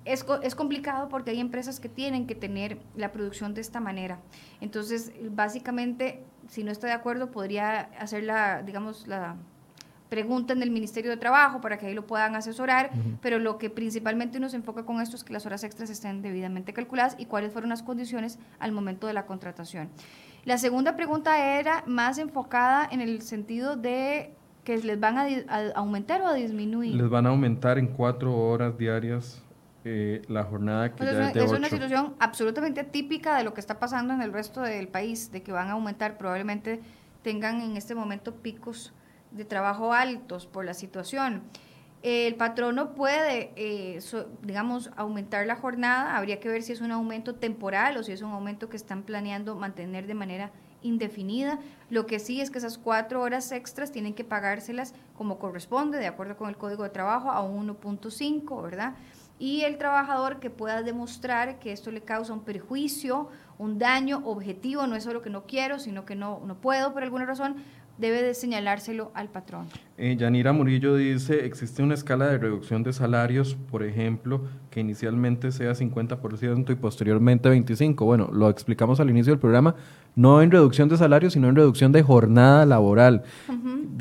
es, 0.05 0.25
es, 0.43 0.55
complicado 0.55 1.09
porque 1.09 1.31
hay 1.31 1.41
empresas 1.41 1.81
que 1.81 1.89
tienen 1.89 2.27
que 2.27 2.35
tener 2.35 2.79
la 2.97 3.13
producción 3.13 3.55
de 3.55 3.61
esta 3.61 3.81
manera. 3.81 4.21
Entonces, 4.61 5.13
básicamente, 5.31 6.23
si 6.49 6.65
no 6.65 6.71
está 6.71 6.87
de 6.87 6.93
acuerdo, 6.93 7.31
podría 7.31 7.91
hacer 7.99 8.25
la, 8.25 8.63
digamos, 8.63 9.07
la 9.07 9.37
pregunta 10.09 10.53
en 10.53 10.63
el 10.63 10.71
Ministerio 10.71 11.11
de 11.11 11.17
Trabajo 11.17 11.61
para 11.61 11.79
que 11.79 11.87
ahí 11.87 11.95
lo 11.95 12.07
puedan 12.07 12.35
asesorar, 12.35 12.91
pero 13.23 13.39
lo 13.39 13.57
que 13.57 13.71
principalmente 13.71 14.41
nos 14.41 14.53
enfoca 14.55 14.85
con 14.85 15.01
esto 15.01 15.17
es 15.17 15.25
que 15.25 15.33
las 15.33 15.47
horas 15.47 15.65
extras 15.65 15.89
estén 15.89 16.21
debidamente 16.21 16.73
calculadas 16.73 17.15
y 17.19 17.27
cuáles 17.27 17.53
fueron 17.53 17.71
las 17.71 17.83
condiciones 17.83 18.39
al 18.59 18.73
momento 18.73 19.07
de 19.07 19.15
la 19.15 19.25
contratación. 19.25 19.89
La 20.45 20.59
segunda 20.59 20.97
pregunta 20.97 21.59
era 21.59 21.85
más 21.87 22.19
enfocada 22.19 22.89
en 22.91 23.01
el 23.01 23.23
sentido 23.23 23.77
de 23.77 24.35
que 24.65 24.78
les 24.78 24.99
van 24.99 25.19
a, 25.19 25.27
aumentar 25.74 26.20
o 26.23 26.27
a 26.27 26.35
disminuir. 26.35 26.95
Les 26.95 27.09
van 27.09 27.27
a 27.27 27.31
aumentar 27.31 27.78
en 27.78 27.89
cuatro 27.89 28.37
horas 28.37 28.77
diarias 28.77 29.43
eh, 29.85 30.23
la 30.28 30.45
jornada 30.45 30.95
que 30.95 31.05
ya 31.05 31.31
es, 31.31 31.37
es 31.37 31.51
una 31.51 31.69
situación 31.69 32.15
absolutamente 32.19 32.85
típica 32.85 33.37
de 33.37 33.45
lo 33.45 33.55
que 33.55 33.61
está 33.61 33.78
pasando 33.78 34.12
en 34.12 34.20
el 34.20 34.32
resto 34.32 34.61
del 34.61 34.89
país, 34.89 35.32
de 35.32 35.43
que 35.43 35.53
van 35.53 35.69
a 35.69 35.73
aumentar, 35.73 36.19
probablemente 36.19 36.81
tengan 37.23 37.61
en 37.61 37.77
este 37.77 37.95
momento 37.95 38.35
picos 38.35 38.93
de 39.31 39.45
trabajo 39.45 39.93
altos 39.93 40.47
por 40.47 40.65
la 40.65 40.74
situación. 40.74 41.43
el 42.03 42.35
patrono 42.35 42.95
puede, 42.95 43.53
eh, 43.57 44.01
digamos, 44.43 44.91
aumentar 44.97 45.47
la 45.47 45.57
jornada, 45.57 46.16
habría 46.16 46.41
que 46.41 46.49
ver 46.49 46.62
si 46.62 46.73
es 46.73 46.81
un 46.81 46.93
aumento 46.93 47.35
temporal 47.35 47.97
o 47.97 48.03
si 48.03 48.12
es 48.12 48.23
un 48.23 48.32
aumento 48.32 48.69
que 48.69 48.77
están 48.77 49.03
planeando 49.03 49.55
mantener 49.55 50.07
de 50.07 50.15
manera 50.15 50.51
indefinida. 50.82 51.59
Lo 51.89 52.07
que 52.07 52.19
sí 52.19 52.40
es 52.40 52.51
que 52.51 52.59
esas 52.59 52.78
cuatro 52.78 53.20
horas 53.23 53.52
extras 53.52 53.93
tienen 53.93 54.15
que 54.15 54.24
pagárselas 54.24 54.94
como 55.16 55.39
corresponde, 55.39 55.98
de 55.98 56.07
acuerdo 56.07 56.36
con 56.36 56.48
el 56.48 56.57
Código 56.57 56.82
de 56.82 56.90
Trabajo, 56.90 57.31
a 57.31 57.43
1.5, 57.43 58.62
¿verdad? 58.62 58.94
Y 59.39 59.62
el 59.62 59.78
trabajador 59.78 60.39
que 60.39 60.51
pueda 60.51 60.82
demostrar 60.82 61.59
que 61.59 61.73
esto 61.73 61.90
le 61.90 62.02
causa 62.02 62.35
un 62.35 62.44
perjuicio, 62.44 63.31
un 63.57 63.78
daño 63.78 64.20
objetivo, 64.27 64.86
no 64.86 64.97
es 64.97 65.05
solo 65.05 65.23
que 65.23 65.31
no 65.31 65.44
quiero, 65.47 65.78
sino 65.78 66.05
que 66.05 66.15
no, 66.15 66.43
no 66.44 66.61
puedo 66.61 66.93
por 66.93 67.02
alguna 67.02 67.24
razón, 67.24 67.57
debe 68.01 68.23
de 68.23 68.35
señalárselo 68.35 69.11
al 69.15 69.29
patrón. 69.29 69.67
Eh, 69.99 70.17
Yanira 70.19 70.53
Murillo 70.53 70.97
dice, 70.97 71.45
existe 71.45 71.83
una 71.83 71.95
escala 71.95 72.27
de 72.27 72.39
reducción 72.39 72.83
de 72.83 72.93
salarios, 72.93 73.57
por 73.71 73.83
ejemplo, 73.83 74.43
que 74.71 74.81
inicialmente 74.81 75.53
sea 75.53 75.73
50% 75.73 76.71
y 76.71 76.75
posteriormente 76.75 77.51
25%. 77.51 78.05
Bueno, 78.05 78.31
lo 78.33 78.49
explicamos 78.49 78.99
al 79.01 79.11
inicio 79.11 79.33
del 79.33 79.41
programa, 79.41 79.75
no 80.17 80.41
en 80.41 80.51
reducción 80.51 80.89
de 80.89 80.97
salarios, 80.97 81.35
sino 81.35 81.49
en 81.49 81.57
reducción 81.57 81.93
de 81.93 82.03
jornada 82.03 82.65
laboral, 82.65 83.23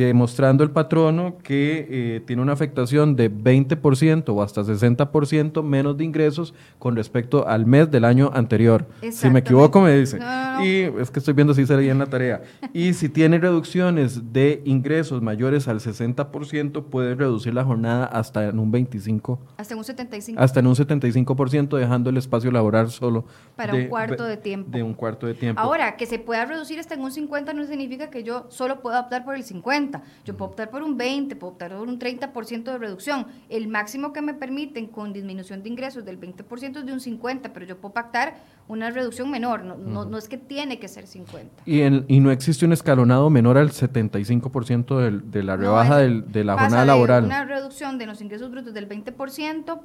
demostrando 0.05 0.63
el 0.63 0.71
patrono 0.71 1.37
que 1.43 1.87
eh, 1.89 2.21
tiene 2.25 2.41
una 2.41 2.53
afectación 2.53 3.15
de 3.15 3.31
20% 3.31 4.29
o 4.29 4.41
hasta 4.41 4.61
60% 4.61 5.63
menos 5.63 5.97
de 5.97 6.03
ingresos 6.03 6.53
con 6.77 6.95
respecto 6.95 7.47
al 7.47 7.65
mes 7.65 7.89
del 7.91 8.05
año 8.05 8.31
anterior. 8.33 8.87
Si 9.11 9.29
me 9.29 9.39
equivoco, 9.39 9.81
me 9.81 9.97
dice. 9.97 10.19
Y 10.61 10.81
es 10.99 11.11
que 11.11 11.19
estoy 11.19 11.33
viendo 11.33 11.53
si 11.53 11.65
sería 11.65 11.91
en 11.91 11.99
la 11.99 12.07
tarea. 12.07 12.41
y 12.73 12.93
si 12.93 13.09
tiene 13.09 13.39
reducciones 13.39 14.33
de 14.33 14.61
ingresos 14.65 15.21
mayores 15.21 15.67
al 15.67 15.79
60%, 15.79 16.83
puede 16.85 17.15
reducir 17.15 17.53
la 17.53 17.63
jornada 17.63 18.05
hasta 18.05 18.45
en 18.47 18.59
un 18.59 18.71
25%. 18.71 19.39
Hasta 19.57 19.73
en 19.73 19.79
un 19.79 19.85
75%. 19.85 20.35
Hasta 20.37 20.59
en 20.59 20.67
un 20.67 20.75
75%, 20.75 21.77
dejando 21.77 22.09
el 22.09 22.17
espacio 22.17 22.51
laboral 22.51 22.89
solo. 22.91 23.25
Para 23.55 23.73
un 23.73 23.87
cuarto 23.87 24.23
de 24.23 24.37
tiempo. 24.37 24.71
De 24.71 24.83
un 24.83 24.93
cuarto 24.93 25.27
de 25.27 25.33
tiempo. 25.33 25.61
Ahora, 25.61 25.95
que 25.97 26.05
se 26.05 26.19
pueda 26.19 26.45
reducir 26.45 26.79
hasta 26.79 26.95
en 26.95 27.01
un 27.01 27.11
50 27.11 27.53
no 27.53 27.65
significa 27.65 28.09
que 28.09 28.23
yo 28.23 28.45
solo 28.49 28.81
pueda 28.81 29.01
optar 29.01 29.25
por 29.25 29.35
el 29.35 29.43
50. 29.43 29.88
Yo 30.25 30.35
puedo 30.37 30.51
optar 30.51 30.69
por 30.69 30.83
un 30.83 30.97
20, 30.97 31.35
puedo 31.35 31.53
optar 31.53 31.71
por 31.71 31.87
un 31.87 31.99
30% 31.99 32.63
de 32.63 32.77
reducción. 32.77 33.27
El 33.49 33.67
máximo 33.67 34.13
que 34.13 34.21
me 34.21 34.33
permiten 34.33 34.87
con 34.87 35.13
disminución 35.13 35.63
de 35.63 35.69
ingresos 35.69 36.05
del 36.05 36.19
20% 36.19 36.79
es 36.79 36.85
de 36.85 36.93
un 36.93 36.99
50, 36.99 37.53
pero 37.53 37.65
yo 37.65 37.77
puedo 37.77 37.93
pactar 37.93 38.35
una 38.67 38.91
reducción 38.91 39.31
menor. 39.31 39.63
No, 39.63 40.05
no, 40.05 40.17
es 40.17 40.27
que 40.27 40.37
tiene 40.37 40.79
que 40.79 40.87
ser 40.87 41.07
50. 41.07 41.63
Y, 41.65 41.81
y 41.81 42.19
no 42.19 42.31
existe 42.31 42.65
un 42.65 42.73
escalonado 42.73 43.29
menor 43.29 43.57
al 43.57 43.71
75% 43.71 44.97
de, 44.97 45.19
de 45.19 45.43
la 45.43 45.57
rebaja 45.57 45.97
de 45.97 46.43
la 46.43 46.57
jornada 46.57 46.85
laboral. 46.85 47.25
una 47.25 47.45
reducción 47.45 47.97
de 47.97 48.05
los 48.05 48.21
ingresos 48.21 48.51
brutos 48.51 48.73
del 48.73 48.87
20% 48.87 49.79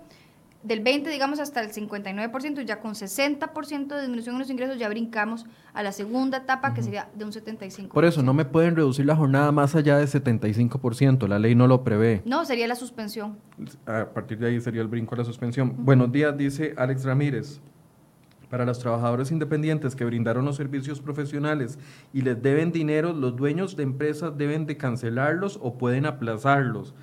del 0.65 0.81
20, 0.81 1.11
digamos, 1.11 1.39
hasta 1.41 1.61
el 1.61 1.70
59%, 1.70 2.62
ya 2.62 2.81
con 2.81 2.95
60% 2.95 3.86
de 3.89 4.01
disminución 4.01 4.35
en 4.35 4.39
los 4.41 4.51
ingresos, 4.51 4.78
ya 4.78 4.89
brincamos 4.89 5.45
a 5.74 5.82
la 5.82 5.93
segunda 5.93 6.39
etapa, 6.39 6.73
que 6.73 6.82
sería 6.82 7.09
de 7.15 7.24
un 7.27 7.32
75%. 7.32 7.89
Por 7.89 8.05
eso, 8.07 8.23
no 8.23 8.32
me 8.32 8.47
pueden 8.47 8.74
reducir 8.74 9.05
la 9.05 9.15
jornada 9.15 9.53
más 9.53 9.77
allá 9.77 9.99
de 9.99 10.07
75%, 10.07 11.28
la 11.28 11.39
ley 11.39 11.55
no 11.55 11.66
lo 11.66 11.85
prevé. 11.85 12.23
No, 12.24 12.47
sería 12.47 12.66
la 12.66 12.77
suspensión. 12.77 13.36
A 13.86 14.07
partir 14.07 14.39
de 14.39 14.49
ahí 14.49 14.61
sería 14.61 14.81
el 14.81 14.89
brinco 14.89 15.15
a 15.15 15.19
la 15.19 15.24
suspensión. 15.24 15.85
Buenos 15.85 16.11
días, 16.11 16.36
dice 16.36 16.74
Alex 16.78 17.05
Ramírez. 17.05 17.61
Para 18.49 18.65
los 18.65 18.78
trabajadores 18.78 19.32
independientes 19.32 19.95
que 19.95 20.05
brindaron 20.05 20.45
los 20.45 20.57
servicios 20.57 21.01
profesionales 21.01 21.78
y 22.12 22.23
les 22.23 22.41
deben 22.41 22.73
dinero, 22.73 23.12
los 23.12 23.36
dueños 23.36 23.77
de 23.77 23.82
empresas 23.82 24.39
deben 24.39 24.65
de 24.65 24.77
cancelarlos 24.77 25.59
o 25.61 25.77
pueden 25.77 26.07
aplazarlos. 26.07 26.95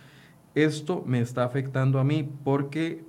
Esto 0.56 1.04
me 1.06 1.20
está 1.20 1.44
afectando 1.44 2.00
a 2.00 2.04
mí 2.04 2.30
porque 2.44 3.04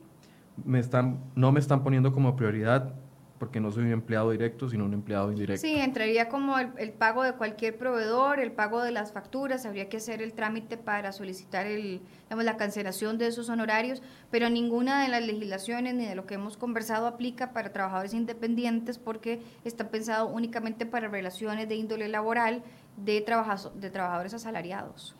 me 0.65 0.79
están, 0.79 1.19
no 1.35 1.53
me 1.53 1.61
están 1.61 1.83
poniendo 1.83 2.13
como 2.13 2.37
prioridad 2.37 2.95
porque 3.43 3.59
no 3.59 3.73
soy 3.73 3.83
un 3.83 3.91
empleado 3.91 4.31
directo, 4.31 4.69
sino 4.69 4.85
un 4.85 4.95
empleado 4.95 5.33
indirecto. 5.33 5.61
Sí, 5.61 5.75
entraría 5.75 6.29
como 6.29 6.57
el, 6.61 6.93
pago 6.93 7.25
de 7.25 7.33
cualquier 7.33 7.77
proveedor, 7.77 8.39
el 8.39 8.53
pago 8.53 8.81
de 8.85 8.93
las 8.93 9.11
facturas, 9.11 9.67
habría 9.67 9.89
que 9.89 9.97
hacer 9.97 10.23
el 10.23 10.33
trámite 10.33 10.77
para 10.77 11.11
solicitar 11.11 11.67
el, 11.67 12.03
digamos, 12.23 12.45
la 12.45 12.57
cancelación 12.57 13.19
de 13.19 13.27
esos 13.27 13.49
honorarios, 13.49 14.01
pero 14.31 14.49
ninguna 14.49 15.03
de 15.03 15.09
las 15.09 15.27
legislaciones 15.27 15.97
ni 15.97 16.07
de 16.07 16.15
lo 16.15 16.25
que 16.25 16.35
hemos 16.35 16.57
conversado 16.57 17.09
aplica 17.09 17.53
para 17.53 17.73
trabajadores 17.73 18.15
independientes 18.15 18.99
porque 18.99 19.43
está 19.65 19.91
pensado 19.91 20.29
únicamente 20.29 20.87
para 20.87 21.09
relaciones 21.09 21.69
de 21.69 21.75
índole 21.75 22.07
laboral 22.07 22.63
de, 22.97 23.27
de 23.75 23.91
trabajadores 23.91 24.35
asalariados. 24.35 25.17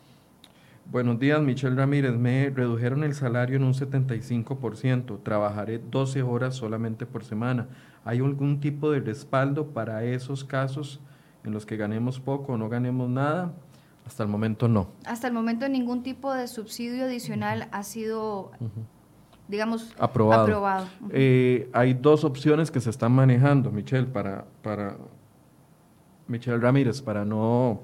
Buenos 0.85 1.17
días, 1.17 1.41
Michelle 1.41 1.75
Ramírez. 1.75 2.13
Me 2.13 2.49
redujeron 2.49 3.03
el 3.03 3.15
salario 3.15 3.55
en 3.55 3.63
un 3.63 3.73
75%. 3.73 5.23
Trabajaré 5.23 5.79
12 5.79 6.21
horas 6.21 6.55
solamente 6.55 7.05
por 7.05 7.23
semana. 7.23 7.67
¿Hay 8.05 8.19
algún 8.19 8.59
tipo 8.59 8.91
de 8.91 8.99
respaldo 8.99 9.67
para 9.67 10.03
esos 10.03 10.43
casos 10.43 10.99
en 11.43 11.53
los 11.53 11.65
que 11.65 11.77
ganemos 11.77 12.19
poco 12.19 12.53
o 12.53 12.57
no 12.57 12.69
ganemos 12.69 13.09
nada? 13.09 13.53
Hasta 14.05 14.23
el 14.23 14.29
momento 14.29 14.67
no. 14.67 14.89
Hasta 15.05 15.27
el 15.27 15.33
momento 15.33 15.67
ningún 15.67 16.03
tipo 16.03 16.31
de 16.33 16.47
subsidio 16.47 17.05
adicional 17.05 17.69
ha 17.71 17.83
sido, 17.83 18.51
digamos, 19.47 19.95
aprobado. 19.97 20.85
Eh, 21.11 21.69
hay 21.73 21.93
dos 21.93 22.23
opciones 22.25 22.69
que 22.69 22.81
se 22.81 22.89
están 22.89 23.13
manejando, 23.13 23.71
Michelle, 23.71 24.07
para, 24.07 24.45
para 24.61 24.97
Michelle 26.27 26.57
Ramírez, 26.57 27.01
para 27.01 27.23
no 27.23 27.83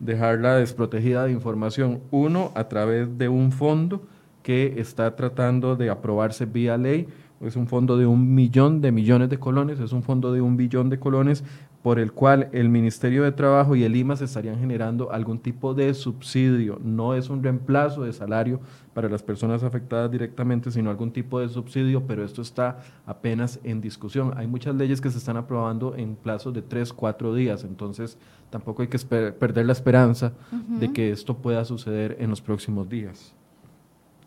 dejarla 0.00 0.56
desprotegida 0.56 1.24
de 1.24 1.32
información. 1.32 2.00
Uno, 2.10 2.50
a 2.54 2.64
través 2.68 3.16
de 3.16 3.28
un 3.28 3.52
fondo 3.52 4.02
que 4.42 4.74
está 4.78 5.14
tratando 5.14 5.76
de 5.76 5.90
aprobarse 5.90 6.46
vía 6.46 6.76
ley. 6.76 7.06
Es 7.40 7.56
un 7.56 7.68
fondo 7.68 7.96
de 7.96 8.06
un 8.06 8.34
millón 8.34 8.80
de 8.80 8.92
millones 8.92 9.30
de 9.30 9.38
colones, 9.38 9.80
es 9.80 9.92
un 9.92 10.02
fondo 10.02 10.32
de 10.32 10.40
un 10.42 10.56
billón 10.56 10.90
de 10.90 10.98
colones 10.98 11.42
por 11.82 11.98
el 11.98 12.12
cual 12.12 12.48
el 12.52 12.68
Ministerio 12.68 13.22
de 13.22 13.32
Trabajo 13.32 13.74
y 13.74 13.84
el 13.84 13.96
IMAS 13.96 14.20
estarían 14.20 14.58
generando 14.58 15.12
algún 15.12 15.38
tipo 15.38 15.72
de 15.72 15.94
subsidio. 15.94 16.78
No 16.84 17.14
es 17.14 17.30
un 17.30 17.42
reemplazo 17.42 18.02
de 18.02 18.12
salario 18.12 18.60
para 18.92 19.08
las 19.08 19.22
personas 19.22 19.62
afectadas 19.62 20.10
directamente, 20.10 20.70
sino 20.70 20.90
algún 20.90 21.10
tipo 21.10 21.40
de 21.40 21.48
subsidio, 21.48 22.06
pero 22.06 22.22
esto 22.22 22.42
está 22.42 22.80
apenas 23.06 23.60
en 23.64 23.80
discusión. 23.80 24.34
Hay 24.36 24.46
muchas 24.46 24.74
leyes 24.74 25.00
que 25.00 25.10
se 25.10 25.16
están 25.16 25.38
aprobando 25.38 25.96
en 25.96 26.16
plazos 26.16 26.52
de 26.52 26.60
tres, 26.60 26.92
cuatro 26.92 27.34
días, 27.34 27.64
entonces 27.64 28.18
tampoco 28.50 28.82
hay 28.82 28.88
que 28.88 28.98
perder 28.98 29.64
la 29.64 29.72
esperanza 29.72 30.32
de 30.50 30.92
que 30.92 31.10
esto 31.10 31.38
pueda 31.38 31.64
suceder 31.64 32.16
en 32.20 32.28
los 32.28 32.42
próximos 32.42 32.90
días. 32.90 33.34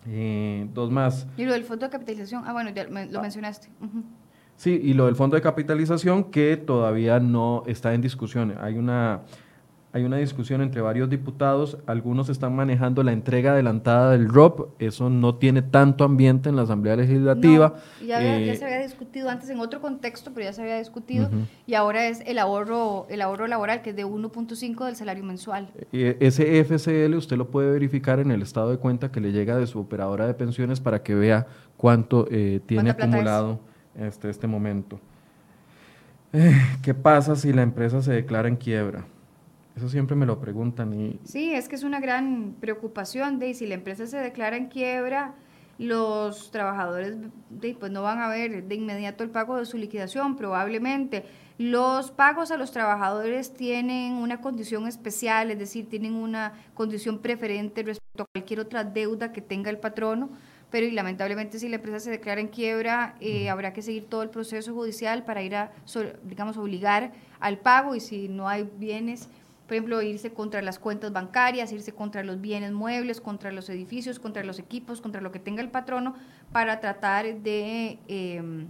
Eh, 0.08 0.68
dos 0.74 0.92
más. 0.92 1.28
Y 1.38 1.46
lo 1.46 1.54
del 1.54 1.64
fondo 1.64 1.86
de 1.86 1.92
capitalización, 1.92 2.44
ah, 2.46 2.54
bueno, 2.54 2.72
ya 2.72 2.86
lo 2.86 3.20
ah. 3.20 3.22
mencionaste. 3.22 3.70
Sí, 4.56 4.80
y 4.82 4.94
lo 4.94 5.08
del 5.08 5.16
fondo 5.16 5.36
de 5.36 5.42
capitalización 5.42 6.26
que 6.26 6.58
todavía 6.58 7.20
no 7.20 7.64
está 7.68 7.94
en 7.94 8.02
discusión. 8.02 8.56
Hay 8.60 8.78
una 8.78 9.22
hay 9.96 10.06
una 10.06 10.18
discusión 10.18 10.62
entre 10.62 10.82
varios 10.82 11.08
diputados, 11.08 11.78
algunos 11.86 12.28
están 12.28 12.56
manejando 12.56 13.04
la 13.04 13.12
entrega 13.12 13.52
adelantada 13.52 14.12
del 14.12 14.28
ROP, 14.28 14.72
eso 14.82 15.08
no 15.12 15.36
tiene 15.36 15.62
tanto 15.62 16.04
ambiente 16.04 16.50
en 16.50 16.56
la 16.56 16.64
Asamblea 16.64 16.96
Legislativa. 16.96 17.76
ya, 18.04 18.20
eh, 18.20 18.56
se 18.56 18.66
había 18.66 18.80
discutido 18.80 19.30
antes 19.30 19.52
en 19.52 19.60
otro 19.60 19.82
contexto, 19.82 20.32
pero 20.34 20.46
ya 20.46 20.54
se 20.54 20.64
había 20.64 20.80
discutido, 20.80 21.30
y 21.68 21.76
ahora 21.76 22.08
es 22.08 22.22
el 22.26 22.40
ahorro, 22.40 23.06
el 23.08 23.22
ahorro 23.22 23.46
laboral, 23.46 23.84
que 23.84 23.92
es 23.92 23.96
de 23.96 24.04
1.5 24.04 24.84
del 24.88 24.96
salario 24.96 25.24
mensual. 25.24 25.70
Eh, 25.92 26.18
ese 26.20 26.60
FCL 26.64 27.14
usted 27.14 27.38
lo 27.38 27.52
puede 27.52 27.70
verificar 27.72 28.20
en 28.20 28.32
el 28.32 28.42
estado 28.42 28.72
de 28.72 28.78
cuenta 28.78 29.12
que 29.12 29.22
le 29.22 29.32
llega 29.32 29.58
de 29.58 29.68
su 29.68 29.80
operadora 29.80 30.26
de 30.26 30.34
pensiones 30.34 30.80
para 30.80 31.04
que 31.04 31.14
vea 31.14 31.46
cuánto 31.78 32.28
eh, 32.32 32.62
tiene 32.66 32.90
acumulado 32.90 33.60
este 33.96 34.48
momento. 34.48 35.00
¿Qué 36.82 36.94
pasa 36.94 37.36
si 37.36 37.54
la 37.54 37.62
empresa 37.62 38.02
se 38.02 38.12
declara 38.12 38.48
en 38.48 38.56
quiebra? 38.56 39.06
Eso 39.76 39.90
siempre 39.90 40.16
me 40.16 40.26
lo 40.26 40.40
preguntan. 40.40 40.94
Y... 40.94 41.20
Sí, 41.24 41.54
es 41.54 41.68
que 41.68 41.76
es 41.76 41.84
una 41.84 42.00
gran 42.00 42.56
preocupación 42.60 43.40
de 43.40 43.54
si 43.54 43.68
la 43.68 43.76
empresa 43.76 44.06
se 44.08 44.18
declara 44.18 44.58
en 44.58 44.68
quiebra, 44.68 45.34
los 45.80 46.52
trabajadores 46.52 47.16
de, 47.50 47.76
pues 47.76 47.92
no 47.92 48.04
van 48.04 48.20
a 48.20 48.28
ver 48.28 48.64
de 48.64 48.76
inmediato 48.76 49.24
el 49.24 49.32
pago 49.32 49.58
de 49.58 49.66
su 49.66 49.78
liquidación, 49.78 50.36
probablemente. 50.36 51.26
Los 51.58 52.12
pagos 52.12 52.52
a 52.52 52.58
los 52.58 52.72
trabajadores 52.72 53.54
tienen 53.54 54.14
una 54.14 54.42
condición 54.42 54.88
especial, 54.88 55.52
es 55.52 55.60
decir, 55.60 55.90
tienen 55.90 56.16
una 56.16 56.54
condición 56.74 57.20
preferente 57.20 57.84
respecto 57.84 58.24
a 58.24 58.28
cualquier 58.34 58.60
otra 58.60 58.84
deuda 58.84 59.32
que 59.32 59.42
tenga 59.42 59.70
el 59.70 59.78
patrono, 59.78 60.30
pero 60.74 60.88
y 60.88 60.92
lamentablemente 60.92 61.60
si 61.60 61.70
la 61.70 61.76
empresa 61.76 62.00
se 62.00 62.10
declara 62.10 62.42
en 62.42 62.48
quiebra, 62.48 63.14
eh, 63.20 63.48
habrá 63.48 63.74
que 63.74 63.84
seguir 63.84 64.08
todo 64.10 64.24
el 64.24 64.32
proceso 64.32 64.74
judicial 64.74 65.24
para 65.24 65.44
ir 65.44 65.56
a, 65.56 65.72
digamos, 66.24 66.58
obligar 66.58 67.12
al 67.40 67.60
pago 67.60 67.94
y 67.94 68.00
si 68.00 68.28
no 68.28 68.50
hay 68.50 68.68
bienes, 68.80 69.30
por 69.68 69.76
ejemplo, 69.76 70.02
irse 70.02 70.34
contra 70.34 70.64
las 70.64 70.80
cuentas 70.80 71.14
bancarias, 71.14 71.72
irse 71.72 71.92
contra 71.92 72.24
los 72.24 72.42
bienes 72.42 72.72
muebles, 72.72 73.22
contra 73.22 73.52
los 73.52 73.70
edificios, 73.70 74.18
contra 74.18 74.44
los 74.44 74.58
equipos, 74.58 75.00
contra 75.00 75.22
lo 75.22 75.32
que 75.32 75.38
tenga 75.38 75.62
el 75.62 75.70
patrono, 75.70 76.16
para 76.52 76.80
tratar 76.80 77.36
de, 77.36 78.00
em, 78.08 78.66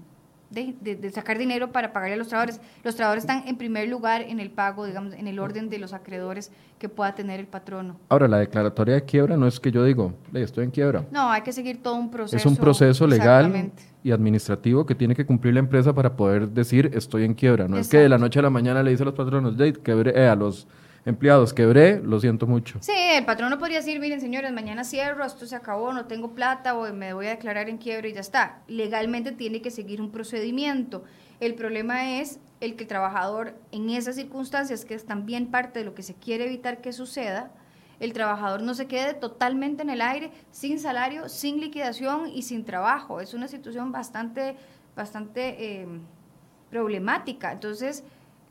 de, 0.54 1.12
sacar 1.12 1.38
dinero 1.38 1.72
para 1.72 1.94
pagarle 1.94 2.16
a 2.16 2.18
los 2.18 2.28
trabajadores. 2.28 2.62
Los 2.84 2.96
trabajadores 2.96 3.24
están 3.24 3.48
en 3.48 3.58
primer 3.58 3.90
lugar 3.90 4.22
en 4.22 4.40
el 4.40 4.50
pago, 4.50 4.86
digamos, 4.86 5.14
en 5.14 5.28
el 5.28 5.40
orden 5.40 5.70
de 5.70 5.80
los 5.80 5.94
acreedores 5.94 6.52
que 6.80 6.90
pueda 6.90 7.16
tener 7.16 7.40
el 7.40 7.48
patrono. 7.48 7.98
Ahora, 8.10 8.28
la 8.28 8.38
declaratoria 8.38 8.96
de 8.96 9.04
quiebra 9.04 9.38
no 9.38 9.48
es 9.48 9.60
que 9.60 9.72
yo 9.72 9.84
digo, 9.84 10.14
estoy 10.34 10.66
en 10.66 10.72
quiebra. 10.72 11.06
No, 11.12 11.30
hay 11.30 11.42
que 11.42 11.52
seguir 11.52 11.82
todo 11.82 11.96
un 11.96 12.12
proceso. 12.12 12.38
Es 12.38 12.46
un 12.46 12.58
proceso 12.58 13.08
legal 13.08 13.72
y 14.04 14.12
administrativo 14.12 14.86
que 14.86 14.96
tiene 14.96 15.16
que 15.16 15.26
cumplir 15.26 15.54
la 15.54 15.62
empresa 15.62 15.94
para 15.94 16.16
poder 16.16 16.50
decir 16.50 16.92
estoy 16.94 17.24
en 17.24 17.34
quiebra. 17.34 17.68
No 17.68 17.78
es 17.78 17.88
que 17.88 17.98
de 17.98 18.10
la 18.10 18.18
noche 18.18 18.40
a 18.40 18.42
la 18.42 18.50
mañana 18.50 18.84
le 18.84 18.92
dice 18.92 19.04
a 19.04 19.06
los 19.06 19.16
patronos, 19.16 19.56
quebré, 19.84 20.12
eh, 20.16 20.28
a 20.28 20.36
los 20.36 20.68
empleados, 21.06 21.54
quebré, 21.54 22.00
lo 22.02 22.20
siento 22.20 22.48
mucho. 22.48 22.80
Sí, 22.82 22.94
el 22.96 23.26
patrón 23.26 23.50
no 23.50 23.60
podría 23.60 23.78
decir, 23.78 24.00
miren 24.00 24.22
señores, 24.22 24.52
mañana 24.52 24.84
cierro, 24.84 25.26
esto 25.26 25.46
se 25.46 25.56
acabó, 25.56 25.94
no 25.94 26.06
tengo 26.06 26.34
plata 26.34 26.76
o 26.76 26.92
me 26.94 27.14
voy 27.14 27.28
a 27.28 27.32
declarar 27.32 27.70
en 27.70 27.78
quiebra 27.78 28.08
y 28.08 28.14
ya 28.14 28.22
está. 28.22 28.62
Legalmente 28.68 29.32
tiene 29.32 29.62
que 29.62 29.72
seguir 29.72 30.02
un 30.02 30.12
procedimiento. 30.12 31.04
El 31.40 31.56
problema 31.56 32.20
es 32.20 32.40
el 32.62 32.76
que 32.76 32.84
el 32.84 32.88
trabajador 32.88 33.56
en 33.72 33.90
esas 33.90 34.16
circunstancias, 34.16 34.86
que 34.86 34.94
es 34.94 35.06
también 35.06 35.48
parte 35.48 35.80
de 35.80 35.86
lo 35.86 35.94
que 35.94 36.04
se 36.04 36.14
quiere 36.14 36.46
evitar 36.46 36.80
que 36.80 36.94
suceda, 36.94 37.52
el 38.00 38.14
trabajador 38.14 38.62
no 38.64 38.74
se 38.74 38.88
quede 38.88 39.14
totalmente 39.14 39.84
en 39.84 39.90
el 39.90 40.02
aire, 40.02 40.32
sin 40.52 40.80
salario, 40.80 41.30
sin 41.30 41.60
liquidación 41.60 42.28
y 42.28 42.42
sin 42.42 42.66
trabajo. 42.66 43.22
Es 43.22 43.34
una 43.34 43.48
situación 43.48 43.92
bastante, 43.92 44.56
bastante 44.96 45.82
eh, 45.82 45.88
problemática. 46.70 47.52
Entonces, 47.52 48.04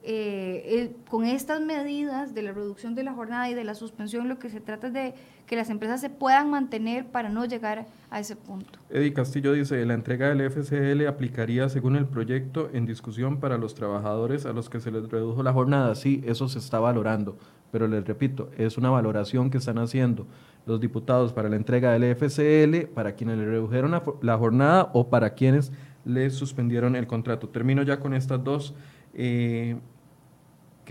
eh, 0.05 0.97
con 1.09 1.25
estas 1.25 1.61
medidas 1.61 2.35
de 2.35 2.43
la 2.43 2.53
reducción 2.53 2.95
de 2.95 3.05
la 3.05 3.13
jornada 3.13 3.49
y 3.49 3.55
de 3.55 3.63
la 3.63 3.75
suspensión, 3.75 4.29
lo 4.29 4.39
que 4.39 4.51
se 4.51 4.61
trata 4.61 4.89
es 4.89 4.93
de 4.93 5.15
que 5.47 5.57
las 5.57 5.71
empresas 5.71 6.01
se 6.01 6.11
puedan 6.11 6.51
mantener 6.51 7.07
para 7.07 7.29
no 7.29 7.45
llegar 7.45 7.87
a 8.11 8.21
ese 8.21 8.35
punto. 8.35 8.79
Eddie 8.91 9.13
Castillo 9.13 9.53
dice, 9.53 9.85
la 9.87 9.95
entrega 9.95 10.29
del 10.29 10.51
FCL 10.51 11.07
aplicaría 11.07 11.69
según 11.69 11.97
el 11.97 12.07
proyecto 12.07 12.71
en 12.73 12.87
discusión 12.87 13.39
para 13.39 13.59
los 13.59 13.75
trabajadores 13.75 14.47
a 14.47 14.53
los 14.53 14.69
que 14.69 14.81
se 14.81 14.91
les 14.91 15.09
redujo 15.09 15.43
la 15.43 15.53
jornada. 15.53 15.95
Sí, 15.95 16.23
eso 16.27 16.49
se 16.49 16.59
está 16.59 16.81
valorando, 16.81 17.37
pero 17.71 17.87
les 17.87 18.05
repito, 18.05 18.51
es 18.57 18.79
una 18.79 18.91
valoración 18.91 19.51
que 19.51 19.59
están 19.59 19.79
haciendo 19.79 20.27
los 20.67 20.81
diputados 20.81 21.33
para 21.33 21.49
la 21.49 21.57
entrega 21.57 21.93
del 21.93 22.17
FCL, 22.17 22.93
para 22.95 23.15
quienes 23.15 23.39
le 23.39 23.47
redujeron 23.47 24.01
la, 24.21 24.39
jornada 24.39 24.91
o 24.95 25.09
para 25.11 25.35
quienes 25.35 25.73
les 26.05 26.35
suspendieron 26.35 26.97
el 26.97 27.07
contrato. 27.07 27.49
Termino 27.49 27.83
ya 27.83 28.01
con 28.01 28.15
estas 28.15 28.43
dos. 28.43 28.75
Eh, 29.15 29.77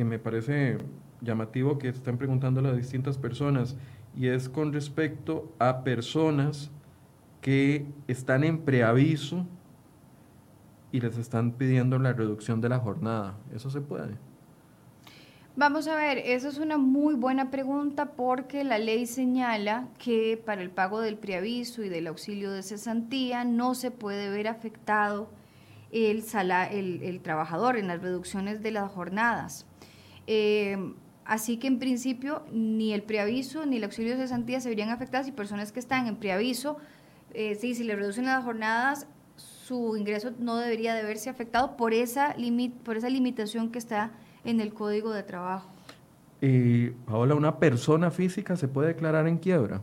que 0.02 0.06
me 0.06 0.18
parece 0.18 0.80
llamativo 1.22 1.78
que 1.78 1.90
están 1.90 2.18
preguntando 2.18 2.68
a 2.68 2.74
distintas 2.74 3.20
personas 3.20 3.76
y 4.18 4.30
es 4.30 4.50
con 4.50 4.74
respecto 4.74 5.54
a 5.60 5.84
personas 5.84 6.72
que 7.40 7.86
están 8.08 8.44
en 8.44 8.62
preaviso 8.62 9.46
y 10.92 11.02
les 11.02 11.20
están 11.20 11.52
pidiendo 11.52 12.00
la 12.00 12.14
reducción 12.14 12.62
de 12.62 12.70
la 12.70 12.80
jornada. 12.80 13.38
¿Eso 13.54 13.70
se 13.70 13.80
puede? 13.80 14.16
Vamos 15.56 15.88
a 15.88 15.96
ver, 15.96 16.18
esa 16.18 16.48
es 16.48 16.58
una 16.58 16.80
muy 16.80 17.14
buena 17.14 17.52
pregunta 17.52 18.14
porque 18.14 18.64
la 18.64 18.80
ley 18.80 19.06
señala 19.06 19.88
que 20.00 20.42
para 20.44 20.64
el 20.64 20.72
pago 20.72 21.00
del 21.00 21.20
preaviso 21.20 21.84
y 21.84 21.90
del 21.90 22.08
auxilio 22.08 22.52
de 22.52 22.64
cesantía 22.64 23.44
no 23.44 23.76
se 23.76 23.92
puede 23.92 24.32
ver 24.32 24.48
afectado 24.48 25.30
el, 25.92 26.24
el, 26.72 27.04
el 27.04 27.22
trabajador 27.22 27.78
en 27.78 27.88
las 27.88 28.02
reducciones 28.02 28.64
de 28.64 28.72
las 28.72 28.92
jornadas. 28.92 29.68
Eh, 30.34 30.78
así 31.26 31.58
que 31.58 31.68
en 31.68 31.78
principio 31.78 32.44
ni 32.54 32.94
el 32.94 33.04
preaviso 33.04 33.66
ni 33.66 33.76
el 33.76 33.84
auxilio 33.84 34.14
de 34.14 34.18
cesantía 34.24 34.62
se 34.62 34.70
verían 34.70 34.88
afectadas 34.88 35.28
y 35.28 35.34
personas 35.34 35.74
que 35.74 35.82
están 35.82 36.08
en 36.08 36.16
preaviso, 36.16 36.78
eh, 37.34 37.56
sí, 37.56 37.76
si 37.76 37.84
le 37.84 37.98
reducen 37.98 38.24
las 38.24 38.42
jornadas, 38.42 39.08
su 39.36 39.98
ingreso 39.98 40.32
no 40.40 40.56
debería 40.56 40.96
de 40.96 41.04
verse 41.04 41.30
afectado 41.30 41.76
por 41.76 41.94
esa, 41.94 42.34
por 42.86 42.96
esa 42.96 43.10
limitación 43.10 43.74
que 43.74 43.80
está 43.80 44.12
en 44.46 44.62
el 44.62 44.74
código 44.74 45.12
de 45.12 45.24
trabajo. 45.24 45.70
Y 46.40 46.92
Paola, 46.92 47.36
¿una 47.36 47.60
persona 47.60 48.10
física 48.10 48.56
se 48.56 48.70
puede 48.70 48.88
declarar 48.88 49.28
en 49.28 49.38
quiebra? 49.38 49.82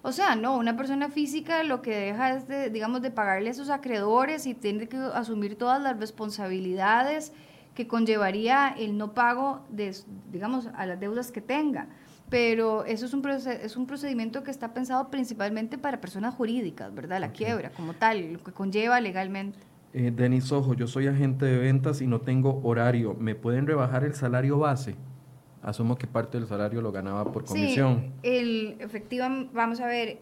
O 0.00 0.12
sea, 0.12 0.34
no, 0.34 0.56
una 0.56 0.78
persona 0.78 1.10
física 1.10 1.62
lo 1.62 1.82
que 1.82 1.94
deja 1.94 2.36
es, 2.36 2.48
de, 2.48 2.70
digamos, 2.70 3.02
de 3.02 3.10
pagarle 3.10 3.50
a 3.50 3.54
sus 3.54 3.68
acreedores 3.68 4.46
y 4.46 4.54
tiene 4.54 4.88
que 4.88 4.96
asumir 4.96 5.58
todas 5.58 5.82
las 5.82 6.00
responsabilidades 6.00 7.34
que 7.76 7.86
conllevaría 7.86 8.74
el 8.76 8.96
no 8.96 9.12
pago 9.12 9.60
de, 9.68 9.94
digamos, 10.32 10.66
a 10.74 10.86
las 10.86 10.98
deudas 10.98 11.30
que 11.30 11.42
tenga. 11.42 11.88
Pero 12.30 12.84
eso 12.86 13.04
es 13.04 13.14
un, 13.14 13.24
es 13.28 13.76
un 13.76 13.86
procedimiento 13.86 14.42
que 14.42 14.50
está 14.50 14.74
pensado 14.74 15.10
principalmente 15.10 15.78
para 15.78 16.00
personas 16.00 16.34
jurídicas, 16.34 16.92
¿verdad? 16.92 17.20
La 17.20 17.30
quiebra 17.30 17.70
como 17.70 17.92
tal, 17.92 18.32
lo 18.32 18.42
que 18.42 18.50
conlleva 18.50 18.98
legalmente. 19.00 19.58
Eh, 19.92 20.10
Denis 20.10 20.50
Ojo, 20.50 20.74
yo 20.74 20.88
soy 20.88 21.06
agente 21.06 21.44
de 21.44 21.58
ventas 21.58 22.00
y 22.00 22.06
no 22.06 22.20
tengo 22.20 22.60
horario. 22.64 23.14
¿Me 23.14 23.34
pueden 23.34 23.66
rebajar 23.66 24.02
el 24.04 24.14
salario 24.14 24.58
base? 24.58 24.96
Asumo 25.62 25.96
que 25.96 26.06
parte 26.06 26.38
del 26.38 26.48
salario 26.48 26.80
lo 26.80 26.90
ganaba 26.92 27.30
por 27.30 27.44
comisión. 27.44 28.12
Sí, 28.22 28.28
el, 28.30 28.76
efectivamente, 28.80 29.50
vamos 29.54 29.80
a 29.80 29.86
ver, 29.86 30.18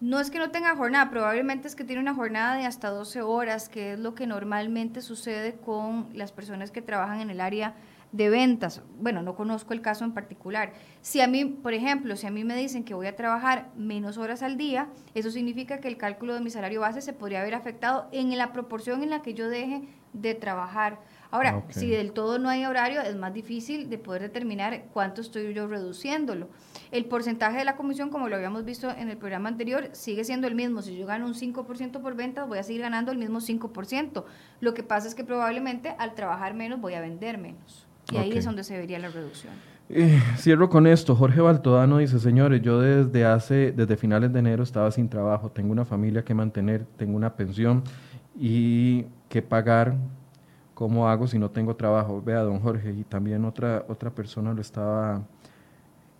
no 0.00 0.18
es 0.18 0.30
que 0.30 0.38
no 0.38 0.50
tenga 0.50 0.74
jornada, 0.76 1.10
probablemente 1.10 1.68
es 1.68 1.76
que 1.76 1.84
tiene 1.84 2.00
una 2.00 2.14
jornada 2.14 2.56
de 2.56 2.64
hasta 2.64 2.88
12 2.88 3.22
horas, 3.22 3.68
que 3.68 3.92
es 3.92 3.98
lo 3.98 4.14
que 4.14 4.26
normalmente 4.26 5.02
sucede 5.02 5.56
con 5.56 6.08
las 6.14 6.32
personas 6.32 6.70
que 6.70 6.80
trabajan 6.80 7.20
en 7.20 7.30
el 7.30 7.40
área 7.40 7.74
de 8.12 8.28
ventas. 8.28 8.82
Bueno, 8.98 9.22
no 9.22 9.36
conozco 9.36 9.72
el 9.72 9.82
caso 9.82 10.04
en 10.04 10.12
particular. 10.12 10.72
Si 11.00 11.20
a 11.20 11.28
mí, 11.28 11.44
por 11.44 11.74
ejemplo, 11.74 12.16
si 12.16 12.26
a 12.26 12.30
mí 12.30 12.44
me 12.44 12.56
dicen 12.56 12.82
que 12.82 12.94
voy 12.94 13.06
a 13.06 13.14
trabajar 13.14 13.70
menos 13.76 14.16
horas 14.16 14.42
al 14.42 14.56
día, 14.56 14.88
eso 15.14 15.30
significa 15.30 15.78
que 15.80 15.88
el 15.88 15.96
cálculo 15.96 16.34
de 16.34 16.40
mi 16.40 16.50
salario 16.50 16.80
base 16.80 17.02
se 17.02 17.12
podría 17.12 17.42
haber 17.42 17.54
afectado 17.54 18.08
en 18.10 18.36
la 18.36 18.52
proporción 18.52 19.02
en 19.02 19.10
la 19.10 19.22
que 19.22 19.34
yo 19.34 19.48
deje 19.48 19.82
de 20.12 20.34
trabajar. 20.34 20.98
Ahora, 21.30 21.62
si 21.68 21.88
del 21.88 22.12
todo 22.12 22.38
no 22.38 22.48
hay 22.48 22.64
horario, 22.64 23.00
es 23.02 23.14
más 23.14 23.32
difícil 23.32 23.88
de 23.88 23.98
poder 23.98 24.22
determinar 24.22 24.86
cuánto 24.92 25.20
estoy 25.20 25.54
yo 25.54 25.68
reduciéndolo. 25.68 26.48
El 26.90 27.04
porcentaje 27.04 27.58
de 27.58 27.64
la 27.64 27.76
comisión, 27.76 28.10
como 28.10 28.28
lo 28.28 28.36
habíamos 28.36 28.64
visto 28.64 28.90
en 28.90 29.08
el 29.08 29.16
programa 29.16 29.48
anterior, 29.48 29.88
sigue 29.92 30.24
siendo 30.24 30.46
el 30.46 30.54
mismo. 30.54 30.82
Si 30.82 30.96
yo 30.96 31.06
gano 31.06 31.26
un 31.26 31.34
5% 31.34 32.00
por 32.00 32.16
ventas, 32.16 32.48
voy 32.48 32.58
a 32.58 32.62
seguir 32.62 32.82
ganando 32.82 33.12
el 33.12 33.18
mismo 33.18 33.40
5%. 33.40 34.24
Lo 34.60 34.74
que 34.74 34.82
pasa 34.82 35.06
es 35.06 35.14
que 35.14 35.22
probablemente 35.22 35.94
al 35.98 36.14
trabajar 36.14 36.54
menos 36.54 36.80
voy 36.80 36.94
a 36.94 37.00
vender 37.00 37.38
menos. 37.38 37.86
Y 38.10 38.16
ahí 38.16 38.32
es 38.32 38.44
donde 38.44 38.64
se 38.64 38.76
vería 38.76 38.98
la 38.98 39.08
reducción. 39.08 39.52
Eh, 39.88 40.20
cierro 40.36 40.68
con 40.68 40.86
esto. 40.86 41.14
Jorge 41.14 41.40
Baltodano 41.40 41.98
dice, 41.98 42.18
señores, 42.18 42.60
yo 42.62 42.80
desde 42.80 43.24
hace, 43.24 43.72
desde 43.72 43.96
finales 43.96 44.32
de 44.32 44.38
enero 44.40 44.62
estaba 44.62 44.90
sin 44.90 45.08
trabajo, 45.08 45.50
tengo 45.50 45.72
una 45.72 45.84
familia 45.84 46.24
que 46.24 46.34
mantener, 46.34 46.86
tengo 46.96 47.16
una 47.16 47.34
pensión 47.34 47.84
y 48.36 49.04
que 49.28 49.42
pagar 49.42 49.96
¿Cómo 50.80 51.10
hago 51.10 51.26
si 51.26 51.38
no 51.38 51.50
tengo 51.50 51.76
trabajo? 51.76 52.22
Vea, 52.22 52.40
don 52.40 52.58
Jorge, 52.58 52.90
y 52.92 53.04
también 53.04 53.44
otra, 53.44 53.84
otra 53.86 54.08
persona 54.08 54.54
lo 54.54 54.62
estaba 54.62 55.20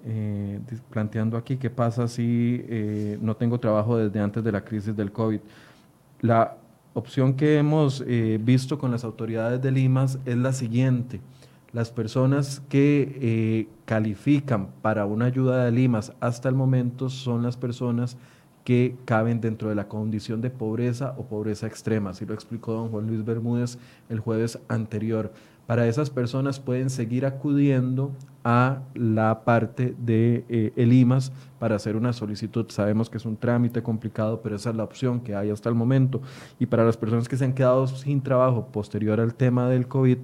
eh, 0.05 0.61
planteando 0.91 1.37
aquí, 1.37 1.57
¿qué 1.57 1.71
pasa 1.71 2.09
si 2.09 2.65
eh, 2.69 3.19
no 3.21 3.37
tengo 3.37 3.61
trabajo 3.61 3.97
desde 3.97 4.21
antes 4.21 4.43
de 4.43 4.53
la 4.53 4.65
crisis 4.65 4.97
del 4.97 5.13
COVID? 5.13 5.41
La 6.21 6.57
opción 6.95 7.35
que 7.35 7.59
hemos 7.59 8.03
eh, 8.07 8.39
visto 8.43 8.79
con 8.79 8.91
las 8.91 9.05
autoridades 9.05 9.61
de 9.61 9.71
Limas 9.71 10.19
es 10.25 10.37
la 10.37 10.53
siguiente. 10.53 11.21
las 11.73 11.93
personas 11.93 12.61
que 12.69 13.69
califican 13.85 14.71
para 14.83 15.07
una 15.07 15.27
ayuda 15.27 15.65
de 15.65 15.71
Limas 15.71 16.13
hasta 16.19 16.49
el 16.49 16.57
momento 16.57 17.09
son 17.09 17.45
las 17.45 17.57
personas 17.57 18.17
que 18.65 18.97
caben 19.05 19.41
dentro 19.41 19.69
de 19.69 19.75
la 19.75 19.89
condición 19.89 20.41
de 20.41 20.51
pobreza 20.51 21.15
o 21.17 21.25
pobreza 21.25 21.67
extrema, 21.67 22.11
así 22.11 22.27
lo 22.27 22.35
explicó 22.35 22.73
don 22.73 22.89
Juan 22.91 23.07
Luis 23.07 23.25
Bermúdez 23.25 23.79
el 24.09 24.21
jueves 24.21 24.59
anterior. 24.69 25.33
Para 25.71 25.87
esas 25.87 26.11
personas 26.11 26.59
pueden 26.59 26.91
seguir 26.91 27.25
acudiendo 27.25 28.11
a 28.43 28.83
la 28.93 29.45
parte 29.45 29.95
de 30.05 30.45
eh, 30.49 30.73
el 30.75 30.93
IMAS 30.93 31.31
para 31.61 31.77
hacer 31.77 31.95
una 31.95 32.13
solicitud. 32.13 32.67
Sabemos 32.71 33.09
que 33.09 33.19
es 33.19 33.25
un 33.25 33.37
trámite 33.37 33.81
complicado, 33.81 34.41
pero 34.43 34.57
esa 34.57 34.71
es 34.71 34.77
la 34.77 34.83
opción 34.83 35.21
que 35.21 35.37
hay 35.37 35.49
hasta 35.49 35.69
el 35.69 35.77
momento. 35.77 36.23
Y 36.59 36.67
para 36.67 36.85
las 36.85 36.97
personas 36.97 37.29
que 37.29 37.37
se 37.37 37.45
han 37.45 37.53
quedado 37.53 37.87
sin 37.87 38.21
trabajo 38.21 38.67
posterior 38.73 39.21
al 39.21 39.33
tema 39.33 39.69
del 39.69 39.87
COVID, 39.87 40.19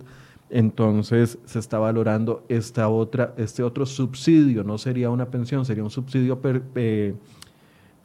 entonces 0.51 1.39
se 1.45 1.61
está 1.61 1.79
valorando 1.79 2.45
esta 2.49 2.89
otra, 2.89 3.33
este 3.37 3.63
otro 3.63 3.87
subsidio, 3.87 4.65
no 4.65 4.79
sería 4.79 5.11
una 5.11 5.31
pensión, 5.31 5.65
sería 5.65 5.85
un 5.85 5.91
subsidio 5.91 6.41
eh, 6.75 7.15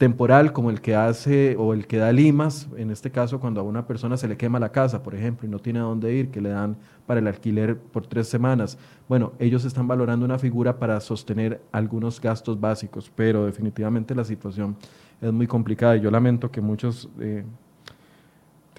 temporal 0.02 0.52
como 0.52 0.70
el 0.70 0.80
que 0.80 0.96
hace 0.96 1.54
o 1.56 1.72
el 1.72 1.86
que 1.86 1.96
da 1.96 2.10
Limas, 2.10 2.66
en 2.76 2.90
este 2.90 3.12
caso 3.12 3.38
cuando 3.38 3.60
a 3.60 3.62
una 3.62 3.86
persona 3.86 4.16
se 4.16 4.26
le 4.26 4.36
quema 4.36 4.58
la 4.58 4.72
casa, 4.72 5.00
por 5.00 5.14
ejemplo, 5.14 5.46
y 5.46 5.48
no 5.48 5.60
tiene 5.60 5.78
a 5.78 5.82
dónde 5.82 6.12
ir, 6.12 6.32
que 6.32 6.40
le 6.40 6.48
dan 6.48 6.76
para 7.06 7.20
el 7.20 7.28
alquiler 7.28 7.78
por 7.78 8.04
tres 8.08 8.26
semanas. 8.26 8.76
Bueno, 9.08 9.32
ellos 9.38 9.64
están 9.64 9.86
valorando 9.86 10.24
una 10.24 10.40
figura 10.40 10.76
para 10.76 10.98
sostener 10.98 11.62
algunos 11.70 12.20
gastos 12.20 12.58
básicos, 12.58 13.12
pero 13.14 13.46
definitivamente 13.46 14.12
la 14.12 14.24
situación 14.24 14.76
es 15.20 15.32
muy 15.32 15.46
complicada 15.46 15.96
y 15.96 16.00
yo 16.00 16.10
lamento 16.10 16.50
que 16.50 16.60
muchos... 16.60 17.08
Eh, 17.20 17.44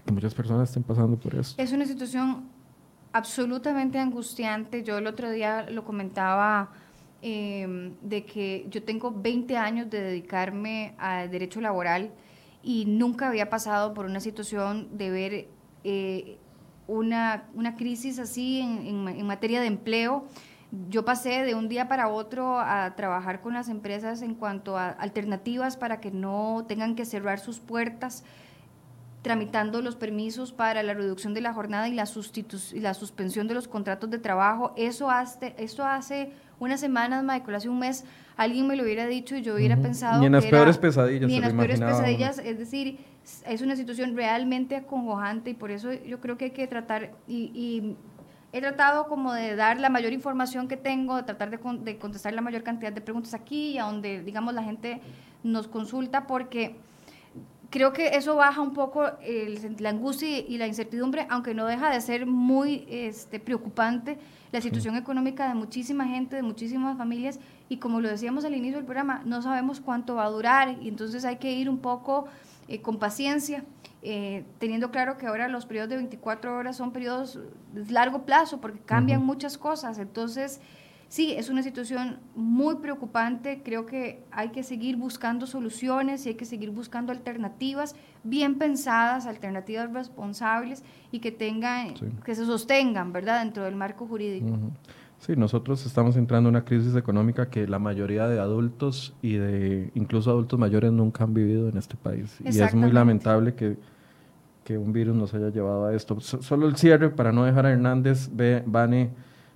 que 0.05 0.11
muchas 0.11 0.33
personas 0.33 0.67
estén 0.67 0.83
pasando 0.83 1.15
por 1.15 1.35
eso. 1.35 1.55
Es 1.57 1.71
una 1.71 1.85
situación 1.85 2.49
absolutamente 3.13 3.97
angustiante. 3.97 4.83
Yo 4.83 4.97
el 4.97 5.07
otro 5.07 5.31
día 5.31 5.69
lo 5.69 5.85
comentaba 5.85 6.71
em, 7.23 7.95
de 8.01 8.25
que 8.25 8.67
yo 8.69 8.83
tengo 8.83 9.11
20 9.11 9.57
años 9.57 9.89
de 9.89 10.01
dedicarme 10.01 10.93
al 10.97 11.31
derecho 11.31 11.61
laboral 11.61 12.11
y 12.61 12.85
nunca 12.85 13.29
había 13.29 13.49
pasado 13.49 13.93
por 13.93 14.05
una 14.05 14.19
situación 14.19 14.97
de 14.97 15.09
ver 15.09 15.47
eh, 15.83 16.37
una, 16.87 17.45
una, 17.53 17.75
crisis 17.75 18.19
así 18.19 18.59
en, 18.59 19.07
en, 19.07 19.25
materia 19.25 19.61
de 19.61 19.67
empleo. 19.67 20.25
Yo 20.89 21.05
pasé 21.05 21.43
de 21.43 21.55
un 21.55 21.69
día 21.69 21.87
para 21.87 22.09
otro 22.09 22.59
a 22.59 22.93
trabajar 22.95 23.41
con 23.41 23.53
las 23.53 23.69
empresas 23.69 24.21
en 24.21 24.35
cuanto 24.35 24.77
a 24.77 24.89
alternativas 24.89 25.77
para 25.77 25.99
que 25.99 26.11
no 26.11 26.65
tengan 26.67 26.95
que 26.95 27.05
cerrar 27.05 27.39
sus 27.39 27.59
puertas 27.59 28.23
tramitando 29.23 29.81
los 29.81 29.95
permisos 29.95 30.51
para 30.51 30.83
la 30.83 30.93
reducción 30.93 31.33
de 31.33 31.41
la 31.41 31.53
jornada 31.53 31.87
y 31.87 31.93
la, 31.93 32.05
y 32.73 32.79
la 32.79 32.93
suspensión 32.93 33.47
de 33.47 33.53
los 33.55 33.67
contratos 33.67 34.09
de 34.09 34.19
trabajo. 34.19 34.73
Eso 34.75 35.09
hace, 35.09 35.55
esto 35.57 35.85
hace 35.85 36.33
unas 36.63 36.79
semanas, 36.79 37.23
Michael, 37.23 37.55
hace 37.55 37.69
un 37.69 37.79
mes, 37.79 38.05
alguien 38.35 38.67
me 38.67 38.75
lo 38.75 38.83
hubiera 38.83 39.05
dicho 39.07 39.35
y 39.35 39.41
yo 39.41 39.55
hubiera 39.55 39.77
pensado... 39.77 40.19
Ni 40.19 40.27
en 40.27 40.31
las 40.31 40.45
peores 40.45 40.77
pesadillas. 40.77 41.27
Ni 41.27 41.35
en 41.35 41.41
las 41.41 41.53
peores 41.53 41.79
pesadillas, 41.79 42.39
es 42.39 42.57
decir, 42.57 42.99
es 43.47 43.61
una 43.61 43.75
situación 43.75 44.15
realmente 44.15 44.75
acongojante 44.75 45.51
y 45.51 45.53
por 45.53 45.71
eso 45.71 45.93
yo 45.93 46.19
creo 46.19 46.37
que 46.37 46.45
hay 46.45 46.51
que 46.51 46.67
tratar 46.67 47.11
y, 47.27 47.95
he 48.55 48.61
tratado 48.61 49.07
como 49.07 49.33
de 49.33 49.55
dar 49.55 49.79
la 49.79 49.89
mayor 49.89 50.13
información 50.13 50.67
que 50.67 50.77
tengo, 50.77 51.15
de 51.15 51.23
tratar 51.23 51.49
de, 51.49 51.57
de, 51.79 51.97
contestar 51.97 52.33
la 52.33 52.41
mayor 52.41 52.61
cantidad 52.61 52.93
de 52.93 53.01
preguntas 53.01 53.33
aquí, 53.33 53.79
a 53.79 53.85
donde, 53.85 54.21
digamos, 54.21 54.53
la 54.53 54.61
gente 54.61 55.01
nos 55.41 55.67
consulta, 55.67 56.27
porque 56.27 56.75
creo 57.73 57.91
que 57.91 58.09
eso 58.09 58.35
baja 58.35 58.61
un 58.61 58.73
poco 58.73 59.01
la 59.01 59.89
angustia 59.89 60.37
y 60.37 60.59
la 60.59 60.67
incertidumbre, 60.67 61.25
aunque 61.31 61.55
no 61.55 61.65
deja 61.65 61.89
de 61.89 61.99
ser 62.01 62.27
muy 62.27 62.85
este, 62.87 63.39
preocupante 63.39 64.19
la 64.53 64.61
situación 64.61 64.95
económica 64.95 65.47
de 65.47 65.55
muchísima 65.55 66.05
gente, 66.05 66.35
de 66.35 66.43
muchísimas 66.43 66.95
familias, 66.95 67.39
y 67.69 67.77
como 67.77 68.01
lo 68.01 68.07
decíamos 68.07 68.45
al 68.45 68.53
inicio 68.53 68.77
del 68.77 68.85
programa, 68.85 69.23
no 69.25 69.41
sabemos 69.41 69.81
cuánto 69.81 70.13
va 70.13 70.25
a 70.25 70.29
durar, 70.29 70.77
y 70.79 70.89
entonces 70.89 71.25
hay 71.25 71.37
que 71.37 71.51
ir 71.51 71.67
un 71.67 71.79
poco 71.79 72.25
eh, 72.67 72.79
con 72.79 72.99
paciencia, 72.99 73.63
eh, 74.03 74.45
teniendo 74.59 74.91
claro 74.91 75.17
que 75.17 75.25
ahora 75.25 75.47
los 75.47 75.65
periodos 75.65 75.89
de 75.89 75.95
24 75.95 76.55
horas 76.55 76.77
son 76.77 76.91
periodos 76.91 77.39
de 77.73 77.91
largo 77.91 78.25
plazo, 78.25 78.61
porque 78.61 78.79
cambian 78.79 79.25
muchas 79.25 79.57
cosas, 79.57 79.97
entonces 79.97 80.61
sí, 81.07 81.33
es 81.33 81.49
una 81.49 81.63
situación 81.63 82.19
muy 82.35 82.75
preocupante. 82.75 83.61
Creo 83.63 83.85
que 83.85 84.23
hay 84.31 84.49
que 84.49 84.63
seguir 84.63 84.97
buscando 84.97 85.47
soluciones 85.47 86.25
y 86.25 86.29
hay 86.29 86.35
que 86.35 86.45
seguir 86.45 86.71
buscando 86.71 87.11
alternativas 87.11 87.95
bien 88.23 88.57
pensadas, 88.57 89.25
alternativas 89.25 89.91
responsables 89.91 90.83
y 91.11 91.19
que 91.19 91.31
tengan, 91.31 91.93
que 92.23 92.35
se 92.35 92.45
sostengan, 92.45 93.13
¿verdad?, 93.13 93.43
dentro 93.43 93.63
del 93.63 93.75
marco 93.75 94.07
jurídico. 94.07 94.57
Sí, 95.19 95.35
nosotros 95.37 95.85
estamos 95.85 96.17
entrando 96.17 96.49
en 96.49 96.55
una 96.55 96.65
crisis 96.65 96.95
económica 96.97 97.49
que 97.49 97.65
la 97.65 97.79
mayoría 97.79 98.27
de 98.27 98.39
adultos 98.39 99.13
y 99.21 99.35
de 99.35 99.89
incluso 99.95 100.29
adultos 100.29 100.59
mayores 100.59 100.91
nunca 100.91 101.23
han 101.23 101.33
vivido 101.33 101.69
en 101.69 101.77
este 101.77 101.95
país. 101.95 102.37
Y 102.43 102.59
es 102.59 102.75
muy 102.75 102.91
lamentable 102.91 103.55
que, 103.55 103.77
que 104.65 104.77
un 104.77 104.91
virus 104.91 105.15
nos 105.15 105.33
haya 105.33 105.49
llevado 105.49 105.85
a 105.85 105.93
esto. 105.95 106.19
solo 106.19 106.67
el 106.67 106.75
cierre 106.75 107.09
para 107.09 107.31
no 107.31 107.45
dejar 107.45 107.65
a 107.65 107.71
Hernández, 107.71 108.29
Vane 108.65 109.11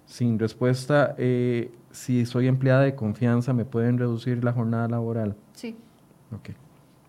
sin 0.07 0.39
respuesta, 0.39 1.13
eh, 1.17 1.69
si 1.91 2.25
soy 2.25 2.47
empleada 2.47 2.81
de 2.81 2.95
confianza, 2.95 3.53
¿me 3.53 3.65
pueden 3.65 3.97
reducir 3.99 4.43
la 4.43 4.53
jornada 4.53 4.88
laboral? 4.88 5.35
Sí. 5.53 5.75
Ok, 6.31 6.49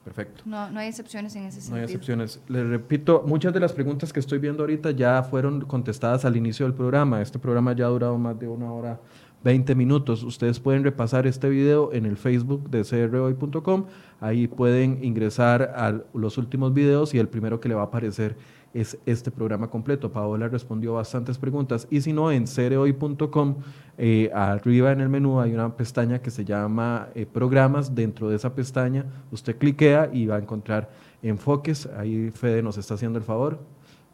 perfecto. 0.04 0.42
No, 0.44 0.70
no 0.70 0.80
hay 0.80 0.88
excepciones 0.88 1.34
en 1.36 1.44
ese 1.44 1.60
sentido. 1.60 1.76
No 1.76 1.78
hay 1.78 1.84
excepciones. 1.84 2.40
Les 2.48 2.66
repito, 2.66 3.22
muchas 3.24 3.54
de 3.54 3.60
las 3.60 3.72
preguntas 3.72 4.12
que 4.12 4.20
estoy 4.20 4.38
viendo 4.38 4.64
ahorita 4.64 4.90
ya 4.90 5.22
fueron 5.22 5.60
contestadas 5.62 6.24
al 6.24 6.36
inicio 6.36 6.66
del 6.66 6.74
programa. 6.74 7.22
Este 7.22 7.38
programa 7.38 7.72
ya 7.72 7.86
ha 7.86 7.88
durado 7.88 8.18
más 8.18 8.38
de 8.38 8.48
una 8.48 8.72
hora 8.72 9.00
20 9.44 9.74
minutos. 9.76 10.24
Ustedes 10.24 10.58
pueden 10.58 10.82
repasar 10.82 11.26
este 11.26 11.48
video 11.48 11.92
en 11.92 12.04
el 12.04 12.16
Facebook 12.16 12.68
de 12.70 12.82
crhoy.com. 12.82 13.86
Ahí 14.20 14.48
pueden 14.48 15.04
ingresar 15.04 15.62
a 15.76 16.02
los 16.12 16.38
últimos 16.38 16.74
videos 16.74 17.14
y 17.14 17.18
el 17.18 17.28
primero 17.28 17.60
que 17.60 17.68
le 17.68 17.76
va 17.76 17.82
a 17.82 17.86
aparecer 17.86 18.36
es 18.80 18.98
este 19.06 19.30
programa 19.30 19.68
completo. 19.68 20.12
Paola 20.12 20.48
respondió 20.48 20.94
bastantes 20.94 21.38
preguntas 21.38 21.86
y 21.90 22.00
si 22.00 22.12
no, 22.12 22.30
en 22.30 22.46
cereoy.com, 22.46 23.56
eh, 23.96 24.30
arriba 24.32 24.92
en 24.92 25.00
el 25.00 25.08
menú 25.08 25.40
hay 25.40 25.52
una 25.52 25.76
pestaña 25.76 26.20
que 26.20 26.30
se 26.30 26.44
llama 26.44 27.08
eh, 27.14 27.26
programas. 27.26 27.94
Dentro 27.94 28.28
de 28.28 28.36
esa 28.36 28.54
pestaña 28.54 29.04
usted 29.32 29.58
cliquea 29.58 30.10
y 30.12 30.26
va 30.26 30.36
a 30.36 30.38
encontrar 30.38 30.90
enfoques. 31.22 31.88
Ahí 31.96 32.30
Fede 32.30 32.62
nos 32.62 32.78
está 32.78 32.94
haciendo 32.94 33.18
el 33.18 33.24
favor. 33.24 33.58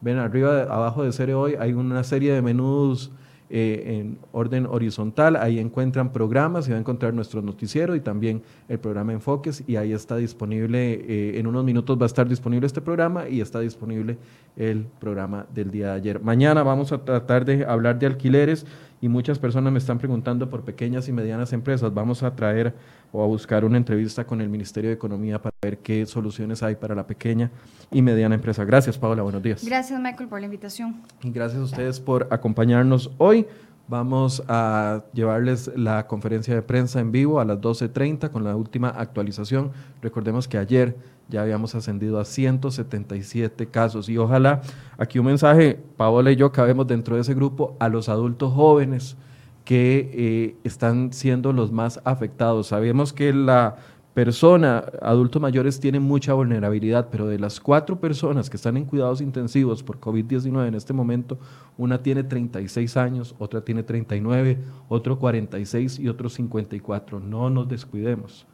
Ven 0.01 0.19
arriba, 0.19 0.63
abajo 0.63 1.03
de 1.03 1.13
Cereoy 1.13 1.57
hay 1.59 1.73
una 1.73 2.03
serie 2.05 2.33
de 2.33 2.43
menús 2.43 3.11
eh, 3.51 3.99
en 3.99 4.19
orden 4.33 4.67
horizontal. 4.67 5.37
Ahí 5.37 5.59
encuentran 5.59 6.13
programas 6.13 6.67
y 6.67 6.71
va 6.71 6.79
a 6.79 6.81
encontrar 6.81 7.13
nuestro 7.13 7.43
noticiero 7.43 7.95
y 7.95 8.01
también 8.01 8.43
el 8.69 8.79
programa 8.79 9.13
Enfoques 9.13 9.63
y 9.67 9.77
ahí 9.77 9.93
está 9.93 10.17
disponible, 10.17 11.39
en 11.39 11.47
unos 11.47 11.65
minutos 11.65 11.99
va 11.99 12.05
a 12.05 12.07
estar 12.07 12.27
disponible 12.27 12.67
este 12.67 12.81
programa 12.81 13.29
y 13.29 13.41
está 13.41 13.61
disponible 13.61 14.17
el 14.57 14.87
programa 15.01 15.47
del 15.53 15.71
día 15.71 15.89
de 15.89 15.93
ayer. 15.95 16.21
Mañana 16.21 16.63
vamos 16.63 16.93
a 16.93 17.05
tratar 17.05 17.45
de 17.45 17.65
hablar 17.65 17.99
de 17.99 18.07
alquileres 18.07 18.67
y 19.01 19.09
muchas 19.09 19.39
personas 19.39 19.73
me 19.73 19.79
están 19.79 19.99
preguntando 19.99 20.49
por 20.49 20.63
pequeñas 20.63 21.09
y 21.09 21.13
medianas 21.13 21.53
empresas. 21.53 21.93
Vamos 21.93 22.23
a 22.23 22.35
traer 22.35 22.75
o 23.13 23.23
a 23.23 23.27
buscar 23.27 23.65
una 23.65 23.77
entrevista 23.77 24.25
con 24.25 24.41
el 24.41 24.49
Ministerio 24.49 24.89
de 24.91 24.95
Economía 24.95 25.41
para 25.43 25.55
ver 25.61 25.79
qué 25.79 26.07
soluciones 26.07 26.63
hay 26.63 26.77
para 26.77 26.95
la 26.95 27.07
pequeña 27.07 27.51
y 27.91 28.01
mediana 28.01 28.35
empresa. 28.35 28.65
Gracias, 28.65 28.97
Paola. 28.97 29.23
Buenos 29.23 29.43
días. 29.43 29.65
Gracias, 29.65 30.01
Michael, 30.01 30.29
por 30.29 30.41
la 30.41 30.47
invitación. 30.47 31.03
Y 31.23 31.31
gracias 31.31 31.61
a 31.61 31.65
ustedes 31.65 32.01
por 32.01 32.29
acompañarnos 32.31 33.11
hoy. 33.19 33.47
Vamos 33.87 34.43
a 34.49 35.03
llevarles 35.13 35.71
la 35.77 36.07
conferencia 36.07 36.55
de 36.55 36.63
prensa 36.63 37.01
en 37.01 37.13
vivo 37.13 37.39
a 37.39 37.45
las 37.45 37.59
12.30 37.59 38.31
con 38.31 38.43
la 38.43 38.57
última 38.57 38.89
actualización. 38.89 39.73
Recordemos 40.01 40.49
que 40.49 40.57
ayer 40.57 40.97
ya 41.29 41.43
habíamos 41.43 41.75
ascendido 41.75 42.21
a 42.21 42.25
177 42.25 43.67
casos 43.67 44.09
y 44.09 44.19
ojalá 44.19 44.63
aquí 44.99 45.19
un 45.19 45.27
mensaje, 45.27 45.81
Paola 45.97 46.31
y 46.33 46.37
yo 46.37 46.53
cabemos 46.53 46.87
dentro 46.87 47.17
de 47.17 47.23
ese 47.23 47.35
grupo 47.35 47.77
a 47.81 47.89
los 47.89 48.09
adultos 48.09 48.53
jóvenes 48.53 49.17
que 49.65 50.11
eh, 50.13 50.57
están 50.65 51.13
siendo 51.13 51.53
los 51.53 51.73
más 51.73 52.01
afectados. 52.05 52.69
Sabemos 52.69 53.13
que 53.13 53.33
la 53.33 53.77
persona, 54.13 54.85
adultos 55.03 55.43
mayores, 55.43 55.81
tienen 55.81 56.03
mucha 56.03 56.35
vulnerabilidad, 56.35 57.09
pero 57.11 57.27
de 57.27 57.39
las 57.39 57.61
cuatro 57.61 57.99
personas 57.99 58.49
que 58.49 58.57
están 58.57 58.77
en 58.77 58.85
cuidados 58.85 59.21
intensivos 59.21 59.83
por 59.83 59.99
COVID-19 59.99 60.69
en 60.69 60.75
este 60.75 60.93
momento, 60.93 61.39
una 61.77 62.03
tiene 62.03 62.23
36 62.23 62.97
años, 62.97 63.35
otra 63.39 63.63
tiene 63.63 63.83
39, 63.83 64.59
otro 64.89 65.19
46 65.19 65.99
y 65.99 66.09
otro 66.09 66.29
54. 66.29 67.19
No 67.19 67.51
nos 67.51 67.69
descuidemos. 67.69 68.47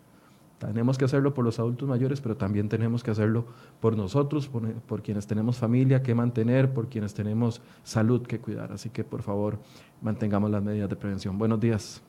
Tenemos 0.61 0.99
que 0.99 1.07
hacerlo 1.07 1.33
por 1.33 1.43
los 1.43 1.59
adultos 1.59 1.89
mayores, 1.89 2.21
pero 2.21 2.37
también 2.37 2.69
tenemos 2.69 3.03
que 3.03 3.11
hacerlo 3.11 3.47
por 3.81 3.97
nosotros, 3.97 4.47
por, 4.87 5.03
quienes 5.03 5.27
tenemos 5.27 5.57
familia 5.57 6.03
que 6.03 6.15
mantener, 6.15 6.75
por 6.75 6.89
quienes 6.89 7.15
tenemos 7.15 7.63
salud 7.83 8.27
que 8.27 8.41
cuidar. 8.41 8.71
Así 8.71 8.91
que 8.91 9.03
por 9.03 9.23
favor, 9.23 9.59
mantengamos 10.03 10.51
las 10.51 10.63
medidas 10.63 10.91
de 10.91 10.97
prevención. 10.97 11.39
Buenos 11.39 11.61
días. 11.61 12.03